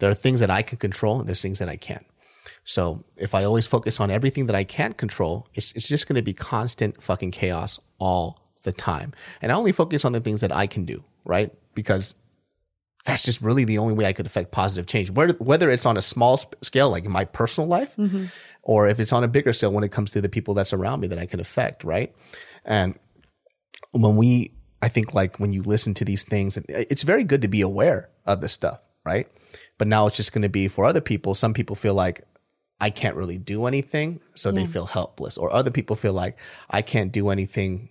there 0.00 0.10
are 0.10 0.14
things 0.14 0.40
that 0.40 0.50
I 0.50 0.62
can 0.62 0.78
control 0.78 1.18
and 1.20 1.28
there's 1.28 1.42
things 1.42 1.58
that 1.58 1.68
I 1.68 1.76
can't. 1.76 2.06
So 2.64 3.04
if 3.16 3.34
I 3.34 3.44
always 3.44 3.66
focus 3.66 4.00
on 4.00 4.10
everything 4.10 4.46
that 4.46 4.56
I 4.56 4.64
can't 4.64 4.96
control, 4.96 5.46
it's, 5.54 5.72
it's 5.72 5.88
just 5.88 6.08
going 6.08 6.16
to 6.16 6.22
be 6.22 6.32
constant 6.34 7.02
fucking 7.02 7.30
chaos 7.30 7.78
all 7.98 8.42
the 8.62 8.72
time. 8.72 9.12
And 9.42 9.52
I 9.52 9.54
only 9.54 9.72
focus 9.72 10.04
on 10.04 10.12
the 10.12 10.20
things 10.20 10.40
that 10.40 10.54
I 10.54 10.66
can 10.66 10.84
do, 10.84 11.04
right? 11.24 11.52
Because 11.74 12.14
that's 13.04 13.22
just 13.22 13.40
really 13.40 13.64
the 13.64 13.78
only 13.78 13.94
way 13.94 14.06
I 14.06 14.12
could 14.12 14.26
affect 14.26 14.50
positive 14.50 14.86
change. 14.86 15.10
Whether, 15.10 15.34
whether 15.34 15.70
it's 15.70 15.86
on 15.86 15.96
a 15.96 16.02
small 16.02 16.36
scale, 16.62 16.90
like 16.90 17.04
in 17.04 17.12
my 17.12 17.24
personal 17.24 17.68
life, 17.68 17.94
mm-hmm. 17.96 18.26
or 18.62 18.88
if 18.88 19.00
it's 19.00 19.12
on 19.12 19.24
a 19.24 19.28
bigger 19.28 19.52
scale 19.52 19.72
when 19.72 19.84
it 19.84 19.92
comes 19.92 20.10
to 20.12 20.20
the 20.20 20.28
people 20.28 20.54
that's 20.54 20.72
around 20.72 21.00
me 21.00 21.08
that 21.08 21.18
I 21.18 21.26
can 21.26 21.40
affect, 21.40 21.84
right? 21.84 22.14
And 22.64 22.98
when 23.92 24.16
we 24.16 24.52
i 24.82 24.88
think 24.88 25.14
like 25.14 25.38
when 25.38 25.52
you 25.52 25.62
listen 25.62 25.94
to 25.94 26.04
these 26.04 26.22
things 26.22 26.58
it's 26.68 27.02
very 27.02 27.24
good 27.24 27.42
to 27.42 27.48
be 27.48 27.60
aware 27.60 28.08
of 28.26 28.40
this 28.40 28.52
stuff 28.52 28.80
right 29.04 29.28
but 29.76 29.88
now 29.88 30.06
it's 30.06 30.16
just 30.16 30.32
going 30.32 30.42
to 30.42 30.48
be 30.48 30.68
for 30.68 30.84
other 30.84 31.00
people 31.00 31.34
some 31.34 31.54
people 31.54 31.76
feel 31.76 31.94
like 31.94 32.24
i 32.80 32.90
can't 32.90 33.16
really 33.16 33.38
do 33.38 33.66
anything 33.66 34.20
so 34.34 34.50
they 34.50 34.66
feel 34.66 34.86
helpless 34.86 35.38
or 35.38 35.52
other 35.52 35.70
people 35.70 35.96
feel 35.96 36.12
like 36.12 36.38
i 36.70 36.82
can't 36.82 37.12
do 37.12 37.30
anything 37.30 37.88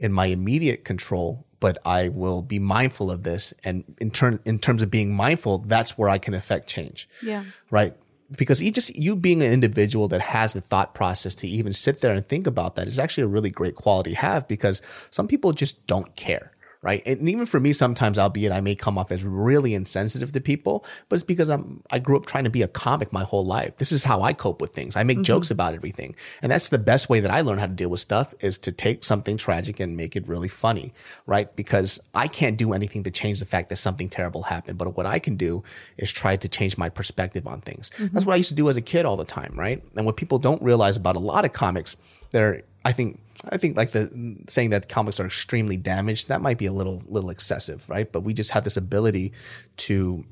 in 0.00 0.12
my 0.12 0.26
immediate 0.26 0.84
control 0.84 1.46
but 1.60 1.78
i 1.86 2.08
will 2.08 2.42
be 2.42 2.58
mindful 2.58 3.10
of 3.10 3.22
this 3.22 3.54
and 3.62 3.84
in 4.00 4.10
turn 4.10 4.40
in 4.44 4.58
terms 4.58 4.82
of 4.82 4.90
being 4.90 5.14
mindful 5.14 5.58
that's 5.58 5.96
where 5.96 6.08
i 6.08 6.18
can 6.18 6.34
affect 6.34 6.66
change 6.66 7.08
Yeah. 7.22 7.44
right? 7.70 7.94
Because 8.36 8.62
you 8.62 8.70
just 8.70 8.94
you 8.96 9.16
being 9.16 9.42
an 9.42 9.52
individual 9.52 10.06
that 10.08 10.20
has 10.20 10.52
the 10.52 10.60
thought 10.60 10.94
process 10.94 11.34
to 11.36 11.48
even 11.48 11.72
sit 11.72 12.00
there 12.00 12.14
and 12.14 12.24
think 12.28 12.46
about 12.46 12.76
that 12.76 12.86
is 12.86 12.96
actually 12.98 13.24
a 13.24 13.26
really 13.34 13.50
great 13.50 13.74
quality 13.74 14.10
to 14.10 14.16
have 14.16 14.46
because 14.46 14.80
some 15.10 15.26
people 15.26 15.52
just 15.52 15.84
don't 15.88 16.14
care. 16.14 16.52
Right. 16.82 17.02
And 17.04 17.28
even 17.28 17.44
for 17.44 17.60
me, 17.60 17.74
sometimes, 17.74 18.18
albeit 18.18 18.52
I 18.52 18.62
may 18.62 18.74
come 18.74 18.96
off 18.96 19.12
as 19.12 19.22
really 19.22 19.74
insensitive 19.74 20.32
to 20.32 20.40
people, 20.40 20.86
but 21.10 21.16
it's 21.16 21.22
because 21.22 21.50
I'm, 21.50 21.82
I 21.90 21.98
grew 21.98 22.16
up 22.16 22.24
trying 22.24 22.44
to 22.44 22.50
be 22.50 22.62
a 22.62 22.68
comic 22.68 23.12
my 23.12 23.22
whole 23.22 23.44
life. 23.44 23.76
This 23.76 23.92
is 23.92 24.02
how 24.02 24.22
I 24.22 24.32
cope 24.32 24.62
with 24.62 24.72
things. 24.72 24.96
I 24.96 25.02
make 25.02 25.18
mm-hmm. 25.18 25.24
jokes 25.24 25.50
about 25.50 25.74
everything. 25.74 26.14
And 26.40 26.50
that's 26.50 26.70
the 26.70 26.78
best 26.78 27.10
way 27.10 27.20
that 27.20 27.30
I 27.30 27.42
learn 27.42 27.58
how 27.58 27.66
to 27.66 27.72
deal 27.72 27.90
with 27.90 28.00
stuff 28.00 28.32
is 28.40 28.56
to 28.58 28.72
take 28.72 29.04
something 29.04 29.36
tragic 29.36 29.78
and 29.78 29.94
make 29.94 30.16
it 30.16 30.26
really 30.26 30.48
funny. 30.48 30.94
Right. 31.26 31.54
Because 31.54 32.00
I 32.14 32.28
can't 32.28 32.56
do 32.56 32.72
anything 32.72 33.02
to 33.04 33.10
change 33.10 33.40
the 33.40 33.46
fact 33.46 33.68
that 33.68 33.76
something 33.76 34.08
terrible 34.08 34.42
happened. 34.42 34.78
But 34.78 34.96
what 34.96 35.04
I 35.04 35.18
can 35.18 35.36
do 35.36 35.62
is 35.98 36.10
try 36.10 36.36
to 36.36 36.48
change 36.48 36.78
my 36.78 36.88
perspective 36.88 37.46
on 37.46 37.60
things. 37.60 37.90
That's 37.90 38.10
mm-hmm. 38.10 38.24
what 38.24 38.32
I 38.32 38.36
used 38.36 38.48
to 38.48 38.54
do 38.54 38.70
as 38.70 38.78
a 38.78 38.82
kid 38.82 39.04
all 39.04 39.18
the 39.18 39.26
time. 39.26 39.52
Right. 39.54 39.84
And 39.96 40.06
what 40.06 40.16
people 40.16 40.38
don't 40.38 40.62
realize 40.62 40.96
about 40.96 41.16
a 41.16 41.20
lot 41.20 41.44
of 41.44 41.52
comics, 41.52 41.98
they're, 42.30 42.62
I 42.84 42.92
think, 42.92 43.20
I 43.50 43.56
think 43.56 43.76
like 43.76 43.92
the 43.92 44.36
saying 44.48 44.70
that 44.70 44.88
comics 44.88 45.18
are 45.20 45.26
extremely 45.26 45.76
damaged, 45.76 46.28
that 46.28 46.40
might 46.40 46.58
be 46.58 46.66
a 46.66 46.72
little, 46.72 47.02
little 47.06 47.30
excessive, 47.30 47.88
right? 47.88 48.10
But 48.10 48.20
we 48.20 48.34
just 48.34 48.50
have 48.52 48.64
this 48.64 48.76
ability 48.76 49.32
to, 49.78 50.24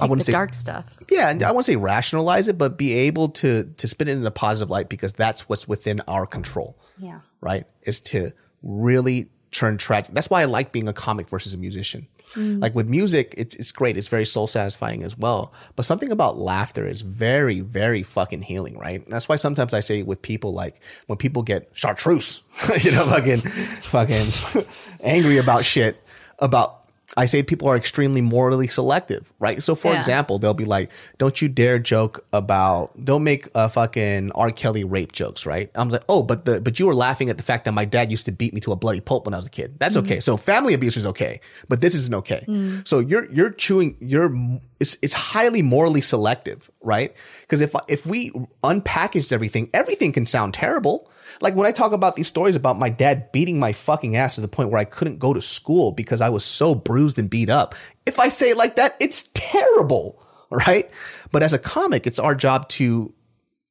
I 0.00 0.02
Take 0.02 0.10
wouldn't 0.10 0.20
the 0.20 0.24
say 0.26 0.32
dark 0.32 0.54
stuff. 0.54 0.96
yeah, 1.10 1.30
and 1.30 1.42
I 1.42 1.50
won't 1.52 1.66
say 1.66 1.74
rationalize 1.76 2.48
it, 2.48 2.56
but 2.56 2.78
be 2.78 2.92
able 2.94 3.30
to 3.30 3.64
to 3.78 3.88
spin 3.88 4.06
it 4.08 4.16
in 4.16 4.24
a 4.24 4.30
positive 4.30 4.70
light 4.70 4.88
because 4.88 5.12
that's 5.12 5.48
what's 5.48 5.66
within 5.66 6.00
our 6.06 6.24
control, 6.24 6.78
Yeah. 6.98 7.18
right? 7.40 7.66
Is 7.82 7.98
to 8.00 8.30
really 8.62 9.28
turn 9.50 9.76
tragic. 9.76 10.14
That's 10.14 10.30
why 10.30 10.42
I 10.42 10.44
like 10.44 10.70
being 10.70 10.88
a 10.88 10.92
comic 10.92 11.28
versus 11.28 11.52
a 11.52 11.56
musician. 11.56 12.06
Mm. 12.38 12.62
Like 12.62 12.74
with 12.74 12.88
music, 12.88 13.34
it's 13.36 13.56
it's 13.56 13.72
great. 13.72 13.96
It's 13.96 14.06
very 14.06 14.24
soul 14.24 14.46
satisfying 14.46 15.02
as 15.02 15.18
well. 15.18 15.52
But 15.74 15.86
something 15.86 16.12
about 16.12 16.38
laughter 16.38 16.86
is 16.86 17.02
very, 17.02 17.60
very 17.60 18.04
fucking 18.04 18.42
healing, 18.42 18.78
right? 18.78 19.02
That's 19.10 19.28
why 19.28 19.36
sometimes 19.36 19.74
I 19.74 19.80
say 19.80 20.02
with 20.02 20.22
people 20.22 20.52
like 20.52 20.80
when 21.06 21.18
people 21.18 21.42
get 21.42 21.68
chartreuse, 21.72 22.42
you 22.80 22.92
know, 22.92 23.06
fucking 23.06 23.40
fucking 23.40 24.64
angry 25.02 25.38
about 25.38 25.64
shit 25.64 26.00
about 26.38 26.77
I 27.16 27.24
say 27.24 27.42
people 27.42 27.68
are 27.68 27.76
extremely 27.76 28.20
morally 28.20 28.68
selective, 28.68 29.32
right? 29.38 29.62
So, 29.62 29.74
for 29.74 29.92
Yeah. 29.92 29.98
example, 29.98 30.38
they'll 30.38 30.52
be 30.52 30.66
like, 30.66 30.90
"Don't 31.16 31.40
you 31.40 31.48
dare 31.48 31.78
joke 31.78 32.24
about, 32.34 32.90
don't 33.02 33.24
make 33.24 33.48
a 33.54 33.68
fucking 33.68 34.30
R. 34.34 34.50
Kelly 34.50 34.84
rape 34.84 35.12
jokes, 35.12 35.46
right?" 35.46 35.70
I'm 35.74 35.88
like, 35.88 36.02
"Oh, 36.08 36.22
but 36.22 36.44
the 36.44 36.60
but 36.60 36.78
you 36.78 36.86
were 36.86 36.94
laughing 36.94 37.30
at 37.30 37.38
the 37.38 37.42
fact 37.42 37.64
that 37.64 37.72
my 37.72 37.86
dad 37.86 38.10
used 38.10 38.26
to 38.26 38.32
beat 38.32 38.52
me 38.52 38.60
to 38.60 38.72
a 38.72 38.76
bloody 38.76 39.00
pulp 39.00 39.24
when 39.24 39.32
I 39.32 39.38
was 39.38 39.46
a 39.46 39.50
kid. 39.50 39.76
That's 39.78 39.96
okay. 39.96 40.16
Mm-hmm. 40.16 40.20
So 40.20 40.36
family 40.36 40.74
abuse 40.74 40.96
is 40.98 41.06
okay, 41.06 41.40
but 41.68 41.80
this 41.80 41.94
isn't 41.94 42.14
okay. 42.14 42.44
Mm. 42.46 42.86
So 42.86 42.98
you're 42.98 43.24
you're 43.32 43.50
chewing, 43.50 43.96
you're 44.00 44.30
it's 44.78 44.98
it's 45.00 45.14
highly 45.14 45.62
morally 45.62 46.02
selective, 46.02 46.70
right? 46.82 47.14
Because 47.40 47.62
if 47.62 47.74
if 47.88 48.04
we 48.06 48.32
unpackaged 48.62 49.32
everything, 49.32 49.70
everything 49.72 50.12
can 50.12 50.26
sound 50.26 50.52
terrible. 50.54 51.10
Like 51.40 51.54
when 51.54 51.66
I 51.66 51.72
talk 51.72 51.92
about 51.92 52.16
these 52.16 52.28
stories 52.28 52.56
about 52.56 52.78
my 52.78 52.88
dad 52.88 53.30
beating 53.32 53.58
my 53.58 53.72
fucking 53.72 54.16
ass 54.16 54.36
to 54.36 54.40
the 54.40 54.48
point 54.48 54.70
where 54.70 54.80
I 54.80 54.84
couldn't 54.84 55.18
go 55.18 55.32
to 55.32 55.40
school 55.40 55.92
because 55.92 56.20
I 56.20 56.28
was 56.28 56.44
so 56.44 56.74
bruised 56.74 57.18
and 57.18 57.30
beat 57.30 57.50
up. 57.50 57.74
If 58.06 58.18
I 58.18 58.28
say 58.28 58.50
it 58.50 58.56
like 58.56 58.76
that, 58.76 58.96
it's 59.00 59.28
terrible, 59.34 60.22
right? 60.50 60.90
But 61.30 61.42
as 61.42 61.52
a 61.52 61.58
comic, 61.58 62.06
it's 62.06 62.18
our 62.18 62.34
job 62.34 62.68
to 62.70 63.12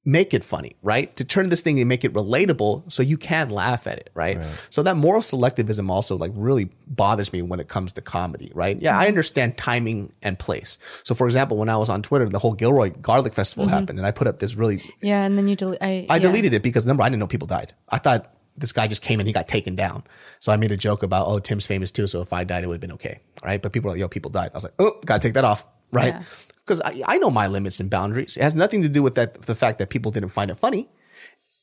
make 0.08 0.34
it 0.34 0.42
funny, 0.42 0.74
right? 0.82 1.14
To 1.18 1.26
turn 1.26 1.50
this 1.50 1.62
thing 1.62 1.80
and 1.80 1.90
make 1.90 2.06
it 2.06 2.14
relatable 2.14 2.90
so 2.90 3.04
you 3.04 3.18
can 3.18 3.50
laugh 3.50 3.86
at 3.88 4.00
it, 4.00 4.10
right? 4.14 4.42
So 4.70 4.82
that 4.84 4.96
moral 4.96 5.22
selectivism 5.22 5.90
also 5.90 6.16
like 6.16 6.32
really 6.34 6.70
bothers 6.88 7.34
me 7.34 7.42
when 7.42 7.60
it 7.60 7.68
comes 7.68 7.92
to 7.94 8.02
comedy, 8.02 8.50
right? 8.56 8.82
Yeah, 8.82 8.98
I 8.98 9.02
mm-hmm. 9.02 9.10
understand 9.10 9.58
timing 9.58 10.14
and 10.22 10.40
place. 10.40 10.80
So 11.04 11.14
for 11.14 11.28
example, 11.28 11.58
when 11.58 11.68
I 11.68 11.76
was 11.76 11.90
on 11.90 12.02
Twitter, 12.02 12.30
the 12.30 12.40
whole 12.40 12.54
Gilroy 12.54 12.92
Garlic 12.92 13.34
Festival 13.34 13.66
mm-hmm. 13.66 13.74
happened 13.74 14.00
and 14.00 14.06
I 14.08 14.12
put 14.12 14.28
up 14.28 14.40
this 14.40 14.56
really 14.56 14.82
Yeah, 15.02 15.26
and 15.26 15.38
then 15.38 15.50
you 15.50 15.58
delete. 15.58 15.82
I, 15.82 16.08
I 16.10 16.16
yeah. 16.16 16.20
deleted 16.20 16.54
it 16.54 16.64
because 16.64 16.86
number 16.86 17.04
I 17.04 17.10
didn't 17.10 17.20
know 17.20 17.28
people 17.28 17.48
died. 17.48 17.74
I 17.90 17.98
thought 17.98 18.34
this 18.56 18.72
guy 18.72 18.88
just 18.88 19.02
came 19.02 19.20
and 19.20 19.28
he 19.28 19.34
got 19.34 19.50
taken 19.50 19.76
down. 19.76 20.06
So 20.40 20.54
I 20.54 20.56
made 20.56 20.72
a 20.72 20.78
joke 20.78 21.04
about, 21.04 21.28
oh, 21.28 21.40
Tim's 21.40 21.68
famous 21.68 21.92
too. 21.92 22.08
So 22.08 22.22
if 22.22 22.32
I 22.32 22.46
died, 22.46 22.64
it 22.64 22.68
would 22.68 22.76
have 22.76 22.82
been 22.82 22.94
okay. 22.94 23.20
Right. 23.44 23.62
But 23.62 23.74
people 23.74 23.90
are 23.90 23.94
like, 23.94 24.00
yo, 24.00 24.08
people 24.08 24.32
died. 24.32 24.52
I 24.54 24.58
was 24.58 24.64
like, 24.64 24.74
oh, 24.80 25.00
gotta 25.06 25.22
take 25.22 25.34
that 25.34 25.44
off. 25.44 25.66
Right. 25.92 26.14
Yeah. 26.14 26.24
Because 26.68 26.82
I, 26.82 27.02
I 27.08 27.18
know 27.18 27.30
my 27.32 27.48
limits 27.48 27.80
and 27.80 27.90
boundaries. 27.90 28.36
It 28.36 28.44
has 28.44 28.54
nothing 28.56 28.82
to 28.82 28.90
do 28.90 29.02
with 29.02 29.16
that 29.16 29.42
the 29.44 29.56
fact 29.56 29.80
that 29.80 29.90
people 29.90 30.12
didn't 30.12 30.30
find 30.30 30.52
it 30.52 30.60
funny. 30.60 30.90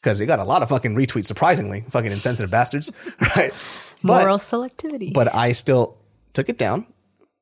Because 0.00 0.20
it 0.20 0.26
got 0.26 0.38
a 0.38 0.44
lot 0.44 0.62
of 0.62 0.68
fucking 0.70 0.94
retweets, 0.94 1.26
surprisingly, 1.26 1.82
fucking 1.90 2.10
insensitive 2.12 2.50
bastards. 2.50 2.90
Right. 3.36 3.52
But- 4.02 4.22
moral 4.22 4.38
selectivity. 4.38 5.12
but 5.14 5.34
I 5.34 5.52
still 5.52 5.96
took 6.32 6.48
it 6.48 6.58
down 6.58 6.86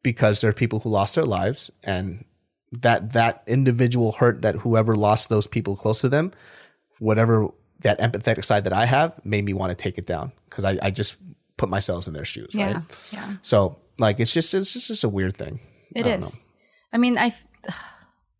because 0.02 0.40
there 0.40 0.50
are 0.50 0.52
people 0.52 0.80
who 0.80 0.90
lost 0.90 1.14
their 1.16 1.24
lives 1.24 1.70
and 1.84 2.24
that 2.72 3.12
that 3.14 3.42
individual 3.46 4.12
hurt 4.12 4.42
that 4.42 4.54
whoever 4.56 4.94
lost 4.96 5.28
those 5.28 5.46
people 5.46 5.76
close 5.76 6.00
to 6.02 6.08
them, 6.08 6.32
whatever 6.98 7.48
that 7.80 7.98
empathetic 8.00 8.44
side 8.44 8.64
that 8.64 8.72
I 8.72 8.86
have 8.86 9.12
made 9.24 9.44
me 9.44 9.52
want 9.54 9.70
to 9.70 9.74
take 9.76 9.98
it 9.98 10.06
down 10.06 10.30
because 10.48 10.64
I, 10.64 10.78
I 10.82 10.90
just 10.90 11.16
put 11.56 11.68
myself 11.68 12.06
in 12.06 12.12
their 12.12 12.24
shoes. 12.24 12.50
yeah, 12.54 12.74
Right. 12.74 12.82
yeah, 13.12 13.34
So 13.42 13.76
like 13.98 14.20
it's 14.20 14.32
just 14.32 14.54
it's 14.54 14.72
just, 14.72 14.86
just 14.88 15.04
a 15.04 15.08
weird 15.08 15.36
thing. 15.36 15.58
it 15.96 16.06
I 16.06 16.10
is. 16.14 16.38
I 16.92 16.98
mean, 16.98 17.18
I, 17.18 17.34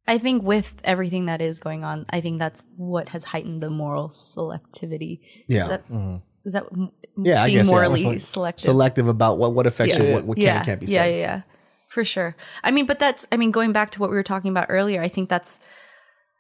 I 0.07 0.19
think 0.19 0.43
with 0.43 0.73
everything 0.85 1.27
that 1.27 1.41
is 1.41 1.61
going 1.61 1.85
on, 1.85 2.07
I 2.11 2.21
think 2.21 2.39
that's 2.39 2.63
what 2.77 3.11
has 3.11 3.25
heightened 3.25 3.61
the 3.61 3.71
moral 3.71 4.09
selectivity. 4.09 5.21
Yeah. 5.49 5.63
Is 5.63 5.69
that, 5.69 5.89
mm-hmm. 5.89 6.17
is 6.45 6.53
that 6.55 6.65
m- 6.73 6.91
Yeah, 7.17 7.43
I 7.43 7.47
being 7.47 7.59
guess, 7.59 7.67
yeah. 7.67 7.73
morally 7.73 8.05
Like, 8.05 8.21
selective? 8.21 8.65
Selective 8.65 9.07
about 9.09 9.39
what 9.39 9.53
what 9.55 9.67
affects 9.67 9.97
you, 9.99 10.05
Yeah. 10.05 10.15
what, 10.15 10.25
what 10.25 10.39
can 10.39 10.57
and 10.57 10.67
can't 10.67 10.81
be 10.81 10.87
yeah, 10.87 11.03
said. 11.05 11.15
yeah, 11.15 11.21
yeah, 11.21 11.43
for 11.89 12.05
sure. 12.05 12.35
I 12.65 12.73
mean, 12.73 12.87
but 12.87 12.99
that's, 12.99 13.27
I 13.31 13.37
mean, 13.37 13.53
going 13.53 13.73
back 13.73 13.93
to 13.93 14.01
what 14.01 14.11
we 14.11 14.17
were 14.17 14.23
talking 14.25 14.51
about 14.51 14.67
earlier, 14.69 15.01
I 15.01 15.09
think 15.09 15.29
that's 15.29 15.61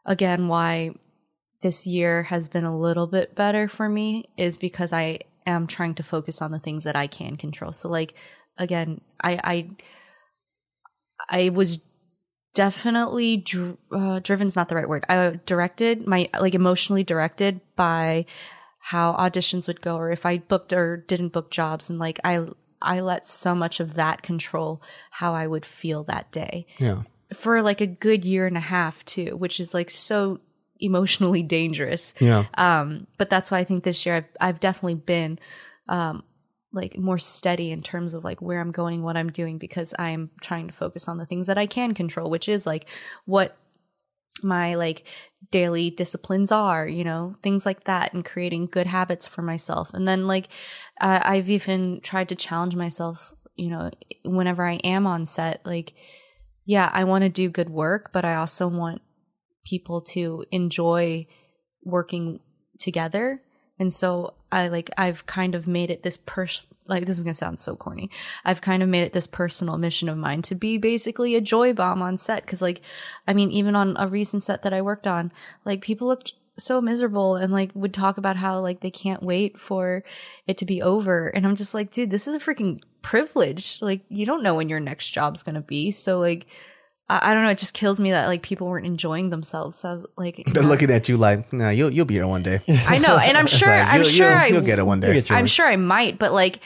again 0.04 0.48
why 0.48 0.90
this 1.62 1.86
year 1.86 2.24
has 2.24 2.48
been 2.48 2.64
a 2.64 2.76
little 2.76 3.06
bit 3.06 3.36
better 3.36 3.68
for 3.68 3.88
me 3.88 4.24
is 4.36 4.56
because 4.56 4.92
I 4.92 5.20
am 5.46 5.68
trying 5.68 5.94
to 5.94 6.02
focus 6.02 6.42
on 6.42 6.50
the 6.50 6.58
things 6.58 6.82
that 6.82 6.96
I 6.96 7.06
can 7.06 7.36
control. 7.36 7.72
So, 7.72 7.88
like, 7.88 8.14
again, 8.58 9.00
I, 9.22 9.38
I, 11.30 11.44
I 11.44 11.48
was 11.50 11.84
definitely 12.54 13.38
dr- 13.38 13.76
uh, 13.90 14.20
driven's 14.20 14.56
not 14.56 14.68
the 14.68 14.74
right 14.74 14.88
word. 14.88 15.04
I 15.08 15.38
directed 15.46 16.06
my 16.06 16.28
like 16.38 16.54
emotionally 16.54 17.04
directed 17.04 17.60
by 17.76 18.26
how 18.78 19.14
auditions 19.14 19.68
would 19.68 19.80
go 19.80 19.96
or 19.96 20.10
if 20.10 20.26
I 20.26 20.38
booked 20.38 20.72
or 20.72 20.96
didn't 20.98 21.28
book 21.32 21.50
jobs 21.50 21.88
and 21.88 21.98
like 21.98 22.18
I 22.24 22.46
I 22.80 23.00
let 23.00 23.26
so 23.26 23.54
much 23.54 23.78
of 23.80 23.94
that 23.94 24.22
control 24.22 24.82
how 25.10 25.34
I 25.34 25.46
would 25.46 25.64
feel 25.64 26.02
that 26.04 26.32
day 26.32 26.66
Yeah. 26.78 27.02
for 27.32 27.62
like 27.62 27.80
a 27.80 27.86
good 27.86 28.24
year 28.24 28.46
and 28.46 28.56
a 28.56 28.60
half 28.60 29.04
too, 29.04 29.36
which 29.36 29.60
is 29.60 29.72
like 29.72 29.88
so 29.88 30.40
emotionally 30.80 31.42
dangerous. 31.58 32.12
Yeah. 32.18 32.46
Um, 32.54 33.06
but 33.18 33.30
that's 33.30 33.52
why 33.52 33.58
I 33.60 33.64
think 33.64 33.84
this 33.84 34.04
year 34.04 34.16
I've, 34.16 34.24
I've 34.40 34.60
definitely 34.60 34.96
been 34.96 35.38
um, 35.88 36.24
like 36.72 36.96
more 36.96 37.18
steady 37.18 37.70
in 37.70 37.82
terms 37.82 38.14
of 38.14 38.24
like 38.24 38.40
where 38.40 38.60
I'm 38.60 38.72
going, 38.72 39.02
what 39.02 39.16
I'm 39.16 39.30
doing, 39.30 39.58
because 39.58 39.94
I'm 39.98 40.30
trying 40.40 40.68
to 40.68 40.72
focus 40.72 41.08
on 41.08 41.18
the 41.18 41.26
things 41.26 41.46
that 41.46 41.58
I 41.58 41.66
can 41.66 41.94
control, 41.94 42.30
which 42.30 42.48
is 42.48 42.66
like 42.66 42.88
what 43.24 43.56
my 44.42 44.74
like 44.74 45.04
daily 45.50 45.90
disciplines 45.90 46.50
are, 46.50 46.86
you 46.86 47.04
know, 47.04 47.36
things 47.42 47.66
like 47.66 47.84
that, 47.84 48.12
and 48.12 48.24
creating 48.24 48.66
good 48.66 48.86
habits 48.86 49.26
for 49.26 49.42
myself. 49.42 49.92
And 49.92 50.08
then 50.08 50.26
like 50.26 50.48
uh, 51.00 51.20
I've 51.22 51.50
even 51.50 52.00
tried 52.00 52.28
to 52.30 52.34
challenge 52.34 52.74
myself, 52.74 53.32
you 53.54 53.70
know, 53.70 53.90
whenever 54.24 54.66
I 54.66 54.74
am 54.76 55.06
on 55.06 55.26
set, 55.26 55.64
like, 55.66 55.94
yeah, 56.64 56.88
I 56.92 57.04
want 57.04 57.22
to 57.24 57.28
do 57.28 57.50
good 57.50 57.70
work, 57.70 58.10
but 58.12 58.24
I 58.24 58.36
also 58.36 58.68
want 58.68 59.02
people 59.64 60.00
to 60.00 60.44
enjoy 60.50 61.26
working 61.84 62.40
together. 62.78 63.42
And 63.78 63.92
so 63.92 64.34
I 64.50 64.68
like 64.68 64.90
I've 64.96 65.26
kind 65.26 65.54
of 65.54 65.66
made 65.66 65.90
it 65.90 66.02
this 66.02 66.16
person 66.18 66.68
like 66.86 67.06
this 67.06 67.18
is 67.18 67.24
gonna 67.24 67.34
sound 67.34 67.60
so 67.60 67.74
corny. 67.74 68.10
I've 68.44 68.60
kind 68.60 68.82
of 68.82 68.88
made 68.88 69.02
it 69.02 69.12
this 69.12 69.26
personal 69.26 69.78
mission 69.78 70.08
of 70.08 70.18
mine 70.18 70.42
to 70.42 70.54
be 70.54 70.78
basically 70.78 71.34
a 71.34 71.40
joy 71.40 71.72
bomb 71.72 72.02
on 72.02 72.18
set. 72.18 72.46
Cause 72.46 72.62
like, 72.62 72.82
I 73.26 73.32
mean, 73.32 73.50
even 73.50 73.74
on 73.74 73.96
a 73.98 74.08
recent 74.08 74.44
set 74.44 74.62
that 74.62 74.72
I 74.72 74.82
worked 74.82 75.06
on, 75.06 75.32
like 75.64 75.80
people 75.80 76.08
looked 76.08 76.34
so 76.58 76.80
miserable 76.80 77.36
and 77.36 77.52
like 77.52 77.70
would 77.74 77.94
talk 77.94 78.18
about 78.18 78.36
how 78.36 78.60
like 78.60 78.80
they 78.80 78.90
can't 78.90 79.22
wait 79.22 79.58
for 79.58 80.04
it 80.46 80.58
to 80.58 80.64
be 80.64 80.82
over. 80.82 81.28
And 81.28 81.46
I'm 81.46 81.56
just 81.56 81.74
like, 81.74 81.90
dude, 81.90 82.10
this 82.10 82.26
is 82.26 82.34
a 82.34 82.38
freaking 82.38 82.82
privilege. 83.00 83.78
Like 83.80 84.02
you 84.08 84.26
don't 84.26 84.42
know 84.42 84.54
when 84.54 84.68
your 84.68 84.80
next 84.80 85.08
job's 85.08 85.42
gonna 85.42 85.62
be. 85.62 85.90
So 85.90 86.18
like, 86.18 86.46
I, 87.08 87.30
I 87.30 87.34
don't 87.34 87.42
know. 87.42 87.50
It 87.50 87.58
just 87.58 87.74
kills 87.74 88.00
me 88.00 88.10
that 88.12 88.26
like 88.26 88.42
people 88.42 88.66
weren't 88.68 88.86
enjoying 88.86 89.30
themselves. 89.30 89.76
So 89.76 89.88
I 89.88 89.92
was 89.94 90.06
like, 90.16 90.42
They're 90.52 90.62
looking 90.62 90.90
at 90.90 91.08
you 91.08 91.16
like, 91.16 91.52
nah, 91.52 91.70
you'll 91.70 91.90
you'll 91.90 92.06
be 92.06 92.14
here 92.14 92.26
one 92.26 92.42
day. 92.42 92.60
I 92.68 92.98
know, 92.98 93.16
and 93.16 93.36
I'm 93.36 93.46
sure, 93.60 93.68
Like, 93.68 93.86
I'm 93.88 94.00
you'll- 94.02 94.10
sure 94.10 94.30
you'll, 94.30 94.38
I, 94.38 94.46
you'll 94.46 94.60
get 94.62 94.78
it 94.78 94.86
one 94.86 95.00
day. 95.00 95.22
I'm 95.30 95.46
sure 95.46 95.66
I 95.66 95.76
might, 95.76 96.18
but 96.18 96.32
like, 96.32 96.60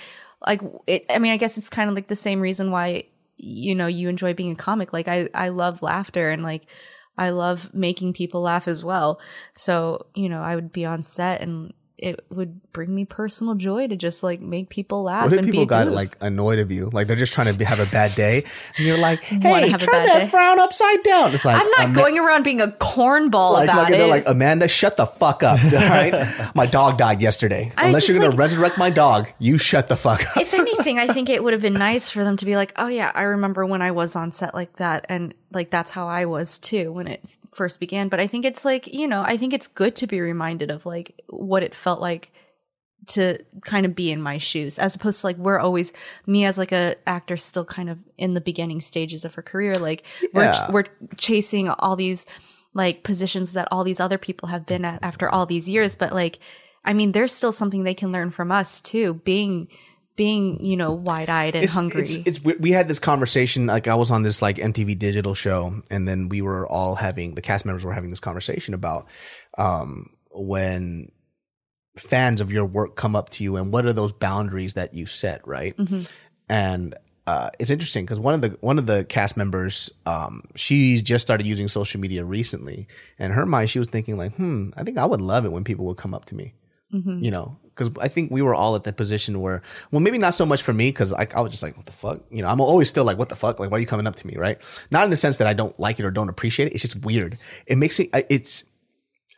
like 0.47 0.61
it, 0.87 1.07
I 1.11 1.19
mean, 1.19 1.33
I 1.33 1.37
guess 1.37 1.59
it's 1.59 1.69
kind 1.71 1.89
of 1.89 1.95
like 1.97 2.09
the 2.09 2.17
same 2.17 2.41
reason 2.41 2.71
why 2.71 3.05
you 3.39 3.75
know 3.75 3.87
you 3.87 4.09
enjoy 4.09 4.35
being 4.35 4.53
a 4.53 4.57
comic. 4.57 4.93
Like 4.93 5.09
I, 5.09 5.29
I 5.35 5.49
love 5.51 5.83
laughter 5.83 6.31
and 6.31 6.43
like 6.43 6.63
I 7.19 7.31
love 7.31 7.73
making 7.75 8.13
people 8.13 8.43
laugh 8.43 8.69
as 8.69 8.85
well. 8.85 9.21
So 9.55 10.07
you 10.15 10.29
know, 10.29 10.43
I 10.43 10.55
would 10.55 10.73
be 10.73 10.85
on 10.85 11.03
set 11.03 11.41
and 11.41 11.73
it 11.99 12.25
would 12.29 12.61
bring 12.73 12.95
me 12.95 13.07
personal 13.07 13.55
joy 13.55 13.87
to 13.89 13.97
just 13.97 14.23
like 14.23 14.39
make 14.41 14.69
people 14.69 15.05
laugh 15.05 15.25
What 15.25 15.33
if 15.33 15.39
and 15.39 15.47
people 15.47 15.63
be 15.65 15.67
got 15.67 15.89
like 15.89 16.15
annoyed 16.21 16.59
of 16.59 16.71
you? 16.71 16.91
Like 16.93 17.07
they're 17.07 17.17
just 17.17 17.33
trying 17.33 17.47
to 17.47 17.55
be, 17.55 17.65
have 17.65 17.81
a 17.81 17.87
bad 17.87 18.15
day, 18.15 18.45
and 18.77 18.87
you're 18.87 18.99
like, 18.99 19.21
"Hey, 19.25 19.71
have 19.71 19.81
a 19.83 19.85
turn 19.85 20.05
that 20.05 20.19
day." 20.25 20.29
frown 20.29 20.61
upside 20.61 21.03
down." 21.05 21.33
It's 21.33 21.45
like 21.45 21.57
I'm 21.59 21.71
not 21.71 21.81
Ama- 21.81 21.95
going 21.95 22.19
around 22.19 22.43
being 22.43 22.61
a 22.61 22.69
cornball 22.69 23.55
like, 23.55 23.69
about 23.71 23.85
like, 23.85 23.89
it. 23.95 23.97
they're 23.97 24.09
like 24.09 24.29
Amanda, 24.29 24.69
shut 24.69 24.97
the 24.99 25.07
fuck 25.07 25.43
up. 25.43 25.63
All 25.65 25.71
right, 25.71 26.55
my 26.55 26.67
dog 26.67 26.99
died 26.99 27.21
yesterday. 27.23 27.73
I 27.79 27.87
Unless 27.87 28.09
you're 28.09 28.19
gonna 28.19 28.31
like- 28.31 28.39
resurrect 28.39 28.77
my 28.77 28.91
dog, 28.91 29.33
you 29.39 29.57
shut 29.57 29.89
the 29.89 29.97
fuck 29.97 30.21
up. 30.37 30.37
if 30.37 30.53
anything, 30.53 30.99
I 30.99 31.09
think 31.09 31.31
it 31.31 31.43
would 31.43 31.55
have 31.55 31.63
been 31.63 31.73
nice 31.89 32.11
for 32.11 32.25
them 32.25 32.37
to 32.37 32.45
be 32.45 32.57
like, 32.57 32.73
oh 32.77 32.89
yeah, 32.89 33.11
I 33.15 33.23
remember 33.23 33.65
when 33.65 33.81
I 33.81 33.93
was 33.93 34.15
on 34.17 34.33
set 34.33 34.55
like 34.55 34.77
that. 34.77 35.07
And 35.09 35.33
like, 35.53 35.71
that's 35.71 35.93
how 35.93 36.09
I 36.09 36.27
was 36.27 36.59
too 36.59 36.93
when 36.93 37.07
it 37.07 37.25
first 37.57 37.81
began. 37.81 38.09
But 38.09 38.21
I 38.21 38.27
think 38.27 38.45
it's 38.45 38.65
like, 38.65 38.87
you 38.93 39.09
know, 39.09 39.23
I 39.27 39.37
think 39.37 39.53
it's 39.53 39.67
good 39.67 39.97
to 39.97 40.07
be 40.07 40.21
reminded 40.21 40.71
of 40.71 40.87
like 40.87 41.21
what 41.29 41.63
it 41.63 41.75
felt 41.75 42.01
like 42.01 42.31
to 43.09 43.39
kind 43.65 43.87
of 43.87 43.95
be 43.95 44.11
in 44.11 44.21
my 44.21 44.37
shoes 44.39 44.79
as 44.81 44.97
opposed 44.97 45.21
to 45.21 45.27
like 45.29 45.37
we're 45.37 45.61
always 45.61 45.93
me 46.27 46.45
as 46.45 46.59
like 46.59 46.73
a 46.73 46.97
actor 47.07 47.37
still 47.37 47.65
kind 47.65 47.89
of 47.89 47.99
in 48.19 48.35
the 48.35 48.41
beginning 48.41 48.81
stages 48.81 49.25
of 49.25 49.35
her 49.35 49.43
career 49.43 49.75
like 49.75 50.03
Yeah. 50.35 50.67
we're 50.73 50.83
we're 50.83 51.15
chasing 51.17 51.69
all 51.69 51.95
these 51.95 52.27
like 52.75 53.05
positions 53.05 53.53
that 53.53 53.69
all 53.71 53.85
these 53.85 54.01
other 54.01 54.19
people 54.19 54.49
have 54.49 54.67
been 54.67 54.85
at 54.85 55.05
after 55.05 55.29
all 55.29 55.47
these 55.47 55.69
years 55.69 55.95
but 55.95 56.13
like 56.13 56.41
i 56.85 56.93
mean 56.93 57.13
there's 57.13 57.31
still 57.31 57.53
something 57.53 57.85
they 57.85 57.95
can 57.95 58.11
learn 58.11 58.33
from 58.33 58.51
us 58.51 58.81
too 58.81 59.15
being 59.25 59.69
being 60.17 60.65
you 60.65 60.77
know 60.77 60.93
wide-eyed 60.93 61.55
and 61.55 61.65
hungry 61.75 62.01
It's, 62.01 62.15
it's 62.17 62.45
we- 62.45 62.71
had 62.71 62.89
this 62.89 62.99
conversation 62.99 63.67
like 63.67 63.87
I 63.87 63.95
was 63.95 64.11
on 64.11 64.23
this 64.23 64.43
like 64.43 64.57
MTV 64.57 64.99
digital 64.99 65.35
show 65.35 65.83
and 65.91 66.09
then 66.09 66.29
we 66.29 66.43
were 66.43 66.67
all 66.67 66.95
having 66.95 67.35
the 67.35 67.43
cast 67.43 67.65
members 67.65 67.85
were 67.85 67.93
having 67.93 68.11
this 68.11 68.21
conversation 68.21 68.75
about 68.75 69.07
um 69.59 70.11
when 70.33 71.13
fans 71.97 72.41
of 72.41 72.53
your 72.53 72.65
work 72.67 72.97
come 72.97 73.17
up 73.17 73.31
to 73.31 73.45
you 73.45 73.57
and 73.57 73.73
what 73.73 73.87
are 73.87 73.93
those 73.93 74.13
boundaries 74.13 74.75
that 74.75 74.93
you 74.95 75.07
set, 75.07 75.47
right? 75.47 75.75
And 76.49 76.95
uh, 77.27 77.51
it's 77.59 77.71
interesting 77.71 78.05
because 78.05 78.21
one 78.21 78.35
of 78.35 78.41
the 78.41 78.57
one 78.61 78.79
of 78.79 78.87
the 78.87 79.05
cast 79.05 79.37
members, 79.37 79.91
um, 80.05 80.43
she 80.55 81.01
just 81.03 81.27
started 81.27 81.45
using 81.47 81.67
social 81.69 81.99
media 82.01 82.25
recently, 82.25 82.87
and 83.19 83.33
in 83.33 83.37
her 83.39 83.45
mind, 83.47 83.69
she 83.69 83.81
was 83.81 83.89
thinking 83.89 84.17
like, 84.17 84.37
"Hmm, 84.37 84.71
I 84.77 84.85
think 84.85 84.97
I 84.97 85.05
would 85.07 85.21
love 85.21 85.45
it 85.45 85.51
when 85.51 85.65
people 85.65 85.87
would 85.87 85.97
come 85.97 86.15
up 86.15 86.27
to 86.27 86.35
me." 86.37 86.55
you 87.25 87.33
know 87.33 87.57
because 87.77 87.91
i 88.01 88.09
think 88.09 88.31
we 88.31 88.41
were 88.41 88.55
all 88.55 88.75
at 88.75 88.85
that 88.85 88.97
position 88.97 89.41
where 89.41 89.61
well 89.91 90.01
maybe 90.01 90.17
not 90.17 90.35
so 90.35 90.47
much 90.47 90.63
for 90.63 90.73
me 90.73 90.89
because 90.89 91.13
I, 91.13 91.27
I 91.37 91.43
was 91.43 91.51
just 91.51 91.63
like 91.63 91.77
what 91.77 91.85
the 91.87 91.93
fuck? 91.93 92.23
You 92.31 92.41
know 92.43 92.49
i'm 92.49 92.61
always 92.61 92.89
still 92.89 93.05
like 93.05 93.19
what 93.19 93.29
the 93.29 93.37
fuck? 93.37 93.61
Like 93.61 93.71
why 93.71 93.77
are 93.77 93.81
you 93.81 93.87
coming 93.87 94.07
up 94.07 94.17
to 94.17 94.27
me? 94.27 94.35
Right? 94.37 94.59
Not 94.91 95.05
in 95.05 95.11
the 95.11 95.17
sense 95.17 95.37
that 95.39 95.47
i 95.47 95.53
don't 95.53 95.79
like 95.79 96.01
it 96.01 96.05
or 96.07 96.11
don't 96.11 96.29
appreciate 96.31 96.67
it. 96.69 96.73
It's 96.73 96.83
just 96.83 97.05
weird. 97.05 97.37
It 97.67 97.77
makes 97.77 98.01
it 98.01 98.09
it's 98.31 98.65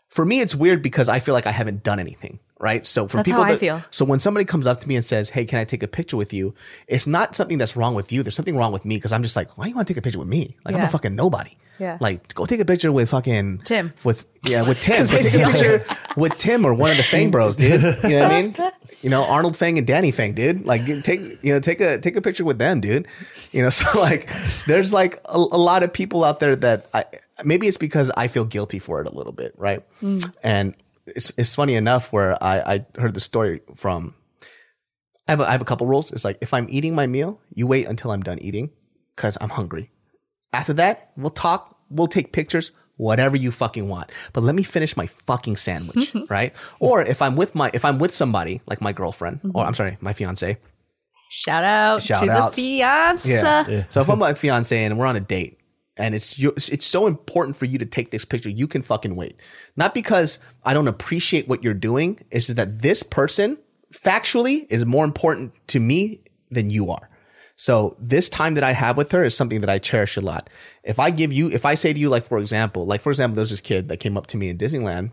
for 0.08 0.24
me 0.24 0.40
it's 0.40 0.54
weird 0.54 0.82
because 0.82 1.08
i 1.08 1.18
feel 1.18 1.34
like 1.34 1.46
i 1.46 1.50
haven't 1.50 1.82
done 1.82 1.98
anything 2.00 2.38
right? 2.60 2.84
So 2.84 3.06
for 3.06 3.18
That's 3.18 3.26
people 3.28 3.42
how 3.44 3.50
I 3.50 3.52
that- 3.52 3.60
feel. 3.60 3.82
so 3.92 4.04
when 4.04 4.18
somebody 4.18 4.44
comes 4.44 4.66
up 4.66 4.80
to 4.80 4.88
me 4.88 4.96
and 4.96 5.04
says 5.04 5.30
hey 5.30 5.44
can 5.44 5.58
i 5.60 5.64
take 5.64 5.82
a 5.84 5.88
picture 5.88 6.16
with 6.16 6.32
you? 6.32 6.54
It's 6.88 7.06
not 7.06 7.36
something 7.36 7.56
that's 7.58 7.76
wrong 7.76 7.94
with 7.94 8.10
you. 8.12 8.24
There's 8.24 8.34
something 8.34 8.56
wrong 8.56 8.72
with 8.72 8.84
me 8.84 8.96
because 8.96 9.12
i'm 9.12 9.22
just 9.22 9.36
like 9.36 9.56
why 9.56 9.64
do 9.64 9.70
you 9.70 9.76
want 9.76 9.86
to 9.88 9.94
take 9.94 9.98
a 9.98 10.02
picture 10.02 10.18
with 10.18 10.28
me? 10.28 10.56
Like 10.64 10.74
i'm 10.74 10.82
a 10.82 10.88
fucking 10.88 11.14
nobody 11.14 11.56
Yeah. 11.78 11.98
like 12.00 12.34
go 12.34 12.44
take 12.46 12.60
a 12.60 12.64
picture 12.64 12.90
with 12.90 13.10
fucking 13.10 13.58
Tim. 13.64 13.92
with 14.04 14.28
yeah 14.44 14.66
with 14.66 14.80
Tim. 14.82 15.06
I 15.06 15.10
But 15.10 15.22
take 15.22 15.34
a 15.34 15.50
picture 15.50 15.84
with 16.16 16.36
Tim 16.38 16.64
or 16.64 16.74
one 16.74 16.90
of 16.90 16.96
the 16.96 17.02
Fung 17.02 17.30
Bros, 17.30 17.56
dude. 17.56 17.80
You 17.82 18.08
know 18.10 18.22
what 18.22 18.32
I 18.32 18.42
mean? 18.42 18.56
You 19.00 19.10
know 19.10 19.22
Arnold 19.24 19.56
Fang 19.56 19.78
and 19.78 19.86
Danny 19.86 20.10
Fang, 20.10 20.32
dude. 20.32 20.66
Like 20.66 20.84
take 21.04 21.20
you 21.20 21.52
know 21.52 21.60
take 21.60 21.80
a 21.80 21.98
take 22.00 22.16
a 22.16 22.20
picture 22.20 22.44
with 22.44 22.58
them, 22.58 22.80
dude. 22.80 23.06
You 23.52 23.62
know, 23.62 23.70
so 23.70 23.86
like 24.00 24.28
there's 24.66 24.92
like 24.92 25.20
a, 25.24 25.36
a 25.36 25.60
lot 25.60 25.84
of 25.84 25.92
people 25.92 26.24
out 26.24 26.40
there 26.40 26.56
that 26.56 26.88
I 26.92 27.04
maybe 27.44 27.68
it's 27.68 27.76
because 27.76 28.10
I 28.16 28.26
feel 28.26 28.44
guilty 28.44 28.80
for 28.80 29.00
it 29.00 29.06
a 29.06 29.14
little 29.14 29.32
bit, 29.32 29.54
right? 29.56 29.84
Mm. 30.02 30.34
And 30.42 30.74
it's 31.06 31.32
it's 31.38 31.54
funny 31.54 31.76
enough 31.76 32.12
where 32.12 32.42
I 32.42 32.60
I 32.74 32.86
heard 33.00 33.14
the 33.14 33.20
story 33.20 33.60
from. 33.76 34.14
I 35.28 35.32
have 35.32 35.40
a, 35.40 35.48
I 35.48 35.52
have 35.52 35.62
a 35.62 35.64
couple 35.66 35.86
rules. 35.86 36.10
It's 36.10 36.24
like 36.24 36.38
if 36.40 36.52
I'm 36.52 36.66
eating 36.68 36.96
my 36.96 37.06
meal, 37.06 37.40
you 37.54 37.68
wait 37.68 37.86
until 37.86 38.10
I'm 38.10 38.22
done 38.22 38.40
eating 38.40 38.70
because 39.14 39.38
I'm 39.40 39.50
hungry. 39.50 39.92
After 40.52 40.72
that, 40.74 41.10
we'll 41.16 41.30
talk, 41.30 41.78
we'll 41.90 42.06
take 42.06 42.32
pictures, 42.32 42.72
whatever 42.96 43.36
you 43.36 43.50
fucking 43.50 43.88
want. 43.88 44.10
But 44.32 44.42
let 44.42 44.54
me 44.54 44.62
finish 44.62 44.96
my 44.96 45.06
fucking 45.06 45.56
sandwich, 45.56 46.14
right? 46.28 46.54
Or 46.78 47.02
if 47.02 47.22
I'm 47.22 47.36
with 47.36 47.54
my 47.54 47.70
if 47.72 47.84
I'm 47.84 47.98
with 47.98 48.12
somebody 48.12 48.60
like 48.66 48.80
my 48.80 48.92
girlfriend 48.92 49.40
or 49.42 49.48
mm-hmm. 49.48 49.58
I'm 49.60 49.74
sorry, 49.74 49.96
my 50.00 50.12
fiance. 50.12 50.58
shout 51.30 51.64
out 51.64 52.02
Shout 52.02 52.24
to 52.24 52.30
outs. 52.30 52.56
the 52.56 52.62
fiance 52.62 53.28
Yeah. 53.28 53.84
So 53.88 54.00
if 54.02 54.08
I'm 54.08 54.18
my 54.18 54.34
fiance 54.34 54.84
and 54.84 54.98
we're 54.98 55.06
on 55.06 55.16
a 55.16 55.20
date 55.20 55.58
and 55.96 56.14
it's 56.14 56.38
you, 56.38 56.52
it's 56.56 56.86
so 56.86 57.06
important 57.06 57.56
for 57.56 57.64
you 57.64 57.78
to 57.78 57.86
take 57.86 58.10
this 58.10 58.24
picture, 58.24 58.50
you 58.50 58.66
can 58.66 58.82
fucking 58.82 59.16
wait. 59.16 59.40
Not 59.76 59.94
because 59.94 60.38
I 60.64 60.74
don't 60.74 60.88
appreciate 60.88 61.48
what 61.48 61.62
you're 61.62 61.74
doing, 61.74 62.20
it's 62.30 62.48
that 62.48 62.82
this 62.82 63.02
person 63.02 63.58
factually 63.92 64.66
is 64.70 64.84
more 64.84 65.04
important 65.04 65.52
to 65.68 65.80
me 65.80 66.22
than 66.50 66.70
you 66.70 66.90
are. 66.90 67.08
So 67.58 67.96
this 67.98 68.28
time 68.28 68.54
that 68.54 68.62
I 68.62 68.70
have 68.70 68.96
with 68.96 69.10
her 69.10 69.24
is 69.24 69.36
something 69.36 69.60
that 69.62 69.68
I 69.68 69.80
cherish 69.80 70.16
a 70.16 70.20
lot. 70.20 70.48
If 70.84 71.00
I 71.00 71.10
give 71.10 71.32
you, 71.32 71.50
if 71.50 71.66
I 71.66 71.74
say 71.74 71.92
to 71.92 71.98
you, 71.98 72.08
like 72.08 72.22
for 72.22 72.38
example, 72.38 72.86
like 72.86 73.00
for 73.00 73.10
example, 73.10 73.34
there's 73.34 73.50
this 73.50 73.60
kid 73.60 73.88
that 73.88 73.96
came 73.96 74.16
up 74.16 74.28
to 74.28 74.36
me 74.36 74.48
in 74.48 74.56
Disneyland, 74.56 75.10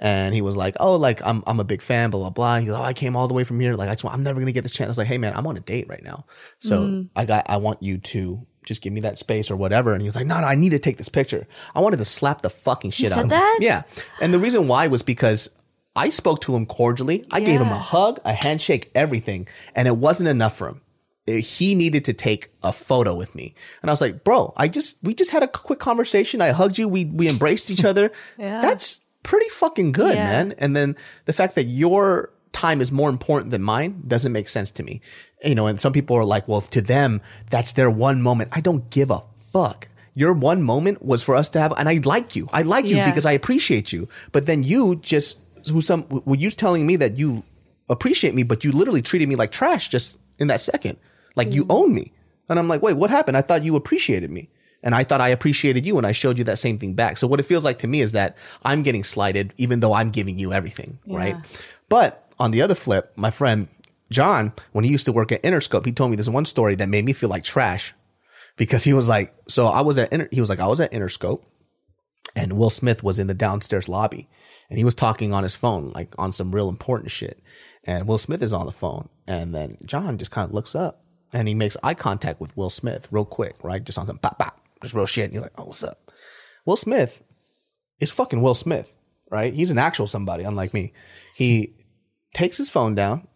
and 0.00 0.34
he 0.34 0.42
was 0.42 0.56
like, 0.56 0.74
"Oh, 0.80 0.96
like 0.96 1.24
I'm 1.24 1.44
I'm 1.46 1.60
a 1.60 1.64
big 1.64 1.80
fan, 1.80 2.10
blah 2.10 2.18
blah 2.18 2.30
blah." 2.30 2.58
He's 2.58 2.68
like, 2.68 2.80
"Oh, 2.80 2.84
I 2.84 2.94
came 2.94 3.14
all 3.14 3.28
the 3.28 3.34
way 3.34 3.44
from 3.44 3.60
here. 3.60 3.76
Like 3.76 3.88
I 3.88 3.92
just 3.92 4.02
want, 4.02 4.16
I'm 4.16 4.24
never 4.24 4.40
gonna 4.40 4.50
get 4.50 4.62
this 4.62 4.72
chance." 4.72 4.88
I 4.88 4.90
was 4.90 4.98
like, 4.98 5.06
"Hey 5.06 5.18
man, 5.18 5.34
I'm 5.36 5.46
on 5.46 5.56
a 5.56 5.60
date 5.60 5.88
right 5.88 6.02
now, 6.02 6.26
so 6.58 6.80
mm-hmm. 6.80 7.02
I 7.14 7.24
got 7.26 7.48
I 7.48 7.58
want 7.58 7.80
you 7.80 7.98
to 7.98 8.44
just 8.64 8.82
give 8.82 8.92
me 8.92 9.02
that 9.02 9.16
space 9.16 9.48
or 9.48 9.54
whatever." 9.54 9.92
And 9.92 10.02
he 10.02 10.08
was 10.08 10.16
like, 10.16 10.26
"No, 10.26 10.40
no, 10.40 10.48
I 10.48 10.56
need 10.56 10.70
to 10.70 10.80
take 10.80 10.96
this 10.96 11.08
picture." 11.08 11.46
I 11.76 11.80
wanted 11.80 11.98
to 11.98 12.04
slap 12.04 12.42
the 12.42 12.50
fucking 12.50 12.90
shit 12.90 13.12
out 13.12 13.18
of 13.18 13.24
him. 13.26 13.28
that? 13.28 13.58
Yeah, 13.60 13.82
and 14.20 14.34
the 14.34 14.40
reason 14.40 14.66
why 14.66 14.88
was 14.88 15.02
because 15.02 15.48
I 15.94 16.10
spoke 16.10 16.40
to 16.40 16.56
him 16.56 16.66
cordially. 16.66 17.24
I 17.30 17.40
gave 17.40 17.60
him 17.60 17.68
a 17.68 17.78
hug, 17.78 18.18
a 18.24 18.32
handshake, 18.32 18.90
everything, 18.96 19.46
and 19.76 19.86
it 19.86 19.96
wasn't 19.96 20.28
enough 20.28 20.56
for 20.58 20.66
him. 20.66 20.80
Uh, 21.26 21.32
He 21.32 21.74
needed 21.74 22.04
to 22.04 22.12
take 22.12 22.50
a 22.62 22.72
photo 22.72 23.14
with 23.14 23.34
me, 23.34 23.54
and 23.82 23.90
I 23.90 23.92
was 23.92 24.00
like, 24.00 24.24
"Bro, 24.24 24.52
I 24.56 24.68
just 24.68 24.98
we 25.02 25.14
just 25.14 25.30
had 25.30 25.42
a 25.42 25.48
quick 25.48 25.78
conversation. 25.78 26.40
I 26.42 26.50
hugged 26.50 26.76
you. 26.78 26.86
We 26.88 27.04
we 27.06 27.28
embraced 27.28 27.70
each 27.70 27.84
other. 27.84 28.10
Yeah. 28.38 28.60
That's 28.60 29.00
pretty 29.22 29.48
fucking 29.48 29.92
good, 29.92 30.14
Yeah. 30.14 30.24
man." 30.26 30.54
And 30.58 30.76
then 30.76 30.96
the 31.24 31.32
fact 31.32 31.54
that 31.54 31.64
your 31.64 32.30
time 32.52 32.80
is 32.80 32.92
more 32.92 33.08
important 33.10 33.50
than 33.50 33.62
mine 33.62 34.02
doesn't 34.06 34.32
make 34.32 34.48
sense 34.48 34.70
to 34.72 34.82
me. 34.82 35.00
You 35.44 35.54
know, 35.54 35.66
and 35.66 35.80
some 35.80 35.92
people 35.92 36.16
are 36.16 36.24
like, 36.26 36.46
"Well, 36.46 36.60
to 36.60 36.80
them, 36.82 37.20
that's 37.50 37.72
their 37.72 37.90
one 37.90 38.20
moment." 38.22 38.50
I 38.52 38.60
don't 38.60 38.88
give 38.90 39.10
a 39.10 39.22
fuck. 39.52 39.88
Your 40.16 40.32
one 40.32 40.62
moment 40.62 41.02
was 41.02 41.22
for 41.22 41.34
us 41.34 41.48
to 41.50 41.60
have, 41.60 41.72
and 41.78 41.88
I 41.88 42.00
like 42.04 42.36
you. 42.36 42.48
I 42.52 42.62
like 42.62 42.84
you 42.84 42.96
Yeah. 42.96 43.08
because 43.10 43.26
I 43.26 43.32
appreciate 43.32 43.92
you. 43.92 44.08
But 44.32 44.44
then 44.46 44.62
you 44.62 44.96
just 44.96 45.38
who 45.72 45.80
some 45.80 46.04
were 46.26 46.36
you 46.36 46.50
telling 46.50 46.86
me 46.86 46.96
that 46.96 47.16
you 47.18 47.42
appreciate 47.88 48.34
me, 48.34 48.42
but 48.44 48.62
you 48.64 48.70
literally 48.72 49.02
treated 49.02 49.28
me 49.28 49.36
like 49.36 49.50
trash 49.52 49.88
just 49.88 50.18
in 50.38 50.48
that 50.48 50.60
second. 50.60 50.98
Like 51.36 51.52
you 51.52 51.64
hmm. 51.64 51.72
own 51.72 51.94
me. 51.94 52.12
And 52.48 52.58
I'm 52.58 52.68
like, 52.68 52.82
wait, 52.82 52.94
what 52.94 53.10
happened? 53.10 53.36
I 53.36 53.42
thought 53.42 53.64
you 53.64 53.76
appreciated 53.76 54.30
me. 54.30 54.48
And 54.82 54.94
I 54.94 55.02
thought 55.02 55.22
I 55.22 55.30
appreciated 55.30 55.86
you 55.86 55.96
and 55.96 56.06
I 56.06 56.12
showed 56.12 56.36
you 56.36 56.44
that 56.44 56.58
same 56.58 56.78
thing 56.78 56.92
back. 56.92 57.16
So 57.16 57.26
what 57.26 57.40
it 57.40 57.44
feels 57.44 57.64
like 57.64 57.78
to 57.78 57.86
me 57.86 58.02
is 58.02 58.12
that 58.12 58.36
I'm 58.64 58.82
getting 58.82 59.02
slighted 59.02 59.54
even 59.56 59.80
though 59.80 59.94
I'm 59.94 60.10
giving 60.10 60.38
you 60.38 60.52
everything. 60.52 60.98
Right. 61.06 61.36
But 61.88 62.30
on 62.38 62.50
the 62.50 62.60
other 62.60 62.74
flip, 62.74 63.12
my 63.16 63.30
friend 63.30 63.68
John, 64.10 64.52
when 64.72 64.84
he 64.84 64.90
used 64.90 65.06
to 65.06 65.12
work 65.12 65.32
at 65.32 65.42
Interscope, 65.42 65.86
he 65.86 65.92
told 65.92 66.10
me 66.10 66.16
this 66.16 66.28
one 66.28 66.44
story 66.44 66.74
that 66.76 66.88
made 66.90 67.04
me 67.04 67.14
feel 67.14 67.30
like 67.30 67.44
trash 67.44 67.94
because 68.56 68.84
he 68.84 68.92
was 68.92 69.08
like, 69.08 69.34
so 69.48 69.66
I 69.66 69.80
was 69.80 69.96
at 69.96 70.12
Inter, 70.12 70.28
he 70.30 70.40
was 70.40 70.50
like, 70.50 70.60
I 70.60 70.66
was 70.66 70.80
at 70.80 70.92
Interscope 70.92 71.42
and 72.36 72.52
Will 72.52 72.70
Smith 72.70 73.02
was 73.02 73.18
in 73.18 73.26
the 73.26 73.34
downstairs 73.34 73.88
lobby 73.88 74.28
and 74.68 74.78
he 74.78 74.84
was 74.84 74.94
talking 74.94 75.32
on 75.32 75.42
his 75.42 75.54
phone, 75.54 75.92
like 75.94 76.14
on 76.18 76.32
some 76.32 76.54
real 76.54 76.68
important 76.68 77.10
shit. 77.10 77.42
And 77.84 78.06
Will 78.06 78.18
Smith 78.18 78.42
is 78.42 78.52
on 78.52 78.66
the 78.66 78.72
phone. 78.72 79.08
And 79.26 79.54
then 79.54 79.78
John 79.84 80.18
just 80.18 80.30
kind 80.30 80.46
of 80.46 80.54
looks 80.54 80.74
up 80.74 81.03
and 81.34 81.48
he 81.48 81.54
makes 81.54 81.76
eye 81.82 81.94
contact 81.94 82.40
with 82.40 82.56
Will 82.56 82.70
Smith 82.70 83.08
real 83.10 83.24
quick, 83.24 83.56
right? 83.62 83.82
Just 83.82 83.98
on 83.98 84.06
some 84.06 84.18
pop, 84.18 84.38
pop, 84.38 84.60
just 84.82 84.94
real 84.94 85.04
shit. 85.04 85.24
And 85.24 85.34
you're 85.34 85.42
like, 85.42 85.52
oh, 85.58 85.64
what's 85.64 85.82
up? 85.82 86.10
Will 86.64 86.76
Smith 86.76 87.22
is 88.00 88.10
fucking 88.10 88.40
Will 88.40 88.54
Smith, 88.54 88.96
right? 89.30 89.52
He's 89.52 89.72
an 89.72 89.78
actual 89.78 90.06
somebody, 90.06 90.44
unlike 90.44 90.72
me. 90.72 90.92
He 91.34 91.74
takes 92.32 92.56
his 92.56 92.70
phone 92.70 92.94
down, 92.94 93.26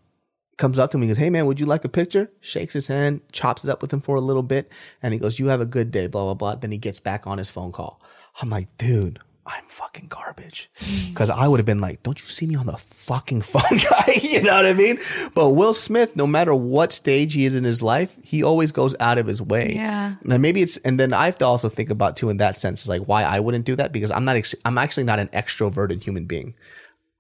comes 0.56 0.78
up 0.78 0.92
to 0.92 0.98
me, 0.98 1.06
and 1.06 1.10
goes, 1.10 1.18
Hey 1.18 1.28
man, 1.28 1.46
would 1.46 1.60
you 1.60 1.66
like 1.66 1.84
a 1.84 1.88
picture? 1.88 2.30
Shakes 2.40 2.72
his 2.72 2.86
hand, 2.86 3.20
chops 3.32 3.64
it 3.64 3.70
up 3.70 3.82
with 3.82 3.92
him 3.92 4.00
for 4.00 4.16
a 4.16 4.20
little 4.20 4.42
bit, 4.42 4.70
and 5.02 5.12
he 5.12 5.20
goes, 5.20 5.38
You 5.38 5.48
have 5.48 5.60
a 5.60 5.66
good 5.66 5.90
day, 5.90 6.06
blah, 6.06 6.24
blah, 6.24 6.34
blah. 6.34 6.54
Then 6.54 6.70
he 6.70 6.78
gets 6.78 7.00
back 7.00 7.26
on 7.26 7.38
his 7.38 7.50
phone 7.50 7.72
call. 7.72 8.00
I'm 8.40 8.48
like, 8.48 8.68
dude, 8.78 9.18
I'm 9.48 9.64
fucking 9.66 10.08
garbage. 10.08 10.70
Cause 11.14 11.30
I 11.30 11.48
would 11.48 11.58
have 11.58 11.66
been 11.66 11.78
like, 11.78 12.02
don't 12.02 12.20
you 12.20 12.26
see 12.26 12.46
me 12.46 12.54
on 12.54 12.66
the 12.66 12.76
fucking 12.76 13.42
phone 13.52 13.78
guy? 13.78 14.12
you 14.22 14.42
know 14.42 14.54
what 14.54 14.66
I 14.66 14.74
mean? 14.74 14.98
But 15.34 15.50
Will 15.50 15.74
Smith, 15.74 16.14
no 16.16 16.26
matter 16.26 16.54
what 16.54 16.92
stage 16.92 17.32
he 17.32 17.46
is 17.46 17.54
in 17.54 17.64
his 17.64 17.82
life, 17.82 18.14
he 18.22 18.42
always 18.42 18.70
goes 18.70 18.94
out 19.00 19.16
of 19.16 19.26
his 19.26 19.40
way. 19.40 19.72
Yeah. 19.74 20.14
And 20.28 20.42
maybe 20.42 20.62
it's, 20.62 20.76
and 20.78 21.00
then 21.00 21.12
I 21.12 21.24
have 21.24 21.38
to 21.38 21.46
also 21.46 21.68
think 21.68 21.90
about 21.90 22.16
too 22.16 22.28
in 22.30 22.36
that 22.36 22.56
sense, 22.56 22.82
is 22.82 22.88
like 22.88 23.02
why 23.08 23.24
I 23.24 23.40
wouldn't 23.40 23.64
do 23.64 23.74
that 23.76 23.90
because 23.90 24.10
I'm 24.10 24.24
not, 24.24 24.36
ex- 24.36 24.54
I'm 24.64 24.78
actually 24.78 25.04
not 25.04 25.18
an 25.18 25.28
extroverted 25.28 26.02
human 26.02 26.26
being. 26.26 26.54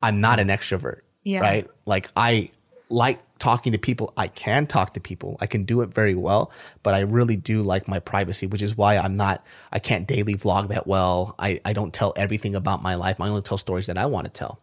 I'm 0.02 0.20
not 0.20 0.38
an 0.38 0.48
extrovert. 0.48 1.00
Yeah. 1.24 1.40
Right. 1.40 1.66
Like 1.86 2.10
I 2.16 2.50
like 2.90 3.20
talking 3.38 3.72
to 3.72 3.78
people. 3.78 4.12
I 4.16 4.28
can 4.28 4.66
talk 4.66 4.94
to 4.94 5.00
people. 5.00 5.36
I 5.40 5.46
can 5.46 5.64
do 5.64 5.80
it 5.82 5.92
very 5.92 6.14
well, 6.14 6.52
but 6.82 6.94
I 6.94 7.00
really 7.00 7.36
do 7.36 7.62
like 7.62 7.88
my 7.88 7.98
privacy, 7.98 8.46
which 8.46 8.62
is 8.62 8.76
why 8.76 8.96
I'm 8.96 9.16
not, 9.16 9.44
I 9.72 9.78
can't 9.78 10.06
daily 10.06 10.34
vlog 10.34 10.68
that 10.68 10.86
well. 10.86 11.34
I, 11.38 11.60
I 11.64 11.72
don't 11.72 11.94
tell 11.94 12.12
everything 12.16 12.54
about 12.54 12.82
my 12.82 12.94
life. 12.94 13.20
I 13.20 13.28
only 13.28 13.42
tell 13.42 13.58
stories 13.58 13.86
that 13.86 13.98
I 13.98 14.06
want 14.06 14.26
to 14.26 14.32
tell. 14.32 14.60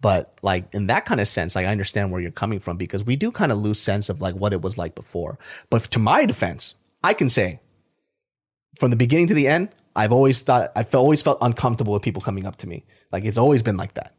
But 0.00 0.38
like 0.42 0.74
in 0.74 0.86
that 0.86 1.04
kind 1.04 1.20
of 1.20 1.28
sense, 1.28 1.54
like 1.54 1.66
I 1.66 1.70
understand 1.70 2.10
where 2.10 2.20
you're 2.20 2.30
coming 2.30 2.58
from 2.58 2.76
because 2.76 3.04
we 3.04 3.16
do 3.16 3.30
kind 3.30 3.52
of 3.52 3.58
lose 3.58 3.78
sense 3.78 4.08
of 4.08 4.20
like 4.20 4.34
what 4.34 4.52
it 4.52 4.62
was 4.62 4.78
like 4.78 4.94
before. 4.94 5.38
But 5.68 5.82
to 5.84 5.98
my 5.98 6.24
defense, 6.24 6.74
I 7.04 7.14
can 7.14 7.28
say 7.28 7.60
from 8.78 8.90
the 8.90 8.96
beginning 8.96 9.26
to 9.28 9.34
the 9.34 9.48
end, 9.48 9.70
I've 9.94 10.12
always 10.12 10.40
thought, 10.40 10.72
I've 10.74 10.94
always 10.94 11.22
felt 11.22 11.38
uncomfortable 11.42 11.92
with 11.92 12.02
people 12.02 12.22
coming 12.22 12.46
up 12.46 12.56
to 12.56 12.66
me. 12.66 12.84
Like 13.12 13.24
it's 13.24 13.38
always 13.38 13.62
been 13.62 13.76
like 13.76 13.94
that. 13.94 14.14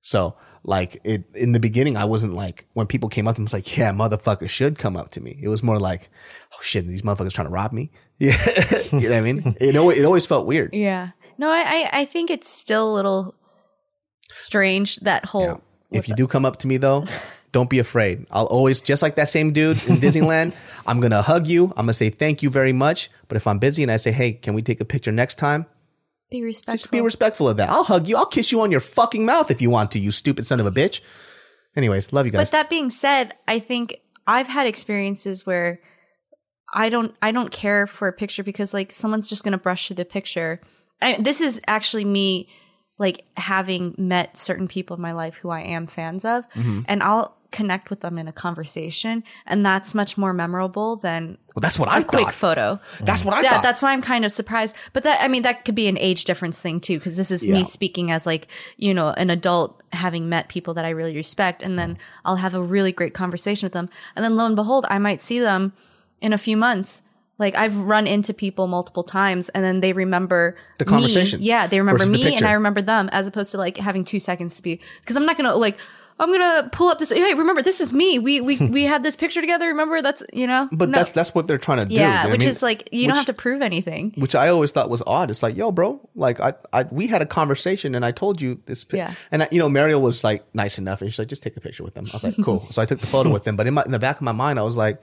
So 0.00 0.34
like 0.64 1.00
it 1.04 1.24
in 1.34 1.52
the 1.52 1.60
beginning, 1.60 1.96
I 1.96 2.04
wasn't 2.04 2.34
like 2.34 2.66
when 2.74 2.86
people 2.86 3.08
came 3.08 3.26
up 3.26 3.34
to 3.34 3.40
me, 3.40 3.44
it's 3.44 3.52
like, 3.52 3.76
yeah, 3.76 3.92
motherfuckers 3.92 4.50
should 4.50 4.78
come 4.78 4.96
up 4.96 5.10
to 5.12 5.20
me. 5.20 5.38
It 5.42 5.48
was 5.48 5.62
more 5.62 5.78
like, 5.78 6.08
oh 6.54 6.58
shit, 6.60 6.86
these 6.86 7.02
motherfuckers 7.02 7.32
trying 7.32 7.48
to 7.48 7.52
rob 7.52 7.72
me. 7.72 7.90
Yeah, 8.18 8.36
you 8.92 9.08
know 9.08 9.10
what 9.10 9.12
I 9.12 9.20
mean. 9.20 9.56
It 9.60 9.76
always, 9.76 9.98
it 9.98 10.04
always 10.04 10.26
felt 10.26 10.46
weird. 10.46 10.72
Yeah. 10.72 11.10
No, 11.38 11.50
I, 11.50 11.60
I, 11.60 11.90
I 12.00 12.04
think 12.04 12.30
it's 12.30 12.48
still 12.48 12.92
a 12.92 12.94
little 12.94 13.34
strange 14.28 14.96
that 14.96 15.24
whole. 15.24 15.42
Yeah. 15.42 15.56
If 15.90 16.08
you 16.08 16.14
do 16.14 16.26
come 16.26 16.44
up 16.44 16.56
to 16.58 16.68
me 16.68 16.76
though, 16.76 17.04
don't 17.52 17.68
be 17.68 17.80
afraid. 17.80 18.26
I'll 18.30 18.46
always 18.46 18.80
just 18.80 19.02
like 19.02 19.16
that 19.16 19.28
same 19.28 19.52
dude 19.52 19.82
in 19.88 19.96
Disneyland. 19.96 20.54
I'm 20.86 21.00
gonna 21.00 21.22
hug 21.22 21.46
you. 21.46 21.66
I'm 21.76 21.86
gonna 21.86 21.94
say 21.94 22.10
thank 22.10 22.42
you 22.42 22.50
very 22.50 22.72
much. 22.72 23.10
But 23.28 23.36
if 23.36 23.46
I'm 23.46 23.58
busy 23.58 23.82
and 23.82 23.90
I 23.90 23.96
say, 23.96 24.12
hey, 24.12 24.32
can 24.32 24.54
we 24.54 24.62
take 24.62 24.80
a 24.80 24.84
picture 24.84 25.12
next 25.12 25.36
time? 25.36 25.66
Be 26.32 26.42
respectful. 26.42 26.74
Just 26.74 26.90
be 26.90 27.00
respectful 27.00 27.48
of 27.48 27.56
that. 27.58 27.68
I'll 27.70 27.84
hug 27.84 28.08
you. 28.08 28.16
I'll 28.16 28.26
kiss 28.26 28.50
you 28.50 28.60
on 28.62 28.70
your 28.72 28.80
fucking 28.80 29.24
mouth 29.24 29.50
if 29.50 29.62
you 29.62 29.70
want 29.70 29.90
to, 29.92 29.98
you 30.00 30.10
stupid 30.10 30.46
son 30.46 30.58
of 30.58 30.66
a 30.66 30.70
bitch. 30.72 31.00
Anyways, 31.76 32.12
love 32.12 32.26
you 32.26 32.32
guys. 32.32 32.48
But 32.48 32.52
that 32.52 32.70
being 32.70 32.90
said, 32.90 33.34
I 33.46 33.58
think 33.60 33.98
I've 34.26 34.48
had 34.48 34.66
experiences 34.66 35.46
where 35.46 35.80
I 36.74 36.88
don't 36.88 37.14
I 37.22 37.32
don't 37.32 37.50
care 37.50 37.86
for 37.86 38.08
a 38.08 38.12
picture 38.12 38.42
because 38.42 38.72
like 38.74 38.92
someone's 38.92 39.28
just 39.28 39.44
gonna 39.44 39.58
brush 39.58 39.86
through 39.86 39.96
the 39.96 40.04
picture. 40.04 40.60
I, 41.00 41.16
this 41.20 41.40
is 41.40 41.60
actually 41.66 42.04
me 42.04 42.48
like 42.98 43.24
having 43.36 43.94
met 43.98 44.36
certain 44.38 44.68
people 44.68 44.96
in 44.96 45.02
my 45.02 45.12
life 45.12 45.36
who 45.36 45.50
I 45.50 45.60
am 45.62 45.86
fans 45.86 46.24
of, 46.24 46.48
Mm-hmm. 46.50 46.80
and 46.88 47.02
I'll 47.02 47.36
connect 47.52 47.90
with 47.90 48.00
them 48.00 48.18
in 48.18 48.26
a 48.26 48.32
conversation, 48.32 49.22
and 49.46 49.64
that's 49.64 49.94
much 49.94 50.18
more 50.18 50.32
memorable 50.32 50.96
than 50.96 51.38
well, 51.54 51.60
that's 51.60 51.78
what 51.78 51.88
I 51.88 52.00
a 52.00 52.04
quick 52.04 52.30
photo. 52.30 52.80
That's 53.00 53.24
what 53.24 53.34
I 53.34 53.42
yeah, 53.42 53.50
thought. 53.50 53.62
that's 53.62 53.82
why 53.82 53.92
I'm 53.92 54.00
kind 54.00 54.24
of 54.24 54.32
surprised. 54.32 54.74
But 54.92 55.02
that, 55.02 55.20
I 55.20 55.28
mean, 55.28 55.42
that 55.42 55.64
could 55.64 55.74
be 55.74 55.86
an 55.86 55.98
age 55.98 56.24
difference 56.24 56.58
thing 56.58 56.80
too, 56.80 56.98
because 56.98 57.16
this 57.16 57.30
is 57.30 57.46
Yeah. 57.46 57.54
me 57.54 57.64
speaking 57.64 58.10
as 58.10 58.24
like, 58.24 58.48
you 58.78 58.94
know, 58.94 59.08
an 59.08 59.28
adult 59.28 59.82
having 59.92 60.28
met 60.28 60.48
people 60.48 60.74
that 60.74 60.86
I 60.86 60.90
really 60.90 61.14
respect. 61.14 61.62
And 61.62 61.78
then 61.78 61.96
mm. 61.96 61.98
I'll 62.24 62.36
have 62.36 62.54
a 62.54 62.62
really 62.62 62.92
great 62.92 63.12
conversation 63.12 63.66
with 63.66 63.74
them. 63.74 63.90
And 64.16 64.24
then 64.24 64.34
lo 64.36 64.46
and 64.46 64.56
behold, 64.56 64.86
I 64.88 64.98
might 64.98 65.20
see 65.20 65.38
them 65.38 65.74
in 66.22 66.32
a 66.32 66.38
few 66.38 66.56
months. 66.56 67.02
Like 67.38 67.54
I've 67.54 67.76
run 67.76 68.06
into 68.06 68.32
people 68.32 68.66
multiple 68.66 69.04
times 69.04 69.50
and 69.50 69.62
then 69.62 69.80
they 69.80 69.92
remember 69.92 70.56
The 70.78 70.86
conversation 70.86 71.40
Me. 71.40 71.46
Yeah, 71.46 71.66
they 71.66 71.80
remember 71.80 71.98
versus 71.98 72.16
the 72.16 72.24
me 72.24 72.36
and. 72.36 72.46
I 72.46 72.52
remember 72.52 72.80
them 72.80 73.10
as 73.12 73.26
opposed 73.26 73.50
to 73.50 73.58
like 73.58 73.76
having 73.76 74.04
two 74.04 74.20
seconds 74.20 74.56
to 74.56 74.62
be, 74.62 74.80
because 75.00 75.16
I'm 75.16 75.26
not 75.26 75.36
going 75.36 75.50
to 75.50 75.56
like, 75.56 75.76
I'm 76.20 76.30
gonna 76.30 76.68
pull 76.70 76.88
up 76.88 76.98
this. 76.98 77.10
Hey, 77.10 77.34
remember 77.34 77.62
this 77.62 77.80
is 77.80 77.92
me. 77.92 78.18
We 78.18 78.40
we 78.40 78.56
we 78.78 78.84
had 78.84 79.02
this 79.02 79.16
picture 79.16 79.40
together. 79.40 79.66
Remember 79.68 80.02
that's 80.02 80.22
you 80.32 80.46
know. 80.46 80.68
but 80.72 80.88
No. 80.88 80.98
that's 80.98 81.12
that's 81.12 81.34
what 81.34 81.46
they're 81.48 81.58
trying 81.58 81.80
to 81.80 81.86
do. 81.86 81.94
Yeah, 81.94 82.22
what 82.24 82.28
I 82.28 82.32
which 82.32 82.40
mean? 82.40 82.48
is 82.48 82.62
like 82.62 82.88
you 82.92 83.06
don't 83.06 83.16
have 83.16 83.26
to 83.26 83.32
prove 83.32 83.62
anything. 83.62 84.12
which 84.16 84.34
I 84.34 84.48
always 84.48 84.72
thought 84.72 84.90
was 84.90 85.02
odd. 85.06 85.30
It's 85.30 85.42
like, 85.42 85.56
yo, 85.56 85.72
bro, 85.72 86.00
like 86.14 86.38
I, 86.40 86.54
I, 86.72 86.84
we 86.84 87.06
had 87.06 87.22
a 87.22 87.26
conversation 87.26 87.94
and 87.94 88.04
I 88.04 88.12
told 88.12 88.40
you 88.40 88.60
this. 88.66 88.84
pi- 88.84 88.98
Yeah. 88.98 89.14
And 89.30 89.42
I, 89.44 89.48
you 89.50 89.58
know, 89.58 89.68
Mariel 89.68 90.00
was 90.00 90.22
like 90.22 90.44
nice 90.54 90.78
enough, 90.78 91.00
and 91.02 91.10
she's 91.10 91.18
like, 91.18 91.28
just 91.28 91.42
take 91.42 91.56
a 91.56 91.60
picture 91.60 91.82
with 91.84 91.94
them. 91.94 92.06
I 92.12 92.14
was 92.14 92.24
like, 92.24 92.36
cool. 92.44 92.66
so 92.70 92.80
I 92.82 92.84
took 92.84 93.00
the 93.00 93.06
photo 93.06 93.30
with 93.30 93.44
them. 93.44 93.56
But 93.56 93.66
in 93.66 93.74
my, 93.74 93.82
in 93.84 93.90
the 93.92 93.98
back 93.98 94.16
of 94.16 94.22
my 94.22 94.32
mind, 94.32 94.58
I 94.58 94.62
was 94.62 94.76
like, 94.76 95.02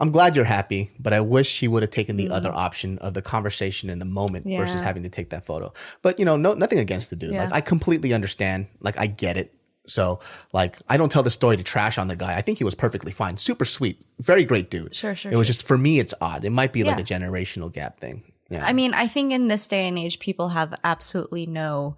I'm 0.00 0.10
glad 0.10 0.34
you're 0.34 0.44
happy, 0.44 0.90
but 0.98 1.12
I 1.12 1.20
wish 1.20 1.60
he 1.60 1.68
would 1.68 1.84
have 1.84 1.90
taken 1.90 2.16
the 2.16 2.30
other 2.30 2.52
option 2.52 2.98
of 2.98 3.14
the 3.14 3.22
conversation 3.22 3.88
in 3.90 4.00
the 4.00 4.04
moment 4.04 4.44
versus 4.44 4.80
Mm. 4.82 4.84
Having 4.84 5.02
to 5.04 5.08
take 5.08 5.30
that 5.30 5.46
photo. 5.46 5.72
But 6.02 6.18
you 6.18 6.24
know, 6.24 6.36
no, 6.36 6.54
nothing 6.54 6.80
against 6.80 7.10
the 7.10 7.16
dude. 7.16 7.32
Yeah. 7.32 7.44
Like 7.44 7.52
I 7.52 7.60
completely 7.60 8.12
understand. 8.12 8.66
Like 8.80 8.98
I 8.98 9.06
get 9.06 9.36
it. 9.36 9.54
So 9.86 10.20
like 10.52 10.78
I 10.88 10.96
don't 10.96 11.10
tell 11.10 11.22
the 11.22 11.30
story 11.30 11.56
to 11.56 11.62
trash 11.62 11.98
on 11.98 12.08
the 12.08 12.16
guy. 12.16 12.36
I 12.36 12.40
think 12.40 12.58
he 12.58 12.64
was 12.64 12.74
perfectly 12.74 13.12
fine. 13.12 13.36
Super 13.36 13.64
sweet. 13.64 14.00
Very 14.18 14.44
great 14.44 14.70
dude. 14.70 14.94
Sure, 14.94 15.14
sure, 15.14 15.30
It 15.32 15.36
was 15.36 15.46
sure. 15.46 15.52
just 15.52 15.66
for 15.66 15.76
me 15.78 15.98
it's 15.98 16.14
odd. 16.20 16.44
It 16.44 16.50
might 16.50 16.72
be 16.72 16.84
like 16.84 16.98
a 16.98 17.02
generational 17.04 17.72
gap 17.72 18.00
thing. 18.00 18.22
Yeah. 18.50 18.64
I 18.64 18.72
mean, 18.72 18.92
I 18.94 19.08
think 19.08 19.32
in 19.32 19.48
this 19.48 19.66
day 19.66 19.88
and 19.88 19.98
age, 19.98 20.18
people 20.18 20.50
have 20.50 20.74
absolutely 20.84 21.46
no 21.46 21.96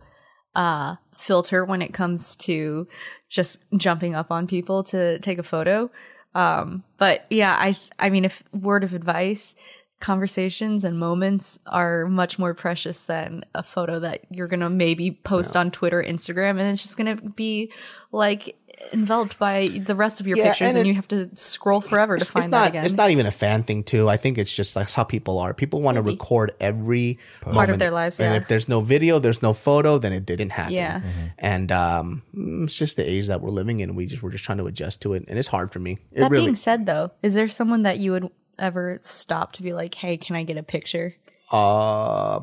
uh, 0.55 0.97
filter 1.17 1.65
when 1.65 1.83
it 1.83 1.93
comes 1.93 2.37
to 2.37 2.87
just 3.29 3.59
jumping 3.77 4.15
up 4.15 4.31
on 4.31 4.47
people 4.47 4.85
to 4.85 5.19
take 5.19 5.39
a 5.39 5.43
photo. 5.43 5.91
Um, 6.35 6.85
but 6.99 7.27
yeah, 7.31 7.53
I 7.53 7.77
I 7.99 8.11
mean, 8.11 8.25
if 8.25 8.43
word 8.53 8.85
of 8.85 8.95
advice, 8.95 9.55
conversations 10.01 10.85
and 10.85 10.99
moments 10.99 11.59
are 11.67 12.07
much 12.07 12.39
more 12.39 12.53
precious 12.55 13.05
than 13.07 13.45
a 13.55 13.63
photo 13.63 13.99
that 14.01 14.21
you're 14.31 14.47
gonna 14.49 14.69
maybe 14.71 15.11
post 15.11 15.57
on 15.57 15.71
Twitter, 15.71 16.03
Instagram, 16.03 16.51
and 16.51 16.63
it's 16.63 16.83
just 16.83 16.97
gonna 16.99 17.17
be 17.17 17.73
like 18.13 18.57
enveloped 18.93 19.39
by 19.39 19.67
the 19.87 19.95
rest 19.95 20.21
of 20.21 20.27
your 20.27 20.37
Yeah, 20.37 20.49
pictures, 20.49 20.69
and 20.69 20.77
and, 20.79 20.87
it- 20.87 20.89
you 20.91 20.95
have 20.97 21.09
to 21.09 21.31
scroll 21.35 21.81
forever 21.81 22.17
to 22.19 22.21
it's, 22.21 22.29
find 22.31 22.45
it's 22.45 22.51
that 22.51 22.59
not 22.61 22.69
again. 22.69 22.85
it's 22.85 22.95
not 22.95 23.11
even 23.11 23.25
a 23.25 23.31
fan 23.31 23.63
thing 23.63 23.83
too. 23.83 24.07
I 24.09 24.19
think 24.19 24.37
it's 24.37 24.55
just 24.55 24.75
that's 24.75 24.93
how 24.93 25.03
people 25.03 25.39
are. 25.39 25.55
People 25.55 25.81
want 25.81 25.97
to 25.97 26.03
record 26.03 26.53
every 26.61 27.19
part 27.41 27.71
of 27.71 27.79
their 27.79 27.91
lives, 27.91 28.21
and 28.21 28.33
yeah. 28.35 28.41
if 28.41 28.49
there's 28.49 28.69
no 28.69 28.83
video 28.83 29.19
there's 29.19 29.41
no 29.41 29.55
photo 29.55 29.97
then 29.97 30.13
it 30.13 30.27
didn't 30.27 30.51
happen. 30.51 30.75
Yeah. 30.75 31.01
and 31.39 31.73
um 31.73 32.23
it's 32.35 32.77
just 32.77 32.97
the 32.99 33.11
age 33.11 33.29
that 33.29 33.41
we're 33.41 33.49
living 33.51 33.81
in. 33.81 33.95
We 33.95 34.05
just 34.05 34.23
we're 34.23 34.31
just 34.31 34.45
trying 34.45 34.59
to 34.59 34.67
adjust 34.67 35.01
to 35.03 35.15
it 35.15 35.25
and 35.27 35.39
it's 35.39 35.49
hard 35.49 35.73
for 35.73 35.79
me. 35.79 35.99
It 36.13 36.21
That 36.21 36.31
really 36.31 36.45
being 36.45 36.55
said, 36.55 36.85
though, 36.85 37.13
is 37.23 37.33
there 37.33 37.49
someone 37.49 37.83
that 37.85 37.99
you 37.99 38.13
would 38.13 38.31
ever 38.59 38.99
stop 39.03 39.53
to 39.53 39.63
be 39.63 39.73
like, 39.73 39.95
"Hey, 39.95 40.17
can 40.17 40.37
I 40.37 40.45
get 40.45 40.57
a 40.57 40.63
picture?" 40.63 41.15
uh 41.53 42.41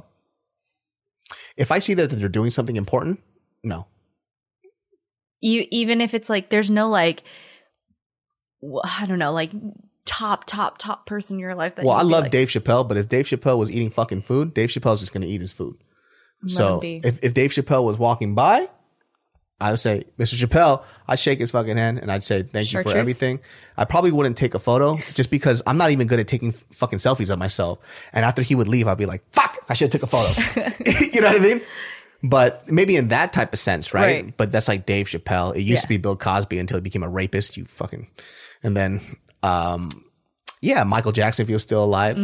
if 1.57 1.71
i 1.71 1.79
see 1.79 1.93
that 1.93 2.09
they're 2.09 2.29
doing 2.29 2.49
something 2.49 2.77
important 2.77 3.19
no 3.63 3.85
You 5.41 5.65
even 5.71 5.99
if 5.99 6.13
it's 6.13 6.29
like 6.29 6.49
there's 6.49 6.71
no 6.71 6.87
like, 6.87 7.23
I 8.63 9.05
don't 9.05 9.19
know, 9.19 9.33
like 9.33 9.51
top 10.05 10.45
top 10.45 10.77
top 10.77 11.05
person 11.05 11.35
in 11.35 11.39
your 11.41 11.53
life. 11.53 11.75
That 11.75 11.85
well 11.85 11.97
i 11.97 12.01
love 12.01 12.23
like, 12.23 12.31
dave 12.31 12.47
chappelle 12.47 12.87
but 12.87 12.95
if 12.95 13.09
dave 13.09 13.25
chappelle 13.25 13.57
was 13.57 13.69
eating 13.69 13.89
fucking 13.89 14.21
food 14.21 14.53
dave 14.53 14.69
chappelle's 14.69 15.01
just 15.01 15.11
gonna 15.11 15.25
eat 15.25 15.41
his 15.41 15.51
food 15.51 15.75
so 16.47 16.81
if, 16.83 17.19
if 17.23 17.33
Dave 17.33 17.51
Chappelle 17.51 17.83
was 17.83 17.97
walking 17.97 18.35
by, 18.35 18.69
I 19.59 19.71
would 19.71 19.79
say, 19.79 20.03
Mr. 20.19 20.33
Chappelle, 20.35 20.83
I'd 21.07 21.19
shake 21.19 21.39
his 21.39 21.51
fucking 21.51 21.77
hand 21.77 21.99
and 21.99 22.11
I'd 22.11 22.23
say, 22.23 22.43
thank 22.43 22.73
you 22.73 22.79
for 22.79 22.83
Chartreuse? 22.83 23.01
everything. 23.01 23.39
I 23.77 23.85
probably 23.85 24.11
wouldn't 24.11 24.35
take 24.35 24.55
a 24.55 24.59
photo 24.59 24.97
just 25.13 25.29
because 25.29 25.61
I'm 25.65 25.77
not 25.77 25.91
even 25.91 26.07
good 26.07 26.19
at 26.19 26.27
taking 26.27 26.51
fucking 26.51 26.99
selfies 26.99 27.29
of 27.29 27.39
myself. 27.39 27.79
And 28.11 28.25
after 28.25 28.41
he 28.41 28.55
would 28.55 28.67
leave, 28.67 28.87
I'd 28.87 28.97
be 28.97 29.05
like, 29.05 29.23
fuck, 29.31 29.57
I 29.69 29.73
should 29.73 29.93
have 29.93 30.01
took 30.01 30.03
a 30.03 30.07
photo. 30.07 30.29
you 31.13 31.21
know 31.21 31.31
what 31.31 31.41
I 31.41 31.43
mean? 31.43 31.61
But 32.23 32.69
maybe 32.71 32.95
in 32.95 33.09
that 33.09 33.33
type 33.33 33.53
of 33.53 33.59
sense, 33.59 33.93
right? 33.93 34.23
Right. 34.25 34.37
But 34.37 34.51
that's 34.51 34.67
like 34.67 34.85
Dave 34.85 35.07
Chappelle. 35.07 35.55
It 35.55 35.61
used 35.61 35.83
to 35.83 35.89
be 35.89 35.97
Bill 35.97 36.15
Cosby 36.15 36.57
until 36.57 36.77
he 36.77 36.81
became 36.81 37.03
a 37.03 37.09
rapist. 37.09 37.57
You 37.57 37.65
fucking, 37.65 38.07
and 38.63 38.77
then, 38.77 39.01
um, 39.43 39.89
yeah, 40.61 40.85
Michael 40.85 41.11
Jackson 41.11 41.43
if 41.43 41.49
he 41.49 41.53
was 41.53 41.63
still 41.63 41.83
alive. 41.83 42.17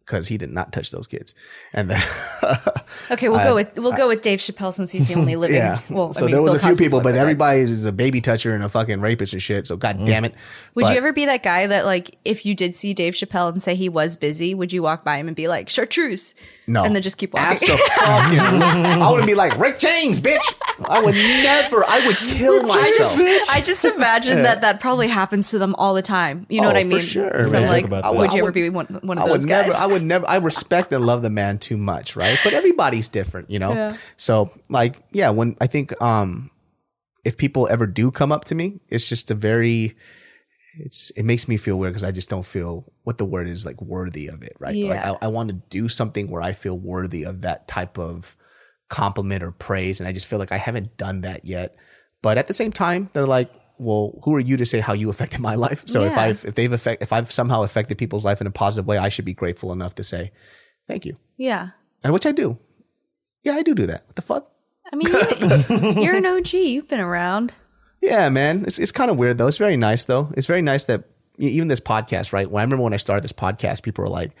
Mm. 0.00 0.06
because 0.06 0.28
he 0.28 0.38
did 0.38 0.50
not 0.50 0.72
touch 0.72 0.90
those 0.90 1.06
kids. 1.06 1.34
And 1.72 1.90
then, 1.90 2.02
Okay, 3.10 3.28
we'll 3.28 3.38
go 3.44 3.54
with 3.54 3.76
we'll 3.76 3.92
go 3.92 4.08
with 4.08 4.22
Dave 4.22 4.38
Chappelle 4.40 4.72
since 4.72 4.90
he's 4.90 5.06
the 5.08 5.14
only 5.14 5.36
living. 5.36 5.56
yeah. 5.56 5.80
Well, 5.88 6.12
so 6.12 6.22
I 6.22 6.26
mean, 6.26 6.32
there 6.32 6.42
was 6.42 6.52
Bill 6.52 6.56
a 6.56 6.58
few 6.60 6.68
Cosby's 6.70 6.86
people, 6.86 7.00
but 7.00 7.14
everybody 7.14 7.60
is 7.60 7.84
a 7.84 7.92
baby 7.92 8.20
toucher 8.20 8.54
and 8.54 8.62
a 8.64 8.68
fucking 8.68 9.00
rapist 9.00 9.32
and 9.32 9.42
shit. 9.42 9.66
So 9.66 9.76
god 9.76 10.04
damn 10.04 10.24
it. 10.24 10.34
Would 10.74 10.82
But- 10.82 10.92
you 10.92 10.98
ever 10.98 11.12
be 11.12 11.26
that 11.26 11.42
guy 11.42 11.66
that 11.66 11.84
like 11.86 12.16
if 12.24 12.44
you 12.46 12.54
did 12.54 12.74
see 12.74 12.94
Dave 12.94 13.14
Chappelle 13.14 13.50
and 13.52 13.62
say 13.62 13.74
he 13.74 13.88
was 13.88 14.16
busy, 14.16 14.54
would 14.54 14.72
you 14.72 14.82
walk 14.82 15.04
by 15.04 15.16
him 15.18 15.26
and 15.28 15.36
be 15.36 15.48
like 15.48 15.68
chartreuse? 15.68 16.34
No. 16.66 16.84
And 16.84 16.94
then 16.94 17.02
just 17.02 17.16
keep 17.18 17.32
walking. 17.34 17.52
Absolutely. 17.52 17.86
I 17.98 19.10
would 19.10 19.26
be 19.26 19.34
like 19.34 19.58
Rick 19.58 19.78
James, 19.80 20.20
bitch. 20.20 20.54
I 20.88 21.02
would 21.02 21.14
never. 21.16 21.84
I 21.88 22.06
would 22.06 22.16
kill 22.16 22.62
myself. 22.62 23.20
I 23.50 23.60
just 23.60 23.84
imagine 23.84 24.42
that 24.42 24.60
that 24.60 24.78
probably 24.80 25.08
happens 25.08 25.50
to 25.50 25.58
them 25.58 25.74
all 25.76 25.94
the 25.94 26.02
time. 26.02 26.46
You 26.48 26.60
know 26.60 26.68
Oh, 26.68 26.70
what 26.70 26.76
I 26.76 26.82
for 26.82 26.88
mean? 26.88 27.00
sure, 27.00 27.46
so 27.46 27.52
man. 27.52 27.62
I'm 27.64 27.68
like, 27.68 27.84
About 27.86 28.02
that. 28.04 28.14
would 28.14 28.30
I 28.30 28.34
you 28.34 28.38
ever 28.38 28.44
would- 28.46 28.54
be 28.54 28.70
one, 28.70 28.86
one 29.02 29.18
of 29.18 29.24
I 29.24 29.28
those 29.28 29.40
would 29.40 29.48
guys? 29.48 29.66
never. 29.68 29.78
I 30.00 30.02
would 30.02 30.08
never. 30.08 30.28
I 30.28 30.36
respect 30.36 30.92
and 30.92 31.04
love 31.04 31.22
the 31.22 31.30
man 31.30 31.58
too 31.58 31.76
much, 31.76 32.16
right? 32.16 32.38
But 32.42 32.54
everybody's 32.54 33.08
different, 33.08 33.50
you 33.50 33.58
know. 33.58 33.72
Yeah. 33.72 33.96
So, 34.16 34.50
like, 34.68 34.96
yeah, 35.12 35.30
when 35.30 35.56
I 35.60 35.66
think, 35.66 36.00
um, 36.02 36.50
if 37.24 37.36
people 37.36 37.68
ever 37.70 37.86
do 37.86 38.10
come 38.10 38.32
up 38.32 38.44
to 38.46 38.54
me, 38.54 38.80
it's 38.88 39.08
just 39.08 39.30
a 39.30 39.34
very, 39.34 39.96
it's 40.78 41.10
it 41.10 41.24
makes 41.24 41.48
me 41.48 41.56
feel 41.56 41.78
weird 41.78 41.92
because 41.92 42.04
I 42.04 42.12
just 42.12 42.30
don't 42.30 42.46
feel 42.46 42.92
what 43.02 43.18
the 43.18 43.24
word 43.24 43.48
is 43.48 43.66
like 43.66 43.80
worthy 43.82 44.28
of 44.28 44.42
it, 44.42 44.54
right? 44.58 44.74
Like, 44.74 44.76
Yeah. 44.76 45.12
I, 45.20 45.26
I 45.26 45.28
want 45.28 45.48
to 45.50 45.54
do 45.68 45.88
something 45.88 46.30
where 46.30 46.42
I 46.42 46.52
feel 46.52 46.78
worthy 46.78 47.24
of 47.24 47.42
that 47.42 47.68
type 47.68 47.98
of 47.98 48.36
compliment 48.88 49.42
or 49.42 49.50
praise, 49.50 50.00
and 50.00 50.08
I 50.08 50.12
just 50.12 50.26
feel 50.26 50.38
like 50.38 50.52
I 50.52 50.56
haven't 50.58 50.96
done 50.96 51.22
that 51.22 51.44
yet. 51.44 51.76
But 52.22 52.38
at 52.38 52.46
the 52.46 52.54
same 52.54 52.72
time, 52.72 53.10
they're 53.12 53.26
like, 53.26 53.50
well, 53.80 54.18
who 54.24 54.34
are 54.34 54.40
you 54.40 54.56
to 54.58 54.66
say 54.66 54.80
how 54.80 54.92
you 54.92 55.10
affected 55.10 55.40
my 55.40 55.54
life? 55.54 55.84
So 55.86 56.04
if 56.04 56.16
I've 56.16 56.44
if 56.44 56.54
they've 56.54 56.72
affect 56.72 57.02
if 57.02 57.12
I've 57.12 57.32
somehow 57.32 57.62
affected 57.62 57.98
people's 57.98 58.24
life 58.24 58.40
in 58.40 58.46
a 58.46 58.50
positive 58.50 58.86
way, 58.86 58.98
I 58.98 59.08
should 59.08 59.24
be 59.24 59.34
grateful 59.34 59.72
enough 59.72 59.94
to 59.96 60.04
say 60.04 60.32
thank 60.86 61.06
you, 61.06 61.16
yeah. 61.36 61.70
and 62.04 62.12
which 62.12 62.26
I 62.26 62.32
do. 62.32 62.58
Yeah, 63.42 63.54
I 63.54 63.62
do 63.62 63.74
do 63.74 63.86
that. 63.86 64.06
What 64.06 64.16
the 64.16 64.22
fuck? 64.22 64.50
I 64.92 64.96
mean, 64.96 65.08
you, 65.08 66.02
you're 66.02 66.16
an 66.16 66.26
OG. 66.26 66.52
You've 66.52 66.88
been 66.88 67.00
around. 67.00 67.52
Yeah, 68.00 68.28
man. 68.28 68.64
It's 68.66 68.78
it's 68.78 68.92
kind 68.92 69.10
of 69.10 69.16
weird 69.16 69.38
though. 69.38 69.46
It's 69.46 69.58
very 69.58 69.76
nice 69.76 70.04
though. 70.04 70.30
It's 70.36 70.46
very 70.46 70.62
nice 70.62 70.84
that 70.84 71.04
even 71.38 71.68
this 71.68 71.80
podcast, 71.80 72.32
right? 72.32 72.50
When 72.50 72.60
I 72.60 72.64
remember 72.64 72.84
when 72.84 72.94
I 72.94 72.98
started 72.98 73.24
this 73.24 73.32
podcast, 73.32 73.82
people 73.82 74.04
were 74.04 74.10
like, 74.10 74.32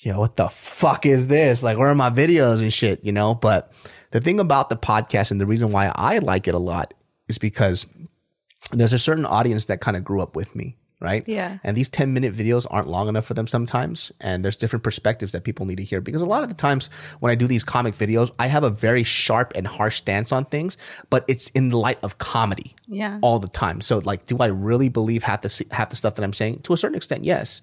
"Yo, 0.00 0.18
what 0.18 0.36
the 0.36 0.48
fuck 0.48 1.06
is 1.06 1.28
this? 1.28 1.62
Like, 1.62 1.78
where 1.78 1.88
are 1.88 1.94
my 1.94 2.10
videos 2.10 2.60
and 2.60 2.72
shit?" 2.72 3.04
You 3.04 3.12
know. 3.12 3.34
But 3.34 3.72
the 4.10 4.20
thing 4.20 4.40
about 4.40 4.68
the 4.68 4.76
podcast 4.76 5.30
and 5.30 5.40
the 5.40 5.46
reason 5.46 5.72
why 5.72 5.92
I 5.94 6.18
like 6.18 6.46
it 6.46 6.54
a 6.54 6.58
lot 6.58 6.94
is 7.28 7.38
because 7.38 7.86
there's 8.72 8.92
a 8.92 8.98
certain 8.98 9.26
audience 9.26 9.66
that 9.66 9.80
kind 9.80 9.96
of 9.96 10.04
grew 10.04 10.20
up 10.20 10.36
with 10.36 10.54
me, 10.54 10.76
right? 11.00 11.24
Yeah. 11.26 11.58
And 11.64 11.76
these 11.76 11.88
10 11.88 12.12
minute 12.12 12.34
videos 12.34 12.66
aren't 12.70 12.88
long 12.88 13.08
enough 13.08 13.24
for 13.24 13.34
them 13.34 13.46
sometimes. 13.46 14.12
And 14.20 14.44
there's 14.44 14.56
different 14.56 14.82
perspectives 14.82 15.32
that 15.32 15.44
people 15.44 15.66
need 15.66 15.76
to 15.78 15.84
hear 15.84 16.00
because 16.00 16.22
a 16.22 16.26
lot 16.26 16.42
of 16.42 16.48
the 16.48 16.54
times 16.54 16.88
when 17.20 17.30
I 17.30 17.34
do 17.34 17.46
these 17.46 17.64
comic 17.64 17.94
videos, 17.94 18.30
I 18.38 18.46
have 18.48 18.64
a 18.64 18.70
very 18.70 19.02
sharp 19.04 19.52
and 19.54 19.66
harsh 19.66 19.96
stance 19.98 20.32
on 20.32 20.44
things, 20.44 20.76
but 21.08 21.24
it's 21.28 21.48
in 21.50 21.70
the 21.70 21.78
light 21.78 21.98
of 22.02 22.18
comedy 22.18 22.74
Yeah. 22.86 23.18
all 23.22 23.38
the 23.38 23.48
time. 23.48 23.80
So 23.80 23.98
like, 23.98 24.26
do 24.26 24.36
I 24.38 24.46
really 24.46 24.88
believe 24.88 25.22
half 25.22 25.42
the 25.42 25.64
half 25.70 25.90
the 25.90 25.96
stuff 25.96 26.14
that 26.16 26.22
I'm 26.24 26.32
saying? 26.32 26.60
To 26.62 26.72
a 26.72 26.76
certain 26.76 26.96
extent, 26.96 27.24
yes. 27.24 27.62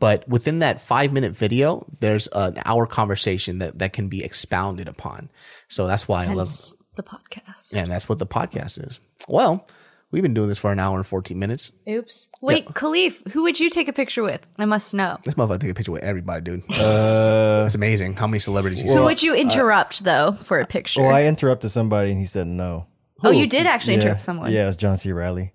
But 0.00 0.28
within 0.28 0.60
that 0.60 0.80
five 0.80 1.12
minute 1.12 1.32
video, 1.32 1.84
there's 2.00 2.28
an 2.28 2.58
hour 2.64 2.86
conversation 2.86 3.58
that 3.58 3.80
that 3.80 3.92
can 3.92 4.08
be 4.08 4.22
expounded 4.22 4.86
upon. 4.86 5.28
So 5.68 5.86
that's 5.88 6.06
why 6.06 6.24
I 6.24 6.32
love, 6.34 6.48
the 6.94 7.02
podcast. 7.02 7.74
and 7.74 7.90
that's 7.90 8.08
what 8.08 8.18
the 8.20 8.26
podcast 8.26 8.86
is. 8.88 9.00
Well, 9.28 9.66
we've 10.10 10.22
been 10.22 10.34
doing 10.34 10.48
this 10.48 10.58
for 10.58 10.72
an 10.72 10.78
hour 10.78 10.96
and 10.96 11.06
14 11.06 11.38
minutes. 11.38 11.72
Oops. 11.88 12.28
Wait, 12.40 12.66
Khalif, 12.68 13.28
who 13.32 13.42
would 13.42 13.60
you 13.60 13.68
take 13.70 13.88
a 13.88 13.92
picture 13.92 14.22
with? 14.22 14.46
I 14.58 14.64
must 14.64 14.94
know. 14.94 15.18
This 15.24 15.34
motherfucker 15.34 15.60
took 15.60 15.70
a 15.70 15.74
picture 15.74 15.92
with 15.92 16.02
everybody, 16.02 16.42
dude. 16.42 16.62
Uh, 16.70 17.64
It's 17.66 17.74
amazing 17.74 18.14
how 18.16 18.26
many 18.26 18.38
celebrities 18.38 18.80
you 18.82 18.88
Who 18.88 18.94
see. 18.94 19.00
would 19.00 19.22
you 19.22 19.34
interrupt 19.34 20.04
though 20.04 20.32
for 20.32 20.60
a 20.60 20.66
picture? 20.66 21.02
well, 21.02 21.14
I 21.14 21.24
interrupted 21.24 21.70
somebody 21.70 22.10
and 22.10 22.18
he 22.20 22.26
said 22.26 22.46
no. 22.46 22.86
oh, 23.22 23.30
you 23.30 23.46
did 23.46 23.66
actually 23.66 23.94
yeah. 23.94 24.00
interrupt 24.00 24.20
someone. 24.20 24.52
Yeah, 24.52 24.64
it 24.64 24.66
was 24.66 24.76
John 24.76 24.96
C. 24.96 25.12
Reilly. 25.12 25.52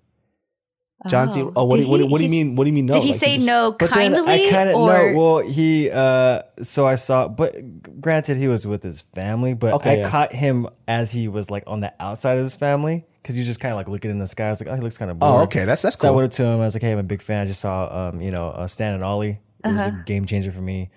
John 1.08 1.28
C. 1.28 1.42
Oh. 1.42 1.52
Oh, 1.54 1.64
what, 1.64 1.76
do 1.76 1.82
Did 1.82 1.86
you, 1.86 1.90
what, 2.02 2.10
what 2.12 2.18
do 2.18 2.24
you 2.24 2.30
mean? 2.30 2.56
What 2.56 2.64
do 2.64 2.68
you 2.70 2.72
mean? 2.74 2.86
No, 2.86 2.94
Did 2.94 3.02
he 3.02 3.10
Like, 3.10 3.20
say 3.20 3.34
just- 3.36 3.46
no 3.46 3.74
kindly 3.74 4.46
I 4.46 4.50
kind 4.50 4.70
of 4.70 4.76
or 4.76 5.12
no. 5.12 5.18
Well, 5.18 5.38
he 5.46 5.90
uh 5.90 6.42
so 6.62 6.86
I 6.86 6.94
saw, 6.94 7.28
but 7.28 8.00
granted, 8.00 8.36
he 8.38 8.48
was 8.48 8.66
with 8.66 8.82
his 8.82 9.02
family, 9.02 9.52
but 9.54 9.74
Okay, 9.74 9.90
I 9.90 9.94
yeah. 9.96 10.08
caught 10.10 10.32
him 10.32 10.66
as 10.88 11.12
he 11.12 11.28
was 11.28 11.50
like 11.50 11.64
on 11.66 11.80
the 11.80 11.92
outside 12.00 12.38
of 12.38 12.44
his 12.44 12.56
family 12.56 13.04
because 13.24 13.34
he 13.36 13.40
was 13.40 13.48
just 13.48 13.58
kind 13.58 13.72
of 13.72 13.76
like 13.78 13.88
looking 13.88 14.10
in 14.10 14.18
the 14.18 14.26
sky. 14.26 14.46
I 14.46 14.50
was 14.50 14.60
like, 14.60 14.68
oh, 14.68 14.74
he 14.76 14.82
looks 14.82 14.98
kind 14.98 15.10
of 15.10 15.18
bored. 15.18 15.32
Oh, 15.32 15.42
okay, 15.44 15.64
that's 15.64 15.80
that's 15.82 15.98
So 15.98 16.08
I 16.08 16.10
went 16.12 16.26
up 16.26 16.32
to 16.34 16.44
him. 16.44 16.60
I 16.60 16.64
was 16.66 16.74
like, 16.74 16.82
"Hey, 16.82 16.92
I'm 16.92 16.98
a 16.98 17.02
big 17.02 17.22
fan. 17.22 17.40
I 17.40 17.46
just 17.46 17.60
saw, 17.60 18.08
um, 18.10 18.20
you 18.20 18.30
know, 18.30 18.50
uh, 18.50 18.66
Stan 18.68 18.92
and 18.94 19.02
Ollie. 19.02 19.40
It 19.64 19.68
was 19.68 19.80
Uh-huh. 19.80 19.96
a 19.98 20.04
game 20.04 20.26
changer 20.26 20.52
for 20.52 20.60
me. 20.60 20.90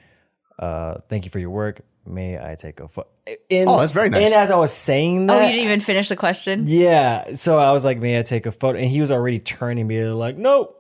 Uh, 0.59 0.95
thank 1.09 1.23
you 1.25 1.31
for 1.31 1.39
your 1.39 1.49
work. 1.51 1.81
May 2.05 2.37
I 2.37 2.55
take 2.55 2.79
a 2.81 2.87
photo?" 2.89 3.07
And, 3.49 3.69
Oh, 3.69 3.79
that's 3.79 3.91
very 3.93 4.09
nice. 4.09 4.27
And 4.31 4.33
as 4.39 4.51
I 4.51 4.55
was 4.57 4.71
saying 4.73 5.27
that, 5.27 5.37
Oh, 5.37 5.45
you 5.45 5.51
didn't 5.51 5.65
even 5.65 5.79
finish 5.79 6.09
the 6.09 6.15
question. 6.15 6.65
yeah. 6.67 7.33
So 7.33 7.57
I 7.59 7.71
was 7.71 7.83
like, 7.85 7.99
"May 7.99 8.19
I 8.19 8.23
take 8.23 8.45
a 8.45 8.51
photo?" 8.51 8.77
And 8.77 8.87
he 8.89 8.99
was 9.01 9.09
already 9.11 9.39
turning 9.39 9.87
me 9.87 10.03
like, 10.05 10.37
"No." 10.37 10.73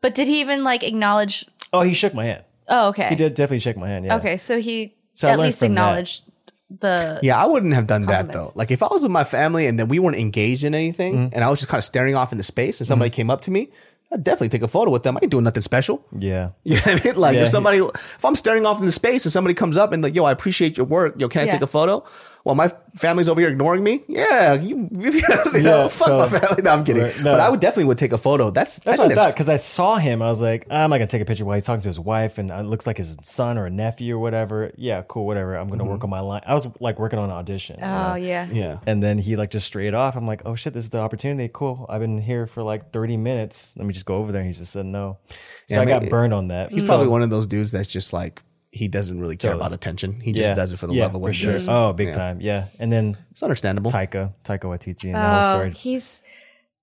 But 0.00 0.14
did 0.14 0.28
he 0.28 0.40
even 0.40 0.64
like 0.64 0.82
acknowledge? 0.84 1.44
Oh, 1.72 1.82
he 1.82 1.92
shook 1.94 2.14
my 2.14 2.24
hand. 2.24 2.44
Oh, 2.68 2.88
okay. 2.88 3.08
He 3.08 3.14
did 3.16 3.34
definitely 3.34 3.58
shake 3.60 3.76
my 3.76 3.88
hand. 3.88 4.04
Yeah. 4.04 4.16
Okay, 4.16 4.36
so 4.36 4.60
he 4.60 4.94
So 5.14 5.28
at 5.28 5.38
least 5.38 5.62
acknowledged. 5.62 6.26
that. 6.26 6.32
Acknowledged 6.70 7.20
the. 7.22 7.26
Yeah, 7.26 7.42
I 7.42 7.46
wouldn't 7.46 7.74
have 7.74 7.86
done 7.86 8.02
that 8.02 8.32
though. 8.32 8.50
Like 8.54 8.70
if 8.70 8.82
I 8.82 8.88
was 8.90 9.02
with 9.02 9.12
my 9.12 9.24
family 9.24 9.66
and 9.66 9.78
then 9.78 9.88
we 9.88 9.98
weren't 9.98 10.16
engaged 10.16 10.64
in 10.64 10.74
anything 10.74 11.14
Mm-hmm. 11.14 11.34
and 11.34 11.44
I 11.44 11.48
was 11.50 11.60
just 11.60 11.68
kind 11.70 11.78
of 11.78 11.84
staring 11.84 12.14
off 12.14 12.32
into 12.32 12.44
space 12.44 12.80
and 12.80 12.86
somebody 12.86 13.10
came 13.10 13.30
up 13.30 13.40
to 13.42 13.50
me, 13.50 13.70
I'd 14.12 14.24
definitely 14.24 14.48
take 14.48 14.62
a 14.62 14.68
photo 14.68 14.90
with 14.90 15.02
them. 15.02 15.16
I 15.16 15.20
ain't 15.22 15.30
doing 15.30 15.44
nothing 15.44 15.62
special. 15.62 16.04
Yeah. 16.18 16.50
You 16.64 16.76
know 16.76 16.80
what 16.84 17.00
I 17.02 17.04
mean? 17.04 17.16
Like 17.16 17.36
Yeah. 17.36 17.42
if 17.42 17.48
somebody, 17.50 17.78
if 17.78 18.24
I'm 18.24 18.36
staring 18.36 18.64
off 18.66 18.78
into 18.80 18.92
space 18.92 19.24
and 19.26 19.32
somebody 19.32 19.54
comes 19.54 19.76
up 19.76 19.92
and 19.92 20.02
like, 20.02 20.14
yo, 20.14 20.24
I 20.24 20.32
appreciate 20.32 20.76
your 20.76 20.86
work. 20.86 21.20
Yo, 21.20 21.28
can 21.28 21.42
I 21.42 21.44
Yeah. 21.46 21.52
take 21.52 21.62
a 21.62 21.66
photo? 21.66 22.04
Well, 22.48 22.54
my 22.54 22.72
family's 22.96 23.28
over 23.28 23.42
here 23.42 23.50
ignoring 23.50 23.84
me. 23.84 24.00
Yeah, 24.08 24.54
you, 24.54 24.88
you 24.98 25.10
know, 25.10 25.82
Yeah, 25.82 25.88
fuck 25.88 26.08
so- 26.08 26.16
my 26.16 26.28
family. 26.30 26.62
No, 26.62 26.70
I'm 26.70 26.82
kidding. 26.82 27.02
Right, 27.02 27.16
no. 27.18 27.32
But 27.32 27.40
I 27.40 27.50
would 27.50 27.60
definitely 27.60 27.84
would 27.84 27.98
take 27.98 28.14
a 28.14 28.16
photo. 28.16 28.50
That's 28.50 28.78
That's 28.78 28.98
I 28.98 29.02
what 29.02 29.12
I 29.12 29.14
thought 29.16 29.34
because 29.34 29.50
I 29.50 29.56
saw 29.56 29.96
him. 29.96 30.22
I 30.22 30.30
was 30.30 30.40
like, 30.40 30.66
ah, 30.70 30.76
I'm 30.76 30.88
not 30.88 30.96
gonna 30.96 31.08
take 31.08 31.20
a 31.20 31.26
picture 31.26 31.44
while 31.44 31.56
he's 31.56 31.64
talking 31.64 31.82
to 31.82 31.90
his 31.90 32.00
wife, 32.00 32.38
and 32.38 32.50
it 32.50 32.64
looks 32.64 32.86
like 32.86 32.96
his 32.96 33.14
son 33.20 33.58
or 33.58 33.66
a 33.66 33.70
nephew 33.70 34.16
or 34.16 34.18
whatever. 34.18 34.72
Yeah, 34.78 35.02
cool, 35.06 35.26
whatever. 35.26 35.56
I'm 35.56 35.68
gonna 35.68 35.84
work 35.84 35.98
mm-hmm. 35.98 36.04
on 36.04 36.10
my 36.10 36.20
line. 36.20 36.40
I 36.46 36.54
was 36.54 36.66
like 36.80 36.98
working 36.98 37.18
on 37.18 37.26
an 37.26 37.36
audition. 37.36 37.80
Oh 37.82 37.86
know? 37.86 38.14
yeah. 38.14 38.48
Yeah. 38.50 38.78
And 38.86 39.02
then 39.02 39.18
he 39.18 39.36
like 39.36 39.50
just 39.50 39.66
straight 39.66 39.92
off. 39.92 40.16
I'm 40.16 40.26
like, 40.26 40.40
oh 40.46 40.54
shit, 40.54 40.72
this 40.72 40.84
is 40.84 40.90
the 40.90 41.00
opportunity. 41.00 41.50
Cool. 41.52 41.84
I've 41.86 42.00
been 42.00 42.18
here 42.18 42.46
for 42.46 42.62
like 42.62 42.92
30 42.92 43.18
minutes. 43.18 43.74
Let 43.76 43.86
me 43.86 43.92
just 43.92 44.06
go 44.06 44.14
over 44.16 44.32
there. 44.32 44.40
And 44.40 44.50
he 44.50 44.58
just 44.58 44.72
said 44.72 44.86
no. 44.86 45.18
So 45.28 45.74
Yeah, 45.74 45.82
I 45.82 45.84
got 45.84 46.08
burned 46.08 46.32
on 46.32 46.48
that. 46.48 46.72
He's 46.72 46.84
So- 46.84 46.88
probably 46.88 47.08
one 47.08 47.20
of 47.20 47.28
those 47.28 47.46
dudes 47.46 47.72
that's 47.72 47.88
just 47.88 48.14
like 48.14 48.42
he 48.70 48.86
doesn't 48.88 49.20
really 49.20 49.36
care 49.36 49.52
Totally. 49.52 49.66
about 49.66 49.72
attention. 49.74 50.20
He 50.20 50.32
just 50.32 50.50
yeah, 50.50 50.54
does 50.54 50.72
it 50.72 50.78
for 50.78 50.86
the 50.86 50.94
yeah, 50.94 51.04
love 51.04 51.14
of 51.14 51.20
what 51.22 51.32
he 51.32 51.42
sure. 51.44 51.52
does. 51.52 51.68
Oh, 51.68 51.92
big 51.92 52.08
Yeah. 52.08 52.14
time. 52.14 52.40
Yeah. 52.40 52.66
And 52.78 52.92
then 52.92 53.16
It's 53.30 53.42
understandable. 53.42 53.90
Taika, 53.90 54.32
Taika 54.44 54.64
Waititi, 54.64 55.04
and 55.06 55.14
that 55.14 55.42
whole 55.42 55.50
Oh, 55.52 55.54
story. 55.58 55.70
he's 55.72 56.22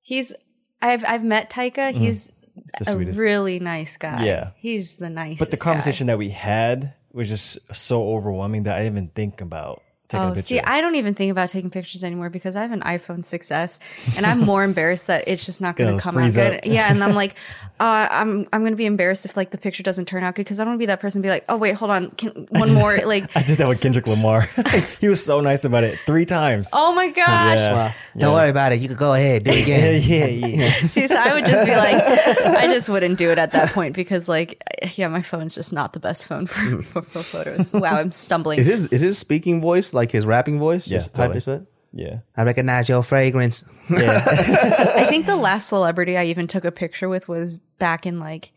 he's. 0.01 0.33
I've 0.81 1.03
I've 1.05 1.23
met 1.23 1.49
Taika. 1.49 1.91
He's 1.93 2.31
Mm-hmm. 2.57 3.03
The 3.03 3.09
a 3.09 3.13
really 3.21 3.59
nice 3.59 3.97
guy. 3.97 4.23
Yeah. 4.25 4.51
he's 4.55 4.95
the 4.95 5.09
nicest. 5.09 5.39
But 5.39 5.51
the 5.51 5.57
conversation 5.61 6.07
that 6.07 6.17
we 6.17 6.29
had 6.29 6.93
was 7.11 7.27
just 7.27 7.59
so 7.75 8.07
overwhelming 8.15 8.63
that 8.63 8.75
I 8.75 8.77
didn't 8.83 8.93
even 8.93 9.07
think 9.09 9.41
about 9.41 9.81
taking 9.83 9.83
a 9.83 9.84
Oh, 10.13 10.29
picture. 10.29 10.41
see, 10.41 10.59
I 10.59 10.81
don't 10.81 10.95
even 10.95 11.15
think 11.15 11.31
about 11.31 11.49
taking 11.49 11.69
pictures 11.71 12.03
anymore 12.03 12.29
because 12.29 12.55
I 12.55 12.61
have 12.61 12.71
an 12.71 12.81
iPhone 12.81 13.19
6s, 13.25 13.79
and 14.15 14.25
I'm 14.25 14.39
more 14.39 14.63
embarrassed 14.71 15.07
that 15.07 15.23
it's 15.27 15.45
just 15.45 15.61
not 15.61 15.75
going 15.75 15.89
Gonna 15.89 16.01
come 16.01 16.17
out 16.17 16.31
good. 16.33 16.57
up. 16.57 16.65
Yeah, 16.65 16.91
and 16.91 17.03
I'm 17.03 17.15
like, 17.23 17.35
uh, 17.79 18.07
I'm 18.11 18.47
I'm 18.53 18.61
going 18.61 18.71
to 18.73 18.77
be 18.77 18.85
embarrassed 18.85 19.25
if 19.25 19.35
like 19.35 19.51
the 19.51 19.57
picture 19.57 19.81
doesn't 19.83 20.05
turn 20.05 20.23
out 20.23 20.35
good 20.35 20.43
because 20.43 20.59
I 20.59 20.63
don't 20.63 20.71
want 20.73 20.77
to 20.77 20.83
be 20.83 20.85
that 20.87 20.99
person. 21.01 21.19
and 21.19 21.23
Be 21.23 21.29
like, 21.29 21.45
oh 21.49 21.57
wait, 21.57 21.75
hold 21.75 21.89
on, 21.91 22.11
can, 22.11 22.29
one 22.49 22.73
more 22.73 22.97
like. 23.05 23.35
I 23.35 23.41
did 23.43 23.57
that 23.57 23.67
with 23.67 23.81
Kendrick 23.81 24.05
Lamar. 24.07 24.47
he 25.01 25.07
was 25.09 25.23
so 25.23 25.39
nice 25.41 25.65
about 25.65 25.83
it 25.83 25.97
three 26.05 26.25
times. 26.25 26.69
Oh 26.71 26.93
my 26.93 27.07
gosh! 27.09 27.57
yeah. 27.57 27.93
Don't 28.17 28.33
worry 28.33 28.49
about 28.49 28.71
it. 28.71 28.79
You 28.81 28.87
could 28.87 28.97
go 28.97 29.13
ahead, 29.13 29.43
do 29.43 29.51
it 29.51 29.67
yeah, 29.67 29.85
again. 29.85 30.39
yeah, 30.39 30.47
yeah. 30.47 30.87
See, 30.87 31.07
so 31.07 31.15
I 31.15 31.33
would 31.33 31.45
just 31.45 31.65
be 31.65 31.75
like, 31.75 31.95
I 32.45 32.67
just 32.67 32.89
wouldn't 32.89 33.17
do 33.17 33.31
it 33.31 33.37
at 33.37 33.51
that 33.51 33.71
point 33.73 33.93
because, 33.95 34.29
like, 34.29 34.61
yeah, 34.95 35.07
my 35.07 35.21
phone's 35.21 35.55
just 35.55 35.73
not 35.73 35.93
the 35.93 35.99
best 35.99 36.25
phone 36.25 36.45
for, 36.47 36.83
for, 36.83 37.01
for 37.01 37.23
photos. 37.23 37.73
Wow, 37.73 37.97
I'm 37.97 38.11
stumbling. 38.11 38.59
Is 38.59 38.67
his 38.67 38.87
is 38.87 39.01
his 39.01 39.17
speaking 39.17 39.59
voice 39.61 39.93
like 39.95 40.11
his 40.11 40.25
rapping 40.25 40.59
voice? 40.59 40.87
Yeah, 40.87 40.97
Just 40.99 41.13
type 41.15 41.31
totally. 41.31 41.35
his 41.37 41.45
foot? 41.45 41.65
yeah. 41.93 42.19
I 42.35 42.43
recognize 42.43 42.89
your 42.89 43.01
fragrance. 43.03 43.63
I 43.89 45.05
think 45.09 45.25
the 45.25 45.35
last 45.37 45.67
celebrity 45.69 46.17
I 46.17 46.25
even 46.25 46.45
took 46.47 46.65
a 46.65 46.71
picture 46.71 47.07
with 47.09 47.27
was 47.27 47.57
back 47.79 48.05
in 48.05 48.19
like 48.19 48.51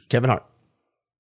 Kevin 0.09 0.31
Hart. 0.31 0.45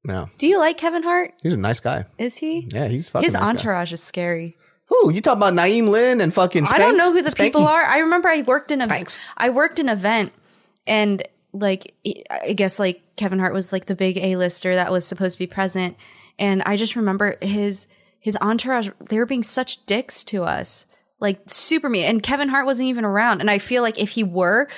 Yeah, 0.09 0.27
Do 0.39 0.47
you 0.47 0.59
like 0.59 0.79
Kevin 0.79 1.03
Hart? 1.03 1.35
he's 1.43 1.55
a 1.55 1.59
nice 1.59 1.81
guy. 1.81 2.07
Is 2.17 2.37
he? 2.37 2.69
Yeah, 2.73 2.89
he's 2.89 3.09
fucking 3.11 3.27
His 3.27 3.35
nice 3.35 3.43
guy. 3.43 3.49
entourage 3.51 3.93
is 3.93 4.03
scary. 4.03 4.57
Who 4.87 5.13
you 5.13 5.21
talking 5.21 5.39
about? 5.43 5.53
Naeem 5.55 5.89
Lynn 5.89 6.21
and 6.23 6.33
fucking. 6.33 6.65
Spanx? 6.65 6.73
I 6.75 6.79
don't 6.79 6.97
know 6.97 7.13
who 7.13 7.21
the 7.21 7.29
Spanky? 7.31 7.37
people 7.43 7.67
are. 7.69 7.85
I 7.85 7.99
remember 7.99 8.29
I 8.29 8.41
worked 8.43 8.71
in 8.71 8.81
a 8.81 8.87
Spanx. 8.87 9.19
I 9.37 9.51
worked 9.51 9.79
an 9.79 9.91
event 9.91 10.33
and 10.87 11.23
like 11.53 11.93
I 12.31 12.55
guess 12.55 12.79
like 12.79 13.03
Kevin 13.17 13.39
Hart 13.39 13.53
was 13.53 13.71
like 13.73 13.85
the 13.87 13.95
big 13.95 14.17
A-lister 14.17 14.75
that 14.77 14.91
was 14.91 15.07
supposed 15.07 15.35
to 15.35 15.39
be 15.41 15.47
present 15.47 15.97
and 16.39 16.63
I 16.63 16.77
just 16.77 16.97
remember 16.97 17.37
his 17.43 17.87
his 18.21 18.37
entourage 18.41 18.89
they 19.09 19.19
were 19.19 19.27
being 19.27 19.43
such 19.43 19.85
dicks 19.87 20.25
to 20.25 20.45
us. 20.45 20.87
Like 21.21 21.41
super 21.47 21.89
mean. 21.89 22.05
And 22.05 22.23
Kevin 22.23 22.49
Hart 22.49 22.67
wasn't 22.67 22.89
even 22.89 23.05
around 23.05 23.41
and 23.41 23.51
I 23.51 23.59
feel 23.59 23.83
like 23.83 24.01
if 24.01 24.11
he 24.11 24.25
were 24.25 24.69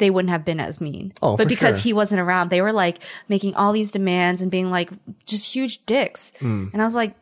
they 0.00 0.10
wouldn't 0.10 0.30
have 0.30 0.44
been 0.44 0.58
as 0.58 0.80
mean. 0.80 1.12
Oh, 1.22 1.36
but 1.36 1.46
because 1.46 1.76
sure. 1.76 1.84
he 1.84 1.92
wasn't 1.92 2.22
around, 2.22 2.48
they 2.48 2.62
were 2.62 2.72
like 2.72 2.98
making 3.28 3.54
all 3.54 3.72
these 3.72 3.90
demands 3.90 4.40
and 4.40 4.50
being 4.50 4.70
like 4.70 4.90
just 5.26 5.54
huge 5.54 5.84
dicks. 5.84 6.32
Hmm. 6.40 6.68
And 6.72 6.80
I 6.80 6.84
was 6.86 6.94
like, 6.94 7.14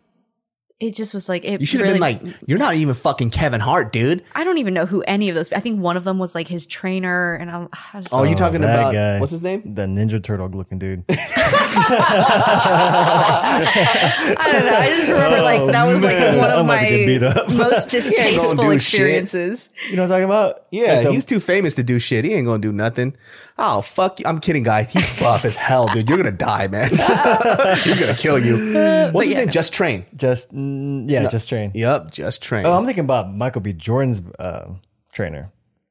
it 0.80 0.94
just 0.94 1.12
was 1.12 1.28
like 1.28 1.44
it. 1.44 1.60
You 1.60 1.66
should 1.66 1.80
have 1.80 1.88
really, 1.88 2.14
been 2.16 2.26
like, 2.28 2.36
you're 2.46 2.58
not 2.58 2.76
even 2.76 2.94
fucking 2.94 3.30
Kevin 3.30 3.60
Hart, 3.60 3.92
dude. 3.92 4.22
I 4.34 4.44
don't 4.44 4.58
even 4.58 4.74
know 4.74 4.86
who 4.86 5.02
any 5.02 5.28
of 5.28 5.34
those. 5.34 5.52
I 5.52 5.58
think 5.58 5.80
one 5.80 5.96
of 5.96 6.04
them 6.04 6.18
was 6.20 6.34
like 6.36 6.46
his 6.46 6.66
trainer, 6.66 7.34
and 7.34 7.50
I'm. 7.50 7.68
I 7.72 7.98
was 7.98 8.06
Oh, 8.12 8.22
you 8.22 8.28
like, 8.30 8.36
talking 8.38 8.60
that 8.60 8.74
about 8.78 8.92
guy. 8.94 9.18
what's 9.18 9.32
his 9.32 9.42
name? 9.42 9.62
The 9.74 9.82
Ninja 9.82 10.22
Turtle 10.22 10.48
looking 10.50 10.78
dude. 10.78 11.04
I 14.30 14.50
don't 14.52 14.64
know. 14.64 14.76
I 14.76 14.88
just 14.96 15.08
remember 15.08 15.42
like 15.42 15.66
that 15.72 15.84
was 15.84 16.02
like 16.02 16.18
man. 16.18 16.38
one 16.38 16.50
of 16.50 16.58
I'm 16.58 16.64
about 16.66 16.80
to 16.80 16.88
get 16.88 17.06
beat 17.06 17.20
my 17.22 17.26
up. 17.28 17.52
most 17.52 17.90
do 17.90 17.96
distasteful 17.98 18.62
shit. 18.64 18.72
experiences. 18.74 19.70
You 19.90 19.96
know 19.96 20.02
what 20.02 20.12
I'm 20.12 20.20
talking 20.20 20.24
about? 20.24 20.64
Yeah, 20.70 20.94
Like 20.94 21.04
the- 21.06 21.12
he's 21.12 21.24
too 21.24 21.40
famous 21.40 21.74
to 21.76 21.82
do 21.82 21.98
shit. 21.98 22.24
He 22.24 22.34
ain't 22.34 22.46
gonna 22.46 22.60
do 22.62 22.72
nothing. 22.72 23.16
Oh 23.60 23.82
fuck 23.82 24.20
you! 24.20 24.26
I'm 24.26 24.38
kidding, 24.40 24.62
guy. 24.62 24.84
He's 24.84 25.18
buff 25.20 25.44
as 25.44 25.56
hell, 25.56 25.88
dude. 25.92 26.08
You're 26.08 26.16
gonna 26.18 26.30
die, 26.30 26.68
man. 26.68 26.90
He's 27.82 27.98
gonna 27.98 28.14
kill 28.14 28.38
you. 28.38 29.10
What's 29.12 29.26
his 29.26 29.34
yeah, 29.34 29.40
name? 29.40 29.48
Just 29.50 29.72
Train. 29.72 30.06
just 30.16 30.54
mm, 30.54 31.10
yeah, 31.10 31.26
just 31.28 31.48
train. 31.48 31.72
Yep, 31.74 32.12
Just 32.12 32.42
Train. 32.42 32.64
Oh, 32.66 32.74
I'm 32.74 32.84
thinking 32.86 33.04
about 33.04 33.34
Michael 33.34 33.60
B. 33.60 33.72
Jordan's 33.72 34.22
uh, 34.38 34.68
trainer. 35.12 35.50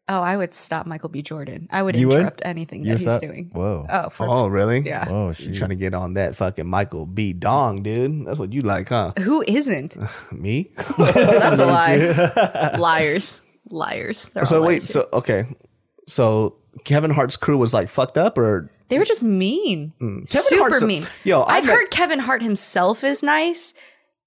Oh, 0.09 0.21
I 0.21 0.37
would 0.37 0.53
stop 0.53 0.85
Michael 0.85 1.09
B. 1.09 1.21
Jordan. 1.21 1.67
I 1.69 1.81
would 1.81 1.97
You 1.97 2.07
would? 2.07 2.15
interrupt 2.19 2.41
anything 2.45 2.85
You're 2.85 2.95
that 2.95 3.01
he's 3.03 3.11
stop- 3.11 3.21
doing. 3.21 3.49
Whoa. 3.51 3.85
Oh, 3.89 4.07
for 4.09 4.25
Oh, 4.29 4.47
really? 4.47 4.79
yeah. 4.79 5.05
Oh 5.09 5.27
You 5.27 5.33
shit. 5.33 5.55
trying 5.57 5.71
to 5.71 5.75
get 5.75 5.93
on 5.93 6.13
that 6.13 6.37
fucking 6.37 6.65
Michael 6.65 7.05
B. 7.05 7.33
Dong, 7.33 7.83
dude? 7.83 8.25
That's 8.25 8.37
what 8.39 8.53
you 8.53 8.61
like, 8.61 8.87
huh? 8.87 9.11
Who 9.19 9.43
isn't? 9.45 9.97
Me? 10.31 10.71
That's 10.97 11.59
a 11.59 11.65
lie. 11.65 12.77
Liars. 12.77 13.41
Liars. 13.69 14.29
They're 14.33 14.45
so 14.45 14.61
wait, 14.61 14.83
liars. 14.83 14.89
so 14.91 15.09
okay, 15.11 15.45
so 16.07 16.55
Kevin 16.83 17.11
Hart's 17.11 17.37
crew 17.37 17.57
was 17.57 17.73
like 17.73 17.89
fucked 17.89 18.17
up, 18.17 18.37
or 18.37 18.69
They 18.89 18.99
were 18.99 19.05
just 19.05 19.23
mean. 19.23 19.93
Mm. 20.01 20.29
Kevin 20.31 20.43
Super 20.47 20.61
Hart's 20.61 20.81
a- 20.81 20.87
mean. 20.87 21.05
Yo, 21.23 21.41
I 21.41 21.57
I've 21.57 21.65
met- 21.65 21.75
heard 21.75 21.91
Kevin 21.91 22.19
Hart 22.19 22.41
himself 22.41 23.03
is 23.03 23.21
nice, 23.23 23.73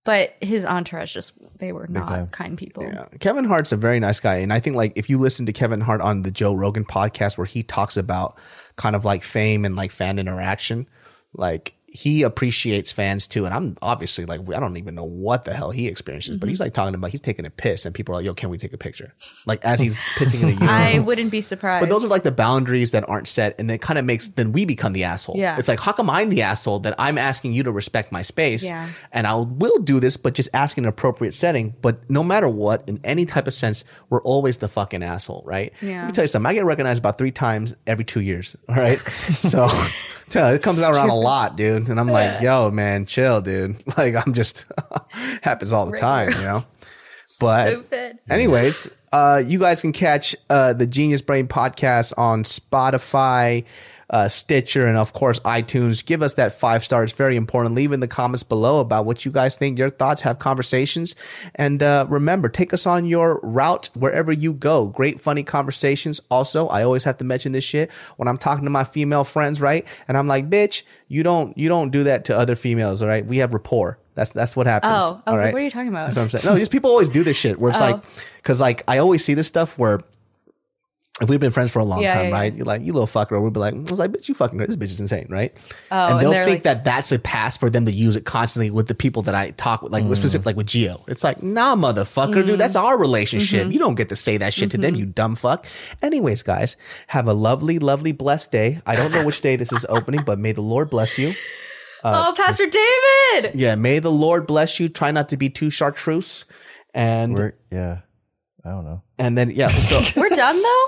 but 0.04 0.34
his 0.40 0.64
entourage 0.64 1.12
just 1.14 1.32
they 1.58 1.72
were 1.72 1.86
not 1.88 2.06
time. 2.08 2.26
kind 2.28 2.56
people. 2.56 2.82
Yeah. 2.84 3.04
Kevin 3.20 3.44
Hart's 3.44 3.70
a 3.72 3.76
very 3.76 4.00
nice 4.00 4.18
guy. 4.20 4.36
And 4.36 4.52
I 4.52 4.60
think 4.60 4.76
like 4.76 4.92
if 4.96 5.10
you 5.10 5.18
listen 5.18 5.44
to 5.46 5.52
Kevin 5.52 5.80
Hart 5.80 6.00
on 6.00 6.22
the 6.22 6.30
Joe 6.30 6.54
Rogan 6.54 6.84
podcast 6.84 7.36
where 7.36 7.46
he 7.46 7.62
talks 7.62 7.96
about 7.96 8.38
kind 8.76 8.96
of 8.96 9.04
like 9.04 9.22
fame 9.22 9.64
and 9.64 9.76
like 9.76 9.90
fan 9.92 10.18
interaction, 10.18 10.86
like 11.34 11.74
he 11.92 12.22
appreciates 12.22 12.92
fans 12.92 13.26
too. 13.26 13.44
And 13.46 13.52
I'm 13.52 13.76
obviously 13.82 14.24
like, 14.24 14.40
I 14.54 14.60
don't 14.60 14.76
even 14.76 14.94
know 14.94 15.04
what 15.04 15.44
the 15.44 15.52
hell 15.52 15.72
he 15.72 15.88
experiences, 15.88 16.36
but 16.36 16.46
mm-hmm. 16.46 16.50
he's 16.50 16.60
like 16.60 16.72
talking 16.72 16.94
about 16.94 17.10
he's 17.10 17.20
taking 17.20 17.44
a 17.44 17.50
piss 17.50 17.84
and 17.84 17.92
people 17.92 18.14
are 18.14 18.18
like, 18.18 18.24
yo, 18.24 18.32
can 18.32 18.48
we 18.48 18.58
take 18.58 18.72
a 18.72 18.78
picture? 18.78 19.12
Like 19.44 19.64
as 19.64 19.80
he's 19.80 19.98
pissing 20.16 20.42
in 20.42 20.48
a 20.50 20.52
urinal. 20.52 20.68
I 20.68 20.98
wouldn't 21.00 21.32
be 21.32 21.40
surprised. 21.40 21.82
But 21.82 21.88
those 21.88 22.04
are 22.04 22.08
like 22.08 22.22
the 22.22 22.30
boundaries 22.30 22.92
that 22.92 23.08
aren't 23.08 23.26
set, 23.26 23.56
and 23.58 23.68
it 23.70 23.80
kind 23.80 23.98
of 23.98 24.04
makes 24.04 24.28
then 24.28 24.52
we 24.52 24.64
become 24.64 24.92
the 24.92 25.02
asshole. 25.02 25.36
Yeah. 25.36 25.58
it's 25.58 25.66
like 25.66 25.80
how 25.80 25.92
come 25.92 26.08
I'm 26.08 26.28
the 26.28 26.42
asshole 26.42 26.78
that 26.80 26.94
I'm 26.96 27.18
asking 27.18 27.54
you 27.54 27.64
to 27.64 27.72
respect 27.72 28.12
my 28.12 28.22
space, 28.22 28.62
Yeah. 28.62 28.88
and 29.10 29.26
I 29.26 29.34
will 29.34 29.78
do 29.78 29.98
this, 29.98 30.16
but 30.16 30.34
just 30.34 30.48
ask 30.54 30.78
in 30.78 30.84
an 30.84 30.88
appropriate 30.88 31.34
setting. 31.34 31.74
But 31.82 32.08
no 32.08 32.22
matter 32.22 32.48
what, 32.48 32.88
in 32.88 33.00
any 33.02 33.26
type 33.26 33.48
of 33.48 33.54
sense, 33.54 33.82
we're 34.10 34.22
always 34.22 34.58
the 34.58 34.68
fucking 34.68 35.02
asshole, 35.02 35.42
right? 35.44 35.72
Yeah. 35.82 36.02
Let 36.02 36.06
me 36.06 36.12
tell 36.12 36.24
you 36.24 36.28
something. 36.28 36.48
I 36.48 36.54
get 36.54 36.64
recognized 36.64 37.00
about 37.00 37.18
three 37.18 37.32
times 37.32 37.74
every 37.88 38.04
two 38.04 38.20
years. 38.20 38.54
All 38.68 38.76
right, 38.76 39.00
so. 39.40 39.68
Tell 40.30 40.52
It 40.52 40.62
comes 40.62 40.80
out 40.80 40.94
around 40.94 41.10
a 41.10 41.14
lot, 41.14 41.56
dude, 41.56 41.88
and 41.88 42.00
I'm 42.00 42.08
like, 42.08 42.40
"Yo, 42.40 42.70
man, 42.70 43.06
chill, 43.06 43.40
dude." 43.40 43.82
Like, 43.96 44.14
I'm 44.14 44.32
just 44.32 44.66
happens 45.42 45.72
all 45.72 45.86
the 45.86 45.96
time, 45.96 46.30
you 46.32 46.38
know. 46.38 46.64
But. 47.38 47.84
Anyways, 48.30 48.88
uh, 49.12 49.42
you 49.44 49.58
guys 49.58 49.80
can 49.80 49.92
catch 49.92 50.36
uh, 50.48 50.72
the 50.72 50.86
Genius 50.86 51.20
Brain 51.20 51.48
podcast 51.48 52.12
on 52.16 52.44
Spotify, 52.44 53.64
uh, 54.10 54.28
Stitcher, 54.28 54.86
and 54.86 54.96
of 54.96 55.12
course 55.12 55.40
iTunes. 55.40 56.04
Give 56.04 56.22
us 56.22 56.34
that 56.34 56.52
five 56.52 56.84
star; 56.84 57.04
It's 57.04 57.12
very 57.12 57.36
important. 57.36 57.74
Leave 57.74 57.92
in 57.92 58.00
the 58.00 58.08
comments 58.08 58.42
below 58.42 58.80
about 58.80 59.06
what 59.06 59.24
you 59.24 59.30
guys 59.30 59.56
think, 59.56 59.78
your 59.78 59.90
thoughts, 59.90 60.22
have 60.22 60.38
conversations, 60.38 61.14
and 61.54 61.82
uh, 61.82 62.06
remember, 62.08 62.48
take 62.48 62.74
us 62.74 62.86
on 62.86 63.04
your 63.06 63.40
route 63.42 63.88
wherever 63.94 64.32
you 64.32 64.52
go. 64.52 64.88
Great, 64.88 65.20
funny 65.20 65.42
conversations. 65.42 66.20
Also, 66.30 66.68
I 66.68 66.82
always 66.82 67.04
have 67.04 67.18
to 67.18 67.24
mention 67.24 67.52
this 67.52 67.64
shit 67.64 67.90
when 68.16 68.28
I'm 68.28 68.38
talking 68.38 68.64
to 68.64 68.70
my 68.70 68.84
female 68.84 69.24
friends, 69.24 69.60
right? 69.60 69.86
And 70.08 70.18
I'm 70.18 70.26
like, 70.26 70.50
bitch, 70.50 70.82
you 71.08 71.22
don't 71.22 71.56
you 71.56 71.68
don't 71.68 71.90
do 71.90 72.04
that 72.04 72.24
to 72.26 72.36
other 72.36 72.56
females, 72.56 73.02
all 73.02 73.08
right? 73.08 73.24
We 73.24 73.38
have 73.38 73.52
rapport. 73.52 73.98
That's 74.16 74.32
that's 74.32 74.56
what 74.56 74.66
happens. 74.66 74.92
Oh, 74.96 75.22
I 75.24 75.30
was 75.30 75.38
like, 75.38 75.44
right? 75.46 75.52
what 75.54 75.60
are 75.60 75.64
you 75.64 75.70
talking 75.70 75.88
about? 75.88 76.06
That's 76.06 76.16
what 76.16 76.22
I'm 76.24 76.30
saying. 76.30 76.44
No, 76.44 76.54
these 76.54 76.68
people 76.68 76.90
always 76.90 77.08
do 77.10 77.22
this 77.22 77.36
shit 77.36 77.58
where 77.60 77.70
it's 77.70 77.80
Oh. 77.80 77.92
like, 77.92 78.02
because 78.38 78.60
like 78.60 78.82
I 78.88 78.98
always 78.98 79.24
see 79.24 79.34
this 79.34 79.46
stuff 79.46 79.78
where 79.78 80.00
if 81.20 81.28
we've 81.28 81.40
been 81.40 81.50
friends 81.50 81.70
for 81.70 81.80
a 81.80 81.84
long 81.84 82.02
Yeah, 82.02 82.14
time, 82.14 82.26
yeah, 82.26 82.32
right? 82.32 82.54
You're 82.54 82.64
like, 82.64 82.82
you 82.82 82.92
little 82.92 83.06
fucker. 83.06 83.40
We'll 83.40 83.50
be 83.50 83.60
like, 83.60 83.74
I 83.74 83.78
was 83.78 83.98
like, 83.98 84.10
bitch, 84.10 84.28
you 84.28 84.34
fucking, 84.34 84.58
this 84.58 84.76
bitch 84.76 84.86
is 84.86 85.00
insane, 85.00 85.26
right? 85.28 85.52
Oh, 85.90 85.96
and 85.96 86.12
and 86.12 86.20
they'll 86.20 86.30
they're 86.30 86.44
think 86.44 86.56
like- 86.56 86.62
that 86.64 86.84
that's 86.84 87.12
a 87.12 87.18
pass 87.18 87.56
for 87.56 87.68
them 87.68 87.84
to 87.84 87.92
use 87.92 88.16
it 88.16 88.24
constantly 88.24 88.70
with 88.70 88.88
the 88.88 88.94
people 88.94 89.22
that 89.22 89.34
I 89.34 89.50
talk 89.50 89.82
with, 89.82 89.92
like 89.92 90.04
mm. 90.04 90.16
specifically 90.16 90.50
like 90.50 90.56
with 90.56 90.66
Geo. 90.66 91.04
It's 91.08 91.22
like, 91.22 91.42
nah, 91.42 91.76
motherfucker, 91.76 92.46
dude, 92.46 92.54
mm. 92.54 92.58
that's 92.58 92.76
our 92.76 92.98
relationship. 92.98 93.64
Mm-hmm. 93.64 93.72
You 93.72 93.78
don't 93.78 93.94
get 93.96 94.08
to 94.08 94.16
say 94.16 94.38
that 94.38 94.54
shit 94.54 94.70
to 94.70 94.78
them, 94.78 94.94
mm-hmm. 94.94 95.00
you 95.00 95.06
dumb 95.06 95.36
fuck. 95.36 95.66
Anyways, 96.02 96.42
guys, 96.42 96.76
have 97.08 97.28
a 97.28 97.34
lovely, 97.34 97.78
lovely, 97.78 98.12
blessed 98.12 98.52
day. 98.52 98.80
I 98.86 98.96
don't 98.96 99.12
know 99.12 99.24
which 99.24 99.40
day 99.40 99.56
this 99.56 99.72
is 99.72 99.84
opening, 99.88 100.22
but 100.24 100.38
may 100.38 100.52
the 100.52 100.62
Lord 100.62 100.90
bless 100.90 101.18
you. 101.18 101.34
Uh, 102.02 102.28
oh, 102.28 102.34
Pastor 102.34 102.66
David. 102.66 103.54
Yeah, 103.54 103.74
may 103.74 103.98
the 103.98 104.10
Lord 104.10 104.46
bless 104.46 104.80
you. 104.80 104.88
Try 104.88 105.10
not 105.10 105.28
to 105.30 105.36
be 105.36 105.50
too 105.50 105.70
chartreuse. 105.70 106.46
And 106.94 107.34
We're, 107.34 107.52
yeah. 107.70 107.98
I 108.64 108.70
don't 108.70 108.84
know. 108.84 109.02
and 109.18 109.36
then 109.36 109.50
yeah, 109.50 109.68
so 109.68 110.00
We're 110.20 110.28
done 110.30 110.60
though. 110.60 110.86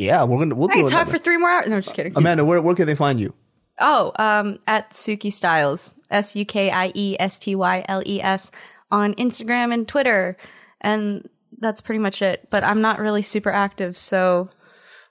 Yeah, 0.00 0.24
we're 0.24 0.38
gonna 0.38 0.54
we'll 0.54 0.70
I 0.70 0.74
do 0.74 0.80
can 0.82 0.90
talk 0.90 1.08
for 1.08 1.18
three 1.18 1.36
more 1.36 1.50
hours. 1.50 1.68
No, 1.68 1.76
I'm 1.76 1.82
just 1.82 1.94
kidding. 1.94 2.12
Amanda, 2.16 2.44
where 2.44 2.60
where 2.62 2.74
can 2.74 2.86
they 2.86 2.94
find 2.94 3.20
you? 3.20 3.34
Oh, 3.78 4.12
um, 4.16 4.58
at 4.66 4.90
Suki 4.92 5.32
Styles, 5.32 5.94
S 6.10 6.34
U 6.36 6.44
K 6.44 6.70
I 6.70 6.92
E 6.94 7.16
S 7.18 7.38
T 7.38 7.54
Y 7.54 7.84
L 7.88 8.02
E 8.06 8.20
S 8.22 8.50
on 8.90 9.14
Instagram 9.14 9.72
and 9.72 9.86
Twitter, 9.88 10.36
and 10.80 11.28
that's 11.58 11.80
pretty 11.80 11.98
much 11.98 12.20
it. 12.22 12.48
But 12.50 12.64
I'm 12.64 12.80
not 12.80 12.98
really 12.98 13.22
super 13.22 13.50
active, 13.50 13.96
so 13.96 14.50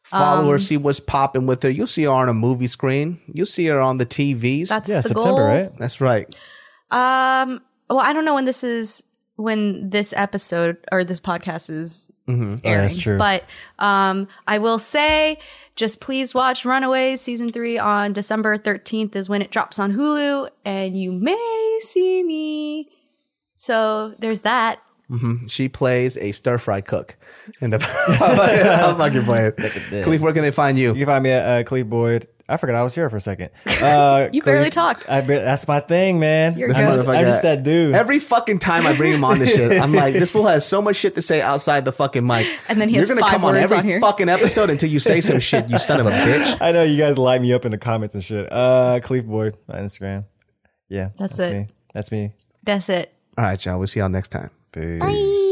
Follow 0.04 0.44
Um, 0.46 0.50
her, 0.50 0.58
see 0.60 0.78
what's 0.78 1.00
popping 1.00 1.46
with 1.46 1.62
her. 1.62 1.70
You'll 1.70 1.86
see 1.86 2.04
her 2.04 2.10
on 2.12 2.30
a 2.30 2.34
movie 2.34 2.66
screen. 2.68 3.20
You'll 3.32 3.46
see 3.46 3.68
her 3.68 3.80
on 3.80 3.98
the 4.00 4.06
TVs. 4.08 4.70
that's 4.70 4.90
Yeah, 4.90 5.02
the 5.02 5.10
September, 5.10 5.30
goal. 5.38 5.48
right? 5.48 5.78
That's 5.78 6.02
right. 6.02 6.26
Um, 6.90 7.62
well, 7.90 8.00
I 8.00 8.14
don't 8.14 8.26
know 8.26 8.34
when 8.34 8.46
this 8.46 8.64
is 8.64 9.04
when 9.36 9.90
this 9.90 10.14
episode 10.16 10.78
or 10.92 11.04
this 11.04 11.20
podcast 11.20 11.70
is 11.70 12.04
airing. 12.30 12.62
Oh, 12.64 12.82
that's 12.88 13.00
true. 13.02 13.18
But 13.18 13.44
um, 13.80 14.28
I 14.48 14.60
will 14.60 14.80
say, 14.80 15.40
just 15.76 16.00
please 16.02 16.34
watch 16.34 16.66
Runaways 16.66 17.22
season 17.22 17.50
three 17.52 17.78
on 17.78 18.14
December 18.14 18.58
13th 18.58 19.16
is 19.16 19.30
when 19.30 19.42
it 19.42 19.52
drops 19.52 19.80
on 19.80 19.94
Hulu, 19.94 20.50
and 20.66 20.96
you 20.98 21.12
may 21.12 21.80
see 21.82 22.24
me. 22.24 22.90
So 23.58 24.14
there's 24.20 24.42
that. 24.42 24.80
She 25.48 25.70
plays 25.70 26.18
a 26.18 26.32
stir 26.34 26.60
fry 26.60 26.82
cook. 26.82 27.18
And 27.62 27.74
I'm 27.74 27.80
fucking 27.80 29.24
playing. 29.24 29.52
Khalif, 29.54 30.20
where 30.20 30.34
can 30.34 30.44
they 30.44 30.52
find 30.52 30.78
You 30.78 30.90
you? 30.90 30.94
can 30.94 31.06
find 31.08 31.24
me 31.24 31.32
at 31.32 31.46
uh, 31.62 31.64
Cleve 31.64 31.90
Boyd. 31.90 32.28
I 32.50 32.58
forgot 32.58 32.76
I 32.76 32.84
was 32.84 32.96
here 32.96 33.10
for 33.10 33.18
a 33.18 33.22
second. 33.22 33.50
Uh, 33.66 34.28
You 34.34 34.42
barely 34.42 34.70
talked. 34.70 35.08
I 35.10 35.22
be, 35.22 35.36
that's 35.36 35.68
my 35.68 35.80
thing, 35.80 36.20
man. 36.20 36.58
You're 36.58 36.68
I'm, 36.70 36.86
This 36.86 36.96
just, 36.96 37.08
motherfucker- 37.08 37.18
I'm 37.18 37.24
just 37.26 37.42
that 37.44 37.64
dude. 37.64 37.96
Every 37.96 38.20
fucking 38.20 38.60
time 38.60 38.88
I 38.88 38.96
bring 38.98 39.14
him 39.14 39.24
on 39.24 39.40
this 39.40 39.54
shit, 39.54 39.80
I'm 39.82 39.94
like, 39.94 40.14
this 40.14 40.30
fool 40.32 40.48
has 40.48 40.66
so 40.66 40.82
much 40.82 40.96
shit 40.96 41.16
to 41.16 41.22
say 41.22 41.42
outside 41.42 41.86
the 41.86 41.92
fucking 41.92 42.26
mic. 42.26 42.48
And 42.68 42.82
then 42.82 42.90
he 42.90 42.96
You're 42.96 43.06
gonna 43.08 43.22
five 43.22 43.30
come 43.32 43.46
on 43.46 43.54
words 43.54 43.64
every 43.66 43.78
on 43.78 43.84
here. 43.84 44.00
fucking 44.02 44.30
episode 44.30 44.70
until 44.70 44.90
you 44.90 45.00
say 45.00 45.22
some 45.22 45.40
shit, 45.40 45.70
you 45.70 45.78
son 45.78 46.00
of 46.00 46.08
a 46.08 46.12
bitch. 46.12 46.58
I 46.62 46.72
know 46.72 46.84
you 46.84 46.98
guys 46.98 47.18
light 47.18 47.42
me 47.42 47.54
up 47.54 47.66
in 47.66 47.72
the 47.72 47.78
comments 47.78 48.16
and 48.16 48.24
shit. 48.24 48.52
Uh, 48.52 49.00
Cleve 49.04 49.28
Boyd 49.28 49.56
on 49.70 49.84
Instagram. 49.86 50.26
Yeah, 50.88 51.10
That's 51.18 51.38
it. 51.40 51.54
Me. 51.54 51.68
That's 51.94 52.12
me. 52.12 52.34
That's 52.64 52.90
it. 52.90 53.14
All 53.38 53.46
right, 53.46 53.64
y'all. 53.64 53.78
We'll 53.78 53.88
see 53.88 54.00
y'all 54.00 54.10
next 54.10 54.30
time. 54.30 54.50
Peace. 54.74 55.00
Bye. 55.00 55.46